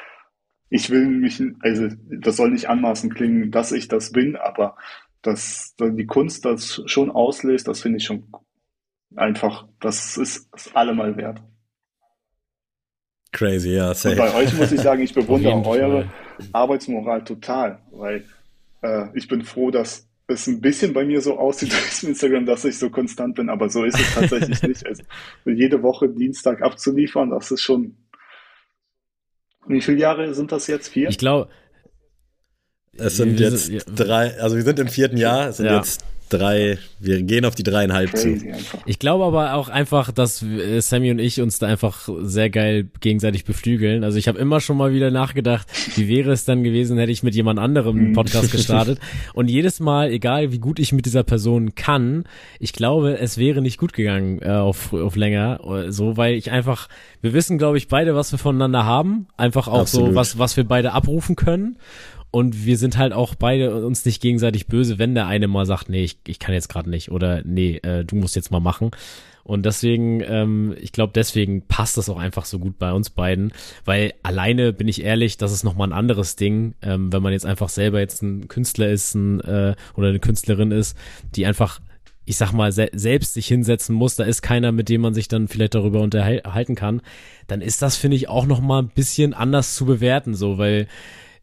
ich 0.69 0.89
will 0.89 1.07
mich, 1.07 1.41
also 1.61 1.87
das 2.09 2.35
soll 2.35 2.51
nicht 2.51 2.69
anmaßend 2.69 3.15
klingen, 3.15 3.49
dass 3.49 3.71
ich 3.71 3.87
das 3.87 4.11
bin, 4.11 4.35
aber 4.35 4.75
dass 5.25 5.75
die 5.79 6.05
Kunst 6.05 6.45
das 6.45 6.83
schon 6.85 7.09
auslöst, 7.09 7.67
das 7.67 7.81
finde 7.81 7.97
ich 7.97 8.05
schon 8.05 8.27
einfach, 9.15 9.67
das 9.79 10.17
ist 10.17 10.47
es 10.53 10.75
allemal 10.75 11.17
wert. 11.17 11.41
Crazy, 13.31 13.71
ja. 13.71 13.93
Safe. 13.93 14.11
Und 14.11 14.17
bei 14.19 14.35
euch 14.35 14.53
muss 14.53 14.71
ich 14.71 14.81
sagen, 14.81 15.01
ich 15.01 15.13
bewundere 15.15 15.65
eure 15.65 16.09
Arbeitsmoral 16.51 17.23
total, 17.23 17.79
weil 17.91 18.23
äh, 18.81 19.07
ich 19.15 19.27
bin 19.27 19.41
froh, 19.41 19.71
dass 19.71 20.07
es 20.27 20.47
ein 20.47 20.61
bisschen 20.61 20.93
bei 20.93 21.03
mir 21.05 21.21
so 21.21 21.39
aussieht 21.39 21.71
durch 21.73 22.03
Instagram, 22.03 22.45
dass 22.45 22.63
ich 22.63 22.77
so 22.77 22.91
konstant 22.91 23.35
bin, 23.35 23.49
aber 23.49 23.69
so 23.69 23.83
ist 23.83 23.99
es 23.99 24.13
tatsächlich 24.13 24.61
nicht. 24.61 24.85
Also 24.87 25.03
jede 25.45 25.81
Woche 25.81 26.07
Dienstag 26.07 26.61
abzuliefern, 26.61 27.31
das 27.31 27.49
ist 27.49 27.61
schon. 27.61 27.97
Wie 29.67 29.81
viele 29.81 29.97
Jahre 29.97 30.31
sind 30.35 30.51
das 30.51 30.67
jetzt? 30.67 30.89
Vier? 30.89 31.09
Ich 31.09 31.17
glaube, 31.17 31.49
es 32.97 33.17
sind 33.17 33.39
jetzt 33.39 33.71
drei, 33.95 34.39
also 34.39 34.55
wir 34.55 34.63
sind 34.63 34.79
im 34.79 34.87
vierten 34.87 35.17
Jahr, 35.17 35.49
es 35.49 35.57
sind 35.57 35.67
ja. 35.67 35.77
jetzt 35.77 36.03
drei, 36.29 36.77
wir 36.99 37.21
gehen 37.21 37.45
auf 37.45 37.55
die 37.55 37.63
dreieinhalb 37.63 38.15
zu. 38.17 38.37
Ich 38.85 38.99
glaube 38.99 39.25
aber 39.25 39.53
auch 39.53 39.69
einfach, 39.69 40.11
dass 40.11 40.43
Sammy 40.79 41.11
und 41.11 41.19
ich 41.19 41.41
uns 41.41 41.59
da 41.59 41.67
einfach 41.67 42.09
sehr 42.21 42.49
geil 42.49 42.87
gegenseitig 42.99 43.45
beflügeln. 43.45 44.03
Also 44.03 44.17
ich 44.17 44.27
habe 44.27 44.39
immer 44.39 44.59
schon 44.59 44.77
mal 44.77 44.93
wieder 44.93 45.11
nachgedacht, 45.11 45.67
wie 45.95 46.07
wäre 46.07 46.31
es 46.31 46.45
dann 46.45 46.63
gewesen, 46.63 46.97
hätte 46.97 47.11
ich 47.11 47.23
mit 47.23 47.35
jemand 47.35 47.59
anderem 47.59 47.97
einen 47.97 48.13
Podcast 48.13 48.51
gestartet. 48.51 48.99
Und 49.33 49.49
jedes 49.49 49.79
Mal, 49.79 50.11
egal 50.11 50.51
wie 50.51 50.59
gut 50.59 50.79
ich 50.79 50.91
mit 50.93 51.05
dieser 51.05 51.23
Person 51.23 51.75
kann, 51.75 52.25
ich 52.59 52.73
glaube, 52.73 53.19
es 53.19 53.37
wäre 53.37 53.61
nicht 53.61 53.77
gut 53.77 53.93
gegangen 53.93 54.41
äh, 54.41 54.49
auf, 54.49 54.93
auf 54.93 55.15
länger. 55.15 55.59
So, 55.89 56.17
weil 56.17 56.35
ich 56.35 56.51
einfach, 56.51 56.89
wir 57.21 57.33
wissen, 57.33 57.57
glaube 57.57 57.77
ich, 57.77 57.87
beide, 57.87 58.15
was 58.15 58.31
wir 58.31 58.39
voneinander 58.39 58.85
haben. 58.85 59.27
Einfach 59.37 59.67
auch 59.67 59.81
Absolut. 59.81 60.09
so, 60.09 60.15
was, 60.15 60.39
was 60.39 60.57
wir 60.57 60.63
beide 60.63 60.93
abrufen 60.93 61.35
können. 61.35 61.77
Und 62.35 62.65
wir 62.65 62.77
sind 62.77 62.97
halt 62.97 63.13
auch 63.13 63.33
beide 63.33 63.85
uns 63.85 64.03
nicht 64.03 64.21
gegenseitig 64.21 64.67
böse, 64.67 64.99
wenn 64.99 65.15
der 65.15 65.25
eine 65.25 65.47
mal 65.47 65.65
sagt, 65.65 65.87
nee, 65.87 66.03
ich, 66.03 66.17
ich 66.27 66.37
kann 66.37 66.53
jetzt 66.53 66.67
gerade 66.67 66.89
nicht 66.89 67.09
oder 67.09 67.41
nee, 67.45 67.77
äh, 67.77 68.03
du 68.03 68.17
musst 68.17 68.35
jetzt 68.35 68.51
mal 68.51 68.59
machen. 68.59 68.91
Und 69.45 69.65
deswegen, 69.65 70.19
ähm, 70.19 70.75
ich 70.81 70.91
glaube, 70.91 71.13
deswegen 71.15 71.65
passt 71.65 71.95
das 71.95 72.09
auch 72.09 72.17
einfach 72.17 72.43
so 72.43 72.59
gut 72.59 72.77
bei 72.77 72.91
uns 72.91 73.09
beiden, 73.09 73.53
weil 73.85 74.15
alleine 74.21 74.73
bin 74.73 74.89
ich 74.89 75.01
ehrlich, 75.01 75.37
das 75.37 75.53
ist 75.53 75.63
nochmal 75.63 75.87
ein 75.87 75.93
anderes 75.93 76.35
Ding, 76.35 76.75
ähm, 76.81 77.13
wenn 77.13 77.23
man 77.23 77.31
jetzt 77.31 77.45
einfach 77.45 77.69
selber 77.69 78.01
jetzt 78.01 78.21
ein 78.21 78.49
Künstler 78.49 78.89
ist 78.89 79.15
ein, 79.15 79.39
äh, 79.39 79.73
oder 79.93 80.09
eine 80.09 80.19
Künstlerin 80.19 80.71
ist, 80.71 80.97
die 81.37 81.45
einfach 81.45 81.79
ich 82.25 82.35
sag 82.35 82.51
mal, 82.51 82.73
se 82.73 82.89
selbst 82.91 83.35
sich 83.35 83.47
hinsetzen 83.47 83.95
muss, 83.95 84.17
da 84.17 84.25
ist 84.25 84.41
keiner, 84.41 84.73
mit 84.73 84.89
dem 84.89 84.99
man 84.99 85.13
sich 85.13 85.29
dann 85.29 85.47
vielleicht 85.47 85.75
darüber 85.75 86.01
unterhalten 86.01 86.75
kann, 86.75 87.01
dann 87.47 87.61
ist 87.61 87.81
das, 87.81 87.95
finde 87.95 88.17
ich, 88.17 88.27
auch 88.27 88.45
noch 88.45 88.59
mal 88.59 88.81
ein 88.81 88.89
bisschen 88.89 89.33
anders 89.33 89.75
zu 89.75 89.85
bewerten, 89.85 90.33
so, 90.33 90.57
weil 90.57 90.87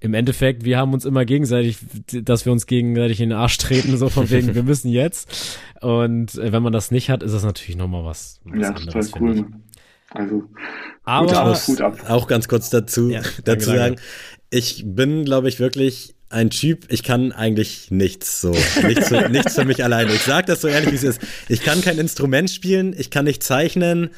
im 0.03 0.15
Endeffekt, 0.15 0.65
wir 0.65 0.79
haben 0.79 0.93
uns 0.93 1.05
immer 1.05 1.25
gegenseitig, 1.25 1.79
dass 2.11 2.45
wir 2.45 2.53
uns 2.53 2.67
gegenseitig 2.67 3.21
in 3.21 3.31
den 3.31 3.39
Arsch 3.39 3.57
treten, 3.59 3.97
so 3.97 4.09
von 4.09 4.29
wegen, 4.31 4.55
wir 4.55 4.65
müssen 4.65 4.89
jetzt. 4.89 5.59
Und 5.81 6.35
äh, 6.35 6.53
wenn 6.53 6.63
man 6.63 6.73
das 6.73 6.91
nicht 6.91 7.09
hat, 7.09 7.23
ist 7.23 7.33
das 7.33 7.45
natürlich 7.45 7.77
nochmal 7.77 8.05
was, 8.05 8.41
was 8.45 8.61
ja, 8.61 8.69
anderes. 8.71 9.11
Total 9.11 9.23
cool. 9.23 9.47
Also, 10.11 10.45
aber 11.05 11.27
gut 11.27 11.37
ab, 11.37 11.63
gut 11.67 11.81
ab. 11.81 12.11
auch 12.11 12.27
ganz 12.27 12.49
kurz 12.49 12.69
dazu, 12.69 13.11
ja, 13.11 13.23
dazu 13.45 13.71
sagen, 13.71 13.97
ich 14.51 14.83
bin, 14.85 15.25
glaube 15.25 15.49
ich, 15.49 15.59
wirklich 15.59 16.15
ein 16.29 16.51
Typ, 16.51 16.87
ich 16.89 17.03
kann 17.03 17.33
eigentlich 17.33 17.91
nichts 17.91 18.41
so. 18.41 18.51
Nichts, 18.87 19.09
für, 19.09 19.29
nichts 19.29 19.55
für 19.55 19.65
mich 19.65 19.85
alleine. 19.85 20.13
Ich 20.13 20.23
sage 20.23 20.47
das 20.47 20.63
so 20.63 20.69
ehrlich, 20.69 20.91
wie 20.91 20.97
es 20.97 21.05
ist. 21.05 21.21
Ich 21.49 21.63
kann 21.63 21.81
kein 21.81 21.99
Instrument 21.99 22.51
spielen, 22.51 22.95
ich 22.99 23.11
kann 23.11 23.27
nicht 23.27 23.43
zeichnen, 23.43 24.11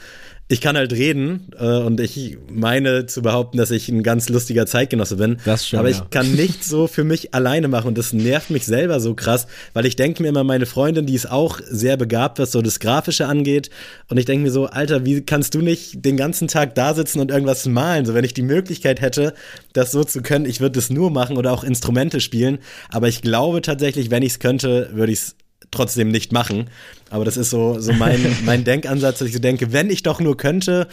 ich 0.46 0.60
kann 0.60 0.76
halt 0.76 0.92
reden 0.92 1.48
äh, 1.58 1.64
und 1.64 2.00
ich 2.00 2.36
meine 2.50 3.06
zu 3.06 3.22
behaupten, 3.22 3.56
dass 3.56 3.70
ich 3.70 3.88
ein 3.88 4.02
ganz 4.02 4.28
lustiger 4.28 4.66
Zeitgenosse 4.66 5.16
bin. 5.16 5.38
Das 5.46 5.66
schon, 5.66 5.78
aber 5.78 5.88
ich 5.88 6.10
kann 6.10 6.32
nichts 6.32 6.68
so 6.68 6.86
für 6.86 7.02
mich 7.02 7.32
alleine 7.32 7.66
machen 7.68 7.88
und 7.88 7.98
das 7.98 8.12
nervt 8.12 8.50
mich 8.50 8.66
selber 8.66 9.00
so 9.00 9.14
krass, 9.14 9.46
weil 9.72 9.86
ich 9.86 9.96
denke 9.96 10.22
mir 10.22 10.28
immer, 10.28 10.44
meine 10.44 10.66
Freundin, 10.66 11.06
die 11.06 11.14
ist 11.14 11.30
auch 11.30 11.60
sehr 11.66 11.96
begabt, 11.96 12.38
was 12.38 12.52
so 12.52 12.60
das 12.60 12.78
Grafische 12.78 13.26
angeht. 13.26 13.70
Und 14.08 14.18
ich 14.18 14.26
denke 14.26 14.44
mir 14.44 14.50
so, 14.50 14.66
Alter, 14.66 15.06
wie 15.06 15.22
kannst 15.22 15.54
du 15.54 15.62
nicht 15.62 16.04
den 16.04 16.18
ganzen 16.18 16.46
Tag 16.46 16.74
da 16.74 16.92
sitzen 16.92 17.20
und 17.20 17.30
irgendwas 17.30 17.64
malen? 17.64 18.04
So, 18.04 18.12
wenn 18.12 18.24
ich 18.24 18.34
die 18.34 18.42
Möglichkeit 18.42 19.00
hätte, 19.00 19.32
das 19.72 19.92
so 19.92 20.04
zu 20.04 20.20
können, 20.20 20.44
ich 20.44 20.60
würde 20.60 20.78
es 20.78 20.90
nur 20.90 21.10
machen 21.10 21.38
oder 21.38 21.52
auch 21.52 21.64
Instrumente 21.64 22.20
spielen. 22.20 22.58
Aber 22.90 23.08
ich 23.08 23.22
glaube 23.22 23.62
tatsächlich, 23.62 24.10
wenn 24.10 24.22
ich 24.22 24.32
es 24.32 24.38
könnte, 24.40 24.90
würde 24.92 25.12
ich 25.12 25.20
es 25.20 25.36
trotzdem 25.74 26.08
nicht 26.08 26.32
machen. 26.32 26.70
Aber 27.10 27.24
das 27.24 27.36
ist 27.36 27.50
so, 27.50 27.78
so 27.78 27.92
mein, 27.92 28.20
mein 28.44 28.64
Denkansatz, 28.64 29.18
dass 29.18 29.28
ich 29.28 29.34
so 29.34 29.40
denke, 29.40 29.72
wenn 29.72 29.90
ich 29.90 30.02
doch 30.02 30.20
nur 30.20 30.36
könnte, 30.36 30.88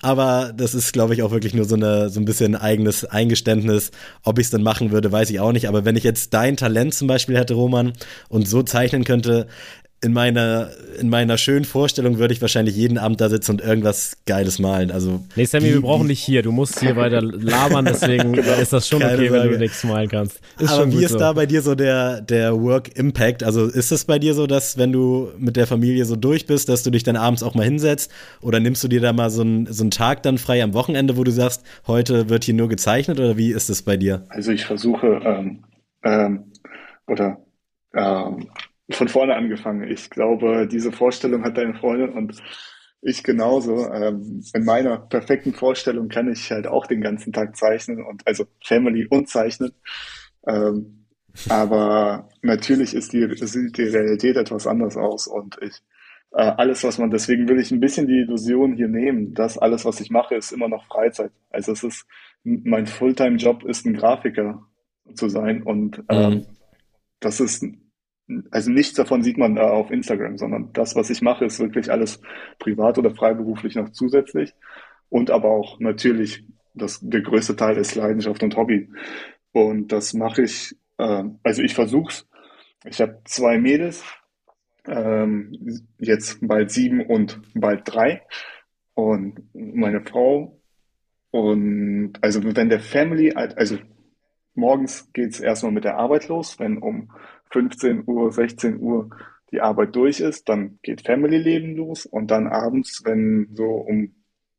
aber 0.00 0.52
das 0.56 0.74
ist, 0.74 0.92
glaube 0.92 1.14
ich, 1.14 1.22
auch 1.22 1.30
wirklich 1.30 1.54
nur 1.54 1.64
so, 1.64 1.74
eine, 1.74 2.08
so 2.08 2.20
ein 2.20 2.24
bisschen 2.24 2.56
eigenes 2.56 3.04
Eingeständnis. 3.04 3.90
Ob 4.24 4.38
ich 4.38 4.46
es 4.46 4.50
dann 4.50 4.62
machen 4.62 4.90
würde, 4.90 5.12
weiß 5.12 5.30
ich 5.30 5.40
auch 5.40 5.52
nicht. 5.52 5.68
Aber 5.68 5.84
wenn 5.84 5.96
ich 5.96 6.04
jetzt 6.04 6.32
dein 6.32 6.56
Talent 6.56 6.94
zum 6.94 7.08
Beispiel 7.08 7.36
hätte, 7.36 7.54
Roman, 7.54 7.92
und 8.28 8.48
so 8.48 8.62
zeichnen 8.62 9.04
könnte, 9.04 9.46
in 10.02 10.14
meiner, 10.14 10.70
in 10.98 11.10
meiner 11.10 11.36
schönen 11.36 11.66
Vorstellung 11.66 12.18
würde 12.18 12.32
ich 12.32 12.40
wahrscheinlich 12.40 12.74
jeden 12.74 12.96
Abend 12.96 13.20
da 13.20 13.28
sitzen 13.28 13.52
und 13.52 13.60
irgendwas 13.60 14.16
Geiles 14.24 14.58
malen. 14.58 14.90
Also, 14.90 15.20
nee, 15.36 15.44
Sammy, 15.44 15.66
die, 15.66 15.74
wir 15.74 15.82
brauchen 15.82 16.06
nicht 16.06 16.22
hier. 16.22 16.42
Du 16.42 16.52
musst 16.52 16.80
hier 16.80 16.96
weiter 16.96 17.20
labern, 17.20 17.84
deswegen 17.84 18.32
genau. 18.32 18.54
ist 18.54 18.72
das 18.72 18.88
schon 18.88 19.00
Keine 19.00 19.14
okay, 19.14 19.28
Frage. 19.28 19.42
wenn 19.42 19.50
du 19.52 19.58
nichts 19.58 19.84
malen 19.84 20.08
kannst. 20.08 20.40
Ist 20.58 20.72
Aber 20.72 20.90
wie 20.90 21.04
ist 21.04 21.12
so. 21.12 21.18
da 21.18 21.34
bei 21.34 21.44
dir 21.44 21.60
so 21.60 21.74
der, 21.74 22.22
der 22.22 22.58
Work 22.58 22.96
Impact? 22.96 23.42
Also 23.42 23.66
ist 23.66 23.92
es 23.92 24.06
bei 24.06 24.18
dir 24.18 24.32
so, 24.32 24.46
dass 24.46 24.78
wenn 24.78 24.90
du 24.90 25.32
mit 25.36 25.56
der 25.56 25.66
Familie 25.66 26.06
so 26.06 26.16
durch 26.16 26.46
bist, 26.46 26.70
dass 26.70 26.82
du 26.82 26.90
dich 26.90 27.02
dann 27.02 27.16
abends 27.16 27.42
auch 27.42 27.54
mal 27.54 27.64
hinsetzt? 27.64 28.10
Oder 28.40 28.58
nimmst 28.58 28.82
du 28.82 28.88
dir 28.88 29.02
da 29.02 29.12
mal 29.12 29.28
so 29.28 29.42
einen, 29.42 29.70
so 29.70 29.82
einen 29.82 29.90
Tag 29.90 30.22
dann 30.22 30.38
frei 30.38 30.62
am 30.62 30.72
Wochenende, 30.72 31.18
wo 31.18 31.24
du 31.24 31.30
sagst, 31.30 31.62
heute 31.86 32.30
wird 32.30 32.44
hier 32.44 32.54
nur 32.54 32.70
gezeichnet? 32.70 33.20
Oder 33.20 33.36
wie 33.36 33.52
ist 33.52 33.68
es 33.68 33.82
bei 33.82 33.98
dir? 33.98 34.24
Also 34.30 34.50
ich 34.50 34.64
versuche, 34.64 35.20
ähm, 35.26 35.64
ähm, 36.04 36.52
oder 37.06 37.36
ähm, 37.94 38.48
von 38.90 39.08
vorne 39.08 39.34
angefangen. 39.34 39.88
Ich 39.90 40.10
glaube, 40.10 40.66
diese 40.66 40.92
Vorstellung 40.92 41.44
hat 41.44 41.56
deine 41.56 41.74
Freundin 41.74 42.10
und 42.10 42.36
ich 43.02 43.22
genauso. 43.22 43.90
Ähm, 43.90 44.42
in 44.52 44.64
meiner 44.64 44.98
perfekten 44.98 45.54
Vorstellung 45.54 46.08
kann 46.08 46.30
ich 46.30 46.50
halt 46.50 46.66
auch 46.66 46.86
den 46.86 47.00
ganzen 47.00 47.32
Tag 47.32 47.56
zeichnen 47.56 48.04
und 48.04 48.26
also 48.26 48.44
Family 48.64 49.06
und 49.06 49.28
zeichnen. 49.28 49.72
Ähm, 50.46 51.06
aber 51.48 52.28
natürlich 52.42 52.94
ist 52.94 53.12
die, 53.12 53.26
sieht 53.36 53.78
die 53.78 53.84
Realität 53.84 54.36
etwas 54.36 54.66
anders 54.66 54.96
aus 54.96 55.26
und 55.26 55.58
ich 55.62 55.80
äh, 56.32 56.42
alles, 56.42 56.84
was 56.84 56.98
man, 56.98 57.10
deswegen 57.10 57.48
will 57.48 57.58
ich 57.58 57.70
ein 57.70 57.80
bisschen 57.80 58.06
die 58.06 58.20
Illusion 58.20 58.74
hier 58.74 58.88
nehmen, 58.88 59.34
dass 59.34 59.58
alles, 59.58 59.84
was 59.84 60.00
ich 60.00 60.10
mache, 60.10 60.36
ist 60.36 60.52
immer 60.52 60.68
noch 60.68 60.86
Freizeit. 60.86 61.32
Also 61.50 61.72
es 61.72 61.82
ist, 61.82 62.06
mein 62.44 62.86
Fulltime-Job 62.86 63.64
ist 63.64 63.84
ein 63.84 63.94
Grafiker 63.94 64.64
zu 65.14 65.28
sein 65.28 65.62
und 65.62 66.02
ähm, 66.08 66.30
mhm. 66.30 66.46
das 67.18 67.40
ist 67.40 67.64
also 68.50 68.70
nichts 68.70 68.94
davon 68.94 69.22
sieht 69.22 69.38
man 69.38 69.54
da 69.54 69.70
auf 69.70 69.90
Instagram, 69.90 70.38
sondern 70.38 70.72
das, 70.72 70.94
was 70.96 71.10
ich 71.10 71.22
mache, 71.22 71.44
ist 71.44 71.60
wirklich 71.60 71.90
alles 71.90 72.20
privat 72.58 72.98
oder 72.98 73.10
freiberuflich 73.10 73.74
noch 73.74 73.90
zusätzlich. 73.90 74.54
Und 75.08 75.30
aber 75.30 75.50
auch 75.50 75.80
natürlich, 75.80 76.44
das, 76.74 77.00
der 77.02 77.22
größte 77.22 77.56
Teil 77.56 77.76
ist 77.76 77.94
Leidenschaft 77.94 78.42
und 78.42 78.56
Hobby. 78.56 78.88
Und 79.52 79.92
das 79.92 80.14
mache 80.14 80.42
ich, 80.42 80.76
äh, 80.98 81.24
also 81.42 81.62
ich 81.62 81.74
versuch's. 81.74 82.26
Ich 82.84 83.00
habe 83.00 83.20
zwei 83.24 83.58
Mädels, 83.58 84.04
ähm, 84.86 85.52
jetzt 85.98 86.38
bald 86.40 86.70
sieben 86.70 87.04
und 87.04 87.40
bald 87.54 87.82
drei. 87.84 88.22
Und 88.94 89.42
meine 89.52 90.02
Frau. 90.02 90.60
Und 91.30 92.14
also 92.20 92.42
wenn 92.42 92.68
der 92.68 92.80
Family, 92.80 93.32
also 93.32 93.78
morgens 94.54 95.12
geht's 95.12 95.40
erstmal 95.40 95.72
mit 95.72 95.84
der 95.84 95.96
Arbeit 95.96 96.28
los, 96.28 96.58
wenn 96.58 96.78
um 96.78 97.10
15 97.50 98.04
Uhr, 98.06 98.32
16 98.32 98.80
Uhr 98.80 99.10
die 99.52 99.60
Arbeit 99.60 99.96
durch 99.96 100.20
ist, 100.20 100.48
dann 100.48 100.78
geht 100.82 101.06
Family-Leben 101.06 101.76
los 101.76 102.06
und 102.06 102.30
dann 102.30 102.46
abends, 102.46 103.02
wenn 103.04 103.48
so 103.54 103.64
um 103.64 104.14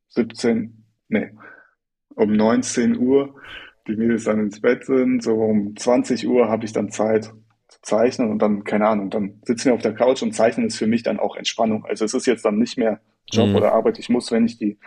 17, 0.09 0.85
nee, 1.07 1.31
um 2.15 2.33
19 2.33 2.97
Uhr 2.97 3.35
die 3.87 3.95
Mädels 3.95 4.25
dann 4.25 4.39
ins 4.39 4.61
Bett 4.61 4.85
sind, 4.85 5.23
so 5.23 5.35
um 5.35 5.75
20 5.75 6.27
Uhr 6.27 6.49
habe 6.49 6.65
ich 6.65 6.73
dann 6.73 6.91
Zeit 6.91 7.33
zu 7.69 7.81
zeichnen 7.81 8.29
und 8.29 8.39
dann, 8.41 8.63
keine 8.63 8.87
Ahnung, 8.87 9.09
dann 9.09 9.41
sitzen 9.45 9.65
wir 9.65 9.73
auf 9.75 9.81
der 9.81 9.95
Couch 9.95 10.21
und 10.21 10.33
zeichnen 10.33 10.67
ist 10.67 10.77
für 10.77 10.87
mich 10.87 11.03
dann 11.03 11.19
auch 11.19 11.37
Entspannung. 11.37 11.85
Also 11.85 12.03
es 12.03 12.13
ist 12.13 12.27
jetzt 12.27 12.43
dann 12.43 12.59
nicht 12.59 12.77
mehr 12.77 12.99
Job 13.31 13.49
mhm. 13.49 13.55
oder 13.55 13.71
Arbeit. 13.71 13.97
Ich 13.97 14.09
muss, 14.09 14.31
wenn 14.31 14.45
ich 14.45 14.57
die 14.57 14.77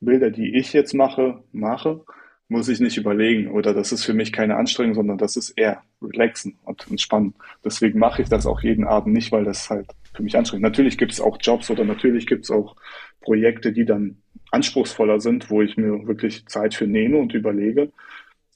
Bilder, 0.00 0.30
die 0.30 0.56
ich 0.56 0.72
jetzt 0.72 0.94
mache, 0.94 1.42
mache, 1.52 2.04
muss 2.50 2.68
ich 2.68 2.80
nicht 2.80 2.96
überlegen 2.96 3.48
oder 3.48 3.72
das 3.72 3.92
ist 3.92 4.04
für 4.04 4.12
mich 4.12 4.32
keine 4.32 4.56
Anstrengung, 4.56 4.94
sondern 4.94 5.18
das 5.18 5.36
ist 5.36 5.50
eher 5.50 5.82
relaxen 6.02 6.58
und 6.64 6.86
entspannen. 6.90 7.34
Deswegen 7.64 7.98
mache 7.98 8.22
ich 8.22 8.28
das 8.28 8.46
auch 8.46 8.60
jeden 8.62 8.84
Abend 8.84 9.14
nicht, 9.14 9.32
weil 9.32 9.44
das 9.44 9.70
halt 9.70 9.86
für 10.14 10.22
mich 10.22 10.36
anstrengend. 10.36 10.64
Natürlich 10.64 10.98
gibt 10.98 11.12
es 11.12 11.20
auch 11.20 11.38
Jobs 11.40 11.70
oder 11.70 11.84
natürlich 11.84 12.26
gibt 12.26 12.44
es 12.44 12.50
auch 12.50 12.76
Projekte, 13.20 13.72
die 13.72 13.84
dann 13.84 14.18
anspruchsvoller 14.50 15.20
sind, 15.20 15.50
wo 15.50 15.62
ich 15.62 15.76
mir 15.76 16.06
wirklich 16.06 16.46
Zeit 16.46 16.74
für 16.74 16.86
nehme 16.86 17.18
und 17.18 17.34
überlege. 17.34 17.92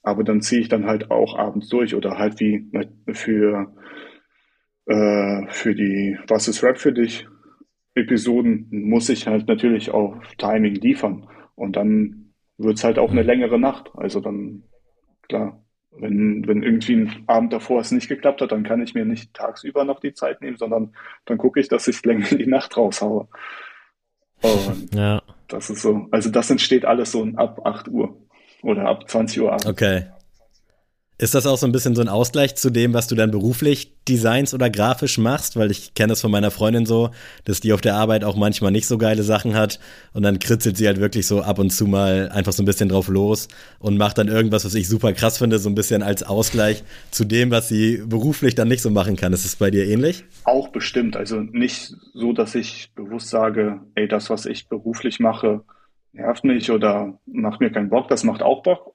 Aber 0.02 0.24
dann 0.24 0.42
ziehe 0.42 0.60
ich 0.60 0.68
dann 0.68 0.86
halt 0.86 1.10
auch 1.10 1.38
abends 1.38 1.68
durch 1.68 1.94
oder 1.94 2.18
halt 2.18 2.40
wie 2.40 2.68
für, 3.12 3.72
äh, 4.86 5.46
für 5.48 5.74
die 5.74 6.18
Was 6.26 6.48
ist 6.48 6.62
Rap 6.62 6.78
für 6.78 6.92
dich 6.92 7.26
Episoden 7.94 8.66
muss 8.70 9.08
ich 9.08 9.26
halt 9.26 9.46
natürlich 9.46 9.90
auch 9.92 10.16
Timing 10.38 10.74
liefern. 10.74 11.28
Und 11.54 11.76
dann 11.76 12.23
wird 12.58 12.78
es 12.78 12.84
halt 12.84 12.98
auch 12.98 13.10
eine 13.10 13.22
mhm. 13.22 13.26
längere 13.26 13.58
Nacht. 13.58 13.90
Also 13.94 14.20
dann, 14.20 14.62
klar, 15.28 15.60
wenn, 15.92 16.46
wenn 16.46 16.62
irgendwie 16.62 16.94
ein 16.94 17.24
Abend 17.26 17.52
davor 17.52 17.80
es 17.80 17.92
nicht 17.92 18.08
geklappt 18.08 18.40
hat, 18.40 18.52
dann 18.52 18.64
kann 18.64 18.82
ich 18.82 18.94
mir 18.94 19.04
nicht 19.04 19.32
tagsüber 19.34 19.84
noch 19.84 20.00
die 20.00 20.12
Zeit 20.12 20.40
nehmen, 20.40 20.56
sondern 20.56 20.94
dann 21.24 21.38
gucke 21.38 21.60
ich, 21.60 21.68
dass 21.68 21.88
ich 21.88 22.04
länger 22.04 22.30
in 22.32 22.38
die 22.38 22.46
Nacht 22.46 22.76
raushaue. 22.76 23.28
Und 24.42 24.94
ja. 24.94 25.22
das 25.48 25.70
ist 25.70 25.82
so, 25.82 26.08
also 26.10 26.30
das 26.30 26.50
entsteht 26.50 26.84
alles 26.84 27.12
so 27.12 27.26
ab 27.36 27.60
8 27.64 27.88
Uhr 27.88 28.16
oder 28.62 28.86
ab 28.86 29.08
20 29.08 29.40
Uhr 29.40 29.50
abends. 29.50 29.66
Okay. 29.66 30.06
Ist 31.16 31.32
das 31.36 31.46
auch 31.46 31.56
so 31.56 31.66
ein 31.66 31.70
bisschen 31.70 31.94
so 31.94 32.02
ein 32.02 32.08
Ausgleich 32.08 32.56
zu 32.56 32.70
dem, 32.70 32.92
was 32.92 33.06
du 33.06 33.14
dann 33.14 33.30
beruflich 33.30 33.92
designs 34.08 34.52
oder 34.52 34.68
grafisch 34.68 35.16
machst? 35.16 35.56
Weil 35.56 35.70
ich 35.70 35.94
kenne 35.94 36.08
das 36.08 36.20
von 36.20 36.32
meiner 36.32 36.50
Freundin 36.50 36.86
so, 36.86 37.10
dass 37.44 37.60
die 37.60 37.72
auf 37.72 37.80
der 37.80 37.94
Arbeit 37.94 38.24
auch 38.24 38.34
manchmal 38.34 38.72
nicht 38.72 38.88
so 38.88 38.98
geile 38.98 39.22
Sachen 39.22 39.54
hat 39.54 39.78
und 40.12 40.24
dann 40.24 40.40
kritzelt 40.40 40.76
sie 40.76 40.88
halt 40.88 40.98
wirklich 40.98 41.28
so 41.28 41.40
ab 41.40 41.60
und 41.60 41.70
zu 41.70 41.86
mal 41.86 42.30
einfach 42.30 42.52
so 42.52 42.64
ein 42.64 42.66
bisschen 42.66 42.88
drauf 42.88 43.06
los 43.06 43.46
und 43.78 43.96
macht 43.96 44.18
dann 44.18 44.26
irgendwas, 44.26 44.64
was 44.64 44.74
ich 44.74 44.88
super 44.88 45.12
krass 45.12 45.38
finde, 45.38 45.60
so 45.60 45.68
ein 45.68 45.76
bisschen 45.76 46.02
als 46.02 46.24
Ausgleich 46.24 46.82
zu 47.12 47.24
dem, 47.24 47.52
was 47.52 47.68
sie 47.68 48.02
beruflich 48.04 48.56
dann 48.56 48.66
nicht 48.66 48.82
so 48.82 48.90
machen 48.90 49.14
kann. 49.14 49.32
Ist 49.32 49.44
es 49.44 49.54
bei 49.54 49.70
dir 49.70 49.86
ähnlich? 49.86 50.24
Auch 50.42 50.68
bestimmt. 50.68 51.16
Also 51.16 51.38
nicht 51.38 51.94
so, 52.12 52.32
dass 52.32 52.56
ich 52.56 52.90
bewusst 52.96 53.28
sage, 53.28 53.80
ey, 53.94 54.08
das, 54.08 54.30
was 54.30 54.46
ich 54.46 54.68
beruflich 54.68 55.20
mache, 55.20 55.62
nervt 56.12 56.42
mich 56.42 56.72
oder 56.72 57.20
macht 57.24 57.60
mir 57.60 57.70
keinen 57.70 57.88
Bock. 57.88 58.08
Das 58.08 58.24
macht 58.24 58.42
auch 58.42 58.64
Bock. 58.64 58.94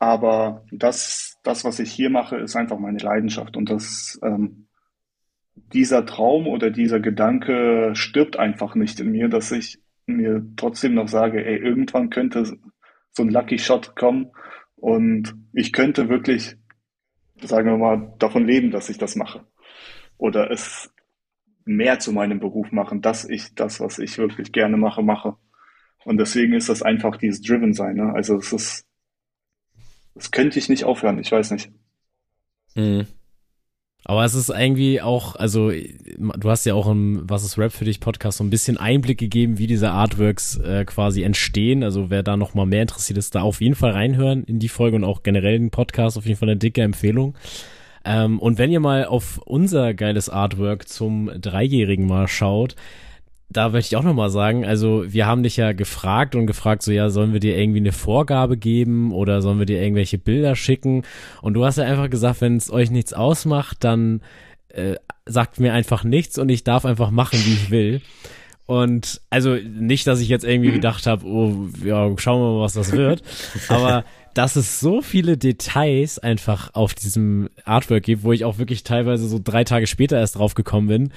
Aber 0.00 0.64
das, 0.72 1.29
das, 1.42 1.64
was 1.64 1.78
ich 1.78 1.90
hier 1.90 2.10
mache, 2.10 2.36
ist 2.36 2.56
einfach 2.56 2.78
meine 2.78 2.98
Leidenschaft. 2.98 3.56
Und 3.56 3.70
das, 3.70 4.18
ähm, 4.22 4.66
dieser 5.72 6.06
Traum 6.06 6.46
oder 6.46 6.70
dieser 6.70 7.00
Gedanke 7.00 7.90
stirbt 7.94 8.38
einfach 8.38 8.74
nicht 8.74 9.00
in 9.00 9.12
mir, 9.12 9.28
dass 9.28 9.52
ich 9.52 9.78
mir 10.06 10.44
trotzdem 10.56 10.94
noch 10.94 11.08
sage, 11.08 11.44
ey, 11.44 11.56
irgendwann 11.56 12.10
könnte 12.10 12.44
so 12.44 13.22
ein 13.22 13.30
Lucky 13.30 13.58
Shot 13.58 13.96
kommen 13.96 14.30
und 14.76 15.34
ich 15.52 15.72
könnte 15.72 16.08
wirklich, 16.08 16.56
sagen 17.42 17.68
wir 17.68 17.76
mal, 17.76 18.14
davon 18.18 18.46
leben, 18.46 18.70
dass 18.70 18.88
ich 18.88 18.98
das 18.98 19.16
mache. 19.16 19.46
Oder 20.16 20.50
es 20.50 20.92
mehr 21.64 21.98
zu 21.98 22.12
meinem 22.12 22.40
Beruf 22.40 22.72
machen, 22.72 23.00
dass 23.00 23.28
ich 23.28 23.54
das, 23.54 23.80
was 23.80 23.98
ich 23.98 24.18
wirklich 24.18 24.52
gerne 24.52 24.76
mache, 24.76 25.02
mache. 25.02 25.36
Und 26.04 26.18
deswegen 26.18 26.54
ist 26.54 26.68
das 26.68 26.82
einfach 26.82 27.16
dieses 27.16 27.42
Driven 27.42 27.74
sein. 27.74 27.96
Ne? 27.96 28.12
Also 28.14 28.36
es 28.36 28.52
ist 28.52 28.86
das 30.14 30.30
könnte 30.30 30.58
ich 30.58 30.68
nicht 30.68 30.84
aufhören, 30.84 31.18
ich 31.18 31.30
weiß 31.30 31.50
nicht. 31.52 31.70
Mhm. 32.74 33.06
Aber 34.04 34.24
es 34.24 34.34
ist 34.34 34.48
irgendwie 34.48 35.02
auch, 35.02 35.36
also 35.36 35.70
du 35.70 36.50
hast 36.50 36.64
ja 36.64 36.74
auch 36.74 36.88
im 36.88 37.22
Was 37.28 37.44
ist 37.44 37.58
Rap 37.58 37.72
für 37.72 37.84
dich 37.84 38.00
Podcast 38.00 38.38
so 38.38 38.44
ein 38.44 38.50
bisschen 38.50 38.78
Einblick 38.78 39.18
gegeben, 39.18 39.58
wie 39.58 39.66
diese 39.66 39.90
Artworks 39.90 40.56
äh, 40.56 40.84
quasi 40.86 41.22
entstehen. 41.22 41.84
Also 41.84 42.08
wer 42.08 42.22
da 42.22 42.36
noch 42.36 42.54
mal 42.54 42.64
mehr 42.64 42.82
interessiert 42.82 43.18
ist, 43.18 43.34
da 43.34 43.42
auf 43.42 43.60
jeden 43.60 43.74
Fall 43.74 43.90
reinhören 43.90 44.44
in 44.44 44.58
die 44.58 44.70
Folge 44.70 44.96
und 44.96 45.04
auch 45.04 45.22
generell 45.22 45.58
den 45.58 45.70
Podcast, 45.70 46.16
auf 46.16 46.24
jeden 46.24 46.38
Fall 46.38 46.48
eine 46.48 46.58
dicke 46.58 46.82
Empfehlung. 46.82 47.34
Ähm, 48.04 48.38
und 48.38 48.56
wenn 48.56 48.70
ihr 48.70 48.80
mal 48.80 49.04
auf 49.04 49.38
unser 49.44 49.92
geiles 49.92 50.30
Artwork 50.30 50.88
zum 50.88 51.30
Dreijährigen 51.38 52.06
mal 52.06 52.26
schaut, 52.26 52.76
da 53.50 53.68
möchte 53.68 53.94
ich 53.94 53.96
auch 53.96 54.04
nochmal 54.04 54.30
sagen, 54.30 54.64
also 54.64 55.04
wir 55.06 55.26
haben 55.26 55.42
dich 55.42 55.56
ja 55.56 55.72
gefragt 55.72 56.36
und 56.36 56.46
gefragt, 56.46 56.82
so 56.82 56.92
ja, 56.92 57.10
sollen 57.10 57.32
wir 57.32 57.40
dir 57.40 57.58
irgendwie 57.58 57.80
eine 57.80 57.92
Vorgabe 57.92 58.56
geben 58.56 59.12
oder 59.12 59.42
sollen 59.42 59.58
wir 59.58 59.66
dir 59.66 59.82
irgendwelche 59.82 60.18
Bilder 60.18 60.54
schicken? 60.54 61.02
Und 61.42 61.54
du 61.54 61.64
hast 61.64 61.78
ja 61.78 61.84
einfach 61.84 62.08
gesagt, 62.08 62.40
wenn 62.40 62.56
es 62.56 62.70
euch 62.70 62.90
nichts 62.90 63.12
ausmacht, 63.12 63.78
dann 63.82 64.22
äh, 64.68 64.94
sagt 65.26 65.58
mir 65.58 65.72
einfach 65.72 66.04
nichts 66.04 66.38
und 66.38 66.48
ich 66.48 66.62
darf 66.62 66.84
einfach 66.84 67.10
machen, 67.10 67.40
wie 67.44 67.54
ich 67.54 67.70
will. 67.70 68.00
Und 68.66 69.20
also 69.30 69.56
nicht, 69.56 70.06
dass 70.06 70.20
ich 70.20 70.28
jetzt 70.28 70.44
irgendwie 70.44 70.70
gedacht 70.70 71.08
habe, 71.08 71.26
oh, 71.26 71.68
ja, 71.84 72.08
schauen 72.18 72.40
wir 72.40 72.52
mal, 72.52 72.60
was 72.60 72.74
das 72.74 72.92
wird. 72.92 73.24
Aber 73.68 74.04
dass 74.34 74.56
es 74.56 74.80
so 74.80 75.02
viele 75.02 75.36
Details 75.36 76.18
einfach 76.18 76.74
auf 76.74 76.94
diesem 76.94 77.50
Artwork 77.64 78.04
gibt, 78.04 78.22
wo 78.22 78.32
ich 78.32 78.44
auch 78.44 78.58
wirklich 78.58 78.84
teilweise 78.84 79.26
so 79.28 79.40
drei 79.42 79.64
Tage 79.64 79.86
später 79.86 80.18
erst 80.18 80.36
drauf 80.36 80.54
gekommen 80.54 80.88
bin, 80.88 81.12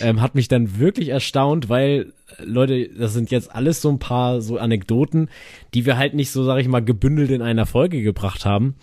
ähm, 0.00 0.20
hat 0.20 0.34
mich 0.34 0.48
dann 0.48 0.78
wirklich 0.78 1.08
erstaunt, 1.10 1.68
weil 1.68 2.12
Leute, 2.42 2.88
das 2.88 3.12
sind 3.12 3.30
jetzt 3.30 3.54
alles 3.54 3.82
so 3.82 3.90
ein 3.90 3.98
paar 3.98 4.40
so 4.40 4.58
Anekdoten, 4.58 5.28
die 5.74 5.86
wir 5.86 5.96
halt 5.96 6.14
nicht 6.14 6.30
so, 6.30 6.44
sag 6.44 6.58
ich 6.58 6.68
mal, 6.68 6.84
gebündelt 6.84 7.30
in 7.30 7.42
einer 7.42 7.66
Folge 7.66 8.02
gebracht 8.02 8.44
haben. 8.44 8.74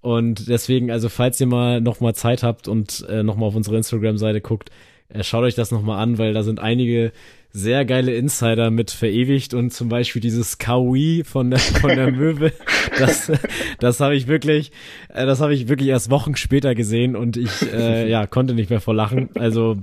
Und 0.00 0.48
deswegen, 0.48 0.90
also 0.90 1.08
falls 1.08 1.40
ihr 1.40 1.46
mal 1.46 1.80
noch 1.80 2.00
mal 2.00 2.14
Zeit 2.14 2.42
habt 2.42 2.68
und 2.68 3.06
äh, 3.08 3.22
noch 3.22 3.36
mal 3.36 3.46
auf 3.46 3.54
unsere 3.54 3.76
Instagram-Seite 3.76 4.40
guckt, 4.40 4.70
Äh, 5.12 5.24
schaut 5.24 5.44
euch 5.44 5.54
das 5.54 5.70
nochmal 5.70 6.02
an, 6.02 6.16
weil 6.16 6.32
da 6.32 6.42
sind 6.42 6.58
einige 6.58 7.12
sehr 7.52 7.84
geile 7.84 8.14
Insider 8.14 8.70
mit 8.70 8.90
verewigt 8.90 9.52
und 9.52 9.72
zum 9.72 9.88
Beispiel 9.88 10.22
dieses 10.22 10.58
Kaui 10.58 11.22
von 11.24 11.50
der, 11.50 11.58
von 11.58 11.90
der 11.90 12.10
Möwe, 12.12 12.52
das, 12.98 13.30
das 13.78 14.00
habe 14.00 14.16
ich 14.16 14.26
wirklich, 14.26 14.72
äh, 15.08 15.26
das 15.26 15.40
habe 15.40 15.54
ich 15.54 15.68
wirklich 15.68 15.88
erst 15.88 16.10
Wochen 16.10 16.34
später 16.36 16.74
gesehen 16.74 17.14
und 17.14 17.36
ich, 17.36 17.62
äh, 17.72 18.08
ja, 18.08 18.26
konnte 18.26 18.54
nicht 18.54 18.70
mehr 18.70 18.80
vor 18.80 18.94
Lachen. 18.94 19.28
Also 19.34 19.76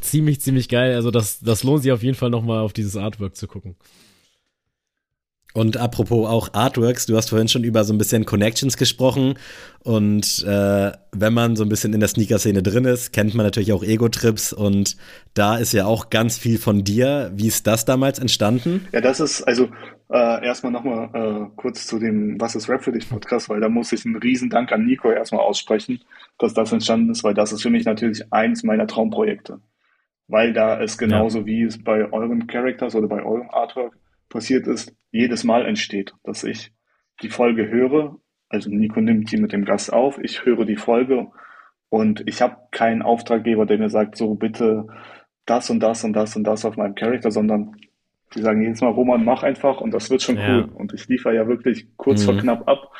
ziemlich, 0.00 0.40
ziemlich 0.40 0.68
geil. 0.68 0.94
Also 0.94 1.10
das, 1.10 1.40
das 1.40 1.64
lohnt 1.64 1.82
sich 1.82 1.92
auf 1.92 2.02
jeden 2.02 2.16
Fall 2.16 2.30
nochmal 2.30 2.60
auf 2.60 2.72
dieses 2.72 2.96
Artwork 2.96 3.36
zu 3.36 3.46
gucken. 3.46 3.76
Und 5.56 5.78
apropos 5.78 6.28
auch 6.28 6.52
Artworks, 6.52 7.06
du 7.06 7.16
hast 7.16 7.30
vorhin 7.30 7.48
schon 7.48 7.64
über 7.64 7.82
so 7.82 7.94
ein 7.94 7.96
bisschen 7.96 8.26
Connections 8.26 8.76
gesprochen. 8.76 9.38
Und 9.82 10.44
äh, 10.46 10.92
wenn 11.12 11.32
man 11.32 11.56
so 11.56 11.62
ein 11.62 11.70
bisschen 11.70 11.94
in 11.94 12.00
der 12.00 12.10
Sneaker-Szene 12.10 12.62
drin 12.62 12.84
ist, 12.84 13.14
kennt 13.14 13.34
man 13.34 13.46
natürlich 13.46 13.72
auch 13.72 13.82
Ego-Trips. 13.82 14.52
Und 14.52 14.98
da 15.32 15.56
ist 15.56 15.72
ja 15.72 15.86
auch 15.86 16.10
ganz 16.10 16.36
viel 16.36 16.58
von 16.58 16.84
dir. 16.84 17.32
Wie 17.34 17.46
ist 17.46 17.66
das 17.66 17.86
damals 17.86 18.18
entstanden? 18.18 18.86
Ja, 18.92 19.00
das 19.00 19.18
ist, 19.18 19.44
also 19.44 19.70
äh, 20.10 20.44
erstmal 20.44 20.72
nochmal 20.72 21.08
äh, 21.14 21.46
kurz 21.56 21.86
zu 21.86 21.98
dem 21.98 22.38
Was 22.38 22.54
ist 22.54 22.68
Rap 22.68 22.84
für 22.84 22.92
dich 22.92 23.08
Podcast, 23.08 23.48
weil 23.48 23.60
da 23.60 23.70
muss 23.70 23.92
ich 23.92 24.04
einen 24.04 24.16
riesen 24.16 24.50
Dank 24.50 24.72
an 24.72 24.84
Nico 24.84 25.10
erstmal 25.10 25.40
aussprechen, 25.40 26.00
dass 26.38 26.52
das 26.52 26.70
entstanden 26.70 27.12
ist, 27.12 27.24
weil 27.24 27.32
das 27.32 27.52
ist 27.52 27.62
für 27.62 27.70
mich 27.70 27.86
natürlich 27.86 28.30
eins 28.30 28.62
meiner 28.62 28.86
Traumprojekte. 28.86 29.60
Weil 30.28 30.52
da 30.52 30.78
es 30.82 30.98
genauso 30.98 31.38
ja. 31.38 31.46
wie 31.46 31.62
es 31.62 31.82
bei 31.82 32.12
euren 32.12 32.46
Characters 32.46 32.94
oder 32.94 33.08
bei 33.08 33.22
eurem 33.22 33.48
Artwork 33.48 33.96
passiert 34.28 34.66
ist, 34.66 34.94
jedes 35.10 35.44
Mal 35.44 35.66
entsteht, 35.66 36.14
dass 36.24 36.44
ich 36.44 36.72
die 37.22 37.30
Folge 37.30 37.68
höre, 37.68 38.18
also 38.48 38.70
Nico 38.70 39.00
nimmt 39.00 39.30
die 39.30 39.38
mit 39.38 39.52
dem 39.52 39.64
Gast 39.64 39.92
auf, 39.92 40.18
ich 40.22 40.44
höre 40.44 40.64
die 40.64 40.76
Folge 40.76 41.28
und 41.88 42.22
ich 42.26 42.42
habe 42.42 42.56
keinen 42.70 43.02
Auftraggeber, 43.02 43.66
der 43.66 43.78
mir 43.78 43.90
sagt, 43.90 44.16
so 44.16 44.34
bitte 44.34 44.86
das 45.46 45.70
und 45.70 45.80
das 45.80 46.04
und 46.04 46.12
das 46.12 46.36
und 46.36 46.44
das 46.44 46.64
auf 46.64 46.76
meinem 46.76 46.94
Charakter, 46.94 47.30
sondern 47.30 47.76
die 48.34 48.42
sagen 48.42 48.62
jedes 48.62 48.80
Mal, 48.80 48.90
Roman, 48.90 49.24
mach 49.24 49.42
einfach 49.42 49.80
und 49.80 49.92
das 49.92 50.10
wird 50.10 50.22
schon 50.22 50.36
ja. 50.36 50.58
cool. 50.58 50.68
Und 50.74 50.92
ich 50.92 51.06
liefere 51.08 51.34
ja 51.34 51.46
wirklich 51.46 51.86
kurz 51.96 52.22
mhm. 52.22 52.24
vor 52.24 52.36
knapp 52.38 52.68
ab 52.68 52.92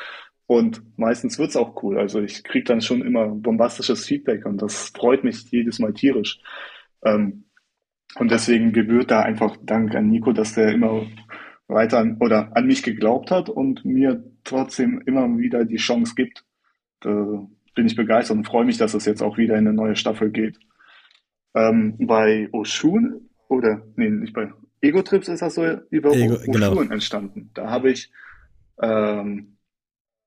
und 0.47 0.81
meistens 0.97 1.37
wird's 1.37 1.57
auch 1.57 1.83
cool. 1.83 1.99
Also 1.99 2.21
ich 2.21 2.43
kriege 2.43 2.63
dann 2.63 2.81
schon 2.81 3.01
immer 3.01 3.27
bombastisches 3.27 4.05
Feedback 4.05 4.45
und 4.45 4.61
das 4.61 4.89
freut 4.95 5.23
mich 5.23 5.51
jedes 5.51 5.79
Mal 5.79 5.93
tierisch. 5.93 6.39
Ähm, 7.03 7.43
und 8.15 8.31
deswegen 8.31 8.73
gebührt 8.73 9.11
da 9.11 9.21
einfach 9.21 9.57
Dank 9.61 9.95
an 9.95 10.09
Nico, 10.09 10.31
dass 10.31 10.55
der 10.55 10.71
immer 10.71 11.05
weiter 11.67 11.99
an, 11.99 12.17
oder 12.19 12.55
an 12.55 12.65
mich 12.65 12.83
geglaubt 12.83 13.31
hat 13.31 13.49
und 13.49 13.85
mir 13.85 14.23
trotzdem 14.43 15.01
immer 15.05 15.27
wieder 15.37 15.65
die 15.65 15.77
Chance 15.77 16.13
gibt. 16.15 16.45
Da 17.01 17.45
bin 17.75 17.85
ich 17.85 17.95
begeistert 17.95 18.37
und 18.37 18.47
freue 18.47 18.65
mich, 18.65 18.77
dass 18.77 18.93
es 18.93 19.05
jetzt 19.05 19.21
auch 19.21 19.37
wieder 19.37 19.55
in 19.55 19.67
eine 19.67 19.73
neue 19.73 19.95
Staffel 19.95 20.31
geht. 20.31 20.57
Ähm, 21.53 21.95
bei 21.99 22.49
Oshun 22.51 23.29
oder 23.49 23.83
nee, 23.95 24.09
nicht 24.09 24.33
bei 24.33 24.51
Ego 24.81 25.01
Trips 25.01 25.27
ist 25.27 25.41
das 25.41 25.55
so 25.55 25.65
über 25.89 26.13
Ego, 26.13 26.35
Oshun 26.35 26.51
genau. 26.51 26.81
entstanden. 26.81 27.51
Da 27.53 27.69
habe 27.69 27.91
ich 27.91 28.11
ähm, 28.81 29.57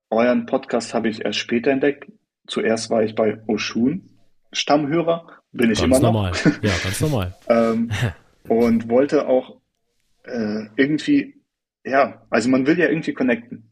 euren 0.09 0.45
Podcast 0.45 0.93
habe 0.93 1.09
ich 1.09 1.23
erst 1.23 1.39
später 1.39 1.71
entdeckt. 1.71 2.11
Zuerst 2.47 2.89
war 2.89 3.03
ich 3.03 3.15
bei 3.15 3.41
Oshun 3.47 4.09
Stammhörer, 4.51 5.40
bin 5.51 5.71
ich 5.71 5.79
ganz 5.79 5.97
immer 5.97 5.99
noch. 5.99 6.13
Normal. 6.13 6.31
Ja, 6.61 6.71
ganz 6.83 7.01
normal. 7.01 7.35
ähm, 7.49 7.91
und 8.47 8.89
wollte 8.89 9.27
auch 9.27 9.57
äh, 10.23 10.65
irgendwie, 10.75 11.35
ja, 11.83 12.21
also 12.29 12.49
man 12.49 12.67
will 12.67 12.79
ja 12.79 12.89
irgendwie 12.89 13.13
connecten. 13.13 13.67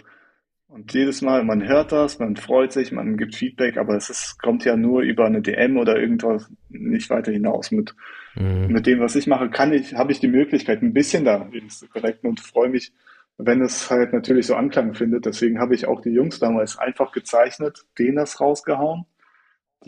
Und 0.67 0.93
jedes 0.93 1.23
Mal, 1.23 1.43
man 1.43 1.67
hört 1.67 1.91
das, 1.91 2.19
man 2.19 2.36
freut 2.36 2.71
sich, 2.71 2.91
man 2.91 3.17
gibt 3.17 3.36
Feedback, 3.36 3.77
aber 3.77 3.95
es 3.95 4.11
ist, 4.11 4.39
kommt 4.39 4.65
ja 4.65 4.75
nur 4.75 5.01
über 5.01 5.25
eine 5.25 5.41
DM 5.41 5.77
oder 5.77 5.97
irgendwas 5.97 6.47
nicht 6.69 7.09
weiter 7.09 7.32
hinaus. 7.32 7.71
Mit, 7.71 7.95
mhm. 8.36 8.67
mit 8.67 8.86
dem, 8.86 8.99
was 8.99 9.15
ich 9.15 9.25
mache, 9.25 9.49
kann 9.49 9.73
ich, 9.73 9.95
habe 9.95 10.11
ich 10.11 10.19
die 10.19 10.27
Möglichkeit, 10.27 10.84
ein 10.84 10.93
bisschen 10.93 11.25
da 11.25 11.49
zu 11.69 11.88
connecten 11.88 12.30
und 12.30 12.39
freue 12.39 12.69
mich, 12.69 12.93
wenn 13.38 13.61
es 13.61 13.89
halt 13.89 14.13
natürlich 14.13 14.45
so 14.45 14.55
Anklang 14.55 14.93
findet. 14.93 15.25
Deswegen 15.25 15.59
habe 15.59 15.73
ich 15.73 15.88
auch 15.88 16.01
die 16.01 16.11
Jungs 16.11 16.39
damals 16.39 16.77
einfach 16.77 17.13
gezeichnet, 17.13 17.86
denen 17.97 18.17
das 18.17 18.39
rausgehauen. 18.39 19.05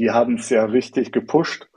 Die 0.02 0.10
haben 0.10 0.34
es 0.34 0.50
ja 0.50 0.66
richtig 0.66 1.12
gepusht. 1.12 1.68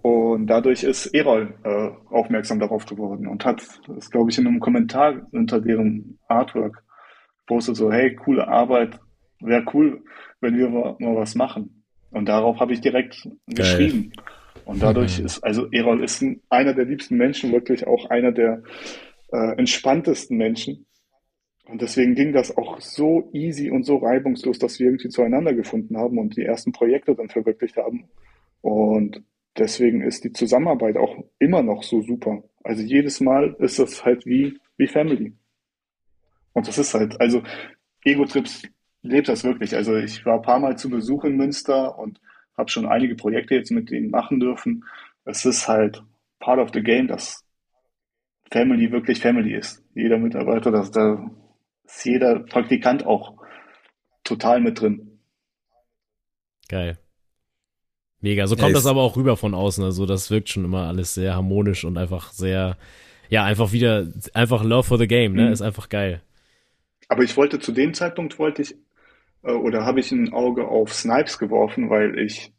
Und 0.00 0.46
dadurch 0.46 0.84
ist 0.84 1.14
Erol 1.14 1.52
äh, 1.64 1.90
aufmerksam 2.08 2.58
darauf 2.58 2.86
geworden 2.86 3.28
und 3.28 3.44
hat 3.44 3.62
das, 3.86 4.10
glaube 4.10 4.30
ich, 4.30 4.38
in 4.38 4.46
einem 4.46 4.58
Kommentar 4.58 5.26
unter 5.32 5.60
deren 5.60 6.18
Artwork 6.28 6.82
postet 7.46 7.76
so, 7.76 7.92
hey, 7.92 8.16
coole 8.16 8.48
Arbeit, 8.48 8.98
wäre 9.40 9.66
cool, 9.74 10.02
wenn 10.40 10.56
wir 10.56 10.70
mal, 10.70 10.96
was 10.98 11.34
machen. 11.34 11.84
Und 12.10 12.26
darauf 12.26 12.58
habe 12.58 12.72
ich 12.72 12.80
direkt 12.80 13.22
Geil. 13.22 13.36
geschrieben. 13.46 14.12
Und 14.64 14.82
dadurch 14.82 15.18
mhm. 15.18 15.26
ist, 15.26 15.44
also 15.44 15.70
Erol 15.72 16.02
ist 16.02 16.22
ein, 16.22 16.40
einer 16.48 16.72
der 16.72 16.86
liebsten 16.86 17.18
Menschen, 17.18 17.52
wirklich 17.52 17.86
auch 17.86 18.08
einer 18.08 18.32
der 18.32 18.62
äh, 19.30 19.58
entspanntesten 19.58 20.38
Menschen. 20.38 20.86
Und 21.64 21.80
deswegen 21.80 22.14
ging 22.14 22.32
das 22.32 22.56
auch 22.56 22.80
so 22.80 23.30
easy 23.32 23.70
und 23.70 23.84
so 23.84 23.96
reibungslos, 23.96 24.58
dass 24.58 24.78
wir 24.78 24.86
irgendwie 24.86 25.08
zueinander 25.08 25.54
gefunden 25.54 25.96
haben 25.96 26.18
und 26.18 26.36
die 26.36 26.42
ersten 26.42 26.72
Projekte 26.72 27.14
dann 27.14 27.28
verwirklicht 27.28 27.76
haben. 27.76 28.08
Und 28.60 29.22
deswegen 29.56 30.02
ist 30.02 30.24
die 30.24 30.32
Zusammenarbeit 30.32 30.96
auch 30.96 31.24
immer 31.38 31.62
noch 31.62 31.82
so 31.82 32.02
super. 32.02 32.42
Also 32.64 32.82
jedes 32.82 33.20
Mal 33.20 33.56
ist 33.58 33.78
das 33.78 34.04
halt 34.04 34.26
wie, 34.26 34.58
wie 34.76 34.88
Family. 34.88 35.34
Und 36.52 36.68
das 36.68 36.78
ist 36.78 36.94
halt, 36.94 37.20
also 37.20 37.42
Ego-Trips 38.04 38.62
lebt 39.02 39.28
das 39.28 39.44
wirklich. 39.44 39.74
Also 39.74 39.96
ich 39.96 40.24
war 40.26 40.36
ein 40.36 40.42
paar 40.42 40.58
Mal 40.58 40.76
zu 40.76 40.90
Besuch 40.90 41.24
in 41.24 41.36
Münster 41.36 41.98
und 41.98 42.20
habe 42.56 42.70
schon 42.70 42.86
einige 42.86 43.14
Projekte 43.14 43.54
jetzt 43.54 43.70
mit 43.70 43.90
denen 43.90 44.10
machen 44.10 44.40
dürfen. 44.40 44.84
Es 45.24 45.44
ist 45.44 45.68
halt 45.68 46.02
part 46.38 46.58
of 46.58 46.70
the 46.74 46.82
game, 46.82 47.08
dass 47.08 47.44
Family 48.50 48.92
wirklich 48.92 49.20
Family 49.20 49.54
ist. 49.54 49.82
Jeder 49.94 50.18
Mitarbeiter, 50.18 50.70
dass 50.70 50.90
da 50.90 51.30
ist 51.96 52.04
jeder 52.04 52.40
Praktikant 52.40 53.06
auch 53.06 53.36
total 54.24 54.60
mit 54.60 54.80
drin. 54.80 55.20
Geil. 56.68 56.98
Mega. 58.20 58.46
So 58.46 58.56
kommt 58.56 58.68
ja, 58.68 58.74
das 58.74 58.86
aber 58.86 59.02
auch 59.02 59.16
rüber 59.16 59.36
von 59.36 59.54
außen. 59.54 59.82
Also 59.84 60.06
das 60.06 60.30
wirkt 60.30 60.48
schon 60.48 60.64
immer 60.64 60.86
alles 60.86 61.14
sehr 61.14 61.34
harmonisch 61.34 61.84
und 61.84 61.98
einfach 61.98 62.32
sehr, 62.32 62.76
ja, 63.28 63.44
einfach 63.44 63.72
wieder, 63.72 64.06
einfach 64.32 64.62
Love 64.62 64.84
for 64.84 64.98
the 64.98 65.08
Game, 65.08 65.34
ne? 65.34 65.46
Mhm. 65.46 65.52
Ist 65.52 65.62
einfach 65.62 65.88
geil. 65.88 66.22
Aber 67.08 67.24
ich 67.24 67.36
wollte 67.36 67.58
zu 67.58 67.72
dem 67.72 67.94
Zeitpunkt 67.94 68.38
wollte 68.38 68.62
ich, 68.62 68.76
äh, 69.42 69.52
oder 69.52 69.84
habe 69.84 70.00
ich 70.00 70.12
ein 70.12 70.32
Auge 70.32 70.68
auf 70.68 70.94
Snipes 70.94 71.38
geworfen, 71.38 71.90
weil 71.90 72.18
ich 72.18 72.52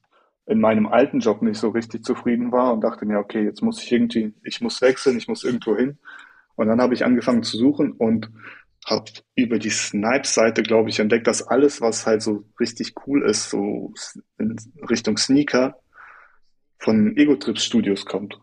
in 0.45 0.59
meinem 0.59 0.85
alten 0.85 1.19
Job 1.19 1.41
nicht 1.41 1.57
so 1.57 1.69
richtig 1.69 2.03
zufrieden 2.03 2.51
war 2.51 2.73
und 2.73 2.81
dachte 2.81 3.05
mir, 3.05 3.17
okay, 3.17 3.43
jetzt 3.43 3.61
muss 3.61 3.81
ich 3.81 3.91
irgendwie, 3.91 4.33
ich 4.43 4.59
muss 4.59 4.81
wechseln, 4.81 5.17
ich 5.17 5.29
muss 5.29 5.45
irgendwo 5.45 5.77
hin. 5.77 5.97
Und 6.55 6.67
dann 6.67 6.81
habe 6.81 6.93
ich 6.93 7.05
angefangen 7.05 7.43
zu 7.43 7.57
suchen 7.57 7.93
und 7.93 8.29
habe 8.85 9.11
über 9.35 9.59
die 9.59 9.69
Snipes-Seite, 9.69 10.63
glaube 10.63 10.89
ich, 10.89 10.99
entdeckt, 10.99 11.27
dass 11.27 11.47
alles, 11.47 11.81
was 11.81 12.05
halt 12.05 12.21
so 12.21 12.43
richtig 12.59 12.93
cool 13.07 13.23
ist, 13.23 13.49
so 13.49 13.93
in 14.37 14.55
Richtung 14.89 15.17
Sneaker, 15.17 15.77
von 16.79 17.15
Ego-Trips 17.15 17.63
Studios 17.63 18.05
kommt. 18.05 18.39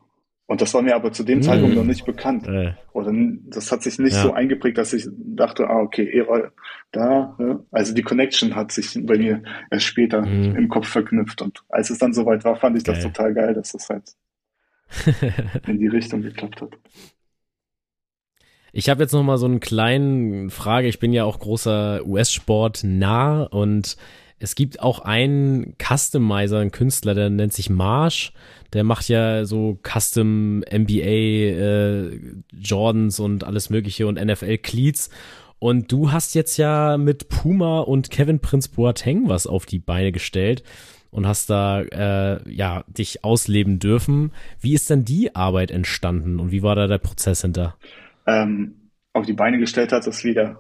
Und 0.50 0.60
das 0.60 0.74
war 0.74 0.82
mir 0.82 0.96
aber 0.96 1.12
zu 1.12 1.22
dem 1.22 1.42
Zeitpunkt 1.42 1.76
noch 1.76 1.84
nicht 1.84 2.04
bekannt. 2.04 2.48
Äh. 2.48 2.74
Oder 2.92 3.12
das 3.44 3.70
hat 3.70 3.84
sich 3.84 4.00
nicht 4.00 4.16
ja. 4.16 4.22
so 4.22 4.32
eingeprägt, 4.32 4.78
dass 4.78 4.92
ich 4.92 5.06
dachte, 5.12 5.70
ah, 5.70 5.78
okay, 5.78 6.10
Era, 6.12 6.50
da, 6.90 7.36
ja. 7.38 7.60
also 7.70 7.94
die 7.94 8.02
Connection 8.02 8.56
hat 8.56 8.72
sich 8.72 8.98
bei 9.06 9.16
mir 9.16 9.44
erst 9.70 9.84
später 9.84 10.26
mhm. 10.26 10.56
im 10.56 10.68
Kopf 10.68 10.88
verknüpft. 10.88 11.40
Und 11.40 11.62
als 11.68 11.90
es 11.90 11.98
dann 11.98 12.12
soweit 12.12 12.42
war, 12.42 12.56
fand 12.56 12.76
ich 12.76 12.82
geil. 12.82 12.96
das 12.96 13.04
total 13.04 13.32
geil, 13.32 13.54
dass 13.54 13.70
das 13.70 13.88
halt 13.88 14.10
in 15.68 15.78
die 15.78 15.86
Richtung 15.86 16.22
geklappt 16.22 16.62
hat. 16.62 16.76
Ich 18.72 18.88
habe 18.88 19.02
jetzt 19.02 19.12
noch 19.12 19.22
mal 19.22 19.38
so 19.38 19.46
eine 19.46 19.60
kleine 19.60 20.50
Frage. 20.50 20.88
Ich 20.88 20.98
bin 20.98 21.12
ja 21.12 21.24
auch 21.24 21.38
großer 21.38 22.06
US-Sport 22.06 22.84
nah 22.84 23.42
und 23.42 23.96
es 24.38 24.54
gibt 24.54 24.80
auch 24.80 25.00
einen 25.00 25.74
Customizer, 25.78 26.58
einen 26.58 26.70
Künstler, 26.70 27.14
der 27.14 27.28
nennt 27.28 27.52
sich 27.52 27.68
Marsh. 27.68 28.32
Der 28.72 28.84
macht 28.84 29.08
ja 29.08 29.44
so 29.44 29.78
Custom 29.82 30.60
NBA 30.60 31.00
äh, 31.00 32.20
Jordans 32.52 33.20
und 33.20 33.44
alles 33.44 33.68
Mögliche 33.68 34.06
und 34.06 34.24
NFL 34.24 34.58
Cleats. 34.58 35.10
Und 35.58 35.92
du 35.92 36.10
hast 36.10 36.34
jetzt 36.34 36.56
ja 36.56 36.96
mit 36.96 37.28
Puma 37.28 37.80
und 37.80 38.10
Kevin 38.10 38.40
Prince 38.40 38.70
Boateng 38.70 39.28
was 39.28 39.46
auf 39.46 39.66
die 39.66 39.78
Beine 39.78 40.10
gestellt 40.10 40.62
und 41.10 41.26
hast 41.26 41.50
da 41.50 41.82
äh, 41.82 42.50
ja 42.50 42.84
dich 42.86 43.24
ausleben 43.24 43.78
dürfen. 43.78 44.32
Wie 44.60 44.72
ist 44.72 44.88
denn 44.88 45.04
die 45.04 45.34
Arbeit 45.34 45.70
entstanden 45.70 46.40
und 46.40 46.50
wie 46.50 46.62
war 46.62 46.76
da 46.76 46.86
der 46.86 46.98
Prozess 46.98 47.42
hinter? 47.42 47.76
Ähm, 48.26 48.90
auf 49.12 49.26
die 49.26 49.32
Beine 49.32 49.58
gestellt 49.58 49.92
hat, 49.92 50.06
ist 50.06 50.24
wieder 50.24 50.58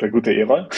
der 0.00 0.10
gute 0.10 0.34
Erol. 0.34 0.68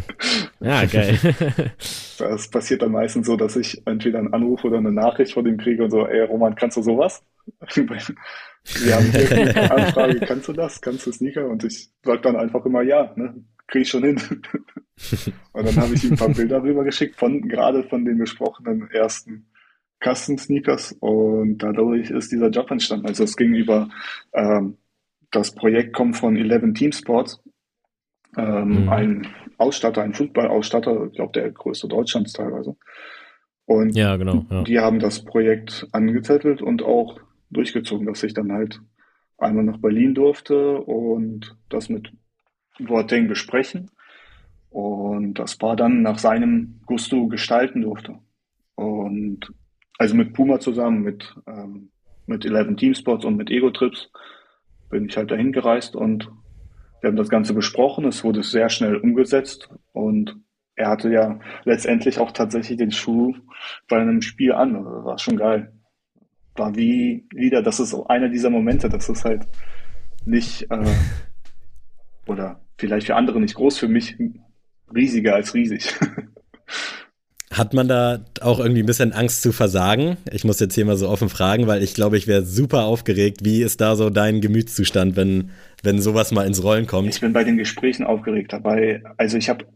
ja, 0.60 0.84
geil. 0.84 1.18
das 2.18 2.48
passiert 2.48 2.82
dann 2.82 2.92
meistens 2.92 3.26
so, 3.26 3.36
dass 3.36 3.56
ich 3.56 3.82
entweder 3.86 4.18
einen 4.18 4.34
Anruf 4.34 4.64
oder 4.64 4.78
eine 4.78 4.92
Nachricht 4.92 5.32
von 5.32 5.46
ihm 5.46 5.56
kriege 5.56 5.84
und 5.84 5.90
so, 5.90 6.06
ey 6.06 6.22
Roman, 6.22 6.54
kannst 6.54 6.76
du 6.76 6.82
sowas? 6.82 7.22
Wir 7.64 8.94
haben 8.94 9.10
hier 9.10 9.32
eine 9.32 9.70
Anfrage, 9.70 10.20
kannst 10.20 10.48
du 10.48 10.52
das? 10.52 10.80
Kannst 10.80 11.06
du 11.06 11.12
Sneaker? 11.12 11.48
Und 11.48 11.64
ich 11.64 11.90
sage 12.04 12.20
dann 12.20 12.36
einfach 12.36 12.64
immer 12.66 12.82
ja, 12.82 13.10
ne? 13.16 13.42
kriege 13.66 13.82
ich 13.82 13.88
schon 13.88 14.04
hin. 14.04 14.20
und 15.52 15.66
dann 15.66 15.76
habe 15.76 15.94
ich 15.94 16.04
ihm 16.04 16.12
ein 16.12 16.18
paar 16.18 16.28
Bilder 16.28 16.62
rüber 16.62 16.84
geschickt, 16.84 17.16
von, 17.16 17.48
gerade 17.48 17.84
von 17.84 18.04
den 18.04 18.18
besprochenen 18.18 18.90
ersten 18.90 19.46
Custom-Sneakers 20.04 20.96
und 21.00 21.58
dadurch 21.58 22.10
ist 22.10 22.32
dieser 22.32 22.48
Job 22.48 22.70
entstanden. 22.70 23.06
Also 23.06 23.24
es 23.24 23.36
ging 23.36 23.54
über 23.54 23.88
ähm, 24.32 24.76
das 25.30 25.54
Projekt 25.54 25.94
kommt 25.94 26.16
von 26.16 26.36
Eleven 26.36 26.74
Team 26.74 26.92
Sports, 26.92 27.42
ähm, 28.36 28.84
mhm. 28.84 28.88
ein 28.88 29.26
Ausstatter, 29.58 30.02
ein 30.02 30.14
Fußballausstatter, 30.14 31.06
ich 31.06 31.12
glaube 31.14 31.32
der 31.32 31.50
größte 31.50 31.88
Deutschlands 31.88 32.32
teilweise. 32.32 32.76
Und 33.66 33.94
ja, 33.94 34.16
genau, 34.16 34.44
ja. 34.50 34.62
die 34.62 34.80
haben 34.80 34.98
das 34.98 35.24
Projekt 35.24 35.86
angezettelt 35.92 36.62
und 36.62 36.82
auch 36.82 37.20
durchgezogen, 37.50 38.06
dass 38.06 38.22
ich 38.22 38.34
dann 38.34 38.52
halt 38.52 38.80
einmal 39.38 39.64
nach 39.64 39.78
Berlin 39.78 40.14
durfte 40.14 40.78
und 40.80 41.56
das 41.68 41.88
mit 41.88 42.12
Boateng 42.78 43.28
besprechen 43.28 43.90
und 44.70 45.34
das 45.34 45.56
Paar 45.56 45.76
dann 45.76 46.02
nach 46.02 46.18
seinem 46.18 46.80
Gusto 46.86 47.28
gestalten 47.28 47.82
durfte. 47.82 48.18
Und 48.74 49.52
also 49.98 50.14
mit 50.14 50.32
Puma 50.32 50.60
zusammen, 50.60 51.02
mit, 51.02 51.34
ähm, 51.46 51.90
mit 52.26 52.44
Eleven 52.44 52.76
Team 52.76 52.94
Sports 52.94 53.24
und 53.24 53.36
mit 53.36 53.50
Ego 53.50 53.70
Trips 53.70 54.10
bin 54.90 55.06
ich 55.06 55.16
halt 55.16 55.30
dahin 55.30 55.52
gereist 55.52 55.96
und 55.96 56.30
wir 57.00 57.08
haben 57.08 57.16
das 57.16 57.28
Ganze 57.28 57.54
besprochen. 57.54 58.04
Es 58.04 58.24
wurde 58.24 58.42
sehr 58.42 58.68
schnell 58.68 58.96
umgesetzt 58.96 59.70
und 59.92 60.36
er 60.74 60.88
hatte 60.88 61.10
ja 61.10 61.40
letztendlich 61.64 62.18
auch 62.18 62.32
tatsächlich 62.32 62.78
den 62.78 62.90
Schuh 62.90 63.34
bei 63.88 63.98
einem 63.98 64.22
Spiel 64.22 64.52
an. 64.52 64.74
Das 64.74 65.04
war 65.04 65.18
schon 65.18 65.36
geil. 65.36 65.72
War 66.56 66.74
wie 66.74 67.26
wieder, 67.34 67.62
das 67.62 67.80
ist 67.80 67.94
einer 68.08 68.28
dieser 68.28 68.50
Momente, 68.50 68.88
das 68.88 69.08
ist 69.08 69.24
halt 69.24 69.46
nicht, 70.24 70.70
äh, 70.70 70.84
oder 72.26 72.60
vielleicht 72.78 73.06
für 73.06 73.16
andere 73.16 73.40
nicht 73.40 73.54
groß, 73.54 73.78
für 73.78 73.88
mich 73.88 74.16
riesiger 74.94 75.34
als 75.34 75.54
riesig. 75.54 75.94
Hat 77.52 77.74
man 77.74 77.88
da 77.88 78.24
auch 78.40 78.60
irgendwie 78.60 78.82
ein 78.82 78.86
bisschen 78.86 79.12
Angst 79.12 79.42
zu 79.42 79.50
versagen? 79.50 80.16
Ich 80.30 80.44
muss 80.44 80.60
jetzt 80.60 80.74
hier 80.76 80.84
mal 80.84 80.96
so 80.96 81.08
offen 81.08 81.28
fragen, 81.28 81.66
weil 81.66 81.82
ich 81.82 81.94
glaube, 81.94 82.16
ich 82.16 82.28
wäre 82.28 82.44
super 82.44 82.84
aufgeregt. 82.84 83.40
Wie 83.42 83.62
ist 83.62 83.80
da 83.80 83.96
so 83.96 84.08
dein 84.08 84.40
Gemütszustand, 84.40 85.16
wenn, 85.16 85.50
wenn 85.82 86.00
sowas 86.00 86.30
mal 86.30 86.46
ins 86.46 86.62
Rollen 86.62 86.86
kommt? 86.86 87.08
Ich 87.08 87.20
bin 87.20 87.32
bei 87.32 87.42
den 87.42 87.56
Gesprächen 87.56 88.06
aufgeregt 88.06 88.52
dabei. 88.52 89.02
Also 89.16 89.36
ich 89.36 89.48
habe 89.48 89.66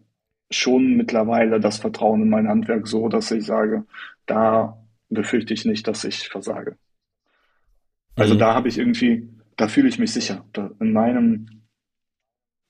schon 0.52 0.96
mittlerweile 0.96 1.58
das 1.58 1.78
Vertrauen 1.78 2.22
in 2.22 2.28
mein 2.28 2.48
Handwerk 2.48 2.86
so, 2.86 3.08
dass 3.08 3.32
ich 3.32 3.44
sage, 3.44 3.84
da 4.26 4.78
befürchte 5.08 5.52
ich 5.52 5.64
nicht, 5.64 5.88
dass 5.88 6.04
ich 6.04 6.28
versage. 6.28 6.76
Also 8.14 8.34
mhm. 8.34 8.38
da 8.38 8.54
habe 8.54 8.68
ich 8.68 8.78
irgendwie, 8.78 9.28
da 9.56 9.66
fühle 9.66 9.88
ich 9.88 9.98
mich 9.98 10.12
sicher. 10.12 10.44
Da 10.52 10.70
in 10.80 10.92
meinem 10.92 11.48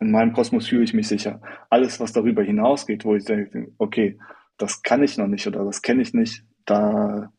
in 0.01 0.11
meinem 0.11 0.33
Kosmos 0.33 0.67
fühle 0.67 0.85
ich 0.85 0.93
mich 0.93 1.09
sicher. 1.09 1.41
Alles, 1.71 2.01
was 2.01 2.13
darüber 2.13 2.43
hinausgeht, 2.43 3.05
wo 3.05 3.15
ich 3.15 3.25
denke, 3.25 3.73
okay, 3.79 4.19
das 4.59 4.83
kann 4.83 5.03
ich 5.03 5.19
noch 5.19 5.27
nicht 5.27 5.47
oder 5.47 5.65
das 5.65 5.83
kenne 5.83 6.03
ich 6.03 6.15
nicht, 6.15 6.45
da, 6.65 7.33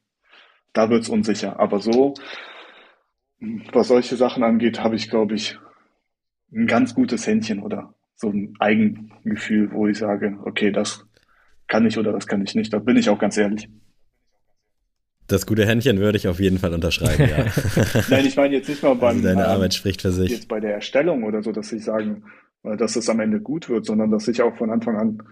da 0.74 0.90
wird 0.90 1.04
es 1.04 1.10
unsicher. 1.10 1.60
Aber 1.60 1.80
so, 1.80 2.14
was 3.72 3.88
solche 3.88 4.16
Sachen 4.16 4.44
angeht, 4.44 4.80
habe 4.80 4.96
ich, 4.96 5.10
glaube 5.10 5.36
ich, 5.36 5.58
ein 6.52 6.68
ganz 6.68 6.96
gutes 6.96 7.26
Händchen 7.28 7.62
oder 7.62 7.94
so 8.16 8.30
ein 8.30 8.54
Eigengefühl, 8.60 9.72
wo 9.72 9.88
ich 9.88 9.98
sage, 9.98 10.38
okay, 10.46 10.72
das 10.72 11.06
kann 11.68 11.86
ich 11.86 11.98
oder 11.98 12.12
das 12.12 12.28
kann 12.28 12.44
ich 12.44 12.56
nicht. 12.56 12.72
Da 12.72 12.80
bin 12.80 12.98
ich 12.98 13.10
auch 13.10 13.20
ganz 13.20 13.38
ehrlich. 13.38 13.70
Das 15.28 15.48
gute 15.48 15.66
Händchen 15.66 15.98
würde 15.98 16.18
ich 16.18 16.28
auf 16.28 16.40
jeden 16.40 16.60
Fall 16.60 16.74
unterschreiben, 16.74 17.28
ja. 17.28 17.46
Nein, 18.10 18.26
ich 18.28 18.38
meine 18.38 18.56
jetzt 18.56 18.70
nicht 18.70 18.84
mal 18.84 18.94
beim, 18.94 19.18
also 19.18 19.24
deine 19.24 19.48
Arbeit 19.48 19.74
spricht 19.74 20.04
für 20.04 20.12
sich. 20.12 20.30
Jetzt 20.30 20.48
bei 20.48 20.60
der 20.60 20.76
Erstellung 20.76 21.24
oder 21.24 21.42
so, 21.42 21.52
dass 21.52 21.72
ich 21.74 21.84
sagen, 21.84 22.26
dass 22.62 22.96
es 22.96 23.10
am 23.10 23.20
Ende 23.20 23.42
gut 23.42 23.68
wird, 23.68 23.86
sondern 23.86 24.12
dass 24.12 24.28
ich 24.28 24.44
auch 24.44 24.56
von 24.56 24.70
Anfang 24.70 24.98
an 24.98 25.24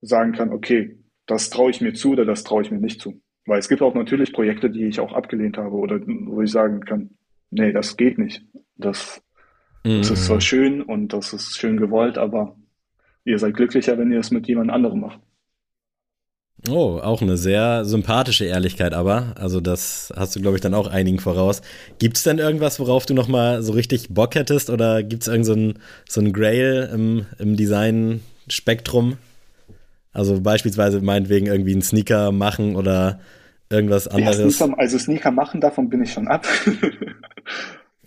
sagen 0.00 0.32
kann, 0.32 0.50
okay, 0.50 0.96
das 1.26 1.50
traue 1.50 1.70
ich 1.70 1.80
mir 1.80 1.94
zu 1.94 2.12
oder 2.12 2.24
das 2.24 2.44
traue 2.44 2.62
ich 2.62 2.70
mir 2.70 2.80
nicht 2.80 3.00
zu. 3.00 3.20
Weil 3.46 3.58
es 3.58 3.68
gibt 3.68 3.82
auch 3.82 3.94
natürlich 3.94 4.32
Projekte, 4.32 4.70
die 4.70 4.84
ich 4.84 5.00
auch 5.00 5.12
abgelehnt 5.12 5.58
habe 5.58 5.74
oder 5.74 6.00
wo 6.06 6.42
ich 6.42 6.50
sagen 6.50 6.80
kann, 6.80 7.10
nee, 7.50 7.72
das 7.72 7.96
geht 7.96 8.18
nicht. 8.18 8.44
Das, 8.76 9.22
mhm. 9.84 9.98
das 9.98 10.10
ist 10.10 10.26
zwar 10.26 10.36
mhm. 10.36 10.42
schön 10.42 10.82
und 10.82 11.12
das 11.12 11.32
ist 11.32 11.58
schön 11.58 11.76
gewollt, 11.76 12.18
aber 12.18 12.56
ihr 13.24 13.38
seid 13.38 13.54
glücklicher, 13.54 13.98
wenn 13.98 14.12
ihr 14.12 14.20
es 14.20 14.30
mit 14.30 14.46
jemand 14.46 14.70
anderem 14.70 15.00
macht. 15.00 15.20
Oh, 16.68 17.00
auch 17.02 17.20
eine 17.20 17.36
sehr 17.36 17.84
sympathische 17.84 18.44
Ehrlichkeit, 18.44 18.94
aber 18.94 19.34
also 19.36 19.60
das 19.60 20.12
hast 20.14 20.36
du, 20.36 20.40
glaube 20.40 20.56
ich, 20.56 20.60
dann 20.60 20.74
auch 20.74 20.86
einigen 20.86 21.18
voraus. 21.18 21.60
Gibt 21.98 22.16
es 22.16 22.22
denn 22.22 22.38
irgendwas, 22.38 22.78
worauf 22.78 23.04
du 23.04 23.14
noch 23.14 23.26
mal 23.26 23.64
so 23.64 23.72
richtig 23.72 24.10
Bock 24.10 24.36
hättest 24.36 24.70
oder 24.70 25.02
gibt 25.02 25.22
es 25.22 25.28
irgendein 25.28 25.80
so 26.08 26.20
ein 26.20 26.32
Grail 26.32 26.88
im, 26.94 27.26
im 27.40 27.56
Design-Spektrum? 27.56 29.16
Also 30.12 30.40
beispielsweise 30.40 31.00
meinetwegen 31.00 31.46
irgendwie 31.46 31.72
einen 31.72 31.82
Sneaker 31.82 32.32
machen 32.32 32.76
oder 32.76 33.20
irgendwas 33.70 34.08
anderes. 34.08 34.38
Ja, 34.38 34.50
Sneaker, 34.50 34.78
also 34.78 34.98
Sneaker 34.98 35.30
machen, 35.30 35.60
davon 35.60 35.88
bin 35.88 36.02
ich 36.02 36.12
schon 36.12 36.28
ab. 36.28 36.46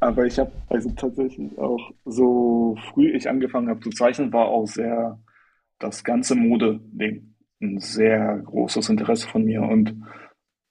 aber, 0.00 0.26
ich 0.26 0.38
habe 0.38 0.52
also 0.68 0.90
tatsächlich 0.90 1.58
auch 1.58 1.90
so 2.04 2.76
früh 2.92 3.14
ich 3.16 3.28
angefangen 3.28 3.68
habe 3.68 3.80
zu 3.80 3.90
zeichnen, 3.90 4.32
war 4.32 4.46
auch 4.46 4.66
sehr 4.66 5.18
das 5.78 6.04
ganze 6.04 6.34
Mode-Ding 6.34 7.34
ein 7.60 7.78
sehr 7.78 8.38
großes 8.44 8.88
Interesse 8.90 9.28
von 9.28 9.44
mir 9.44 9.62
und 9.62 9.94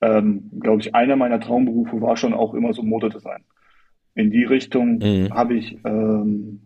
ähm, 0.01 0.51
glaube 0.59 0.82
ich, 0.82 0.93
einer 0.93 1.16
meiner 1.16 1.39
Traumberufe 1.39 2.01
war 2.01 2.18
schon 2.18 2.34
auch 2.34 2.53
immer 2.53 2.74
so 2.74 2.84
Modedesign. 2.84 3.43
In 4.13 4.30
die 4.30 4.43
Richtung 4.43 4.97
mhm. 4.97 5.34
habe 5.34 5.55
ich 5.55 5.80
ähm, 5.84 6.61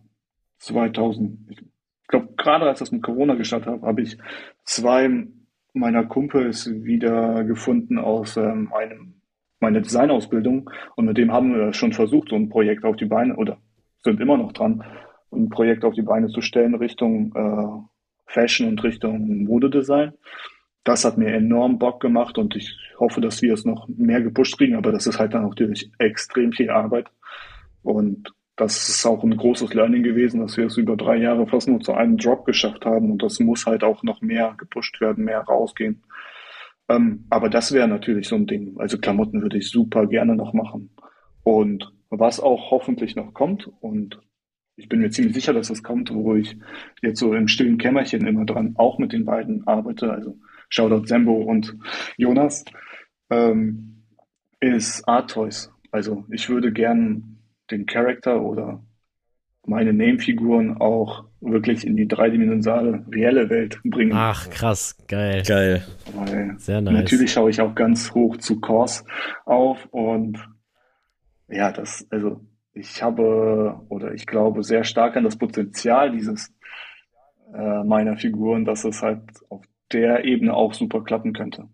2000, 0.58 1.40
glaube, 2.10 2.34
gerade 2.36 2.66
als 2.66 2.80
das 2.80 2.92
mit 2.92 3.04
Corona 3.04 3.36
gestartet 3.36 3.70
habe, 3.70 3.88
habe 3.88 4.02
ich 4.02 4.18
zwei 4.66 5.28
meiner 5.74 6.06
Kumpels 6.06 6.70
wieder 6.84 7.44
gefunden 7.44 7.98
aus 7.98 8.36
ähm, 8.36 8.74
einem, 8.74 9.22
meiner 9.60 9.82
Designausbildung. 9.82 10.70
Und 10.96 11.06
mit 11.06 11.18
dem 11.18 11.32
haben 11.32 11.56
wir 11.56 11.74
schon 11.74 11.94
versucht, 11.94 12.30
so 12.30 12.36
ein 12.36 12.50
Projekt 12.50 12.84
auf 12.84 12.98
die 12.98 13.06
Beine, 13.06 13.36
oder 13.36 13.60
sind 14.04 14.20
immer 14.20 14.38
noch 14.38 14.52
dran, 14.52 14.84
ein 15.32 15.50
Projekt 15.50 15.86
auf 15.86 15.94
die 15.94 16.02
Beine 16.02 16.28
zu 16.28 16.42
stellen 16.42 16.76
Richtung 16.76 17.34
äh, 17.36 17.88
Fashion 18.26 18.68
und 18.68 18.84
Richtung 18.84 19.44
Modedesign. 19.44 20.14
Das 20.84 21.06
hat 21.06 21.18
mir 21.18 21.34
enorm 21.34 21.78
Bock 21.78 22.00
gemacht 22.00 22.38
und 22.38 22.56
ich 22.56 22.76
hoffe, 23.00 23.22
dass 23.22 23.42
wir 23.42 23.54
es 23.54 23.66
noch 23.66 23.88
mehr 23.88 24.22
gepusht 24.22 24.58
kriegen, 24.58 24.76
aber 24.76 24.92
das 24.92 25.06
ist 25.06 25.20
halt 25.20 25.34
dann 25.34 25.44
natürlich 25.44 25.92
extrem 26.00 26.52
viel 26.52 26.70
Arbeit. 26.70 27.08
Und 27.84 28.34
das 28.60 28.90
ist 28.90 29.06
auch 29.06 29.24
ein 29.24 29.38
großes 29.38 29.74
Learning 29.74 30.04
gewesen, 30.04 30.42
dass 30.42 30.58
wir 30.58 30.66
es 30.66 30.76
über 30.76 30.98
drei 30.98 31.16
Jahre 31.16 31.48
fast 31.48 31.70
nur 31.70 31.80
zu 31.80 31.94
einem 31.94 32.18
Drop 32.18 32.46
geschafft 32.46 32.86
haben 32.86 33.10
und 33.10 33.24
das 33.24 33.40
muss 33.40 33.66
halt 33.66 33.86
auch 33.86 34.04
noch 34.04 34.22
mehr 34.22 34.54
gepusht 34.58 35.00
werden, 35.00 35.24
mehr 35.24 35.40
rausgehen. 35.40 36.04
Ähm, 36.90 37.26
aber 37.30 37.50
das 37.50 37.72
wäre 37.72 37.88
natürlich 37.88 38.28
so 38.28 38.36
ein 38.36 38.48
Ding. 38.48 38.76
Also 38.78 38.98
Klamotten 38.98 39.42
würde 39.42 39.58
ich 39.58 39.70
super 39.70 40.08
gerne 40.08 40.36
noch 40.36 40.52
machen. 40.52 40.90
Und 41.44 41.94
was 42.10 42.42
auch 42.42 42.72
hoffentlich 42.72 43.16
noch 43.16 43.34
kommt 43.34 43.72
und 43.80 44.20
ich 44.76 44.90
bin 44.90 45.00
mir 45.00 45.10
ziemlich 45.10 45.36
sicher, 45.36 45.54
dass 45.54 45.70
das 45.70 45.82
kommt, 45.82 46.14
wo 46.14 46.36
ich 46.36 46.58
jetzt 47.02 47.20
so 47.20 47.34
im 47.34 47.48
stillen 47.48 47.78
Kämmerchen 47.78 48.28
immer 48.28 48.44
dran 48.44 48.74
auch 48.78 48.98
mit 48.98 49.14
den 49.14 49.24
beiden 49.24 49.66
arbeite, 49.68 50.12
also 50.12 50.38
Shoutout 50.68 51.06
Sembo 51.06 51.34
und 51.34 51.78
Jonas, 52.18 52.66
ähm, 53.30 54.04
ist 54.60 55.08
Art 55.08 55.32
Toys. 55.32 55.72
Also 55.92 56.26
ich 56.30 56.50
würde 56.50 56.74
gern 56.74 57.39
den 57.72 57.86
Charakter 57.86 58.42
oder 58.42 58.84
meine 59.66 59.94
Name-Figuren 59.94 60.78
auch 60.78 61.26
wirklich 61.42 61.86
in 61.86 61.96
die 61.96 62.08
dreidimensionale, 62.08 63.06
reelle 63.12 63.50
Welt 63.50 63.80
bringen. 63.84 64.14
Ach, 64.14 64.50
krass, 64.50 64.98
geil. 65.08 65.44
Geil. 65.46 65.86
Weil 66.14 66.56
Sehr 66.58 66.82
nice. 66.82 66.94
Natürlich 66.94 67.32
schaue 67.32 67.50
ich 67.50 67.62
auch 67.62 67.76
ganz 67.76 68.14
hoch 68.14 68.38
zu 68.38 68.60
Kors 68.60 69.06
auf 69.46 69.86
und 69.92 70.40
ja, 71.48 71.72
das, 71.72 72.06
also 72.10 72.42
ich 72.74 73.02
habe 73.02 73.80
oder 73.90 74.14
ich 74.14 74.26
glaube 74.26 74.64
sehr 74.64 74.84
stark 74.84 75.18
an 75.18 75.24
das 75.24 75.38
Potenzial 75.38 76.12
dieses 76.12 76.54
äh, 77.54 77.84
meiner 77.84 78.18
Figuren, 78.18 78.66
dass 78.66 78.84
es 78.86 79.02
halt 79.02 79.22
auf 79.50 79.64
der 79.92 80.26
Ebene 80.26 80.54
auch 80.54 80.74
super 80.74 81.04
klappen 81.04 81.34
könnte. 81.34 81.68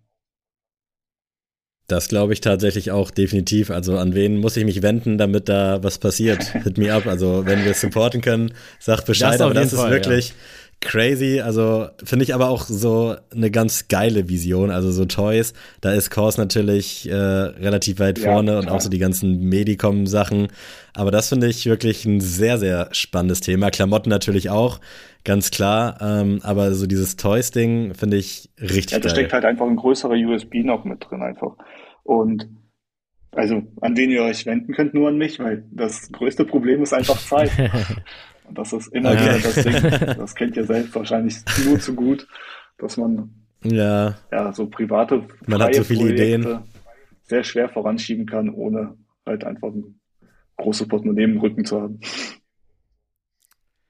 Das 1.88 2.08
glaube 2.08 2.34
ich 2.34 2.42
tatsächlich 2.42 2.92
auch 2.92 3.12
definitiv. 3.12 3.70
Also 3.70 3.98
an 3.98 4.16
wen 4.16 4.38
muss 4.38 4.58
ich 4.58 4.66
mich 4.66 4.82
wenden, 4.82 5.18
damit 5.20 5.50
da 5.50 5.84
was 5.84 6.00
passiert? 6.00 6.44
Hit 6.64 6.78
me 6.78 6.92
up. 6.92 7.06
Also 7.06 7.46
wenn 7.46 7.64
wir 7.64 7.74
supporten 7.76 8.22
können, 8.22 8.54
sag 8.80 9.06
Bescheid. 9.06 9.36
Das 9.36 9.42
aber 9.42 9.54
das 9.54 9.72
ist 9.72 9.80
Fall, 9.80 9.92
wirklich 9.92 10.30
ja. 10.30 10.36
Crazy. 10.82 11.42
Also 11.42 11.88
finde 12.04 12.24
ich 12.24 12.34
aber 12.34 12.50
auch 12.50 12.64
so 12.64 13.16
eine 13.34 13.52
ganz 13.52 13.88
geile 13.88 14.30
Vision. 14.30 14.72
Also 14.72 14.92
so 14.92 15.06
Toys, 15.06 15.54
da 15.82 15.94
ist 15.94 16.10
Kors 16.10 16.38
natürlich 16.38 17.10
äh, 17.10 17.16
relativ 17.16 18.00
weit 18.00 18.20
vorne 18.20 18.54
ja, 18.54 18.60
und 18.60 18.70
auch 18.70 18.82
so 18.82 18.90
die 18.90 19.00
ganzen 19.00 19.50
Medicom-Sachen. 19.50 20.48
Aber 20.94 21.12
das 21.12 21.30
finde 21.30 21.48
ich 21.48 21.66
wirklich 21.66 22.06
ein 22.06 22.22
sehr, 22.22 22.58
sehr 22.58 22.90
spannendes 22.92 23.42
Thema. 23.42 23.72
Klamotten 23.72 24.10
natürlich 24.10 24.50
auch, 24.50 24.80
ganz 25.24 25.52
klar. 25.52 25.98
Ähm, 26.02 26.40
aber 26.44 26.74
so 26.74 26.88
dieses 26.88 27.18
Toys-Ding 27.18 27.94
finde 27.94 28.18
ich 28.18 28.50
richtig 28.60 28.92
ja, 28.92 29.00
da 29.00 29.10
geil. 29.10 29.16
steckt 29.18 29.34
halt 29.34 29.46
einfach 29.46 29.66
ein 29.66 29.76
größerer 29.76 30.14
USB 30.14 30.64
noch 30.64 30.86
mit 30.86 31.06
drin 31.10 31.22
einfach. 31.22 31.56
Und 32.04 32.48
also 33.32 33.64
an 33.82 33.96
den 33.96 34.12
ihr 34.12 34.24
euch 34.24 34.46
wenden 34.46 34.74
könnt, 34.74 34.94
nur 34.94 35.10
an 35.10 35.18
mich, 35.18 35.40
weil 35.40 35.66
das 35.72 36.12
größte 36.12 36.46
Problem 36.46 36.82
ist 36.82 36.94
einfach 36.94 37.18
Zeit. 37.18 37.52
Und 38.48 38.58
das 38.58 38.74
ist 38.74 38.88
immer 38.94 39.12
okay. 39.12 39.22
wieder 39.22 39.40
das 39.40 39.64
Ding. 39.64 40.16
Das 40.18 40.36
kennt 40.36 40.58
ihr 40.58 40.66
selbst 40.66 40.96
wahrscheinlich 40.96 41.36
nur 41.66 41.80
zu 41.80 41.96
gut, 41.96 42.28
dass 42.78 42.98
man 42.98 43.30
ja, 43.64 44.16
ja 44.32 44.54
so 44.54 44.68
private 44.68 45.24
Man 45.48 45.62
hat 45.62 45.76
so 45.76 45.84
viele 45.84 46.02
Projekte 46.02 46.24
Ideen. 46.24 46.60
sehr 47.24 47.44
schwer 47.44 47.70
voranschieben 47.70 48.26
kann, 48.26 48.50
ohne 48.50 48.96
halt 49.26 49.44
einfach 49.44 49.70
ein 49.70 50.00
großes 50.58 50.88
Portemonnaie 50.88 51.24
im 51.24 51.40
Rücken 51.40 51.66
zu 51.66 51.82
haben. 51.82 52.00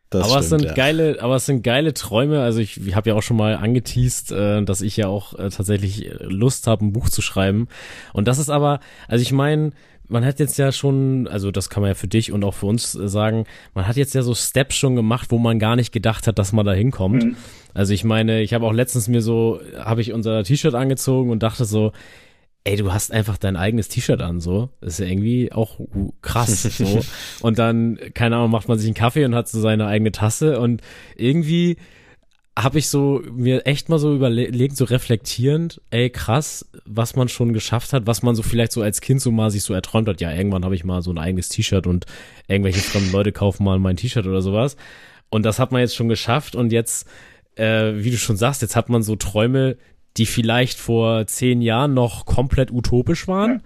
das 0.09 0.29
aber 0.29 0.39
es 0.39 0.47
stimmt, 0.47 0.61
sind 0.61 0.69
ja. 0.69 0.73
geile, 0.75 1.17
aber 1.21 1.35
es 1.35 1.45
sind 1.45 1.61
geile 1.61 1.93
Träume. 1.93 2.41
Also 2.41 2.59
ich, 2.59 2.85
ich 2.85 2.95
habe 2.95 3.09
ja 3.09 3.15
auch 3.15 3.21
schon 3.21 3.37
mal 3.37 3.57
angeteased, 3.57 4.31
äh, 4.31 4.63
dass 4.63 4.81
ich 4.81 4.97
ja 4.97 5.07
auch 5.07 5.37
äh, 5.37 5.49
tatsächlich 5.49 6.09
Lust 6.21 6.67
habe, 6.67 6.85
ein 6.85 6.93
Buch 6.93 7.09
zu 7.09 7.21
schreiben. 7.21 7.67
Und 8.13 8.27
das 8.27 8.39
ist 8.39 8.49
aber, 8.49 8.79
also 9.07 9.21
ich 9.21 9.31
meine, 9.31 9.71
man 10.07 10.25
hat 10.25 10.39
jetzt 10.39 10.57
ja 10.57 10.71
schon, 10.71 11.27
also 11.27 11.51
das 11.51 11.69
kann 11.69 11.81
man 11.81 11.89
ja 11.89 11.95
für 11.95 12.07
dich 12.07 12.31
und 12.31 12.43
auch 12.43 12.53
für 12.53 12.65
uns 12.65 12.95
äh, 12.95 13.07
sagen, 13.07 13.45
man 13.73 13.87
hat 13.87 13.95
jetzt 13.95 14.13
ja 14.13 14.21
so 14.21 14.33
Steps 14.35 14.75
schon 14.75 14.95
gemacht, 14.95 15.31
wo 15.31 15.37
man 15.37 15.59
gar 15.59 15.75
nicht 15.75 15.91
gedacht 15.91 16.27
hat, 16.27 16.39
dass 16.39 16.53
man 16.53 16.65
da 16.65 16.73
hinkommt. 16.73 17.23
Mhm. 17.23 17.35
Also 17.73 17.93
ich 17.93 18.03
meine, 18.03 18.41
ich 18.41 18.53
habe 18.53 18.65
auch 18.65 18.73
letztens 18.73 19.07
mir 19.07 19.21
so, 19.21 19.59
habe 19.77 20.01
ich 20.01 20.13
unser 20.13 20.43
T-Shirt 20.43 20.75
angezogen 20.75 21.29
und 21.29 21.43
dachte 21.43 21.65
so, 21.65 21.91
ey, 22.63 22.75
du 22.77 22.91
hast 22.91 23.11
einfach 23.11 23.37
dein 23.37 23.55
eigenes 23.55 23.89
T-Shirt 23.89 24.21
an, 24.21 24.41
so. 24.41 24.69
Das 24.81 24.93
ist 24.93 24.99
ja 24.99 25.05
irgendwie 25.05 25.51
auch 25.51 25.79
krass, 26.21 26.63
so. 26.77 26.99
Und 27.41 27.59
dann, 27.59 27.99
keine 28.13 28.37
Ahnung, 28.37 28.51
macht 28.51 28.67
man 28.67 28.77
sich 28.77 28.87
einen 28.87 28.95
Kaffee 28.95 29.25
und 29.25 29.35
hat 29.35 29.47
so 29.47 29.61
seine 29.61 29.87
eigene 29.87 30.11
Tasse 30.11 30.59
und 30.59 30.81
irgendwie 31.15 31.77
habe 32.57 32.79
ich 32.79 32.89
so 32.89 33.21
mir 33.31 33.65
echt 33.65 33.89
mal 33.89 33.99
so 33.99 34.15
überlegt, 34.15 34.77
so 34.77 34.85
reflektierend, 34.85 35.81
ey, 35.89 36.09
krass, 36.09 36.65
was 36.85 37.15
man 37.15 37.27
schon 37.27 37.51
geschafft 37.51 37.91
hat, 37.91 38.07
was 38.07 38.23
man 38.23 38.33
so 38.33 38.43
vielleicht 38.43 38.71
so 38.71 38.81
als 38.81 39.01
Kind 39.01 39.19
so 39.21 39.31
mal 39.31 39.51
sich 39.51 39.63
so 39.63 39.73
erträumt 39.73 40.07
hat. 40.07 40.21
Ja, 40.21 40.31
irgendwann 40.31 40.63
habe 40.63 40.75
ich 40.75 40.85
mal 40.85 41.01
so 41.01 41.11
ein 41.11 41.17
eigenes 41.17 41.49
T-Shirt 41.49 41.85
und 41.85 42.05
irgendwelche 42.47 42.79
fremden 42.79 43.11
Leute 43.11 43.33
kaufen 43.33 43.65
mal 43.65 43.77
mein 43.79 43.97
T-Shirt 43.97 44.25
oder 44.25 44.41
sowas. 44.41 44.77
Und 45.29 45.43
das 45.43 45.59
hat 45.59 45.73
man 45.73 45.81
jetzt 45.81 45.95
schon 45.95 46.07
geschafft 46.07 46.55
und 46.55 46.71
jetzt, 46.71 47.07
äh, 47.55 47.93
wie 47.95 48.11
du 48.11 48.17
schon 48.17 48.37
sagst, 48.37 48.61
jetzt 48.61 48.77
hat 48.77 48.87
man 48.87 49.03
so 49.03 49.17
Träume, 49.17 49.75
die 50.15 50.25
vielleicht 50.25 50.79
vor 50.79 51.27
zehn 51.27 51.61
Jahren 51.61 51.93
noch 51.93 52.25
komplett 52.25 52.71
utopisch 52.71 53.27
waren. 53.27 53.51
Ja. 53.51 53.59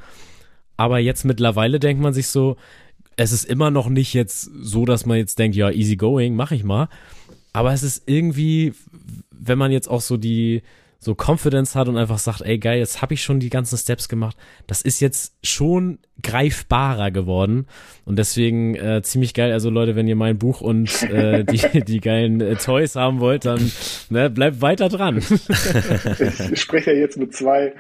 Aber 0.78 0.98
jetzt 0.98 1.26
mittlerweile 1.26 1.80
denkt 1.80 2.02
man 2.02 2.14
sich 2.14 2.30
so, 2.30 2.56
es 3.18 3.34
ist 3.34 3.44
immer 3.44 3.70
noch 3.70 3.90
nicht 3.90 4.14
jetzt 4.14 4.50
so, 4.62 4.86
dass 4.86 5.06
man 5.06 5.18
jetzt 5.18 5.38
denkt, 5.38 5.56
ja, 5.56 5.70
easy 5.70 5.96
going, 5.96 6.36
mach 6.36 6.52
ich 6.52 6.64
mal. 6.64 6.88
Aber 7.54 7.74
es 7.74 7.84
ist 7.84 8.04
irgendwie, 8.06 8.74
wenn 9.32 9.58
man 9.58 9.72
jetzt 9.72 9.88
auch 9.88 10.02
so 10.02 10.18
die 10.18 10.62
so 11.00 11.16
Confidence 11.16 11.76
hat 11.76 11.88
und 11.88 11.98
einfach 11.98 12.18
sagt, 12.18 12.42
ey 12.42 12.58
geil, 12.58 12.78
jetzt 12.78 13.02
habe 13.02 13.14
ich 13.14 13.24
schon 13.24 13.40
die 13.40 13.50
ganzen 13.50 13.78
Steps 13.78 14.10
gemacht. 14.10 14.36
Das 14.68 14.82
ist 14.82 15.00
jetzt 15.00 15.34
schon 15.44 16.00
greifbarer 16.22 17.10
geworden 17.10 17.68
und 18.04 18.20
deswegen 18.20 18.76
äh, 18.76 19.02
ziemlich 19.02 19.34
geil. 19.34 19.54
Also 19.54 19.70
Leute, 19.70 19.96
wenn 19.96 20.08
ihr 20.08 20.18
mein 20.18 20.38
Buch 20.38 20.60
und 20.60 21.04
äh, 21.04 21.46
die 21.46 21.80
die 21.86 22.02
geilen 22.02 22.42
äh, 22.42 22.56
Toys 22.56 22.98
haben 22.98 23.22
wollt, 23.22 23.46
dann 23.46 23.72
ne, 24.10 24.30
bleibt 24.30 24.62
weiter 24.62 24.90
dran. 24.90 25.20
Ich, 25.20 26.60
spreche 26.60 26.92
ja 26.92 27.00
jetzt 27.00 27.18
mit 27.18 27.34
zwei, 27.34 27.74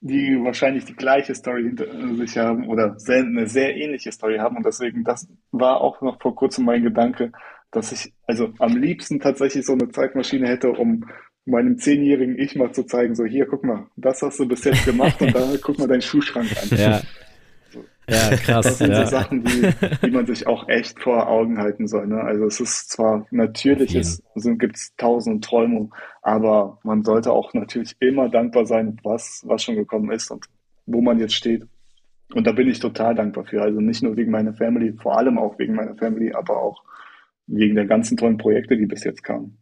die 0.00 0.38
wahrscheinlich 0.42 0.86
die 0.86 0.96
gleiche 0.96 1.34
Story 1.34 1.64
hinter 1.64 1.86
sich 2.16 2.38
haben 2.38 2.68
oder 2.68 2.98
sehr, 2.98 3.24
eine 3.24 3.46
sehr 3.46 3.76
ähnliche 3.76 4.10
Story 4.10 4.38
haben. 4.38 4.56
Und 4.56 4.64
deswegen, 4.64 5.04
das 5.04 5.28
war 5.52 5.82
auch 5.82 6.00
noch 6.00 6.18
vor 6.20 6.34
kurzem 6.34 6.64
mein 6.64 6.82
Gedanke, 6.82 7.30
dass 7.74 7.92
ich 7.92 8.12
also 8.26 8.52
am 8.58 8.76
liebsten 8.76 9.20
tatsächlich 9.20 9.66
so 9.66 9.72
eine 9.72 9.90
Zeitmaschine 9.90 10.48
hätte, 10.48 10.70
um 10.70 11.04
meinem 11.44 11.78
zehnjährigen 11.78 12.38
Ich 12.38 12.56
mal 12.56 12.72
zu 12.72 12.84
zeigen, 12.84 13.14
so 13.14 13.24
hier, 13.24 13.46
guck 13.46 13.64
mal, 13.64 13.86
das 13.96 14.22
hast 14.22 14.38
du 14.38 14.48
bis 14.48 14.64
jetzt 14.64 14.84
gemacht 14.84 15.20
und 15.20 15.34
da 15.34 15.52
guck 15.62 15.78
mal 15.78 15.88
deinen 15.88 16.02
Schuhschrank 16.02 16.50
an. 16.62 16.78
ja. 16.78 17.00
Ja, 18.06 18.36
krass. 18.36 18.66
Das 18.66 18.78
sind 18.78 18.90
ja. 18.90 19.06
so 19.06 19.12
Sachen, 19.12 19.44
die, 19.44 19.70
die 20.02 20.10
man 20.10 20.26
sich 20.26 20.46
auch 20.46 20.68
echt 20.68 21.00
vor 21.00 21.26
Augen 21.26 21.58
halten 21.58 21.88
soll. 21.88 22.06
Ne? 22.06 22.20
Also 22.20 22.44
es 22.44 22.60
ist 22.60 22.90
zwar 22.90 23.26
natürlich, 23.30 23.94
es 23.94 24.22
sind, 24.34 24.58
gibt's 24.58 24.94
tausend 24.96 25.42
Träume, 25.42 25.88
aber 26.20 26.78
man 26.82 27.02
sollte 27.02 27.32
auch 27.32 27.54
natürlich 27.54 27.96
immer 28.00 28.28
dankbar 28.28 28.66
sein, 28.66 28.98
was, 29.02 29.42
was 29.46 29.62
schon 29.62 29.76
gekommen 29.76 30.10
ist 30.10 30.30
und 30.30 30.44
wo 30.84 31.00
man 31.00 31.18
jetzt 31.18 31.34
steht. 31.34 31.66
Und 32.34 32.46
da 32.46 32.52
bin 32.52 32.68
ich 32.68 32.78
total 32.78 33.14
dankbar 33.14 33.44
für. 33.46 33.62
Also 33.62 33.80
nicht 33.80 34.02
nur 34.02 34.16
wegen 34.16 34.30
meiner 34.30 34.52
Family, 34.52 34.92
vor 34.92 35.16
allem 35.16 35.38
auch 35.38 35.58
wegen 35.58 35.74
meiner 35.74 35.94
Family, 35.94 36.32
aber 36.32 36.60
auch 36.60 36.82
wegen 37.46 37.74
der 37.74 37.86
ganzen 37.86 38.16
tollen 38.16 38.38
Projekte, 38.38 38.76
die 38.76 38.86
bis 38.86 39.04
jetzt 39.04 39.22
kamen. 39.22 39.58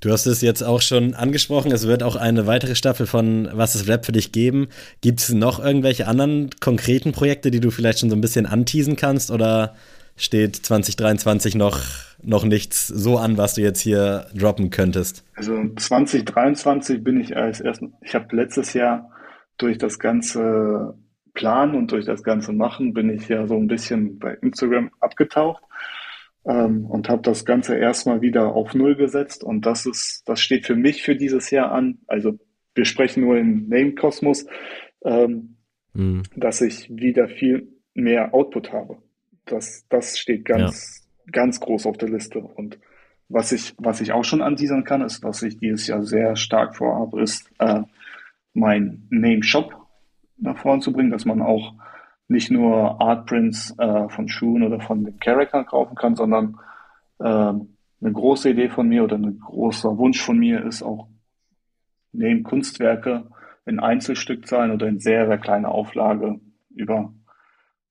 Du 0.00 0.10
hast 0.10 0.24
es 0.24 0.40
jetzt 0.40 0.62
auch 0.62 0.80
schon 0.80 1.12
angesprochen, 1.12 1.72
es 1.72 1.86
wird 1.86 2.02
auch 2.02 2.16
eine 2.16 2.46
weitere 2.46 2.74
Staffel 2.74 3.06
von 3.06 3.48
Was 3.52 3.74
ist 3.74 3.86
Rap 3.86 4.06
für 4.06 4.12
dich 4.12 4.32
geben. 4.32 4.68
Gibt 5.02 5.20
es 5.20 5.30
noch 5.30 5.62
irgendwelche 5.62 6.08
anderen 6.08 6.48
konkreten 6.60 7.12
Projekte, 7.12 7.50
die 7.50 7.60
du 7.60 7.70
vielleicht 7.70 7.98
schon 7.98 8.08
so 8.08 8.16
ein 8.16 8.22
bisschen 8.22 8.46
anteasen 8.46 8.96
kannst 8.96 9.30
oder 9.30 9.74
steht 10.16 10.56
2023 10.56 11.54
noch, 11.54 11.80
noch 12.22 12.44
nichts 12.44 12.88
so 12.88 13.18
an, 13.18 13.36
was 13.36 13.54
du 13.54 13.60
jetzt 13.60 13.80
hier 13.80 14.26
droppen 14.34 14.70
könntest? 14.70 15.22
Also 15.34 15.54
2023 15.76 17.04
bin 17.04 17.20
ich 17.20 17.36
als 17.36 17.60
erst, 17.60 17.82
ich 18.02 18.14
habe 18.14 18.34
letztes 18.34 18.72
Jahr 18.72 19.10
durch 19.58 19.76
das 19.76 19.98
ganze 19.98 20.94
Planen 21.34 21.74
und 21.74 21.92
durch 21.92 22.06
das 22.06 22.22
ganze 22.22 22.52
Machen 22.52 22.94
bin 22.94 23.10
ich 23.10 23.28
ja 23.28 23.46
so 23.46 23.56
ein 23.56 23.66
bisschen 23.66 24.18
bei 24.18 24.32
Instagram 24.40 24.90
abgetaucht 25.00 25.62
ähm, 26.44 26.86
und 26.86 27.08
habe 27.08 27.22
das 27.22 27.44
Ganze 27.44 27.76
erstmal 27.76 28.20
wieder 28.20 28.54
auf 28.54 28.74
Null 28.74 28.96
gesetzt 28.96 29.44
und 29.44 29.66
das 29.66 29.86
ist, 29.86 30.22
das 30.26 30.40
steht 30.40 30.66
für 30.66 30.76
mich 30.76 31.02
für 31.02 31.16
dieses 31.16 31.50
Jahr 31.50 31.72
an. 31.72 31.98
Also 32.06 32.38
wir 32.74 32.84
sprechen 32.84 33.22
nur 33.22 33.36
im 33.36 33.68
Name-Kosmos, 33.68 34.46
ähm, 35.04 35.56
Mhm. 35.92 36.22
dass 36.36 36.60
ich 36.60 36.88
wieder 36.90 37.28
viel 37.28 37.68
mehr 37.94 38.34
Output 38.34 38.72
habe. 38.72 38.98
Das, 39.44 39.86
das 39.88 40.18
steht 40.18 40.44
ganz, 40.44 41.08
ganz 41.32 41.60
groß 41.60 41.86
auf 41.86 41.98
der 41.98 42.08
Liste. 42.08 42.38
Und 42.38 42.78
was 43.28 43.52
ich, 43.52 43.74
was 43.78 44.00
ich 44.00 44.12
auch 44.12 44.24
schon 44.24 44.42
anteasern 44.42 44.84
kann, 44.84 45.02
ist, 45.02 45.22
was 45.24 45.42
ich 45.42 45.58
dieses 45.58 45.86
Jahr 45.86 46.04
sehr 46.04 46.36
stark 46.36 46.76
vorhabe, 46.76 47.20
ist 47.22 47.50
äh, 47.58 47.82
mein 48.54 49.06
Name-Shop 49.10 49.74
nach 50.36 50.58
vorne 50.58 50.80
zu 50.80 50.92
bringen, 50.92 51.10
dass 51.10 51.24
man 51.24 51.42
auch 51.42 51.74
nicht 52.30 52.50
nur 52.50 53.00
Artprints 53.00 53.74
äh, 53.78 54.08
von 54.08 54.28
Schuhen 54.28 54.62
oder 54.62 54.80
von 54.80 55.04
den 55.04 55.18
Charakteren 55.18 55.66
kaufen 55.66 55.96
kann, 55.96 56.14
sondern 56.14 56.58
ähm, 57.20 57.76
eine 58.00 58.12
große 58.12 58.50
Idee 58.50 58.68
von 58.68 58.88
mir 58.88 59.02
oder 59.02 59.16
ein 59.16 59.40
großer 59.40 59.98
Wunsch 59.98 60.22
von 60.22 60.38
mir 60.38 60.64
ist 60.64 60.82
auch 60.82 61.08
neben 62.12 62.44
Kunstwerke 62.44 63.26
in 63.66 63.80
Einzelstückzahlen 63.80 64.70
oder 64.70 64.86
in 64.86 65.00
sehr, 65.00 65.26
sehr 65.26 65.38
kleiner 65.38 65.70
Auflage 65.70 66.40
über 66.74 67.12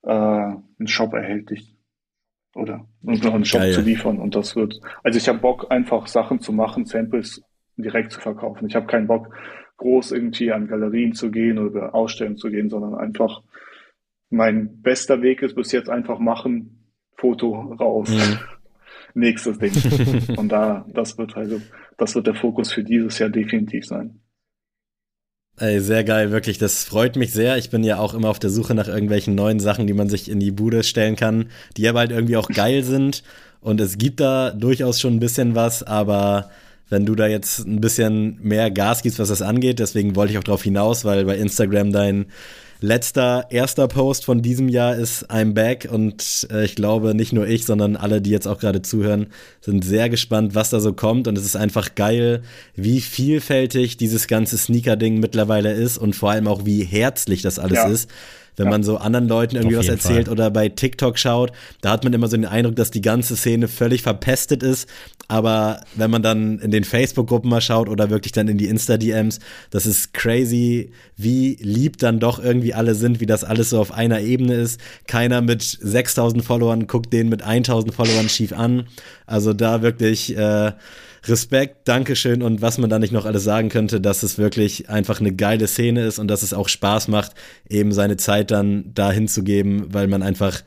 äh, 0.03 0.09
einen 0.09 0.87
Shop 0.87 1.13
erhältlich 1.13 1.75
oder 2.55 2.85
einen 3.05 3.45
Shop 3.45 3.59
Geil. 3.59 3.73
zu 3.73 3.81
liefern. 3.81 4.19
Und 4.19 4.35
das 4.35 4.55
wird, 4.55 4.79
also 5.03 5.17
ich 5.17 5.27
habe 5.27 5.39
Bock, 5.39 5.67
einfach 5.69 6.07
Sachen 6.07 6.39
zu 6.39 6.53
machen, 6.53 6.85
Samples 6.85 7.43
direkt 7.75 8.13
zu 8.13 8.21
verkaufen. 8.21 8.67
Ich 8.67 8.75
habe 8.75 8.87
keinen 8.87 9.07
Bock, 9.07 9.35
groß 9.77 10.13
irgendwie 10.13 10.51
an 10.53 10.67
Galerien 10.67 11.13
zu 11.13 11.29
gehen 11.29 11.57
oder 11.57 11.93
Ausstellungen 11.93 12.37
zu 12.37 12.49
gehen, 12.49 12.69
sondern 12.69 12.95
einfach 12.95 13.41
mein 14.29 14.81
bester 14.81 15.21
Weg 15.21 15.41
ist 15.41 15.55
bis 15.55 15.71
jetzt 15.71 15.89
einfach 15.89 16.19
machen, 16.19 16.93
Foto 17.15 17.53
raus. 17.79 18.09
Mhm. 18.09 18.39
Nächstes 19.15 19.57
Ding. 19.57 19.71
Und 20.37 20.49
da, 20.49 20.85
das 20.93 21.17
wird 21.17 21.35
also, 21.35 21.61
das 21.97 22.15
wird 22.15 22.27
der 22.27 22.35
Fokus 22.35 22.71
für 22.71 22.83
dieses 22.83 23.19
Jahr 23.19 23.29
definitiv 23.29 23.85
sein. 23.85 24.19
Ey, 25.57 25.81
sehr 25.81 26.05
geil, 26.05 26.31
wirklich. 26.31 26.57
Das 26.57 26.85
freut 26.85 27.17
mich 27.17 27.33
sehr. 27.33 27.57
Ich 27.57 27.69
bin 27.69 27.83
ja 27.83 27.97
auch 27.97 28.13
immer 28.13 28.29
auf 28.29 28.39
der 28.39 28.49
Suche 28.49 28.73
nach 28.75 28.87
irgendwelchen 28.87 29.35
neuen 29.35 29.59
Sachen, 29.59 29.87
die 29.87 29.93
man 29.93 30.07
sich 30.07 30.29
in 30.29 30.39
die 30.39 30.51
Bude 30.51 30.83
stellen 30.83 31.17
kann, 31.17 31.49
die 31.75 31.87
aber 31.89 31.99
halt 31.99 32.11
irgendwie 32.11 32.37
auch 32.37 32.47
geil 32.47 32.83
sind. 32.83 33.23
Und 33.59 33.81
es 33.81 33.97
gibt 33.97 34.21
da 34.21 34.51
durchaus 34.51 35.01
schon 35.01 35.15
ein 35.15 35.19
bisschen 35.19 35.55
was, 35.55 35.83
aber 35.83 36.49
wenn 36.87 37.05
du 37.05 37.13
da 37.13 37.27
jetzt 37.27 37.59
ein 37.59 37.81
bisschen 37.81 38.39
mehr 38.41 38.71
Gas 38.71 39.01
gibst, 39.01 39.19
was 39.19 39.27
das 39.27 39.41
angeht, 39.41 39.79
deswegen 39.79 40.15
wollte 40.15 40.31
ich 40.31 40.39
auch 40.39 40.43
drauf 40.43 40.63
hinaus, 40.63 41.03
weil 41.03 41.25
bei 41.25 41.37
Instagram 41.37 41.91
dein 41.91 42.27
letzter, 42.81 43.47
erster 43.49 43.87
Post 43.87 44.25
von 44.25 44.41
diesem 44.41 44.69
Jahr 44.69 44.95
ist 44.95 45.29
I'm 45.29 45.53
back 45.53 45.87
und 45.91 46.47
äh, 46.51 46.63
ich 46.65 46.75
glaube, 46.75 47.13
nicht 47.13 47.33
nur 47.33 47.47
ich, 47.47 47.65
sondern 47.65 47.95
alle, 47.95 48.21
die 48.21 48.29
jetzt 48.29 48.47
auch 48.47 48.59
gerade 48.59 48.81
zuhören, 48.81 49.27
sind 49.61 49.83
sehr 49.83 50.09
gespannt, 50.09 50.55
was 50.55 50.69
da 50.69 50.79
so 50.79 50.93
kommt 50.93 51.27
und 51.27 51.37
es 51.37 51.45
ist 51.45 51.55
einfach 51.55 51.95
geil, 51.95 52.41
wie 52.75 53.01
vielfältig 53.01 53.97
dieses 53.97 54.27
ganze 54.27 54.57
Sneaker-Ding 54.57 55.19
mittlerweile 55.19 55.73
ist 55.73 55.97
und 55.97 56.15
vor 56.15 56.31
allem 56.31 56.47
auch, 56.47 56.65
wie 56.65 56.83
herzlich 56.83 57.41
das 57.41 57.59
alles 57.59 57.77
Ja. 57.79 57.87
ist. 57.87 58.09
Wenn 58.59 58.65
Ja. 58.65 58.71
man 58.71 58.83
so 58.83 58.97
anderen 58.97 59.29
Leuten 59.29 59.55
irgendwie 59.55 59.77
was 59.77 59.87
erzählt 59.87 60.25
Fall. 60.25 60.33
oder 60.33 60.51
bei 60.51 60.67
TikTok 60.67 61.17
schaut, 61.17 61.53
da 61.79 61.91
hat 61.91 62.03
man 62.03 62.11
immer 62.11 62.27
so 62.27 62.35
den 62.35 62.45
Eindruck, 62.45 62.75
dass 62.75 62.91
die 62.91 62.99
ganze 63.01 63.37
Szene 63.37 63.69
völlig 63.69 64.01
verpestet 64.01 64.63
ist. 64.63 64.89
Aber 65.29 65.79
wenn 65.95 66.11
man 66.11 66.21
dann 66.23 66.59
in 66.59 66.69
den 66.71 66.83
Facebook-Gruppen 66.83 67.49
mal 67.49 67.61
schaut 67.61 67.87
oder 67.87 68.09
wirklich 68.09 68.33
dann 68.33 68.47
in 68.49 68.57
die 68.57 68.67
Insta-DMs, 68.67 69.39
das 69.69 69.85
ist 69.85 70.13
crazy, 70.13 70.91
wie 71.15 71.57
lieb 71.61 71.99
dann 71.99 72.19
doch 72.19 72.43
irgendwie 72.43 72.73
alle 72.73 72.95
sind, 72.95 73.21
wie 73.21 73.25
das 73.27 73.45
alles 73.45 73.69
so 73.69 73.79
auf 73.79 73.93
einer 73.93 74.19
Ebene 74.19 74.55
ist. 74.55 74.79
Keiner 75.07 75.41
mit 75.41 75.61
6000 75.61 76.43
Followern 76.43 76.85
guckt 76.87 77.13
den 77.13 77.29
mit 77.29 77.43
1000 77.43 77.93
Followern 77.93 78.27
schief 78.27 78.51
an. 78.51 78.87
Also 79.25 79.53
da 79.53 79.81
wirklich 79.81 80.35
äh, 80.35 80.73
Respekt, 81.25 81.87
Dankeschön 81.87 82.41
und 82.41 82.61
was 82.61 82.77
man 82.77 82.89
da 82.89 82.99
nicht 82.99 83.11
noch 83.11 83.25
alles 83.25 83.43
sagen 83.43 83.69
könnte, 83.69 84.01
dass 84.01 84.23
es 84.23 84.37
wirklich 84.37 84.89
einfach 84.89 85.19
eine 85.19 85.33
geile 85.33 85.67
Szene 85.67 86.05
ist 86.05 86.19
und 86.19 86.27
dass 86.27 86.43
es 86.43 86.53
auch 86.53 86.69
Spaß 86.69 87.07
macht, 87.07 87.33
eben 87.69 87.91
seine 87.91 88.17
Zeit 88.17 88.51
dann 88.51 88.91
da 88.93 89.11
hinzugeben, 89.11 89.93
weil 89.93 90.07
man 90.07 90.23
einfach 90.23 90.61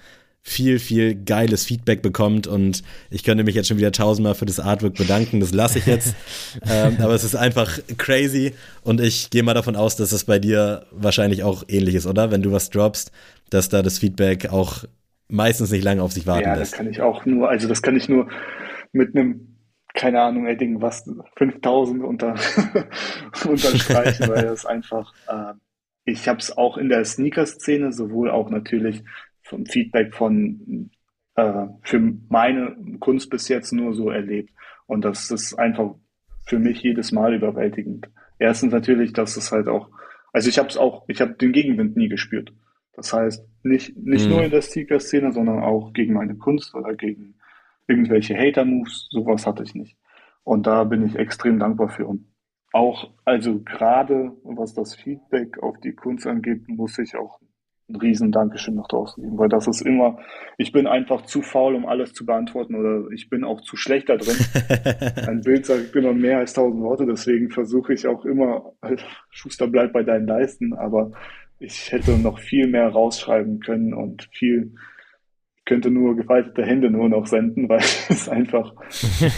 viel, 0.44 0.80
viel 0.80 1.14
geiles 1.14 1.64
Feedback 1.64 2.02
bekommt 2.02 2.48
und 2.48 2.82
ich 3.10 3.22
könnte 3.22 3.44
mich 3.44 3.54
jetzt 3.54 3.68
schon 3.68 3.78
wieder 3.78 3.92
tausendmal 3.92 4.34
für 4.34 4.44
das 4.44 4.58
Artwork 4.58 4.94
bedanken, 4.94 5.38
das 5.38 5.52
lasse 5.52 5.78
ich 5.78 5.86
jetzt. 5.86 6.16
ähm, 6.68 6.96
aber 7.00 7.14
es 7.14 7.22
ist 7.22 7.36
einfach 7.36 7.78
crazy 7.96 8.52
und 8.82 9.00
ich 9.00 9.30
gehe 9.30 9.44
mal 9.44 9.54
davon 9.54 9.76
aus, 9.76 9.94
dass 9.94 10.10
es 10.10 10.24
bei 10.24 10.40
dir 10.40 10.86
wahrscheinlich 10.90 11.44
auch 11.44 11.62
ähnlich 11.68 11.94
ist, 11.94 12.06
oder? 12.06 12.32
Wenn 12.32 12.42
du 12.42 12.50
was 12.50 12.70
droppst, 12.70 13.12
dass 13.50 13.68
da 13.68 13.82
das 13.82 14.00
Feedback 14.00 14.48
auch 14.50 14.84
meistens 15.28 15.70
nicht 15.70 15.84
lange 15.84 16.02
auf 16.02 16.12
sich 16.12 16.26
warten 16.26 16.42
ja, 16.42 16.54
lässt. 16.54 16.72
Ja, 16.72 16.78
das 16.78 16.84
kann 16.84 16.90
ich 16.90 17.00
auch 17.00 17.24
nur, 17.24 17.48
also 17.48 17.68
das 17.68 17.80
kann 17.80 17.96
ich 17.96 18.08
nur 18.08 18.28
mit 18.92 19.14
einem, 19.14 19.51
keine 19.94 20.22
Ahnung, 20.22 20.46
Edding, 20.46 20.80
was, 20.80 21.08
5000 21.36 22.02
unter, 22.02 22.34
unterstreichen, 23.48 24.28
weil 24.28 24.42
das 24.42 24.66
einfach, 24.66 25.12
äh, 25.28 25.54
ich 26.04 26.28
habe 26.28 26.38
es 26.38 26.56
auch 26.56 26.78
in 26.78 26.88
der 26.88 27.04
Sneaker-Szene, 27.04 27.92
sowohl 27.92 28.30
auch 28.30 28.50
natürlich 28.50 29.02
vom 29.42 29.66
Feedback 29.66 30.14
von 30.14 30.90
äh, 31.36 31.66
für 31.82 32.14
meine 32.28 32.76
Kunst 33.00 33.30
bis 33.30 33.48
jetzt 33.48 33.72
nur 33.72 33.94
so 33.94 34.10
erlebt. 34.10 34.50
Und 34.86 35.04
das 35.04 35.30
ist 35.30 35.54
einfach 35.54 35.94
für 36.44 36.58
mich 36.58 36.82
jedes 36.82 37.12
Mal 37.12 37.34
überwältigend. 37.34 38.10
Erstens 38.38 38.72
natürlich, 38.72 39.12
dass 39.12 39.36
es 39.36 39.52
halt 39.52 39.68
auch, 39.68 39.88
also 40.32 40.48
ich 40.48 40.58
habe 40.58 40.68
es 40.68 40.76
auch, 40.76 41.04
ich 41.08 41.20
habe 41.20 41.34
den 41.34 41.52
Gegenwind 41.52 41.96
nie 41.96 42.08
gespürt. 42.08 42.52
Das 42.94 43.12
heißt, 43.12 43.44
nicht, 43.62 43.96
nicht 43.96 44.26
mhm. 44.26 44.32
nur 44.32 44.42
in 44.44 44.50
der 44.50 44.62
Sneaker-Szene, 44.62 45.32
sondern 45.32 45.60
auch 45.60 45.92
gegen 45.92 46.14
meine 46.14 46.34
Kunst 46.36 46.74
oder 46.74 46.94
gegen 46.94 47.34
irgendwelche 47.86 48.36
Hater-Moves, 48.36 49.08
sowas 49.10 49.46
hatte 49.46 49.62
ich 49.62 49.74
nicht. 49.74 49.96
Und 50.44 50.66
da 50.66 50.84
bin 50.84 51.04
ich 51.06 51.16
extrem 51.16 51.58
dankbar 51.58 51.88
für. 51.88 52.06
Und 52.06 52.26
auch, 52.72 53.10
also 53.24 53.60
gerade 53.60 54.32
was 54.44 54.74
das 54.74 54.94
Feedback 54.94 55.62
auf 55.62 55.78
die 55.80 55.92
Kunst 55.92 56.26
angeht, 56.26 56.68
muss 56.68 56.98
ich 56.98 57.16
auch 57.16 57.40
ein 57.88 57.96
riesen 57.96 58.32
Dankeschön 58.32 58.76
nach 58.76 58.88
draußen 58.88 59.22
geben, 59.22 59.38
weil 59.38 59.48
das 59.48 59.66
ist 59.66 59.82
immer, 59.82 60.18
ich 60.56 60.72
bin 60.72 60.86
einfach 60.86 61.22
zu 61.22 61.42
faul, 61.42 61.74
um 61.74 61.86
alles 61.86 62.12
zu 62.14 62.24
beantworten 62.24 62.74
oder 62.74 63.10
ich 63.12 63.28
bin 63.28 63.44
auch 63.44 63.60
zu 63.60 63.76
schlecht 63.76 64.08
da 64.08 64.16
drin. 64.16 64.36
Ein 65.28 65.42
Bild 65.42 65.66
sagt 65.66 65.94
immer 65.94 66.14
mehr 66.14 66.38
als 66.38 66.54
tausend 66.54 66.82
Worte, 66.82 67.06
deswegen 67.06 67.50
versuche 67.50 67.92
ich 67.92 68.06
auch 68.06 68.24
immer, 68.24 68.72
Schuster 69.30 69.66
bleibt 69.66 69.92
bei 69.92 70.02
deinen 70.02 70.26
Leisten, 70.26 70.72
aber 70.72 71.12
ich 71.58 71.92
hätte 71.92 72.18
noch 72.18 72.38
viel 72.38 72.66
mehr 72.66 72.88
rausschreiben 72.88 73.60
können 73.60 73.94
und 73.94 74.28
viel, 74.32 74.74
könnte 75.64 75.90
nur 75.90 76.16
gefaltete 76.16 76.64
Hände 76.64 76.90
nur 76.90 77.08
noch 77.08 77.26
senden, 77.26 77.68
weil 77.68 77.78
es 78.08 78.28
einfach 78.28 78.72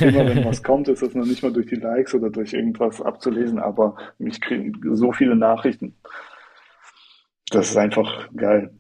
immer, 0.00 0.26
wenn 0.26 0.44
was 0.44 0.62
kommt, 0.62 0.88
ist 0.88 1.02
es 1.02 1.14
noch 1.14 1.26
nicht 1.26 1.42
mal 1.42 1.52
durch 1.52 1.66
die 1.66 1.76
Likes 1.76 2.14
oder 2.14 2.30
durch 2.30 2.52
irgendwas 2.52 3.00
abzulesen, 3.00 3.58
aber 3.58 3.96
ich 4.18 4.40
kriege 4.40 4.72
so 4.94 5.12
viele 5.12 5.36
Nachrichten 5.36 5.94
das 7.54 7.70
ist 7.70 7.76
einfach 7.76 8.28
geil. 8.34 8.70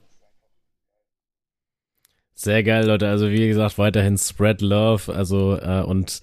Sehr 2.34 2.62
geil, 2.62 2.86
Leute. 2.86 3.08
Also 3.08 3.30
wie 3.30 3.46
gesagt, 3.46 3.78
weiterhin 3.78 4.18
Spread 4.18 4.60
Love. 4.60 5.14
Also 5.14 5.56
äh, 5.56 5.82
und 5.82 6.20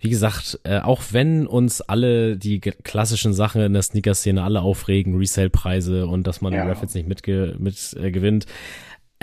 wie 0.00 0.10
gesagt, 0.10 0.60
äh, 0.64 0.80
auch 0.80 1.02
wenn 1.12 1.46
uns 1.46 1.80
alle 1.80 2.36
die 2.36 2.60
klassischen 2.60 3.32
Sachen 3.32 3.62
in 3.62 3.72
der 3.72 3.82
Sneaker-Szene 3.82 4.42
alle 4.42 4.60
aufregen, 4.60 5.16
Resale-Preise 5.16 6.06
und 6.06 6.26
dass 6.26 6.42
man 6.42 6.52
ja. 6.52 6.64
Raffles 6.64 6.94
nicht 6.94 7.08
mitge 7.08 7.56
mit 7.58 7.96
äh, 7.98 8.10
gewinnt. 8.10 8.44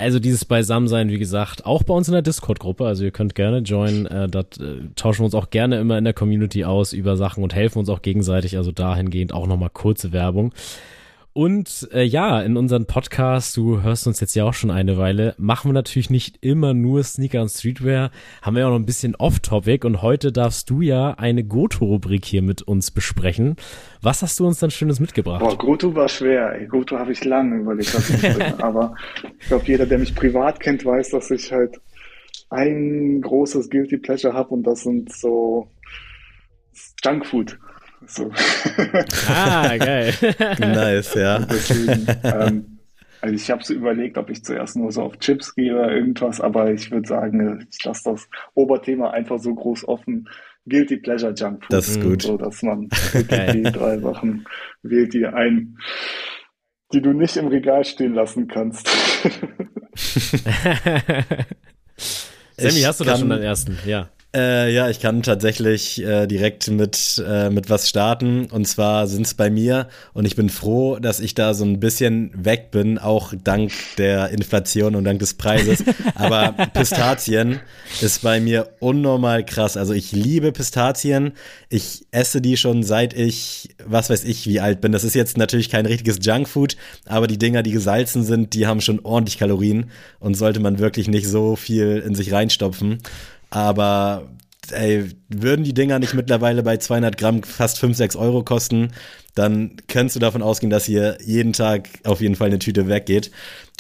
Also 0.02 0.20
dieses 0.20 0.46
Beisammensein, 0.46 1.10
wie 1.10 1.20
gesagt, 1.20 1.66
auch 1.66 1.84
bei 1.84 1.94
uns 1.94 2.08
in 2.08 2.14
der 2.14 2.22
Discord-Gruppe. 2.22 2.86
Also 2.86 3.04
ihr 3.04 3.12
könnt 3.12 3.36
gerne 3.36 3.60
joinen. 3.60 4.06
Äh, 4.08 4.28
dort 4.28 4.60
äh, 4.60 4.90
tauschen 4.96 5.20
wir 5.20 5.26
uns 5.26 5.36
auch 5.36 5.50
gerne 5.52 5.80
immer 5.80 5.98
in 5.98 6.04
der 6.04 6.14
Community 6.14 6.66
aus 6.66 6.92
über 6.92 7.16
Sachen 7.18 7.44
und 7.44 7.54
helfen 7.54 7.80
uns 7.80 7.90
auch 7.90 8.02
gegenseitig. 8.02 8.58
Also 8.58 8.72
dahingehend 8.72 9.34
auch 9.34 9.48
nochmal 9.48 9.70
kurze 9.70 10.12
Werbung. 10.12 10.54
Und 11.34 11.88
äh, 11.94 12.04
ja, 12.04 12.42
in 12.42 12.58
unserem 12.58 12.86
Podcast, 12.88 13.56
du 13.56 13.82
hörst 13.82 14.06
uns 14.06 14.20
jetzt 14.20 14.36
ja 14.36 14.44
auch 14.44 14.54
schon 14.54 14.70
eine 14.70 14.98
Weile, 14.98 15.34
machen 15.38 15.70
wir 15.70 15.74
natürlich 15.74 16.10
nicht 16.10 16.40
immer 16.42 16.74
nur 16.74 17.04
Sneaker 17.04 17.42
und 17.42 17.48
Streetwear, 17.48 18.12
haben 18.42 18.56
wir 18.56 18.62
ja 18.62 18.68
auch 18.68 18.72
noch 18.72 18.80
ein 18.80 18.86
bisschen 18.86 19.16
Off-Topic 19.16 19.88
und 19.88 20.02
heute 20.02 20.34
darfst 20.34 20.70
du 20.70 20.82
ja 20.82 21.12
eine 21.12 21.46
Goto-Rubrik 21.46 22.26
hier 22.26 22.42
mit 22.42 22.64
uns 22.64 22.92
besprechen. 22.92 23.56
Was 24.02 24.22
hast 24.22 24.42
du 24.42 24.46
uns 24.46 24.60
dann 24.60 24.72
Schönes 24.72 25.00
mitgebracht? 25.00 25.40
Boah, 25.40 25.58
Goto 25.58 25.96
war 25.96 26.10
schwer. 26.10 26.54
Ey. 26.54 26.68
Goto 26.68 27.00
habe 27.00 27.14
ich 27.14 27.24
lange 27.24 27.60
überlegt, 27.62 27.96
was 27.96 28.10
ich 28.10 28.26
aber 28.62 28.96
ich 29.40 29.48
glaube, 29.48 29.64
jeder, 29.66 29.86
der 29.86 30.00
mich 30.00 30.14
privat 30.14 30.60
kennt, 30.60 30.84
weiß, 30.84 31.12
dass 31.12 31.32
ich 31.32 31.50
halt 31.54 31.80
ein 32.50 33.22
großes 33.22 33.70
Guilty 33.70 34.00
Pleasure 34.00 34.34
habe 34.34 34.50
und 34.50 34.64
das 34.64 34.82
sind 34.82 35.14
so 35.14 35.70
Junkfood. 37.06 37.58
So. 38.12 38.30
Ah, 39.28 39.78
geil. 39.78 40.14
nice, 40.60 41.14
ja. 41.14 41.40
Deswegen, 41.40 42.06
ähm, 42.24 42.80
also 43.22 43.36
ich 43.36 43.50
habe 43.50 43.64
so 43.64 43.74
überlegt, 43.74 44.18
ob 44.18 44.30
ich 44.30 44.44
zuerst 44.44 44.76
nur 44.76 44.92
so 44.92 45.04
auf 45.04 45.18
Chips 45.20 45.56
gehe 45.56 45.74
oder 45.74 45.92
irgendwas, 45.92 46.42
aber 46.42 46.72
ich 46.72 46.92
würde 46.92 47.08
sagen, 47.08 47.66
ich 47.72 47.84
lasse 47.86 48.12
das 48.12 48.28
Oberthema 48.54 49.12
einfach 49.12 49.40
so 49.40 49.56
groß 49.56 49.88
offen. 49.88 50.28
Guilty 50.68 50.98
Pleasure 50.98 51.34
Junk 51.34 51.64
Food. 51.64 51.74
Das 51.74 51.88
ist 51.88 52.02
gut. 52.02 52.22
So, 52.24 52.38
dass 52.38 52.62
man 52.64 52.90
die 53.14 53.64
drei 53.64 53.98
Sachen 54.00 54.46
wählt, 54.84 55.14
die 55.14 55.26
ein, 55.26 55.78
die 56.94 57.02
du 57.02 57.14
nicht 57.14 57.38
im 57.38 57.48
Regal 57.48 57.86
stehen 57.86 58.14
lassen 58.14 58.48
kannst. 58.48 58.90
Sammy, 62.58 62.82
hast 62.82 63.00
du 63.00 63.06
da 63.06 63.18
schon 63.18 63.30
deinen 63.30 63.44
ersten? 63.44 63.78
Ja. 63.86 64.10
Äh, 64.34 64.74
ja, 64.74 64.90
ich 64.90 65.02
kann 65.02 65.24
tatsächlich 65.24 66.02
äh, 66.02 66.26
direkt 66.26 66.70
mit, 66.70 67.22
äh, 67.28 67.50
mit 67.50 67.70
was 67.70 67.90
starten. 67.90 68.46
Und 68.46 68.66
zwar 68.66 69.08
sind 69.08 69.26
es 69.26 69.34
bei 69.34 69.50
mir, 69.50 69.90
und 70.14 70.24
ich 70.24 70.38
bin 70.38 70.50
froh, 70.50 71.00
dass 71.00 71.20
ich 71.20 71.36
da 71.36 71.54
so 71.54 71.66
ein 71.66 71.82
bisschen 71.82 72.32
weg 72.34 72.72
bin, 72.72 72.98
auch 72.98 73.34
dank 73.44 73.74
der 73.98 74.30
Inflation 74.30 74.96
und 74.96 75.04
dank 75.04 75.20
des 75.20 75.34
Preises. 75.34 75.84
Aber 76.16 76.54
Pistazien 76.74 77.60
ist 78.00 78.22
bei 78.22 78.40
mir 78.40 78.70
unnormal 78.80 79.46
krass. 79.46 79.76
Also 79.76 79.94
ich 79.94 80.14
liebe 80.14 80.54
Pistazien. 80.54 81.34
Ich 81.68 82.06
esse 82.12 82.40
die 82.40 82.56
schon 82.56 82.84
seit 82.84 83.14
ich, 83.14 83.76
was 83.86 84.10
weiß 84.10 84.24
ich, 84.24 84.48
wie 84.48 84.62
alt 84.62 84.80
bin. 84.80 84.94
Das 84.94 85.04
ist 85.04 85.14
jetzt 85.14 85.38
natürlich 85.38 85.70
kein 85.70 85.86
richtiges 85.86 86.20
Junkfood, 86.22 86.78
aber 87.06 87.28
die 87.28 87.38
Dinger, 87.38 87.64
die 87.64 87.72
gesalzen 87.72 88.24
sind, 88.24 88.54
die 88.54 88.68
haben 88.68 88.82
schon 88.82 89.02
ordentlich 89.04 89.38
Kalorien 89.38 89.92
und 90.20 90.36
sollte 90.36 90.60
man 90.60 90.80
wirklich 90.80 91.08
nicht 91.08 91.28
so 91.28 91.56
viel 91.56 92.02
in 92.06 92.16
sich 92.16 92.32
reinstopfen. 92.32 93.00
Aber 93.52 94.30
ey, 94.72 95.12
würden 95.30 95.64
die 95.64 95.74
Dinger 95.74 96.00
nicht 96.00 96.14
mittlerweile 96.14 96.64
bei 96.64 96.78
200 96.78 97.18
Gramm 97.18 97.44
fast 97.44 97.80
5, 97.80 97.98
6 97.98 98.16
Euro 98.16 98.44
kosten, 98.44 98.92
dann 99.36 99.78
könntest 99.88 100.16
du 100.16 100.20
davon 100.20 100.42
ausgehen, 100.42 100.70
dass 100.70 100.86
hier 100.86 101.18
jeden 101.24 101.54
Tag 101.54 101.90
auf 102.04 102.22
jeden 102.22 102.36
Fall 102.36 102.48
eine 102.48 102.60
Tüte 102.60 102.88
weggeht. 102.88 103.32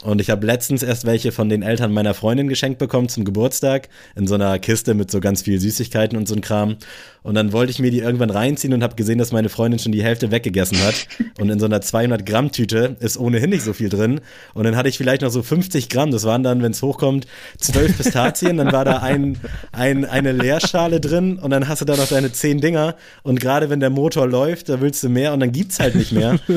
Und 0.03 0.19
ich 0.19 0.31
habe 0.31 0.47
letztens 0.47 0.81
erst 0.81 1.05
welche 1.05 1.31
von 1.31 1.47
den 1.47 1.61
Eltern 1.61 1.93
meiner 1.93 2.15
Freundin 2.15 2.47
geschenkt 2.47 2.79
bekommen 2.79 3.07
zum 3.07 3.23
Geburtstag 3.23 3.87
in 4.15 4.25
so 4.25 4.33
einer 4.33 4.57
Kiste 4.57 4.95
mit 4.95 5.11
so 5.11 5.19
ganz 5.19 5.43
viel 5.43 5.59
Süßigkeiten 5.59 6.17
und 6.17 6.27
so 6.27 6.33
ein 6.33 6.41
Kram. 6.41 6.77
Und 7.23 7.35
dann 7.35 7.53
wollte 7.53 7.69
ich 7.69 7.77
mir 7.77 7.91
die 7.91 7.99
irgendwann 7.99 8.31
reinziehen 8.31 8.73
und 8.73 8.81
habe 8.81 8.95
gesehen, 8.95 9.19
dass 9.19 9.31
meine 9.31 9.49
Freundin 9.49 9.77
schon 9.77 9.91
die 9.91 10.03
Hälfte 10.03 10.31
weggegessen 10.31 10.81
hat. 10.83 11.07
Und 11.39 11.49
in 11.49 11.59
so 11.59 11.65
einer 11.65 11.81
200 11.81 12.25
Gramm 12.25 12.51
Tüte 12.51 12.97
ist 12.99 13.17
ohnehin 13.17 13.51
nicht 13.51 13.63
so 13.63 13.73
viel 13.73 13.89
drin. 13.89 14.21
Und 14.55 14.63
dann 14.63 14.75
hatte 14.75 14.89
ich 14.89 14.97
vielleicht 14.97 15.21
noch 15.21 15.29
so 15.29 15.43
50 15.43 15.89
Gramm. 15.89 16.09
Das 16.11 16.23
waren 16.23 16.41
dann, 16.41 16.63
wenn 16.63 16.71
es 16.71 16.81
hochkommt, 16.81 17.27
zwölf 17.57 17.95
Pistazien. 17.95 18.57
Dann 18.57 18.71
war 18.71 18.85
da 18.85 18.97
ein, 18.99 19.37
ein, 19.71 20.05
eine 20.05 20.31
Leerschale 20.31 20.99
drin 20.99 21.37
und 21.37 21.51
dann 21.51 21.67
hast 21.67 21.81
du 21.81 21.85
da 21.85 21.95
noch 21.95 22.07
deine 22.07 22.31
zehn 22.31 22.59
Dinger. 22.59 22.95
Und 23.21 23.39
gerade 23.39 23.69
wenn 23.69 23.79
der 23.79 23.91
Motor 23.91 24.27
läuft, 24.27 24.69
da 24.69 24.81
willst 24.81 25.03
du 25.03 25.09
mehr 25.09 25.33
und 25.33 25.40
dann 25.41 25.51
gibt's 25.51 25.79
halt 25.79 25.95
nicht 25.95 26.11
mehr. 26.11 26.39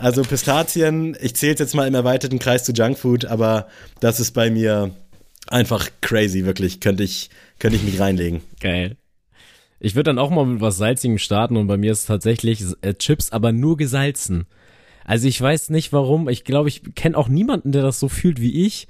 Also 0.00 0.22
Pistazien, 0.22 1.16
ich 1.20 1.34
zähle 1.34 1.56
jetzt 1.58 1.74
mal 1.74 1.88
im 1.88 1.94
erweiterten 1.94 2.38
Kreis 2.38 2.64
zu 2.64 2.72
Junkfood, 2.72 3.24
aber 3.24 3.66
das 4.00 4.20
ist 4.20 4.30
bei 4.32 4.50
mir 4.50 4.92
einfach 5.48 5.88
crazy, 6.00 6.44
wirklich. 6.44 6.80
Könnte 6.80 7.02
ich, 7.02 7.30
könnte 7.58 7.76
ich 7.76 7.82
mich 7.82 7.98
reinlegen. 7.98 8.42
Geil. 8.60 8.96
Ich 9.80 9.94
würde 9.94 10.10
dann 10.10 10.18
auch 10.18 10.30
mal 10.30 10.46
mit 10.46 10.60
was 10.60 10.76
Salzigem 10.76 11.18
starten 11.18 11.56
und 11.56 11.66
bei 11.66 11.76
mir 11.76 11.92
ist 11.92 12.00
es 12.00 12.06
tatsächlich 12.06 12.64
äh, 12.82 12.94
Chips, 12.94 13.30
aber 13.32 13.52
nur 13.52 13.76
gesalzen. 13.76 14.46
Also 15.04 15.26
ich 15.26 15.40
weiß 15.40 15.70
nicht 15.70 15.92
warum. 15.92 16.28
Ich 16.28 16.44
glaube, 16.44 16.68
ich 16.68 16.94
kenne 16.94 17.16
auch 17.16 17.28
niemanden, 17.28 17.72
der 17.72 17.82
das 17.82 17.98
so 17.98 18.08
fühlt 18.08 18.40
wie 18.40 18.66
ich. 18.66 18.88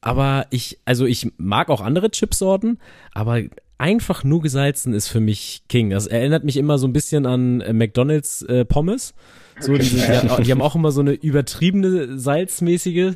Aber 0.00 0.46
ich, 0.50 0.78
also 0.84 1.06
ich 1.06 1.32
mag 1.36 1.68
auch 1.68 1.80
andere 1.80 2.10
Chipsorten, 2.10 2.78
aber 3.12 3.42
einfach 3.78 4.24
nur 4.24 4.42
gesalzen 4.42 4.92
ist 4.92 5.08
für 5.08 5.20
mich 5.20 5.62
King. 5.68 5.90
Das 5.90 6.06
erinnert 6.06 6.44
mich 6.44 6.56
immer 6.56 6.78
so 6.78 6.86
ein 6.86 6.92
bisschen 6.92 7.26
an 7.26 7.60
äh, 7.60 7.72
McDonald's 7.72 8.42
äh, 8.42 8.64
Pommes. 8.64 9.14
So, 9.60 9.76
diese, 9.76 9.96
die, 9.96 10.42
die 10.42 10.52
haben 10.52 10.62
auch 10.62 10.74
immer 10.76 10.92
so 10.92 11.00
eine 11.00 11.12
übertriebene 11.12 12.18
salzmäßige 12.18 13.14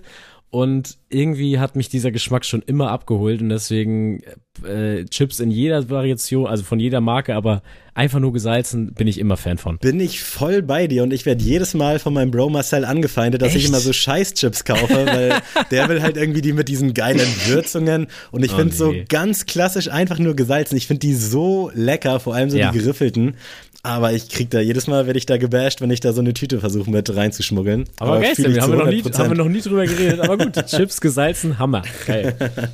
und 0.52 0.98
irgendwie 1.08 1.58
hat 1.58 1.76
mich 1.76 1.88
dieser 1.88 2.10
Geschmack 2.10 2.44
schon 2.44 2.60
immer 2.60 2.90
abgeholt 2.90 3.40
und 3.40 3.48
deswegen 3.48 4.20
äh, 4.62 5.06
Chips 5.06 5.40
in 5.40 5.50
jeder 5.50 5.88
Variation, 5.88 6.46
also 6.46 6.62
von 6.62 6.78
jeder 6.78 7.00
Marke, 7.00 7.34
aber 7.34 7.62
einfach 7.94 8.20
nur 8.20 8.34
gesalzen, 8.34 8.92
bin 8.92 9.08
ich 9.08 9.18
immer 9.18 9.38
Fan 9.38 9.56
von. 9.56 9.78
Bin 9.78 9.98
ich 9.98 10.22
voll 10.22 10.60
bei 10.60 10.88
dir 10.88 11.04
und 11.04 11.12
ich 11.14 11.24
werde 11.24 11.42
jedes 11.42 11.72
Mal 11.72 11.98
von 11.98 12.12
meinem 12.12 12.30
Bro 12.30 12.50
Marcel 12.50 12.84
angefeindet, 12.84 13.40
dass 13.40 13.54
Echt? 13.54 13.64
ich 13.64 13.68
immer 13.68 13.80
so 13.80 13.94
Scheiß-Chips 13.94 14.64
kaufe, 14.64 15.06
weil 15.06 15.40
der 15.70 15.88
will 15.88 16.02
halt 16.02 16.18
irgendwie 16.18 16.42
die 16.42 16.52
mit 16.52 16.68
diesen 16.68 16.92
geilen 16.92 17.28
Würzungen 17.46 18.08
und 18.30 18.44
ich 18.44 18.52
oh, 18.52 18.56
finde 18.56 18.72
nee. 18.72 18.76
so 18.76 18.94
ganz 19.08 19.46
klassisch 19.46 19.88
einfach 19.88 20.18
nur 20.18 20.36
gesalzen. 20.36 20.76
Ich 20.76 20.86
finde 20.86 21.00
die 21.00 21.14
so 21.14 21.70
lecker, 21.74 22.20
vor 22.20 22.34
allem 22.34 22.50
so 22.50 22.58
ja. 22.58 22.70
die 22.70 22.78
geriffelten. 22.78 23.36
Aber 23.84 24.12
ich 24.12 24.28
krieg 24.28 24.48
da 24.50 24.60
jedes 24.60 24.86
Mal, 24.86 25.06
werde 25.06 25.18
ich 25.18 25.26
da 25.26 25.38
gebasht, 25.38 25.80
wenn 25.80 25.90
ich 25.90 25.98
da 25.98 26.12
so 26.12 26.20
eine 26.20 26.34
Tüte 26.34 26.60
versuche 26.60 26.88
mit 26.88 27.12
reinzuschmuggeln. 27.14 27.88
Aber, 27.98 28.12
aber 28.12 28.20
geil, 28.20 28.34
wir 28.36 28.62
haben, 28.62 28.72
wir 28.72 28.78
noch 28.78 28.86
nie, 28.86 29.02
haben 29.02 29.30
wir 29.30 29.36
noch 29.36 29.48
nie 29.48 29.60
drüber 29.60 29.84
geredet. 29.84 30.20
Aber 30.20 30.38
gut, 30.38 30.54
Chips 30.66 31.00
gesalzen, 31.00 31.58
Hammer. 31.58 31.82
Geil. 32.06 32.36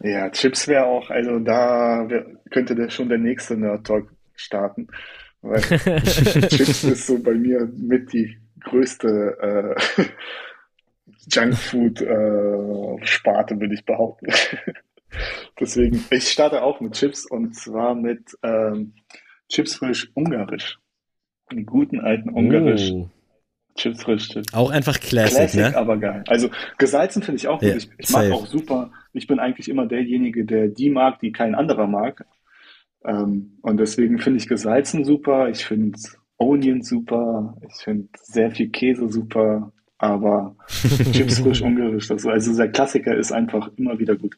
Ja, 0.00 0.28
Chips 0.28 0.66
wäre 0.68 0.84
auch, 0.84 1.08
also 1.08 1.38
da 1.38 2.04
wär, 2.10 2.26
könnte 2.50 2.74
der 2.74 2.90
schon 2.90 3.08
der 3.08 3.16
nächste 3.16 3.56
Nerd 3.56 3.86
Talk 3.86 4.10
starten. 4.34 4.88
Weil 5.40 5.62
Chips 5.62 6.84
ist 6.84 7.06
so 7.06 7.18
bei 7.22 7.32
mir 7.32 7.70
mit 7.74 8.12
die 8.12 8.36
größte 8.60 9.38
äh, 9.40 9.74
Junkfood-Sparte, 11.32 13.54
äh, 13.54 13.60
würde 13.60 13.74
ich 13.74 13.86
behaupten. 13.86 14.26
Deswegen, 15.58 16.04
ich 16.10 16.30
starte 16.30 16.62
auch 16.62 16.80
mit 16.80 16.92
Chips 16.92 17.24
und 17.24 17.54
zwar 17.54 17.94
mit 17.94 18.36
ähm, 18.42 18.92
Chips 19.48 19.76
frisch 19.76 20.10
ungarisch. 20.14 20.78
Die 21.52 21.64
guten 21.64 22.00
alten 22.00 22.30
ungarisch. 22.30 22.90
Oh. 22.92 23.08
Chips 23.76 24.02
frisch. 24.02 24.28
Chips. 24.28 24.54
Auch 24.54 24.70
einfach 24.70 24.98
Classic, 25.00 25.36
Classic 25.36 25.60
ne? 25.60 25.76
aber 25.76 25.96
geil. 25.98 26.24
Also 26.28 26.48
gesalzen 26.78 27.22
finde 27.22 27.36
ich 27.36 27.48
auch 27.48 27.60
gut. 27.60 27.68
Ja, 27.68 27.76
ich, 27.76 27.90
ich 27.98 28.10
mag 28.10 28.30
auch 28.30 28.46
super. 28.46 28.90
Ich 29.12 29.26
bin 29.26 29.40
eigentlich 29.40 29.68
immer 29.68 29.86
derjenige, 29.86 30.44
der 30.44 30.68
die 30.68 30.90
mag, 30.90 31.20
die 31.20 31.32
kein 31.32 31.54
anderer 31.54 31.86
mag. 31.86 32.24
Ähm, 33.04 33.58
und 33.62 33.78
deswegen 33.78 34.18
finde 34.18 34.38
ich 34.38 34.48
gesalzen 34.48 35.04
super. 35.04 35.48
Ich 35.48 35.64
finde 35.64 35.98
Onion 36.38 36.82
super. 36.82 37.56
Ich 37.68 37.82
finde 37.82 38.08
sehr 38.22 38.50
viel 38.50 38.70
Käse 38.70 39.08
super. 39.08 39.72
Aber 39.98 40.56
Chips 41.12 41.40
frisch 41.40 41.62
ungarisch. 41.62 42.10
Also 42.10 42.56
der 42.56 42.70
Klassiker 42.70 43.16
ist 43.16 43.32
einfach 43.32 43.70
immer 43.76 43.98
wieder 43.98 44.16
gut. 44.16 44.36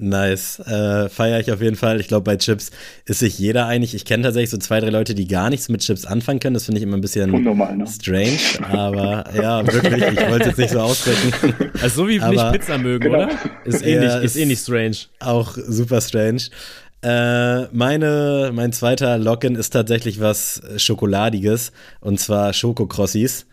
Nice. 0.00 0.60
Äh, 0.60 1.08
Feiere 1.08 1.40
ich 1.40 1.50
auf 1.50 1.60
jeden 1.60 1.74
Fall. 1.74 2.00
Ich 2.00 2.06
glaube, 2.06 2.22
bei 2.22 2.36
Chips 2.36 2.70
ist 3.04 3.18
sich 3.18 3.36
jeder 3.36 3.66
einig. 3.66 3.94
Ich 3.94 4.04
kenne 4.04 4.22
tatsächlich 4.22 4.50
so 4.50 4.56
zwei, 4.56 4.78
drei 4.78 4.90
Leute, 4.90 5.12
die 5.12 5.26
gar 5.26 5.50
nichts 5.50 5.68
mit 5.68 5.80
Chips 5.80 6.04
anfangen 6.04 6.38
können. 6.38 6.54
Das 6.54 6.66
finde 6.66 6.78
ich 6.78 6.84
immer 6.84 6.96
ein 6.96 7.00
bisschen 7.00 7.34
Unnormal, 7.34 7.76
ne? 7.76 7.84
strange. 7.86 8.38
Aber 8.70 9.24
ja, 9.34 9.66
wirklich, 9.66 10.02
ich 10.02 10.30
wollte 10.30 10.42
es 10.42 10.46
jetzt 10.46 10.58
nicht 10.58 10.70
so 10.70 10.80
ausdrücken. 10.80 11.54
Also 11.82 12.02
so 12.02 12.08
wie 12.08 12.20
aber, 12.20 12.32
nicht 12.32 12.52
Pizza 12.52 12.78
mögen, 12.78 13.04
genau. 13.04 13.24
oder? 13.24 13.38
Ist 13.64 13.84
eh, 13.84 13.98
nicht, 14.00 14.24
ist 14.24 14.36
eh 14.36 14.46
nicht 14.46 14.62
strange. 14.62 14.96
Auch 15.20 15.56
super 15.56 16.00
strange. 16.00 16.42
Äh, 17.02 17.66
meine, 17.72 18.50
mein 18.52 18.72
zweiter 18.72 19.18
Login 19.18 19.54
ist 19.54 19.70
tatsächlich 19.70 20.20
was 20.20 20.62
Schokoladiges. 20.76 21.72
Und 22.00 22.20
zwar 22.20 22.52
Schokokrossis 22.52 23.46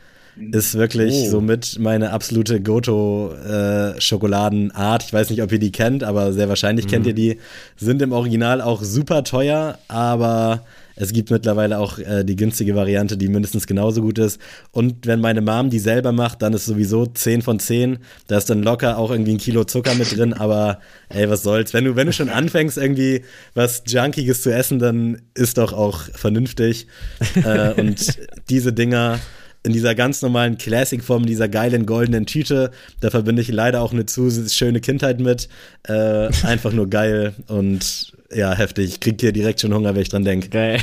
ist 0.51 0.75
wirklich 0.75 1.13
oh. 1.13 1.29
somit 1.29 1.79
meine 1.79 2.11
absolute 2.11 2.61
Goto-Schokoladenart. 2.61 5.03
Äh, 5.03 5.05
ich 5.05 5.13
weiß 5.13 5.29
nicht, 5.29 5.41
ob 5.41 5.49
ihr 5.51 5.59
die 5.59 5.71
kennt, 5.71 6.03
aber 6.03 6.33
sehr 6.33 6.49
wahrscheinlich 6.49 6.86
mhm. 6.86 6.89
kennt 6.89 7.07
ihr 7.07 7.13
die. 7.13 7.39
Sind 7.77 8.01
im 8.01 8.11
Original 8.11 8.59
auch 8.61 8.83
super 8.83 9.23
teuer, 9.23 9.77
aber 9.88 10.65
es 10.97 11.11
gibt 11.11 11.29
mittlerweile 11.29 11.79
auch 11.79 11.99
äh, 11.99 12.23
die 12.23 12.38
günstige 12.38 12.73
Variante, 12.75 13.17
die 13.17 13.27
mindestens 13.27 13.67
genauso 13.67 14.01
gut 14.01 14.17
ist. 14.17 14.39
Und 14.71 15.05
wenn 15.05 15.19
meine 15.19 15.41
Mom 15.41 15.69
die 15.69 15.79
selber 15.79 16.13
macht, 16.13 16.41
dann 16.41 16.53
ist 16.53 16.65
sowieso 16.65 17.05
10 17.05 17.41
von 17.41 17.59
10. 17.59 17.99
Da 18.27 18.38
ist 18.38 18.49
dann 18.49 18.63
locker 18.63 18.97
auch 18.97 19.11
irgendwie 19.11 19.33
ein 19.33 19.38
Kilo 19.38 19.65
Zucker 19.65 19.93
mit 19.95 20.15
drin, 20.15 20.33
aber 20.33 20.79
ey, 21.09 21.29
was 21.29 21.43
soll's. 21.43 21.73
Wenn 21.73 21.86
du, 21.86 21.95
wenn 21.95 22.07
du 22.07 22.13
schon 22.13 22.29
anfängst, 22.29 22.77
irgendwie 22.77 23.23
was 23.53 23.83
Junkiges 23.88 24.41
zu 24.41 24.53
essen, 24.53 24.79
dann 24.79 25.21
ist 25.33 25.57
doch 25.57 25.73
auch 25.73 26.03
vernünftig. 26.13 26.88
äh, 27.36 27.73
und 27.79 28.17
diese 28.49 28.71
Dinger 28.71 29.19
in 29.66 29.74
dieser 29.74 29.95
ganz 29.95 30.22
normalen 30.22 30.57
Classic-Form, 30.57 31.26
dieser 31.26 31.49
geilen 31.49 31.86
goldenen 31.86 32.26
Tüte. 32.26 32.72
Da 33.01 33.09
verbinde 33.09 33.41
ich 33.41 33.49
leider 33.49 33.82
auch 33.82 33.93
eine 33.93 34.05
zu 34.05 34.30
schöne 34.49 34.80
Kindheit 34.80 35.20
mit. 35.20 35.49
Äh, 35.84 36.30
einfach 36.43 36.72
nur 36.72 36.89
geil 36.89 37.34
und 37.47 38.14
ja, 38.34 38.53
heftig. 38.53 38.89
Ich 38.89 38.99
krieg 38.99 39.21
hier 39.21 39.32
direkt 39.32 39.61
schon 39.61 39.73
Hunger, 39.73 39.93
wenn 39.93 40.01
ich 40.01 40.09
dran 40.09 40.23
denke. 40.23 40.49
Geil. 40.49 40.80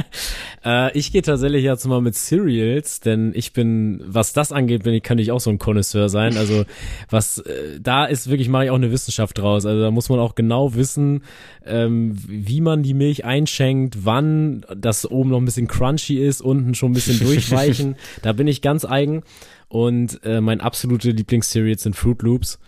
äh, 0.64 0.98
ich 0.98 1.12
gehe 1.12 1.22
tatsächlich 1.22 1.62
jetzt 1.62 1.86
mal 1.86 2.00
mit 2.00 2.16
Cereals, 2.16 2.98
denn 2.98 3.32
ich 3.36 3.52
bin, 3.52 4.02
was 4.04 4.32
das 4.32 4.50
angeht, 4.50 4.82
bin 4.82 4.92
ich, 4.92 5.02
kann 5.04 5.18
ich 5.18 5.30
auch 5.30 5.38
so 5.38 5.50
ein 5.50 5.58
Connoisseur 5.58 6.08
sein. 6.08 6.36
Also 6.36 6.64
was, 7.08 7.38
äh, 7.38 7.78
da 7.80 8.06
ist 8.06 8.28
wirklich, 8.28 8.48
mache 8.48 8.64
ich 8.64 8.70
auch 8.70 8.76
eine 8.76 8.90
Wissenschaft 8.90 9.38
draus. 9.38 9.64
Also 9.64 9.80
da 9.80 9.90
muss 9.92 10.08
man 10.08 10.18
auch 10.18 10.34
genau 10.34 10.74
wissen, 10.74 11.22
ähm, 11.64 12.16
wie 12.26 12.60
man 12.60 12.82
die 12.82 12.94
Milch 12.94 13.24
einschenkt, 13.24 14.04
wann 14.04 14.66
das 14.76 15.08
oben 15.08 15.30
noch 15.30 15.38
ein 15.38 15.44
bisschen 15.44 15.68
crunchy 15.68 16.18
ist, 16.18 16.40
unten 16.40 16.74
schon 16.74 16.90
ein 16.90 16.94
bisschen 16.94 17.18
durchweichen. 17.24 17.94
da 18.22 18.32
bin 18.32 18.48
ich 18.48 18.60
ganz 18.60 18.84
eigen. 18.84 19.22
Und 19.68 20.20
äh, 20.24 20.40
mein 20.40 20.60
absolute 20.60 21.12
Lieblingscereals 21.12 21.84
sind 21.84 21.96
Fruit 21.96 22.20
Loops. 22.22 22.58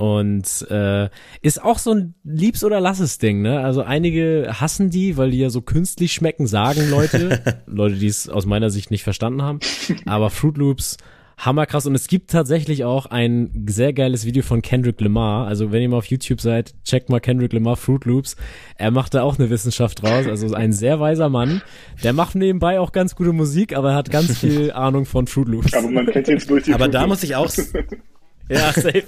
Und 0.00 0.66
äh, 0.70 1.10
ist 1.42 1.62
auch 1.62 1.78
so 1.78 1.92
ein 1.92 2.14
Liebs- 2.24 2.64
oder 2.64 2.80
Lasses-Ding, 2.80 3.42
ne? 3.42 3.60
Also 3.60 3.82
einige 3.82 4.48
hassen 4.58 4.88
die, 4.88 5.18
weil 5.18 5.30
die 5.30 5.36
ja 5.36 5.50
so 5.50 5.60
künstlich 5.60 6.14
schmecken, 6.14 6.46
sagen 6.46 6.88
Leute. 6.88 7.62
Leute, 7.66 7.96
die 7.96 8.06
es 8.06 8.26
aus 8.26 8.46
meiner 8.46 8.70
Sicht 8.70 8.90
nicht 8.90 9.04
verstanden 9.04 9.42
haben. 9.42 9.60
Aber 10.06 10.30
Fruit 10.30 10.56
Loops, 10.56 10.96
hammerkrass. 11.36 11.84
Und 11.84 11.94
es 11.94 12.06
gibt 12.06 12.30
tatsächlich 12.30 12.82
auch 12.84 13.04
ein 13.04 13.66
sehr 13.68 13.92
geiles 13.92 14.24
Video 14.24 14.42
von 14.42 14.62
Kendrick 14.62 14.98
Lamar. 15.02 15.46
Also 15.46 15.70
wenn 15.70 15.82
ihr 15.82 15.90
mal 15.90 15.98
auf 15.98 16.06
YouTube 16.06 16.40
seid, 16.40 16.74
checkt 16.82 17.10
mal 17.10 17.20
Kendrick 17.20 17.52
Lamar 17.52 17.76
Fruit 17.76 18.06
Loops. 18.06 18.36
Er 18.78 18.92
macht 18.92 19.12
da 19.12 19.22
auch 19.22 19.38
eine 19.38 19.50
Wissenschaft 19.50 20.00
draus. 20.00 20.26
Also 20.26 20.54
ein 20.54 20.72
sehr 20.72 20.98
weiser 20.98 21.28
Mann. 21.28 21.60
Der 22.02 22.14
macht 22.14 22.36
nebenbei 22.36 22.80
auch 22.80 22.92
ganz 22.92 23.16
gute 23.16 23.34
Musik, 23.34 23.76
aber 23.76 23.90
er 23.90 23.96
hat 23.96 24.10
ganz 24.10 24.38
viel 24.38 24.72
Ahnung 24.72 25.04
von 25.04 25.26
Fruit 25.26 25.48
Loops. 25.48 25.74
Aber 25.74 25.90
man 25.90 26.06
kennt 26.06 26.28
jetzt 26.28 26.48
durch 26.48 26.64
die 26.64 26.72
Aber 26.72 26.88
da 26.88 27.06
muss 27.06 27.22
ich 27.22 27.36
auch 27.36 27.50
ja, 28.50 28.72
safe. 28.74 29.04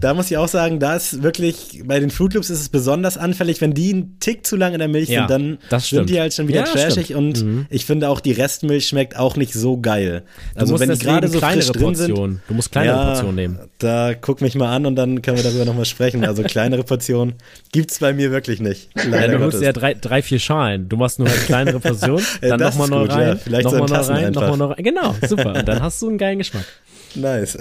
da 0.00 0.14
muss 0.14 0.30
ich 0.30 0.36
auch 0.36 0.48
sagen, 0.48 0.80
da 0.80 0.96
ist 0.96 1.22
wirklich, 1.22 1.82
bei 1.84 2.00
den 2.00 2.10
Fruit 2.10 2.34
Loops 2.34 2.50
ist 2.50 2.60
es 2.60 2.68
besonders 2.68 3.18
anfällig, 3.18 3.60
wenn 3.60 3.74
die 3.74 3.92
einen 3.92 4.18
Tick 4.20 4.46
zu 4.46 4.56
lang 4.56 4.72
in 4.72 4.78
der 4.78 4.88
Milch 4.88 5.08
ja, 5.08 5.28
sind, 5.28 5.58
dann 5.68 5.80
sind 5.80 6.10
die 6.10 6.20
halt 6.20 6.34
schon 6.34 6.48
wieder 6.48 6.60
ja, 6.60 6.64
trashig 6.64 7.14
und 7.14 7.44
mhm. 7.44 7.66
ich 7.70 7.84
finde 7.84 8.08
auch, 8.08 8.20
die 8.20 8.32
Restmilch 8.32 8.88
schmeckt 8.88 9.16
auch 9.16 9.36
nicht 9.36 9.52
so 9.52 9.80
geil. 9.80 10.22
Also 10.54 10.78
wenn 10.80 10.90
die 10.90 10.98
gerade 10.98 11.28
so 11.28 11.40
frisch 11.40 11.68
drin 11.68 11.94
sind. 11.94 12.16
Du 12.16 12.54
musst 12.54 12.72
kleinere 12.72 12.96
ja, 12.96 13.06
Portionen 13.06 13.34
nehmen. 13.34 13.58
Da 13.78 14.14
guck 14.14 14.40
mich 14.40 14.54
mal 14.54 14.74
an 14.74 14.86
und 14.86 14.96
dann 14.96 15.22
können 15.22 15.36
wir 15.36 15.44
darüber 15.44 15.64
nochmal 15.64 15.84
sprechen. 15.84 16.24
Also 16.24 16.42
kleinere 16.42 16.82
Portionen 16.82 17.34
gibt's 17.72 17.98
bei 17.98 18.12
mir 18.12 18.30
wirklich 18.30 18.60
nicht. 18.60 18.90
Leider 18.94 19.32
ja, 19.32 19.38
du 19.38 19.44
holst 19.44 19.62
ja 19.62 19.72
drei, 19.72 19.94
drei, 19.94 20.22
vier 20.22 20.38
Schalen. 20.38 20.88
Du 20.88 20.96
machst 20.96 21.18
nur 21.18 21.28
halt 21.28 21.44
kleinere 21.46 21.80
Portionen, 21.80 22.24
dann 22.40 22.60
nochmal 22.60 22.88
neu 22.88 23.04
rein, 23.04 23.38
ja, 23.48 23.62
nochmal 23.62 23.88
neu 23.88 23.96
rein, 23.96 24.32
nochmal 24.32 24.56
neu 24.56 24.66
rein. 24.66 24.84
Genau, 24.84 25.14
super. 25.26 25.54
Und 25.54 25.68
dann 25.68 25.82
hast 25.82 26.00
du 26.02 26.08
einen 26.08 26.18
geilen 26.18 26.38
Geschmack. 26.38 26.64
Nice. 27.14 27.56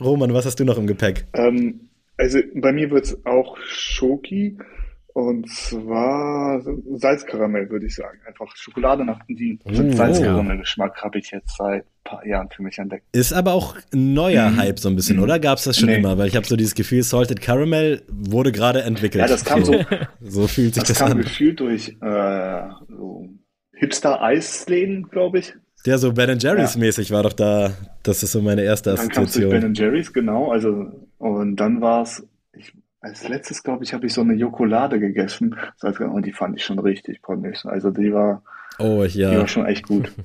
Roman, 0.00 0.32
was 0.32 0.46
hast 0.46 0.60
du 0.60 0.64
noch 0.64 0.78
im 0.78 0.86
Gepäck? 0.86 1.26
Ähm, 1.34 1.88
also 2.16 2.38
bei 2.54 2.72
mir 2.72 2.90
wird 2.90 3.04
es 3.04 3.26
auch 3.26 3.56
Schoki 3.58 4.58
und 5.12 5.48
zwar 5.50 6.62
Salzkaramell, 6.94 7.68
würde 7.68 7.86
ich 7.86 7.94
sagen. 7.94 8.18
Einfach 8.26 8.54
Schokolade 8.56 9.04
nach 9.04 9.20
die 9.28 9.58
oh. 9.64 9.72
Salzkaramell-Geschmack 9.72 11.02
habe 11.02 11.18
ich 11.18 11.30
jetzt 11.30 11.56
seit 11.56 11.82
ein 11.82 12.04
paar 12.04 12.26
Jahren 12.26 12.48
für 12.50 12.62
mich 12.62 12.78
entdeckt. 12.78 13.04
Ist 13.12 13.32
aber 13.32 13.54
auch 13.54 13.76
ein 13.92 14.14
neuer 14.14 14.50
mhm. 14.50 14.56
Hype 14.58 14.78
so 14.78 14.88
ein 14.88 14.96
bisschen, 14.96 15.16
mhm. 15.16 15.24
oder? 15.24 15.38
Gab 15.38 15.58
es 15.58 15.64
das 15.64 15.78
schon 15.78 15.88
nee. 15.88 15.96
immer? 15.96 16.16
Weil 16.16 16.28
ich 16.28 16.36
habe 16.36 16.46
so 16.46 16.56
dieses 16.56 16.74
Gefühl, 16.74 17.02
Salted 17.02 17.40
Caramel 17.40 18.02
wurde 18.08 18.52
gerade 18.52 18.82
entwickelt. 18.82 19.22
Ja, 19.22 19.28
das 19.28 19.44
kam 19.44 19.64
so. 19.64 19.74
so 20.20 20.46
fühlt 20.46 20.74
sich 20.74 20.84
das, 20.84 20.88
das 20.88 20.98
kam 20.98 21.12
an. 21.12 21.18
gefühlt 21.22 21.58
durch 21.58 21.96
äh, 22.00 22.62
so 22.88 23.28
Hipster-Eisläden, 23.74 25.08
glaube 25.10 25.40
ich. 25.40 25.54
Der 25.86 25.98
so 25.98 26.12
Ben 26.12 26.38
Jerry's 26.38 26.74
ja. 26.74 26.80
mäßig 26.80 27.10
war 27.10 27.22
doch 27.22 27.32
da. 27.32 27.72
Das 28.02 28.22
ist 28.22 28.32
so 28.32 28.42
meine 28.42 28.62
erste 28.62 28.90
dann 28.90 29.10
Assoziation. 29.10 29.50
Dann 29.50 29.60
Ben 29.60 29.74
Jerry's, 29.74 30.12
genau. 30.12 30.50
Also, 30.50 30.92
und 31.18 31.56
dann 31.56 31.80
war 31.80 32.02
es, 32.02 32.22
als 33.00 33.26
letztes, 33.28 33.62
glaube 33.62 33.84
ich, 33.84 33.94
habe 33.94 34.06
ich 34.06 34.12
so 34.12 34.20
eine 34.20 34.34
Jokolade 34.34 35.00
gegessen. 35.00 35.56
Und 35.82 36.26
die 36.26 36.32
fand 36.32 36.56
ich 36.56 36.64
schon 36.64 36.78
richtig 36.78 37.22
pornisch. 37.22 37.64
Also 37.64 37.90
die 37.90 38.12
war, 38.12 38.42
oh, 38.78 39.04
ja. 39.04 39.30
die 39.30 39.36
war 39.38 39.48
schon 39.48 39.66
echt 39.66 39.86
gut. 39.86 40.12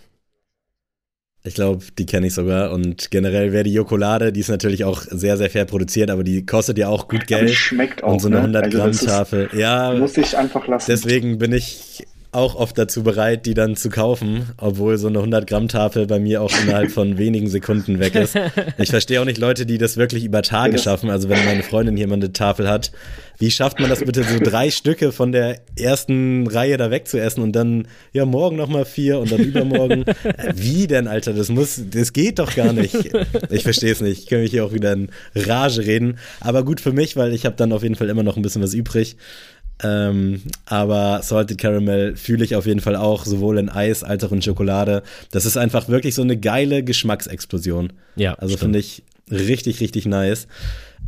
Ich 1.47 1.53
glaube, 1.53 1.85
die 1.99 2.07
kenne 2.07 2.25
ich 2.25 2.33
sogar. 2.33 2.71
Und 2.71 3.11
generell 3.11 3.51
wäre 3.51 3.63
die 3.63 3.73
Jokolade, 3.73 4.33
die 4.33 4.39
ist 4.39 4.49
natürlich 4.49 4.83
auch 4.83 5.01
sehr, 5.01 5.37
sehr 5.37 5.51
fair 5.51 5.65
produziert, 5.65 6.09
aber 6.09 6.23
die 6.23 6.43
kostet 6.43 6.79
ja 6.79 6.87
auch 6.87 7.07
gut 7.07 7.27
Geld. 7.27 7.43
Aber 7.43 7.49
schmeckt 7.49 8.03
auch. 8.03 8.13
Und 8.13 8.19
so 8.19 8.29
eine 8.29 8.37
100 8.37 8.61
ne? 8.61 8.65
also 8.65 8.77
Gramm 8.79 8.91
Tafel. 9.07 9.49
Ja. 9.53 9.93
Muss 9.93 10.17
ich 10.17 10.35
einfach 10.35 10.67
lassen. 10.67 10.89
Deswegen 10.89 11.37
bin 11.37 11.53
ich 11.53 12.07
auch 12.35 12.55
oft 12.55 12.77
dazu 12.77 13.03
bereit, 13.03 13.45
die 13.45 13.53
dann 13.53 13.75
zu 13.75 13.89
kaufen, 13.89 14.49
obwohl 14.57 14.97
so 14.97 15.07
eine 15.07 15.19
100 15.19 15.47
Gramm 15.47 15.67
Tafel 15.67 16.05
bei 16.05 16.19
mir 16.19 16.41
auch 16.41 16.51
innerhalb 16.63 16.91
von 16.91 17.17
wenigen 17.17 17.47
Sekunden 17.47 17.99
weg 17.99 18.15
ist. 18.15 18.37
Ich 18.77 18.89
verstehe 18.89 19.21
auch 19.21 19.25
nicht 19.25 19.37
Leute, 19.37 19.65
die 19.65 19.77
das 19.77 19.97
wirklich 19.97 20.23
über 20.23 20.41
Tage 20.41 20.77
schaffen. 20.77 21.09
Also 21.09 21.29
wenn 21.29 21.43
meine 21.45 21.63
Freundin 21.63 21.97
hier 21.97 22.07
mal 22.07 22.15
eine 22.15 22.33
Tafel 22.33 22.69
hat, 22.69 22.91
wie 23.37 23.51
schafft 23.51 23.79
man 23.79 23.89
das 23.89 23.99
bitte 23.99 24.23
so 24.23 24.39
drei 24.39 24.71
Stücke 24.71 25.11
von 25.11 25.31
der 25.31 25.59
ersten 25.77 26.47
Reihe 26.47 26.77
da 26.77 26.89
wegzuessen 26.89 27.43
und 27.43 27.53
dann 27.53 27.87
ja 28.13 28.25
morgen 28.25 28.55
noch 28.55 28.69
mal 28.69 28.85
vier 28.85 29.19
und 29.19 29.31
dann 29.31 29.41
übermorgen? 29.41 30.05
Wie 30.55 30.87
denn, 30.87 31.07
Alter? 31.07 31.33
Das 31.33 31.49
muss, 31.49 31.81
das 31.91 32.13
geht 32.13 32.39
doch 32.39 32.55
gar 32.55 32.71
nicht. 32.71 32.95
Ich 33.49 33.63
verstehe 33.63 33.91
es 33.91 34.01
nicht. 34.01 34.23
Ich 34.23 34.27
kann 34.27 34.39
mich 34.39 34.51
hier 34.51 34.65
auch 34.65 34.73
wieder 34.73 34.93
in 34.93 35.09
Rage 35.35 35.85
reden. 35.85 36.17
Aber 36.39 36.63
gut 36.63 36.79
für 36.79 36.93
mich, 36.93 37.17
weil 37.17 37.33
ich 37.33 37.45
habe 37.45 37.55
dann 37.57 37.73
auf 37.73 37.83
jeden 37.83 37.95
Fall 37.95 38.09
immer 38.09 38.23
noch 38.23 38.37
ein 38.37 38.41
bisschen 38.41 38.61
was 38.61 38.73
übrig. 38.73 39.17
Ähm, 39.83 40.41
aber 40.65 41.21
Salted 41.21 41.57
Caramel 41.57 42.15
fühle 42.15 42.45
ich 42.45 42.55
auf 42.55 42.65
jeden 42.65 42.79
Fall 42.79 42.95
auch, 42.95 43.25
sowohl 43.25 43.57
in 43.57 43.69
Eis 43.69 44.03
als 44.03 44.23
auch 44.23 44.31
in 44.31 44.41
Schokolade. 44.41 45.03
Das 45.31 45.45
ist 45.45 45.57
einfach 45.57 45.89
wirklich 45.89 46.15
so 46.15 46.21
eine 46.21 46.37
geile 46.37 46.83
Geschmacksexplosion. 46.83 47.91
Ja. 48.15 48.35
Also 48.35 48.57
finde 48.57 48.79
ich 48.79 49.03
richtig, 49.29 49.81
richtig 49.81 50.05
nice. 50.05 50.47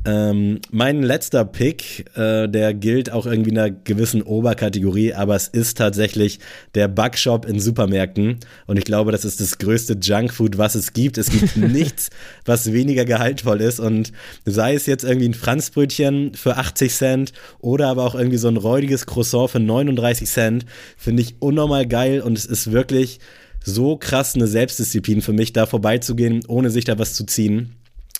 Ähm, 0.08 0.62
mein 0.72 1.04
letzter 1.04 1.44
Pick, 1.44 2.06
äh, 2.16 2.48
der 2.48 2.74
gilt 2.74 3.12
auch 3.12 3.26
irgendwie 3.26 3.50
in 3.50 3.58
einer 3.58 3.72
gewissen 3.72 4.22
Oberkategorie, 4.22 5.14
aber 5.14 5.36
es 5.36 5.50
ist 5.50 5.78
tatsächlich 5.78 6.40
der 6.76 6.88
Bugshop 6.88 7.46
in 7.46 7.60
Supermärkten. 7.60 8.40
Und 8.68 8.78
ich 8.78 8.86
glaube, 8.86 9.12
das 9.12 9.26
ist 9.26 9.42
das 9.42 9.58
größte 9.58 9.98
Junkfood, 10.02 10.58
was 10.58 10.76
es 10.76 10.94
gibt. 10.94 11.18
Es 11.18 11.30
gibt 11.30 11.58
nichts, 11.58 12.10
was 12.46 12.72
weniger 12.72 13.04
gehaltvoll 13.04 13.60
ist. 13.60 13.82
Und 13.82 14.14
sei 14.46 14.76
es 14.76 14.86
jetzt 14.86 15.04
irgendwie 15.04 15.28
ein 15.28 15.34
Franzbrötchen 15.34 16.36
für 16.36 16.56
80 16.56 16.94
Cent 16.94 17.34
oder 17.60 17.90
aber 17.90 18.06
auch 18.06 18.16
irgendwie 18.16 18.38
so 18.38 18.48
ein 18.48 18.56
räudiges 18.56 19.08
Croissant 19.08 19.50
für 19.50 19.60
39 19.60 20.30
Cent, 20.30 20.66
finde 20.96 21.22
ich 21.22 21.36
unnormal 21.40 21.86
geil. 21.86 22.22
Und 22.22 22.38
es 22.38 22.46
ist 22.46 22.72
wirklich 22.72 23.20
so 23.62 23.98
krass 23.98 24.36
eine 24.36 24.48
Selbstdisziplin 24.48 25.22
für 25.22 25.34
mich, 25.34 25.52
da 25.52 25.66
vorbeizugehen, 25.66 26.46
ohne 26.48 26.70
sich 26.70 26.86
da 26.86 26.98
was 26.98 27.14
zu 27.14 27.26
ziehen. 27.26 27.77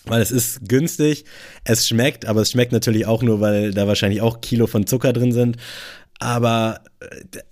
Weil 0.08 0.22
es 0.22 0.30
ist 0.30 0.68
günstig, 0.68 1.24
es 1.64 1.86
schmeckt, 1.86 2.26
aber 2.26 2.42
es 2.42 2.50
schmeckt 2.50 2.72
natürlich 2.72 3.06
auch 3.06 3.22
nur, 3.22 3.40
weil 3.40 3.72
da 3.72 3.86
wahrscheinlich 3.86 4.20
auch 4.22 4.40
Kilo 4.40 4.66
von 4.66 4.86
Zucker 4.86 5.12
drin 5.12 5.32
sind. 5.32 5.56
Aber 6.20 6.80
äh, 7.00 7.06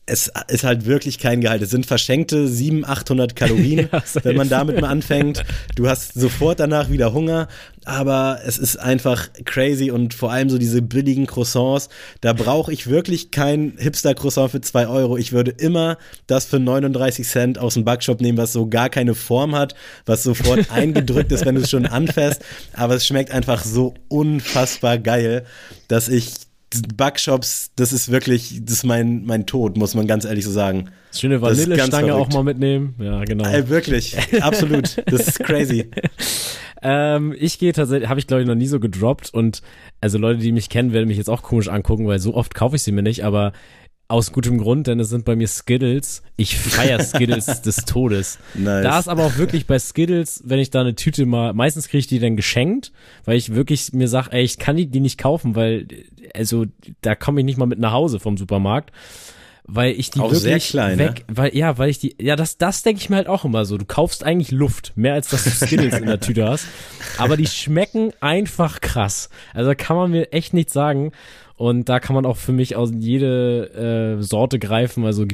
es 0.06 0.32
ist 0.48 0.64
halt 0.64 0.86
wirklich 0.86 1.18
kein 1.18 1.40
Gehalt. 1.40 1.62
Es 1.62 1.70
sind 1.70 1.86
verschenkte 1.86 2.48
700, 2.48 2.90
800 2.90 3.36
Kalorien, 3.36 3.88
ja, 3.92 4.02
wenn 4.22 4.36
man 4.36 4.48
damit 4.48 4.80
mal 4.80 4.88
anfängt. 4.88 5.44
Du 5.76 5.88
hast 5.88 6.14
sofort 6.14 6.60
danach 6.60 6.90
wieder 6.90 7.12
Hunger, 7.12 7.48
aber 7.86 8.40
es 8.44 8.58
ist 8.58 8.76
einfach 8.78 9.28
crazy 9.44 9.92
und 9.92 10.12
vor 10.12 10.32
allem 10.32 10.50
so 10.50 10.58
diese 10.58 10.82
billigen 10.82 11.26
Croissants. 11.26 11.88
Da 12.20 12.32
brauche 12.32 12.72
ich 12.72 12.88
wirklich 12.88 13.30
kein 13.30 13.74
Hipster-Croissant 13.78 14.50
für 14.50 14.60
2 14.60 14.88
Euro. 14.88 15.16
Ich 15.16 15.32
würde 15.32 15.52
immer 15.52 15.96
das 16.26 16.46
für 16.46 16.58
39 16.58 17.26
Cent 17.26 17.58
aus 17.58 17.74
dem 17.74 17.84
Backshop 17.84 18.20
nehmen, 18.20 18.38
was 18.38 18.52
so 18.52 18.66
gar 18.66 18.90
keine 18.90 19.14
Form 19.14 19.54
hat, 19.54 19.76
was 20.04 20.24
sofort 20.24 20.70
eingedrückt 20.72 21.30
ist, 21.30 21.46
wenn 21.46 21.54
du 21.54 21.60
es 21.60 21.70
schon 21.70 21.86
anfährst. 21.86 22.44
Aber 22.72 22.94
es 22.94 23.06
schmeckt 23.06 23.30
einfach 23.30 23.64
so 23.64 23.94
unfassbar 24.08 24.98
geil, 24.98 25.44
dass 25.86 26.08
ich 26.08 26.34
Backshops, 26.96 27.70
das 27.76 27.92
ist 27.92 28.10
wirklich, 28.10 28.60
das 28.64 28.78
ist 28.78 28.84
mein, 28.84 29.24
mein 29.24 29.46
Tod, 29.46 29.76
muss 29.76 29.94
man 29.94 30.08
ganz 30.08 30.24
ehrlich 30.24 30.44
so 30.44 30.50
sagen. 30.50 30.90
Schöne 31.14 31.40
Vanillestange 31.40 32.14
auch 32.14 32.28
mal 32.30 32.42
mitnehmen. 32.42 32.96
Ja, 32.98 33.24
genau. 33.24 33.48
Äh, 33.48 33.68
wirklich, 33.68 34.16
absolut. 34.40 34.96
Das 35.06 35.28
ist 35.28 35.38
crazy. 35.38 35.88
ähm, 36.82 37.34
ich 37.38 37.58
gehe 37.58 37.72
tatsächlich, 37.72 38.08
habe 38.08 38.20
ich 38.20 38.26
glaube 38.26 38.42
ich 38.42 38.48
noch 38.48 38.54
nie 38.54 38.66
so 38.66 38.80
gedroppt 38.80 39.32
und 39.32 39.62
also 40.00 40.18
Leute, 40.18 40.40
die 40.40 40.52
mich 40.52 40.68
kennen, 40.68 40.92
werden 40.92 41.08
mich 41.08 41.16
jetzt 41.16 41.30
auch 41.30 41.42
komisch 41.42 41.68
angucken, 41.68 42.06
weil 42.06 42.18
so 42.18 42.34
oft 42.34 42.54
kaufe 42.54 42.76
ich 42.76 42.82
sie 42.82 42.92
mir 42.92 43.02
nicht, 43.02 43.24
aber 43.24 43.52
aus 44.08 44.32
gutem 44.32 44.58
Grund, 44.58 44.86
denn 44.86 45.00
es 45.00 45.08
sind 45.08 45.24
bei 45.24 45.34
mir 45.34 45.48
Skittles. 45.48 46.22
Ich 46.36 46.56
feiere 46.56 47.02
Skittles 47.02 47.62
des 47.62 47.84
Todes. 47.86 48.38
Nice. 48.54 48.84
Da 48.84 48.98
ist 49.00 49.08
aber 49.08 49.24
auch 49.24 49.36
wirklich 49.36 49.66
bei 49.66 49.78
Skittles, 49.78 50.42
wenn 50.44 50.60
ich 50.60 50.70
da 50.70 50.80
eine 50.80 50.94
Tüte 50.94 51.26
mal, 51.26 51.54
meistens 51.54 51.88
kriege 51.88 51.98
ich 51.98 52.06
die 52.06 52.20
dann 52.20 52.36
geschenkt, 52.36 52.92
weil 53.24 53.36
ich 53.36 53.54
wirklich 53.54 53.92
mir 53.92 54.06
sage, 54.06 54.30
ey, 54.32 54.44
ich 54.44 54.58
kann 54.58 54.76
die, 54.76 54.86
die 54.86 55.00
nicht 55.00 55.18
kaufen, 55.18 55.56
weil, 55.56 55.88
also, 56.34 56.66
da 57.00 57.16
komme 57.16 57.40
ich 57.40 57.46
nicht 57.46 57.58
mal 57.58 57.66
mit 57.66 57.80
nach 57.80 57.92
Hause 57.92 58.20
vom 58.20 58.36
Supermarkt. 58.36 58.92
Weil 59.68 59.92
ich 59.98 60.10
die 60.10 60.20
auch 60.20 60.30
wirklich 60.30 60.68
klein, 60.68 60.98
weg, 60.98 61.24
ne? 61.28 61.36
weil, 61.36 61.56
ja, 61.56 61.76
weil 61.76 61.90
ich 61.90 61.98
die, 61.98 62.14
ja, 62.20 62.36
das, 62.36 62.56
das 62.56 62.84
denke 62.84 63.00
ich 63.00 63.10
mir 63.10 63.16
halt 63.16 63.26
auch 63.26 63.44
immer 63.44 63.64
so. 63.64 63.76
Du 63.76 63.84
kaufst 63.84 64.22
eigentlich 64.22 64.52
Luft, 64.52 64.92
mehr 64.94 65.14
als 65.14 65.28
dass 65.28 65.42
du 65.42 65.50
Skittles 65.50 65.98
in 65.98 66.06
der 66.06 66.20
Tüte 66.20 66.48
hast. 66.48 66.66
Aber 67.18 67.36
die 67.36 67.48
schmecken 67.48 68.12
einfach 68.20 68.80
krass. 68.80 69.28
Also 69.54 69.72
kann 69.76 69.96
man 69.96 70.12
mir 70.12 70.32
echt 70.32 70.54
nicht 70.54 70.70
sagen. 70.70 71.10
Und 71.56 71.88
da 71.88 72.00
kann 72.00 72.14
man 72.14 72.26
auch 72.26 72.36
für 72.36 72.52
mich 72.52 72.76
aus 72.76 72.90
jede 72.94 74.18
äh, 74.18 74.22
Sorte 74.22 74.58
greifen. 74.58 75.04
Also 75.04 75.24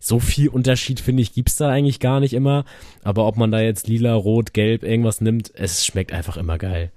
so 0.00 0.18
viel 0.18 0.48
Unterschied, 0.48 1.00
finde 1.00 1.22
ich, 1.22 1.32
gibt's 1.32 1.56
da 1.56 1.70
eigentlich 1.70 2.00
gar 2.00 2.20
nicht 2.20 2.34
immer. 2.34 2.64
Aber 3.04 3.26
ob 3.26 3.36
man 3.36 3.50
da 3.50 3.60
jetzt 3.60 3.88
lila, 3.88 4.12
rot, 4.12 4.52
gelb 4.52 4.82
irgendwas 4.82 5.20
nimmt, 5.22 5.50
es 5.54 5.86
schmeckt 5.86 6.12
einfach 6.12 6.36
immer 6.36 6.58
geil. 6.58 6.90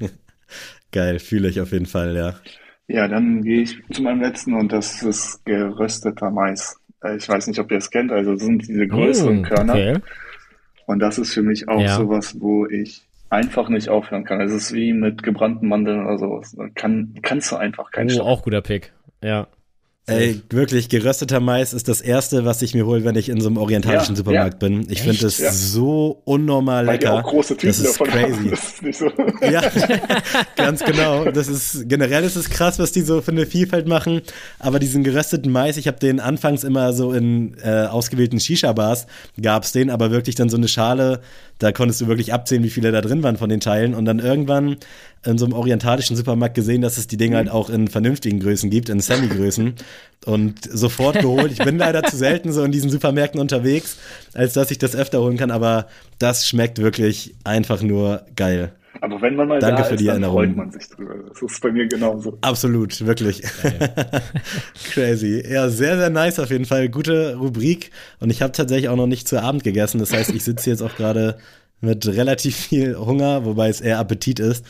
geil, 0.92 1.18
fühle 1.18 1.48
ich 1.48 1.60
auf 1.60 1.72
jeden 1.72 1.86
Fall, 1.86 2.16
ja. 2.16 2.36
Ja, 2.88 3.08
dann 3.08 3.42
gehe 3.42 3.62
ich 3.62 3.82
zu 3.90 4.02
meinem 4.02 4.20
letzten 4.20 4.54
und 4.54 4.72
das 4.72 5.02
ist 5.02 5.44
gerösteter 5.44 6.30
Mais. 6.30 6.78
Äh, 7.02 7.16
ich 7.16 7.28
weiß 7.28 7.46
nicht, 7.48 7.58
ob 7.58 7.70
ihr 7.70 7.78
es 7.78 7.90
kennt, 7.90 8.12
also 8.12 8.34
das 8.34 8.42
sind 8.42 8.66
diese 8.68 8.86
größeren 8.86 9.40
mm, 9.40 9.42
Körner. 9.42 9.72
Okay. 9.72 9.98
Und 10.86 11.00
das 11.00 11.18
ist 11.18 11.34
für 11.34 11.42
mich 11.42 11.68
auch 11.68 11.80
ja. 11.80 11.96
sowas, 11.96 12.40
wo 12.40 12.66
ich 12.66 13.06
einfach 13.28 13.68
nicht 13.68 13.88
aufhören 13.88 14.24
kann. 14.24 14.40
Es 14.40 14.52
ist 14.52 14.72
wie 14.72 14.92
mit 14.92 15.22
gebrannten 15.22 15.68
Mandeln 15.68 16.06
oder 16.06 16.18
sowas. 16.18 16.56
Kann, 16.74 17.14
kannst 17.22 17.50
du 17.50 17.56
einfach 17.56 17.90
keinen 17.90 18.20
Oh, 18.20 18.24
auch 18.24 18.42
guter 18.42 18.62
Pick. 18.62 18.92
Ja. 19.22 19.48
Ey, 20.08 20.40
wirklich, 20.50 20.88
gerösteter 20.88 21.40
Mais 21.40 21.72
ist 21.72 21.88
das 21.88 22.00
erste, 22.00 22.44
was 22.44 22.62
ich 22.62 22.74
mir 22.74 22.86
hole, 22.86 23.04
wenn 23.04 23.16
ich 23.16 23.28
in 23.28 23.40
so 23.40 23.48
einem 23.48 23.56
orientalischen 23.56 24.14
ja, 24.14 24.18
Supermarkt 24.18 24.62
ja. 24.62 24.68
bin. 24.68 24.86
Ich 24.88 25.02
finde 25.02 25.26
es 25.26 25.38
ja. 25.38 25.50
so 25.50 26.22
unnormal 26.24 26.84
lecker. 26.84 27.14
Weil 27.14 27.22
auch 27.22 27.30
große 27.30 27.56
Tüten 27.56 27.66
das 27.66 27.80
ist 27.80 27.98
crazy. 27.98 28.32
Haben. 28.32 28.50
Das 28.50 28.64
ist 28.64 28.82
nicht 28.82 28.98
so. 28.98 29.10
Ja, 29.50 29.62
ganz 30.56 30.84
genau. 30.84 31.24
Das 31.24 31.48
ist 31.48 31.88
generell 31.88 32.22
ist 32.22 32.36
es 32.36 32.48
krass, 32.50 32.78
was 32.78 32.92
die 32.92 33.00
so 33.00 33.20
für 33.20 33.32
eine 33.32 33.46
Vielfalt 33.46 33.88
machen. 33.88 34.22
Aber 34.60 34.78
diesen 34.78 35.02
gerösteten 35.02 35.50
Mais, 35.50 35.76
ich 35.76 35.88
habe 35.88 35.98
den 35.98 36.20
anfangs 36.20 36.62
immer 36.62 36.92
so 36.92 37.12
in 37.12 37.56
äh, 37.64 37.86
ausgewählten 37.86 38.38
Shisha-Bars 38.38 39.08
gab's 39.42 39.72
den, 39.72 39.90
aber 39.90 40.12
wirklich 40.12 40.36
dann 40.36 40.48
so 40.48 40.56
eine 40.56 40.68
Schale, 40.68 41.20
da 41.58 41.72
konntest 41.72 42.00
du 42.00 42.06
wirklich 42.06 42.32
abzählen, 42.32 42.62
wie 42.62 42.70
viele 42.70 42.92
da 42.92 43.00
drin 43.00 43.24
waren 43.24 43.38
von 43.38 43.48
den 43.48 43.60
Teilen. 43.60 43.92
Und 43.92 44.04
dann 44.04 44.20
irgendwann 44.20 44.76
in 45.26 45.38
so 45.38 45.44
einem 45.44 45.54
orientalischen 45.54 46.16
Supermarkt 46.16 46.54
gesehen, 46.54 46.82
dass 46.82 46.98
es 46.98 47.06
die 47.06 47.16
Dinge 47.16 47.36
halt 47.36 47.50
auch 47.50 47.70
in 47.70 47.88
vernünftigen 47.88 48.40
Größen 48.40 48.70
gibt, 48.70 48.88
in 48.88 49.00
Semi-Größen. 49.00 49.74
Und 50.24 50.64
sofort 50.64 51.20
geholt. 51.20 51.52
Ich 51.52 51.58
bin 51.58 51.78
leider 51.78 52.02
zu 52.02 52.16
selten 52.16 52.52
so 52.52 52.64
in 52.64 52.72
diesen 52.72 52.90
Supermärkten 52.90 53.40
unterwegs, 53.40 53.98
als 54.34 54.54
dass 54.54 54.70
ich 54.70 54.78
das 54.78 54.96
öfter 54.96 55.20
holen 55.20 55.36
kann, 55.36 55.50
aber 55.50 55.86
das 56.18 56.46
schmeckt 56.46 56.78
wirklich 56.78 57.34
einfach 57.44 57.82
nur 57.82 58.22
geil. 58.34 58.72
Aber 59.00 59.20
wenn 59.20 59.36
man 59.36 59.48
mal 59.48 59.58
Danke 59.58 59.82
da 59.82 59.84
für 59.84 59.94
ist, 59.94 60.00
die 60.00 60.06
dann 60.06 60.22
Erinnerung. 60.22 60.36
freut 60.36 60.56
man 60.56 60.70
sich 60.70 60.88
drüber. 60.88 61.14
Das 61.28 61.42
ist 61.42 61.60
bei 61.60 61.70
mir 61.70 61.86
genauso. 61.86 62.38
Absolut, 62.40 63.04
wirklich. 63.04 63.42
Crazy. 64.92 65.44
Ja, 65.48 65.68
sehr, 65.68 65.98
sehr 65.98 66.10
nice 66.10 66.38
auf 66.38 66.50
jeden 66.50 66.64
Fall. 66.64 66.88
Gute 66.88 67.36
Rubrik. 67.36 67.90
Und 68.20 68.30
ich 68.30 68.42
habe 68.42 68.52
tatsächlich 68.52 68.88
auch 68.88 68.96
noch 68.96 69.06
nicht 69.06 69.28
zu 69.28 69.40
Abend 69.40 69.64
gegessen. 69.64 69.98
Das 69.98 70.12
heißt, 70.12 70.30
ich 70.30 70.44
sitze 70.44 70.70
jetzt 70.70 70.82
auch 70.82 70.96
gerade 70.96 71.36
mit 71.80 72.06
relativ 72.06 72.56
viel 72.56 72.96
Hunger, 72.96 73.44
wobei 73.44 73.68
es 73.68 73.80
eher 73.80 73.98
Appetit 73.98 74.40
ist. 74.40 74.64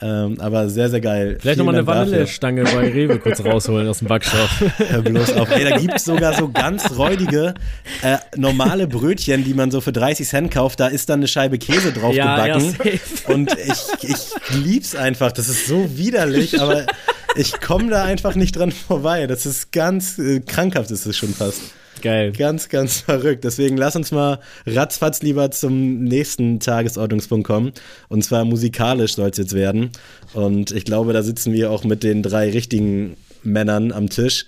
Ähm, 0.00 0.40
aber 0.40 0.68
sehr, 0.68 0.88
sehr 0.90 1.00
geil. 1.00 1.38
Vielleicht 1.40 1.58
nochmal 1.58 1.74
eine 1.74 1.86
Vanillestange 1.86 2.62
bei 2.62 2.88
Rewe 2.88 3.18
kurz 3.18 3.44
rausholen 3.44 3.88
aus 3.88 3.98
dem 3.98 4.06
Backshop. 4.06 4.48
Hör 4.78 5.02
bloß 5.02 5.32
auf. 5.32 5.50
Ey, 5.50 5.68
da 5.68 5.76
gibt's 5.76 6.04
sogar 6.04 6.34
so 6.34 6.48
ganz 6.48 6.96
räudige, 6.96 7.54
äh, 8.02 8.18
normale 8.36 8.86
Brötchen, 8.86 9.42
die 9.42 9.54
man 9.54 9.72
so 9.72 9.80
für 9.80 9.90
30 9.92 10.28
Cent 10.28 10.50
kauft. 10.52 10.78
Da 10.78 10.86
ist 10.86 11.08
dann 11.08 11.18
eine 11.18 11.26
Scheibe 11.26 11.58
Käse 11.58 11.92
drauf 11.92 12.14
ja, 12.14 12.46
gebacken. 12.46 12.76
Ja, 12.84 13.34
und 13.34 13.56
ich, 13.58 14.10
ich 14.10 14.56
lieb's 14.56 14.94
einfach. 14.94 15.32
Das 15.32 15.48
ist 15.48 15.66
so 15.66 15.96
widerlich, 15.96 16.60
aber 16.60 16.86
ich 17.34 17.60
komme 17.60 17.90
da 17.90 18.04
einfach 18.04 18.36
nicht 18.36 18.56
dran 18.56 18.70
vorbei. 18.70 19.26
Das 19.26 19.46
ist 19.46 19.72
ganz 19.72 20.18
äh, 20.20 20.38
krankhaft, 20.40 20.92
ist 20.92 21.06
es 21.06 21.16
schon 21.16 21.34
fast. 21.34 21.60
Geil. 22.00 22.32
Ganz, 22.32 22.68
ganz 22.68 23.00
verrückt. 23.00 23.44
Deswegen 23.44 23.76
lass 23.76 23.96
uns 23.96 24.12
mal 24.12 24.40
ratzfatz 24.66 25.22
lieber 25.22 25.50
zum 25.50 26.04
nächsten 26.04 26.60
Tagesordnungspunkt 26.60 27.46
kommen. 27.46 27.72
Und 28.08 28.24
zwar 28.24 28.44
musikalisch 28.44 29.14
soll 29.14 29.30
es 29.30 29.38
jetzt 29.38 29.54
werden. 29.54 29.90
Und 30.34 30.70
ich 30.70 30.84
glaube, 30.84 31.12
da 31.12 31.22
sitzen 31.22 31.52
wir 31.52 31.70
auch 31.70 31.84
mit 31.84 32.02
den 32.02 32.22
drei 32.22 32.50
richtigen 32.50 33.16
Männern 33.42 33.92
am 33.92 34.08
Tisch. 34.08 34.46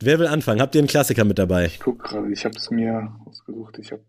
Wer 0.00 0.18
will 0.18 0.26
anfangen? 0.26 0.60
Habt 0.60 0.74
ihr 0.74 0.80
einen 0.80 0.88
Klassiker 0.88 1.24
mit 1.24 1.38
dabei? 1.38 1.66
Ich 1.66 1.80
gucke 1.80 2.08
gerade, 2.08 2.32
ich 2.32 2.44
habe 2.44 2.56
es 2.56 2.70
mir 2.70 3.12
ausgesucht. 3.26 3.78
Ich, 3.78 3.92
hab, 3.92 4.00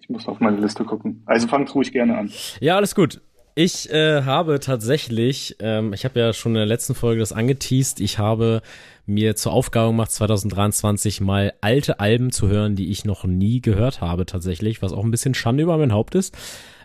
ich 0.00 0.08
muss 0.08 0.26
auf 0.26 0.40
meine 0.40 0.58
Liste 0.58 0.84
gucken. 0.84 1.22
Also 1.26 1.46
fangt 1.46 1.74
ruhig 1.74 1.92
gerne 1.92 2.16
an. 2.16 2.32
Ja, 2.60 2.76
alles 2.76 2.94
gut. 2.94 3.20
Ich 3.58 3.90
äh, 3.90 4.22
habe 4.22 4.60
tatsächlich, 4.60 5.56
ähm, 5.60 5.94
ich 5.94 6.04
habe 6.04 6.20
ja 6.20 6.34
schon 6.34 6.52
in 6.52 6.56
der 6.56 6.66
letzten 6.66 6.94
Folge 6.94 7.20
das 7.20 7.32
angeteased, 7.32 8.00
ich 8.00 8.18
habe 8.18 8.60
mir 9.06 9.36
zur 9.36 9.52
Aufgabe 9.52 9.90
gemacht, 9.90 10.10
2023 10.10 11.20
mal 11.20 11.54
alte 11.60 12.00
Alben 12.00 12.32
zu 12.32 12.48
hören, 12.48 12.74
die 12.74 12.90
ich 12.90 13.04
noch 13.04 13.24
nie 13.24 13.60
gehört 13.60 14.00
habe 14.00 14.26
tatsächlich, 14.26 14.82
was 14.82 14.92
auch 14.92 15.04
ein 15.04 15.10
bisschen 15.10 15.34
Schande 15.34 15.62
über 15.62 15.78
mein 15.78 15.92
Haupt 15.92 16.14
ist. 16.14 16.36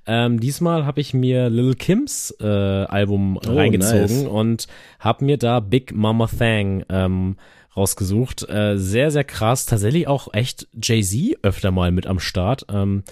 Ähm, 0.07 0.39
diesmal 0.39 0.85
habe 0.85 0.99
ich 0.99 1.13
mir 1.13 1.49
Lil 1.49 1.75
Kims 1.75 2.35
äh, 2.39 2.45
Album 2.45 3.37
oh, 3.37 3.53
reingezogen 3.53 4.23
nice. 4.23 4.27
und 4.27 4.67
habe 4.99 5.25
mir 5.25 5.37
da 5.37 5.59
Big 5.59 5.93
Mama 5.93 6.27
Thang 6.27 6.83
ähm, 6.89 7.35
rausgesucht. 7.75 8.49
Äh, 8.49 8.77
sehr, 8.77 9.11
sehr 9.11 9.23
krass. 9.23 9.65
Tatsächlich 9.65 10.07
auch 10.07 10.33
echt 10.33 10.67
Jay-Z 10.81 11.37
öfter 11.43 11.71
mal 11.71 11.91
mit 11.91 12.07
am 12.07 12.19
Start. 12.19 12.65
Ähm, 12.71 13.03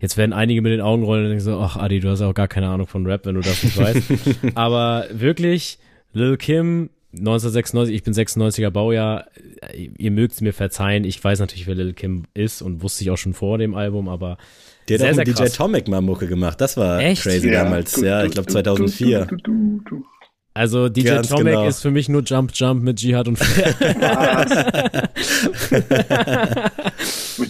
jetzt 0.00 0.18
werden 0.18 0.34
einige 0.34 0.60
mit 0.60 0.72
den 0.72 0.82
Augen 0.82 1.02
rollen 1.02 1.24
und 1.24 1.30
denken 1.30 1.44
so, 1.44 1.58
ach 1.58 1.76
Adi, 1.76 2.00
du 2.00 2.10
hast 2.10 2.20
auch 2.20 2.34
gar 2.34 2.48
keine 2.48 2.68
Ahnung 2.68 2.86
von 2.86 3.06
Rap, 3.06 3.24
wenn 3.24 3.36
du 3.36 3.40
das 3.40 3.62
nicht 3.62 3.78
weißt. 3.78 4.12
Aber 4.54 5.06
wirklich, 5.10 5.78
Lil 6.12 6.36
Kim 6.36 6.90
1996, 7.18 7.94
ich 7.94 8.02
bin 8.02 8.12
96er 8.12 8.70
Baujahr. 8.70 9.26
Ihr 9.74 10.10
mögt 10.10 10.34
es 10.34 10.40
mir 10.40 10.52
verzeihen. 10.52 11.04
Ich 11.04 11.22
weiß 11.22 11.38
natürlich, 11.40 11.66
wer 11.66 11.74
Lil 11.74 11.92
Kim 11.92 12.24
ist 12.34 12.62
und 12.62 12.82
wusste 12.82 13.04
ich 13.04 13.10
auch 13.10 13.16
schon 13.16 13.34
vor 13.34 13.58
dem 13.58 13.74
Album, 13.74 14.08
aber 14.08 14.36
der 14.88 14.98
hat 14.98 15.14
sehr, 15.14 15.22
auch 15.22 15.24
DJ 15.24 15.56
Tomic 15.56 15.88
mal 15.88 16.00
Mucke 16.00 16.26
gemacht. 16.26 16.60
Das 16.60 16.76
war 16.76 17.00
Echt? 17.00 17.22
crazy 17.22 17.50
ja. 17.50 17.64
damals. 17.64 18.00
Ja, 18.00 18.24
ich 18.24 18.32
glaube 18.32 18.50
2004. 18.50 19.26
Also 20.52 20.88
DJ 20.88 21.04
Ganz 21.04 21.28
Tomic 21.28 21.46
genau. 21.46 21.66
ist 21.66 21.80
für 21.82 21.90
mich 21.90 22.08
nur 22.08 22.22
Jump 22.22 22.52
Jump 22.54 22.82
mit 22.82 23.00
Jihad 23.00 23.26
und 23.26 23.36
Flair. 23.36 23.74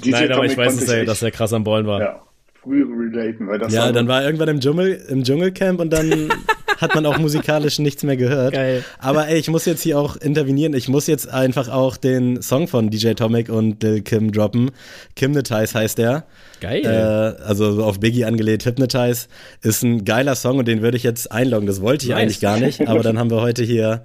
Nein, 0.07 0.33
aber 0.33 0.47
ich 0.47 0.57
weiß, 0.57 0.79
dass 0.79 0.89
er, 0.89 1.05
dass 1.05 1.23
er 1.23 1.31
krass 1.31 1.53
am 1.53 1.65
Ballen 1.65 1.87
war. 1.87 2.01
Ja 2.01 2.23
früh 2.65 2.83
relaten, 2.83 3.47
weil 3.47 3.59
das 3.59 3.73
Ja, 3.73 3.93
dann 3.93 4.09
war 4.09 4.23
er 4.23 4.27
irgendwann 4.27 4.49
im 4.49 4.61
Dschungel, 4.61 5.05
im 5.09 5.23
Dschungelcamp 5.23 5.81
und 5.81 5.93
dann 5.93 6.11
hat 6.79 6.95
man 6.95 7.07
auch 7.07 7.19
musikalisch 7.19 7.79
nichts 7.79 8.03
mehr 8.03 8.17
gehört. 8.17 8.55
Geil. 8.55 8.85
Aber 8.99 9.29
ey, 9.29 9.39
ich 9.39 9.49
muss 9.49 9.65
jetzt 9.65 9.83
hier 9.83 9.99
auch 9.99 10.17
intervenieren. 10.17 10.75
Ich 10.75 10.89
muss 10.89 11.07
jetzt 11.07 11.29
einfach 11.29 11.69
auch 11.69 11.97
den 11.97 12.43
Song 12.43 12.69
von 12.69 12.91
DJ 12.91 13.13
Tomic 13.13 13.49
und 13.49 13.83
Lil 13.83 14.03
Kim 14.03 14.33
droppen. 14.33 14.71
Hypnotize 15.19 15.75
heißt 15.79 15.99
der. 15.99 16.25
Geil. 16.61 16.85
Äh, 16.85 17.43
also 17.43 17.73
so 17.73 17.85
auf 17.85 18.01
Biggie 18.01 18.25
angelehnt. 18.25 18.65
Hypnotize 18.65 19.29
ist 19.63 19.83
ein 19.83 20.05
geiler 20.05 20.35
Song 20.35 20.59
und 20.59 20.69
den 20.69 20.83
würde 20.83 20.97
ich 20.97 21.03
jetzt 21.03 21.31
einloggen. 21.33 21.67
Das 21.67 21.81
wollte 21.81 22.05
ich 22.07 22.11
Nice. 22.11 22.21
eigentlich 22.21 22.41
gar 22.41 22.59
nicht. 22.59 22.87
Aber 22.89 23.03
dann 23.03 23.19
haben 23.19 23.31
wir 23.31 23.41
heute 23.41 23.63
hier 23.65 24.05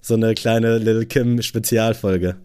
so 0.00 0.14
eine 0.14 0.34
kleine 0.34 0.78
Lil 0.78 1.06
Kim 1.06 1.42
Spezialfolge. 1.42 2.36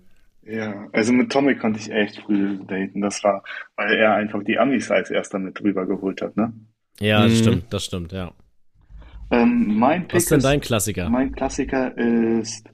Ja, 0.44 0.88
also 0.92 1.14
mit 1.14 1.32
Tommy 1.32 1.56
konnte 1.56 1.80
ich 1.80 1.92
echt 1.92 2.18
früh 2.26 2.58
daten. 2.68 3.02
Das 3.02 3.24
war, 3.24 3.44
weil 3.78 3.94
er 3.96 4.16
einfach 4.16 4.44
die 4.44 4.58
Amis 4.58 4.90
als 4.90 5.12
erster 5.12 5.38
mit 5.40 5.60
drüber 5.60 5.86
geholt 5.86 6.22
hat, 6.22 6.36
ne? 6.36 6.52
ja, 7.00 7.24
das 7.24 7.34
Mhm. 7.34 7.36
stimmt, 7.38 7.64
das 7.70 7.86
stimmt, 7.86 8.12
ja. 8.12 8.32
Ähm, 9.32 9.78
mein 9.80 10.08
Pick 10.08 10.16
Was 10.16 10.24
ist 10.24 10.32
denn 10.32 10.38
ist, 10.40 10.44
dein 10.44 10.62
Klassiker? 10.62 11.10
mein 11.10 11.32
Klassiker 11.34 11.98
ist 11.98 12.70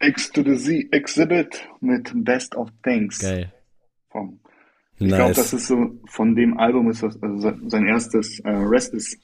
X 0.00 0.30
to 0.32 0.42
the 0.42 0.56
Z 0.56 0.92
Exhibit 0.92 1.68
mit 1.80 2.10
Best 2.14 2.54
of 2.56 2.68
Things. 2.82 3.18
Geil. 3.18 3.52
Vom, 4.10 4.40
ich 4.98 5.14
glaube, 5.14 5.34
Nice. 5.34 5.36
das 5.36 5.52
ist 5.52 5.66
so, 5.68 6.00
von 6.06 6.34
dem 6.34 6.58
Album 6.58 6.90
ist 6.90 7.02
das, 7.02 7.22
also 7.22 7.38
se- 7.38 7.58
sein 7.68 7.86
erstes 7.86 8.40
äh, 8.40 8.50
Restless 8.50 9.18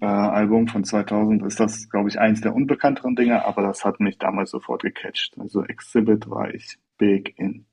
äh, 0.00 0.06
Album 0.06 0.68
von 0.68 0.84
2000 0.84 1.42
ist 1.44 1.58
das, 1.58 1.88
glaube 1.90 2.08
ich, 2.10 2.18
eins 2.18 2.40
der 2.42 2.54
unbekannteren 2.54 3.16
Dinge, 3.16 3.44
aber 3.44 3.62
das 3.62 3.84
hat 3.84 3.98
mich 4.00 4.18
damals 4.18 4.50
sofort 4.50 4.82
gecatcht. 4.82 5.36
Also 5.38 5.64
Exhibit 5.64 6.28
war 6.30 6.52
ich 6.54 6.78
big 6.98 7.34
in. 7.38 7.66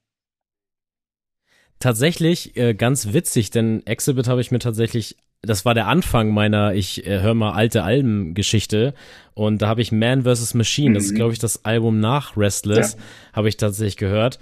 Tatsächlich 1.80 2.58
äh, 2.58 2.74
ganz 2.74 3.14
witzig, 3.14 3.52
denn 3.52 3.86
Exhibit 3.86 4.28
habe 4.28 4.42
ich 4.42 4.52
mir 4.52 4.60
tatsächlich, 4.60 5.16
das 5.42 5.66
war 5.66 5.74
der 5.74 5.88
Anfang 5.88 6.32
meiner, 6.34 6.74
ich 6.74 7.06
äh, 7.06 7.22
höre 7.22 7.34
mal 7.36 7.52
alte 7.54 7.84
Alben-Geschichte 7.84 8.94
und 9.34 9.62
da 9.62 9.68
habe 9.68 9.82
ich 9.82 9.92
Man 9.92 10.24
vs. 10.24 10.54
Machine, 10.56 10.96
das 10.96 11.06
ist 11.06 11.12
Mhm. 11.12 11.16
glaube 11.16 11.34
ich 11.34 11.40
das 11.40 11.64
Album 11.66 12.00
nach 12.00 12.36
Restless, 12.38 12.98
habe 13.34 13.50
ich 13.50 13.58
tatsächlich 13.58 13.98
gehört. 13.98 14.40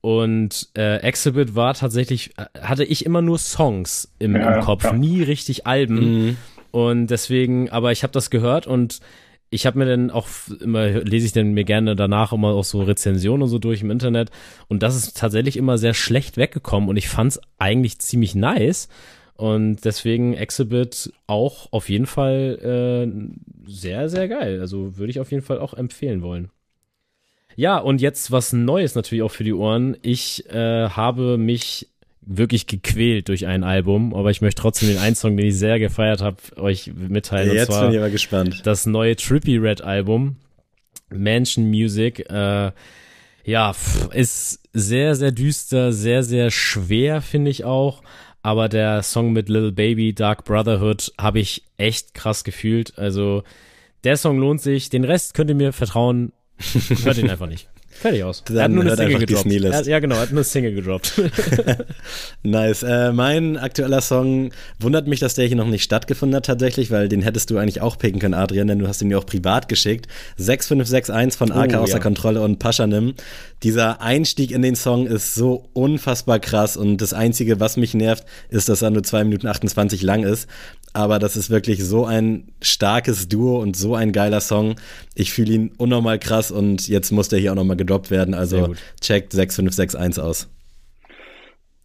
Und 0.00 0.68
äh, 0.78 0.98
Exhibit 0.98 1.56
war 1.56 1.74
tatsächlich, 1.74 2.30
äh, 2.38 2.44
hatte 2.60 2.84
ich 2.84 3.04
immer 3.04 3.22
nur 3.22 3.38
Songs 3.38 4.12
im, 4.20 4.36
Ja, 4.36 4.56
im 4.58 4.60
Kopf, 4.64 4.84
ja. 4.84 4.92
nie 4.92 5.22
richtig 5.22 5.66
Alben. 5.66 5.96
Mhm. 6.26 6.36
Und 6.70 7.08
deswegen, 7.08 7.70
aber 7.70 7.90
ich 7.90 8.02
habe 8.04 8.12
das 8.12 8.30
gehört 8.30 8.66
und 8.66 9.00
ich 9.50 9.66
habe 9.66 9.78
mir 9.78 9.86
dann 9.86 10.10
auch 10.10 10.28
immer, 10.60 10.88
lese 10.88 11.26
ich 11.26 11.32
dann 11.32 11.52
mir 11.52 11.64
gerne 11.64 11.96
danach 11.96 12.32
immer 12.32 12.48
auch 12.48 12.64
so 12.64 12.82
Rezensionen 12.82 13.42
und 13.42 13.48
so 13.48 13.58
durch 13.58 13.80
im 13.80 13.90
Internet. 13.90 14.30
Und 14.68 14.82
das 14.82 14.94
ist 14.96 15.16
tatsächlich 15.16 15.56
immer 15.56 15.78
sehr 15.78 15.94
schlecht 15.94 16.36
weggekommen 16.36 16.88
und 16.88 16.96
ich 16.96 17.08
fand's 17.08 17.40
eigentlich 17.58 17.98
ziemlich 17.98 18.34
nice. 18.34 18.88
Und 19.36 19.84
deswegen 19.84 20.34
Exhibit 20.34 21.12
auch 21.26 21.72
auf 21.72 21.88
jeden 21.88 22.06
Fall 22.06 22.58
äh, 23.06 23.70
sehr, 23.70 24.08
sehr 24.08 24.28
geil. 24.28 24.60
Also 24.60 24.96
würde 24.96 25.10
ich 25.10 25.20
auf 25.20 25.30
jeden 25.30 25.42
Fall 25.42 25.58
auch 25.58 25.74
empfehlen 25.74 26.22
wollen. 26.22 26.50
Ja, 27.54 27.78
und 27.78 28.00
jetzt 28.00 28.30
was 28.30 28.52
Neues 28.52 28.94
natürlich 28.94 29.22
auch 29.22 29.30
für 29.30 29.44
die 29.44 29.54
Ohren. 29.54 29.96
Ich 30.02 30.48
äh, 30.50 30.88
habe 30.88 31.38
mich 31.38 31.88
wirklich 32.20 32.66
gequält 32.66 33.28
durch 33.28 33.46
ein 33.46 33.62
Album, 33.62 34.12
aber 34.14 34.30
ich 34.30 34.40
möchte 34.40 34.60
trotzdem 34.60 34.88
den 34.88 34.98
einen 34.98 35.14
Song, 35.14 35.36
den 35.36 35.46
ich 35.46 35.56
sehr 35.56 35.78
gefeiert 35.78 36.22
habe, 36.22 36.36
euch 36.56 36.92
mitteilen. 36.94 37.54
Jetzt 37.54 37.68
bin 37.68 37.92
ich 37.92 37.98
aber 37.98 38.10
gespannt. 38.10 38.62
das 38.64 38.84
neue 38.84 39.16
Trippy 39.16 39.56
Red 39.56 39.82
Album, 39.82 40.36
Mansion 41.08 41.70
Music. 41.70 42.28
Äh, 42.28 42.72
ja, 43.44 43.74
ist 44.12 44.60
sehr, 44.72 45.14
sehr 45.14 45.30
düster, 45.30 45.92
sehr, 45.92 46.24
sehr 46.24 46.50
schwer, 46.50 47.22
finde 47.22 47.50
ich 47.50 47.64
auch. 47.64 48.02
Aber 48.46 48.68
der 48.68 49.02
Song 49.02 49.32
mit 49.32 49.48
Little 49.48 49.72
Baby, 49.72 50.14
Dark 50.14 50.44
Brotherhood, 50.44 51.12
habe 51.18 51.40
ich 51.40 51.64
echt 51.78 52.14
krass 52.14 52.44
gefühlt. 52.44 52.96
Also, 52.96 53.42
der 54.04 54.16
Song 54.16 54.38
lohnt 54.38 54.60
sich. 54.60 54.88
Den 54.88 55.02
Rest 55.02 55.34
könnt 55.34 55.50
ihr 55.50 55.56
mir 55.56 55.72
vertrauen. 55.72 56.32
Hört 57.02 57.18
ihn 57.18 57.28
einfach 57.28 57.48
nicht. 57.48 57.68
Fertig 58.00 58.24
aus. 58.24 58.42
er 58.48 58.54
hat 58.54 58.64
Dann 58.64 58.74
nur 58.74 58.84
eine 58.84 58.96
Single 58.96 59.18
gedroppt. 59.18 59.46
Er 59.52 59.86
ja, 59.86 59.98
genau, 59.98 60.16
er 60.16 60.20
hat 60.22 60.30
nur 60.30 60.38
eine 60.38 60.44
Single 60.44 60.74
gedroppt. 60.74 61.12
Nice. 62.42 62.82
Äh, 62.82 63.12
mein 63.12 63.56
aktueller 63.56 64.00
Song 64.00 64.50
wundert 64.78 65.06
mich, 65.06 65.20
dass 65.20 65.34
der 65.34 65.46
hier 65.46 65.56
noch 65.56 65.66
nicht 65.66 65.82
stattgefunden 65.82 66.36
hat 66.36 66.46
tatsächlich, 66.46 66.90
weil 66.90 67.08
den 67.08 67.22
hättest 67.22 67.50
du 67.50 67.58
eigentlich 67.58 67.80
auch 67.80 67.98
picken 67.98 68.20
können, 68.20 68.34
Adrian, 68.34 68.68
denn 68.68 68.78
du 68.78 68.86
hast 68.86 69.02
ihn 69.02 69.08
mir 69.08 69.18
auch 69.18 69.26
privat 69.26 69.68
geschickt. 69.68 70.06
6561 70.36 71.36
von 71.38 71.52
AK 71.52 71.74
Oh, 71.74 71.78
außer 71.78 71.94
ja. 71.94 71.98
Kontrolle 71.98 72.42
und 72.42 72.58
Paschanim. 72.58 73.14
Dieser 73.62 74.00
Einstieg 74.00 74.50
in 74.50 74.62
den 74.62 74.76
Song 74.76 75.06
ist 75.06 75.34
so 75.34 75.68
unfassbar 75.72 76.38
krass 76.38 76.76
und 76.76 76.98
das 76.98 77.12
Einzige, 77.12 77.58
was 77.58 77.76
mich 77.76 77.94
nervt, 77.94 78.24
ist, 78.50 78.68
dass 78.68 78.82
er 78.82 78.90
nur 78.90 79.02
2 79.02 79.24
Minuten 79.24 79.46
28 79.46 80.02
lang 80.02 80.22
ist. 80.22 80.48
Aber 80.96 81.18
das 81.18 81.36
ist 81.36 81.50
wirklich 81.50 81.84
so 81.84 82.06
ein 82.06 82.52
starkes 82.62 83.28
Duo 83.28 83.60
und 83.60 83.76
so 83.76 83.94
ein 83.94 84.12
geiler 84.12 84.40
Song. 84.40 84.76
Ich 85.14 85.30
fühle 85.30 85.52
ihn 85.52 85.72
unnormal 85.76 86.18
krass 86.18 86.50
und 86.50 86.88
jetzt 86.88 87.10
muss 87.10 87.28
der 87.28 87.38
hier 87.38 87.52
auch 87.52 87.54
nochmal 87.54 87.76
gedroppt 87.76 88.10
werden. 88.10 88.32
Also 88.32 88.74
checkt 89.02 89.34
6561 89.34 90.24
aus. 90.24 90.48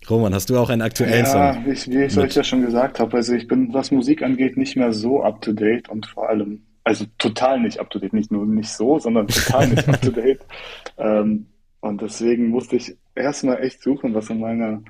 Roman, 0.10 0.34
hast 0.34 0.50
du 0.50 0.58
auch 0.58 0.70
einen 0.70 0.82
aktuellen 0.82 1.26
Ja, 1.26 1.54
Song? 1.54 1.66
wie 1.66 1.72
ich, 1.72 1.90
wie 1.90 2.06
ich 2.06 2.18
euch 2.18 2.36
ja 2.36 2.44
schon 2.46 2.62
gesagt 2.62 3.02
habe, 3.02 3.18
also 3.18 3.34
ich 3.34 3.50
bin, 3.50 3.74
was 3.74 3.92
Musik 3.92 4.24
angeht, 4.24 4.56
nicht 4.56 4.78
mehr 4.78 4.94
so 4.94 5.22
up 5.22 5.42
to 5.42 5.52
date 5.52 5.90
und 5.90 6.06
vor 6.06 6.30
allem, 6.30 6.62
also 6.86 7.04
total 7.18 7.60
nicht 7.60 7.82
up 7.82 7.90
to 7.90 8.00
date, 8.00 8.14
nicht 8.14 8.32
nur 8.32 8.46
nicht 8.46 8.70
so, 8.70 8.98
sondern 8.98 9.28
total 9.28 9.68
nicht 9.68 9.90
up 9.90 10.02
to 10.02 10.12
date. 10.12 10.40
Ähm, 10.98 11.48
und 11.82 12.02
deswegen 12.02 12.50
musste 12.50 12.76
ich 12.76 12.96
erstmal 13.16 13.62
echt 13.64 13.82
suchen, 13.82 14.14
was 14.14 14.30
in 14.30 14.40
meiner 14.40 14.84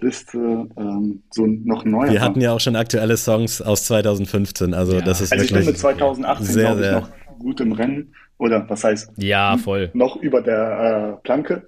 Liste 0.00 0.38
ähm, 0.76 1.22
so 1.30 1.46
noch 1.46 1.84
neu 1.84 2.10
Wir 2.10 2.20
hatten 2.22 2.40
ja 2.40 2.52
auch 2.52 2.60
schon 2.60 2.76
aktuelle 2.76 3.16
Songs 3.16 3.60
aus 3.62 3.84
2015, 3.84 4.74
also 4.74 4.94
Ja. 4.94 5.00
das 5.02 5.20
ist 5.20 5.32
Also 5.32 5.44
ich 5.44 5.52
bin 5.52 5.64
mit 5.66 5.78
2018, 5.78 6.46
sehr, 6.46 6.64
glaube 6.64 6.80
ich, 6.80 6.86
sehr- 6.86 7.00
noch 7.00 7.38
gut 7.38 7.60
im 7.60 7.72
Rennen. 7.72 8.14
Oder 8.38 8.68
was 8.68 8.82
heißt, 8.82 9.12
ja, 9.18 9.56
voll. 9.56 9.90
noch 9.94 10.16
über 10.16 10.42
der 10.42 11.18
äh, 11.18 11.22
Planke. 11.22 11.64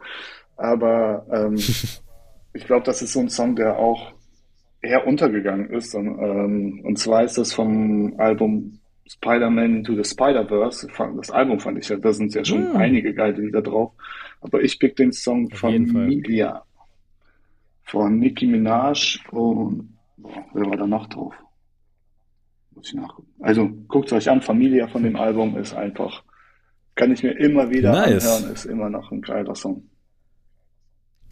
Aber 0.56 1.26
ähm, 1.32 1.54
ich 2.52 2.66
glaube, 2.66 2.84
das 2.84 3.02
ist 3.02 3.12
so 3.12 3.20
ein 3.20 3.28
Song, 3.28 3.54
der 3.56 3.78
auch 3.78 4.12
eher 4.82 5.06
untergegangen 5.06 5.70
ist. 5.70 5.94
Und, 5.94 6.06
ähm, 6.18 6.80
und 6.84 6.98
zwar 6.98 7.22
ist 7.24 7.38
das 7.38 7.52
vom 7.52 8.14
Album 8.18 8.78
Spider-Man 9.06 9.76
Into 9.76 9.94
the 9.94 10.04
Spider-Verse. 10.08 10.88
Das 11.16 11.30
Album 11.30 11.60
fand 11.60 11.78
ich 11.78 11.88
ja, 11.90 11.96
da 11.96 12.12
sind 12.12 12.34
ja 12.34 12.44
schon 12.44 12.70
Hm. 12.72 12.76
einige 12.76 13.14
geile 13.14 13.40
Lieder 13.40 13.62
drauf. 13.62 13.92
Aber 14.40 14.60
ich 14.62 14.78
pick 14.78 14.96
den 14.96 15.12
Song 15.12 15.48
Auf 15.52 15.62
jeden 15.70 15.86
Fall. 15.88 16.08
Von 17.84 18.18
Nicki 18.18 18.46
Minaj 18.46 19.18
und 19.30 19.96
boah, 20.16 20.44
wer 20.54 20.66
war 20.66 20.76
da 20.76 20.86
noch 20.86 21.06
drauf? 21.06 21.34
Muss 22.72 22.88
ich 22.88 22.94
nachgucken. 22.94 23.32
Also 23.40 23.68
guckt 23.88 24.12
euch 24.12 24.28
an, 24.28 24.40
Familia 24.40 24.88
von 24.88 25.02
dem 25.02 25.16
Album 25.16 25.56
ist 25.56 25.74
einfach, 25.74 26.22
kann 26.94 27.12
ich 27.12 27.22
mir 27.22 27.32
immer 27.32 27.70
wieder 27.70 27.92
Nice. 27.92 28.26
anhören, 28.26 28.52
ist 28.54 28.64
immer 28.64 28.90
noch 28.90 29.12
ein 29.12 29.20
geiler 29.20 29.54
Song. 29.54 29.88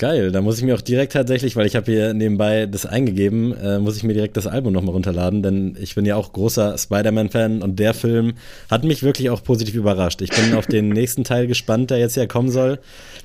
Geil. 0.03 0.33
Da 0.33 0.43
muss 0.43 0.59
ich 0.59 0.65
mir 0.65 0.75
auch 0.75 0.81
direkt 0.81 1.13
tatsächlich, 1.13 1.55
weil 1.55 1.65
ich 1.65 1.77
habe 1.77 1.87
hier 1.87 2.13
nebenbei 2.13 2.67
das 2.67 2.87
eingegeben, 2.87 3.57
äh, 3.57 3.79
muss 3.79 3.97
ich 3.97 4.03
mir 4.03 4.15
direkt 4.15 4.37
das 4.37 4.49
Album 4.49 4.73
nochmal 4.73 4.95
runterladen, 4.95 5.45
denn 5.45 5.79
ich 5.81 5.95
bin 5.95 6.05
ja 6.05 6.17
auch 6.17 6.33
großer 6.33 6.77
Spider-Man-Fan 6.77 7.63
und 7.63 7.79
der 7.79 7.95
Film 7.95 8.33
hat 8.69 8.83
mich 8.83 9.05
wirklich 9.05 9.31
auch 9.31 9.45
positiv 9.45 9.77
überrascht. 9.77 10.21
Ich 10.21 10.31
bin 10.31 10.55
auf 10.55 10.67
den 10.67 10.89
nächsten 11.01 11.23
Teil 11.23 11.47
gespannt, 11.47 11.93
der 11.93 11.99
jetzt 11.99 12.17
ja 12.17 12.27
kommen 12.27 12.51
soll. 12.51 12.81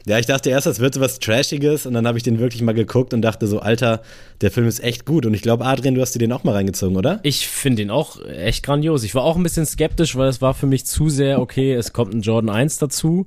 Ja, 0.06 0.20
ich 0.20 0.28
dachte 0.28 0.52
erst, 0.52 0.68
das 0.68 0.80
wird 0.80 0.94
so 0.94 1.02
was 1.02 1.18
Trashiges 1.18 1.88
und 1.88 1.95
dann 1.95 2.06
habe 2.06 2.20
ich 2.20 2.24
den 2.24 2.38
wirklich 2.38 2.62
mal 2.62 2.76
geguckt 2.76 3.12
und 3.12 3.24
dachte 3.24 3.48
so, 3.48 3.58
Alter, 3.58 4.04
der 4.41 4.52
Film 4.52 4.68
ist 4.68 4.84
echt 4.84 5.04
gut 5.04 5.26
und 5.26 5.34
ich 5.34 5.41
glaube, 5.41 5.66
Adrian, 5.66 5.95
du 5.95 6.02
hast 6.02 6.14
dir 6.14 6.20
den 6.20 6.32
auch 6.32 6.44
mal 6.44 6.52
reingezogen, 6.52 6.95
oder? 6.95 7.20
Ich 7.24 7.48
finde 7.48 7.82
ihn 7.82 7.90
auch 7.90 8.24
echt 8.24 8.64
grandios. 8.64 9.04
Ich 9.04 9.16
war 9.16 9.24
auch 9.24 9.36
ein 9.36 9.41
bisschen 9.41 9.66
skeptisch, 9.66 10.16
weil 10.16 10.30
es 10.30 10.44
war 10.44 10.54
für 10.54 10.68
mich 10.68 10.86
zu 10.86 11.10
sehr, 11.10 11.41
okay, 11.41 11.74
es 11.74 11.91
kommt 11.91 12.14
ein 12.14 12.22
Jordan 12.22 12.52
1 12.52 12.78
dazu. 12.78 13.26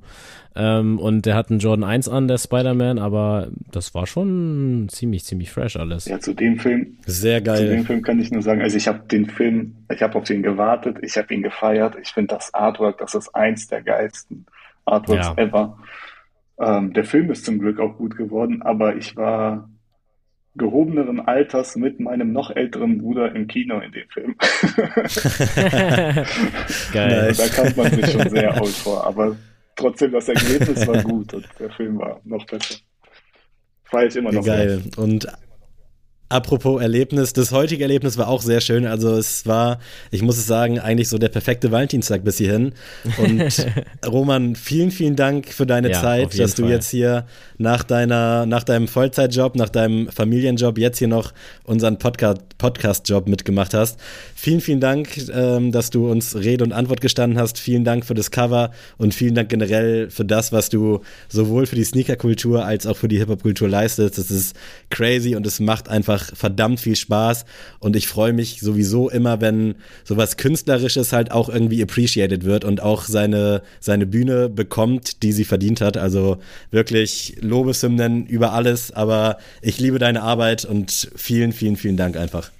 Ähm, 0.55 0.99
und 0.99 1.25
der 1.25 1.35
hat 1.35 1.49
einen 1.49 1.59
Jordan 1.59 1.85
1 1.89 2.09
an, 2.09 2.27
der 2.27 2.37
Spider-Man, 2.37 2.99
aber 2.99 3.47
das 3.71 3.93
war 3.93 4.05
schon 4.05 4.87
ziemlich, 4.89 5.23
ziemlich 5.23 5.49
fresh 5.49 5.77
alles. 5.77 6.05
Ja, 6.05 6.19
zu 6.19 6.33
dem 6.33 6.59
Film, 6.59 6.97
Sehr 7.05 7.39
zu 7.43 7.55
dem 7.55 7.67
geil. 7.77 7.83
Film 7.85 8.01
kann 8.01 8.19
ich 8.19 8.31
nur 8.31 8.41
sagen, 8.41 8.61
also 8.61 8.75
ich 8.75 8.87
habe 8.87 8.99
den 9.09 9.27
Film, 9.27 9.75
ich 9.93 10.01
habe 10.01 10.17
auf 10.17 10.25
den 10.25 10.43
gewartet, 10.43 10.97
ich 11.01 11.17
habe 11.17 11.33
ihn 11.33 11.41
gefeiert. 11.41 11.95
Ich 12.01 12.09
finde 12.09 12.35
das 12.35 12.53
Artwork, 12.53 12.97
das 12.97 13.15
ist 13.15 13.33
eins 13.33 13.67
der 13.67 13.81
geilsten 13.81 14.45
Artworks 14.85 15.27
Ja. 15.27 15.37
ever. 15.37 15.77
Ähm, 16.59 16.91
der 16.93 17.05
Film 17.05 17.31
ist 17.31 17.45
zum 17.45 17.59
Glück 17.59 17.79
auch 17.79 17.95
gut 17.97 18.17
geworden, 18.17 18.61
aber 18.61 18.95
ich 18.97 19.15
war 19.15 19.69
gehobeneren 20.55 21.21
Alters 21.21 21.77
mit 21.77 22.01
meinem 22.01 22.33
noch 22.33 22.51
älteren 22.53 22.97
Bruder 22.97 23.33
im 23.33 23.47
Kino 23.47 23.79
in 23.79 23.93
dem 23.93 24.09
Film. 24.09 24.35
Geil. 26.93 27.33
Da 27.37 27.47
kam 27.47 27.73
man 27.77 27.89
sich 27.91 28.11
schon 28.11 28.29
sehr 28.29 28.53
alt 28.55 28.67
vor, 28.67 29.07
aber 29.07 29.37
trotzdem, 29.75 30.11
das 30.11 30.27
Ergebnis 30.27 30.87
war 30.87 31.01
gut 31.03 31.33
und 31.33 31.47
der 31.59 31.71
Film 31.71 31.99
war 31.99 32.21
noch 32.23 32.45
besser. 32.45 32.75
Feier 33.83 34.07
ich 34.07 34.15
immer 34.15 34.31
noch 34.31 34.45
geil. 34.45 34.81
Und 34.97 35.27
Apropos 36.31 36.81
Erlebnis, 36.81 37.33
das 37.33 37.51
heutige 37.51 37.83
Erlebnis 37.83 38.17
war 38.17 38.29
auch 38.29 38.41
sehr 38.41 38.61
schön. 38.61 38.85
Also 38.85 39.15
es 39.15 39.45
war, 39.45 39.79
ich 40.11 40.21
muss 40.21 40.37
es 40.37 40.47
sagen, 40.47 40.79
eigentlich 40.79 41.09
so 41.09 41.17
der 41.17 41.27
perfekte 41.27 41.73
Valentinstag 41.73 42.23
bis 42.23 42.37
hierhin. 42.37 42.71
Und 43.17 43.67
Roman, 44.07 44.55
vielen, 44.55 44.91
vielen 44.91 45.17
Dank 45.17 45.49
für 45.49 45.65
deine 45.65 45.91
ja, 45.91 45.99
Zeit, 45.99 46.39
dass 46.39 46.55
du 46.55 46.61
Fall. 46.61 46.71
jetzt 46.71 46.89
hier 46.89 47.25
nach 47.57 47.83
deiner, 47.83 48.45
nach 48.45 48.63
deinem 48.63 48.87
Vollzeitjob, 48.87 49.57
nach 49.57 49.67
deinem 49.67 50.07
Familienjob 50.07 50.77
jetzt 50.77 50.99
hier 50.99 51.09
noch 51.09 51.33
unseren 51.65 51.97
Podcast, 51.97 52.57
Podcast-Job 52.57 53.27
mitgemacht 53.27 53.73
hast. 53.73 53.99
Vielen, 54.33 54.61
vielen 54.61 54.79
Dank, 54.79 55.09
ähm, 55.33 55.73
dass 55.73 55.89
du 55.89 56.09
uns 56.09 56.35
Rede 56.35 56.63
und 56.63 56.71
Antwort 56.71 57.01
gestanden 57.01 57.37
hast. 57.37 57.59
Vielen 57.59 57.83
Dank 57.83 58.05
für 58.05 58.13
das 58.13 58.31
Cover 58.31 58.71
und 58.97 59.13
vielen 59.13 59.35
Dank 59.35 59.49
generell 59.49 60.09
für 60.09 60.23
das, 60.23 60.53
was 60.53 60.69
du 60.69 61.01
sowohl 61.27 61.65
für 61.65 61.75
die 61.75 61.83
Sneaker-Kultur 61.83 62.63
als 62.63 62.87
auch 62.87 62.95
für 62.95 63.09
die 63.09 63.17
Hip-Hop-Kultur 63.17 63.67
leistest. 63.67 64.17
Das 64.17 64.31
ist 64.31 64.55
crazy 64.89 65.35
und 65.35 65.45
es 65.45 65.59
macht 65.59 65.89
einfach 65.89 66.20
verdammt 66.23 66.79
viel 66.79 66.95
Spaß 66.95 67.45
und 67.79 67.95
ich 67.95 68.07
freue 68.07 68.33
mich 68.33 68.61
sowieso 68.61 69.09
immer, 69.09 69.41
wenn 69.41 69.75
sowas 70.03 70.37
Künstlerisches 70.37 71.13
halt 71.13 71.31
auch 71.31 71.49
irgendwie 71.49 71.81
appreciated 71.81 72.45
wird 72.45 72.63
und 72.63 72.81
auch 72.81 73.03
seine, 73.03 73.61
seine 73.79 74.05
Bühne 74.05 74.49
bekommt, 74.49 75.23
die 75.23 75.31
sie 75.31 75.45
verdient 75.45 75.81
hat. 75.81 75.97
Also 75.97 76.37
wirklich 76.69 77.37
Lobeshymnen 77.41 78.25
über 78.25 78.53
alles, 78.53 78.91
aber 78.91 79.37
ich 79.61 79.79
liebe 79.79 79.99
deine 79.99 80.21
Arbeit 80.21 80.65
und 80.65 81.11
vielen, 81.15 81.51
vielen, 81.51 81.75
vielen 81.75 81.97
Dank 81.97 82.17
einfach. 82.17 82.51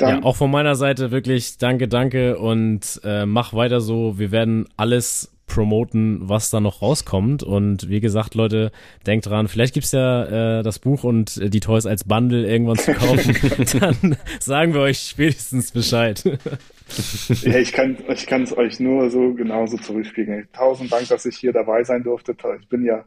Ja, 0.00 0.22
auch 0.22 0.36
von 0.36 0.50
meiner 0.50 0.76
Seite 0.76 1.10
wirklich 1.10 1.58
danke, 1.58 1.86
danke 1.86 2.38
und 2.38 3.00
äh, 3.04 3.26
mach 3.26 3.52
weiter 3.52 3.80
so. 3.80 4.18
Wir 4.18 4.30
werden 4.30 4.66
alles 4.76 5.30
promoten, 5.50 6.28
was 6.28 6.50
da 6.50 6.60
noch 6.60 6.80
rauskommt. 6.80 7.42
Und 7.42 7.88
wie 7.88 8.00
gesagt, 8.00 8.34
Leute, 8.34 8.70
denkt 9.06 9.26
dran, 9.26 9.48
vielleicht 9.48 9.74
gibt's 9.74 9.92
ja 9.92 10.60
äh, 10.60 10.62
das 10.62 10.78
Buch 10.78 11.04
und 11.04 11.36
äh, 11.36 11.50
die 11.50 11.60
Toys 11.60 11.86
als 11.86 12.04
Bundle 12.04 12.46
irgendwann 12.46 12.78
zu 12.78 12.94
kaufen. 12.94 13.36
Dann 13.80 14.16
sagen 14.38 14.72
wir 14.72 14.80
euch 14.80 15.00
spätestens 15.00 15.72
Bescheid. 15.72 16.22
ja, 16.24 17.58
ich 17.58 17.72
kann 17.72 17.98
ich 18.08 18.26
kann 18.26 18.42
es 18.44 18.56
euch 18.56 18.80
nur 18.80 19.10
so 19.10 19.34
genauso 19.34 19.76
zurückspiegeln. 19.76 20.48
Tausend 20.52 20.92
Dank, 20.92 21.08
dass 21.08 21.26
ich 21.26 21.36
hier 21.36 21.52
dabei 21.52 21.84
sein 21.84 22.02
durfte. 22.02 22.36
Ich 22.60 22.68
bin 22.68 22.84
ja 22.84 23.04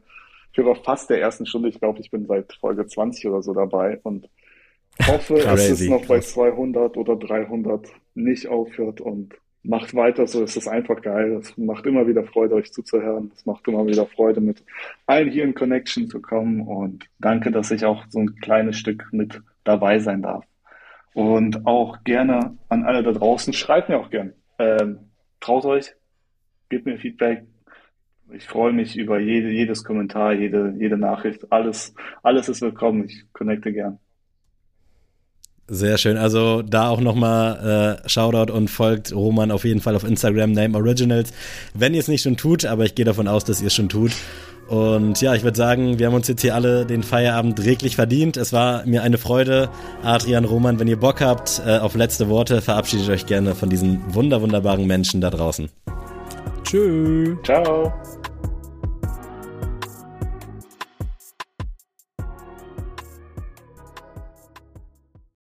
für 0.52 0.74
fast 0.76 1.10
der 1.10 1.20
ersten 1.20 1.46
Stunde, 1.46 1.68
ich 1.68 1.80
glaube, 1.80 2.00
ich 2.00 2.10
bin 2.10 2.26
seit 2.26 2.52
Folge 2.52 2.86
20 2.86 3.26
oder 3.26 3.42
so 3.42 3.54
dabei 3.54 3.98
und 4.02 4.28
hoffe, 5.06 5.34
dass 5.34 5.68
es 5.68 5.80
noch 5.88 6.06
bei 6.06 6.20
200 6.20 6.96
oder 6.96 7.16
300 7.16 7.88
nicht 8.14 8.46
aufhört 8.46 9.00
und 9.00 9.34
macht 9.64 9.94
weiter 9.94 10.26
so, 10.26 10.42
es 10.42 10.56
ist 10.56 10.68
einfach 10.68 11.00
geil. 11.00 11.38
Es 11.40 11.56
macht 11.56 11.86
immer 11.86 12.06
wieder 12.06 12.22
Freude, 12.24 12.54
euch 12.54 12.72
zuzuhören. 12.72 13.32
Es 13.34 13.46
macht 13.46 13.66
immer 13.66 13.86
wieder 13.86 14.06
Freude, 14.06 14.40
mit 14.40 14.62
allen 15.06 15.30
hier 15.30 15.44
in 15.44 15.54
Connection 15.54 16.08
zu 16.08 16.20
kommen. 16.20 16.60
Und 16.60 17.06
danke, 17.18 17.50
dass 17.50 17.70
ich 17.70 17.84
auch 17.84 18.04
so 18.08 18.20
ein 18.20 18.36
kleines 18.36 18.76
Stück 18.76 19.08
mit 19.10 19.40
dabei 19.64 19.98
sein 19.98 20.22
darf. 20.22 20.44
Und 21.14 21.66
auch 21.66 22.04
gerne 22.04 22.58
an 22.68 22.84
alle 22.84 23.02
da 23.02 23.12
draußen, 23.12 23.52
schreibt 23.52 23.88
mir 23.88 23.98
auch 23.98 24.10
gern. 24.10 24.34
Ähm, 24.58 25.10
traut 25.40 25.64
euch, 25.64 25.94
gebt 26.68 26.86
mir 26.86 26.98
Feedback. 26.98 27.44
Ich 28.32 28.46
freue 28.46 28.72
mich 28.72 28.96
über 28.96 29.18
jede, 29.18 29.50
jedes 29.50 29.84
Kommentar, 29.84 30.32
jede, 30.32 30.74
jede 30.78 30.96
Nachricht. 30.96 31.52
Alles, 31.52 31.94
alles 32.22 32.48
ist 32.48 32.62
willkommen. 32.62 33.04
Ich 33.04 33.24
connecte 33.32 33.72
gern. 33.72 33.98
Sehr 35.66 35.96
schön. 35.96 36.18
Also 36.18 36.60
da 36.62 36.88
auch 36.88 37.00
nochmal 37.00 38.00
äh, 38.04 38.08
Shoutout 38.08 38.52
und 38.52 38.68
folgt 38.68 39.14
Roman 39.14 39.50
auf 39.50 39.64
jeden 39.64 39.80
Fall 39.80 39.96
auf 39.96 40.04
Instagram, 40.04 40.52
Name 40.52 40.76
Originals. 40.76 41.32
Wenn 41.72 41.94
ihr 41.94 42.00
es 42.00 42.08
nicht 42.08 42.22
schon 42.22 42.36
tut, 42.36 42.66
aber 42.66 42.84
ich 42.84 42.94
gehe 42.94 43.06
davon 43.06 43.28
aus, 43.28 43.44
dass 43.44 43.60
ihr 43.60 43.68
es 43.68 43.74
schon 43.74 43.88
tut. 43.88 44.12
Und 44.68 45.20
ja, 45.20 45.34
ich 45.34 45.42
würde 45.42 45.56
sagen, 45.56 45.98
wir 45.98 46.06
haben 46.06 46.14
uns 46.14 46.28
jetzt 46.28 46.40
hier 46.40 46.54
alle 46.54 46.86
den 46.86 47.02
Feierabend 47.02 47.62
reglich 47.64 47.96
verdient. 47.96 48.36
Es 48.36 48.52
war 48.52 48.86
mir 48.86 49.02
eine 49.02 49.18
Freude. 49.18 49.68
Adrian, 50.02 50.44
Roman, 50.44 50.78
wenn 50.78 50.88
ihr 50.88 50.98
Bock 50.98 51.20
habt 51.20 51.62
äh, 51.66 51.78
auf 51.78 51.94
letzte 51.94 52.28
Worte, 52.28 52.62
verabschiedet 52.62 53.08
euch 53.08 53.26
gerne 53.26 53.54
von 53.54 53.68
diesen 53.68 54.02
wunder 54.14 54.40
wunderbaren 54.40 54.86
Menschen 54.86 55.20
da 55.20 55.30
draußen. 55.30 55.68
Tschüss. 56.64 57.36
Ciao. 57.44 57.92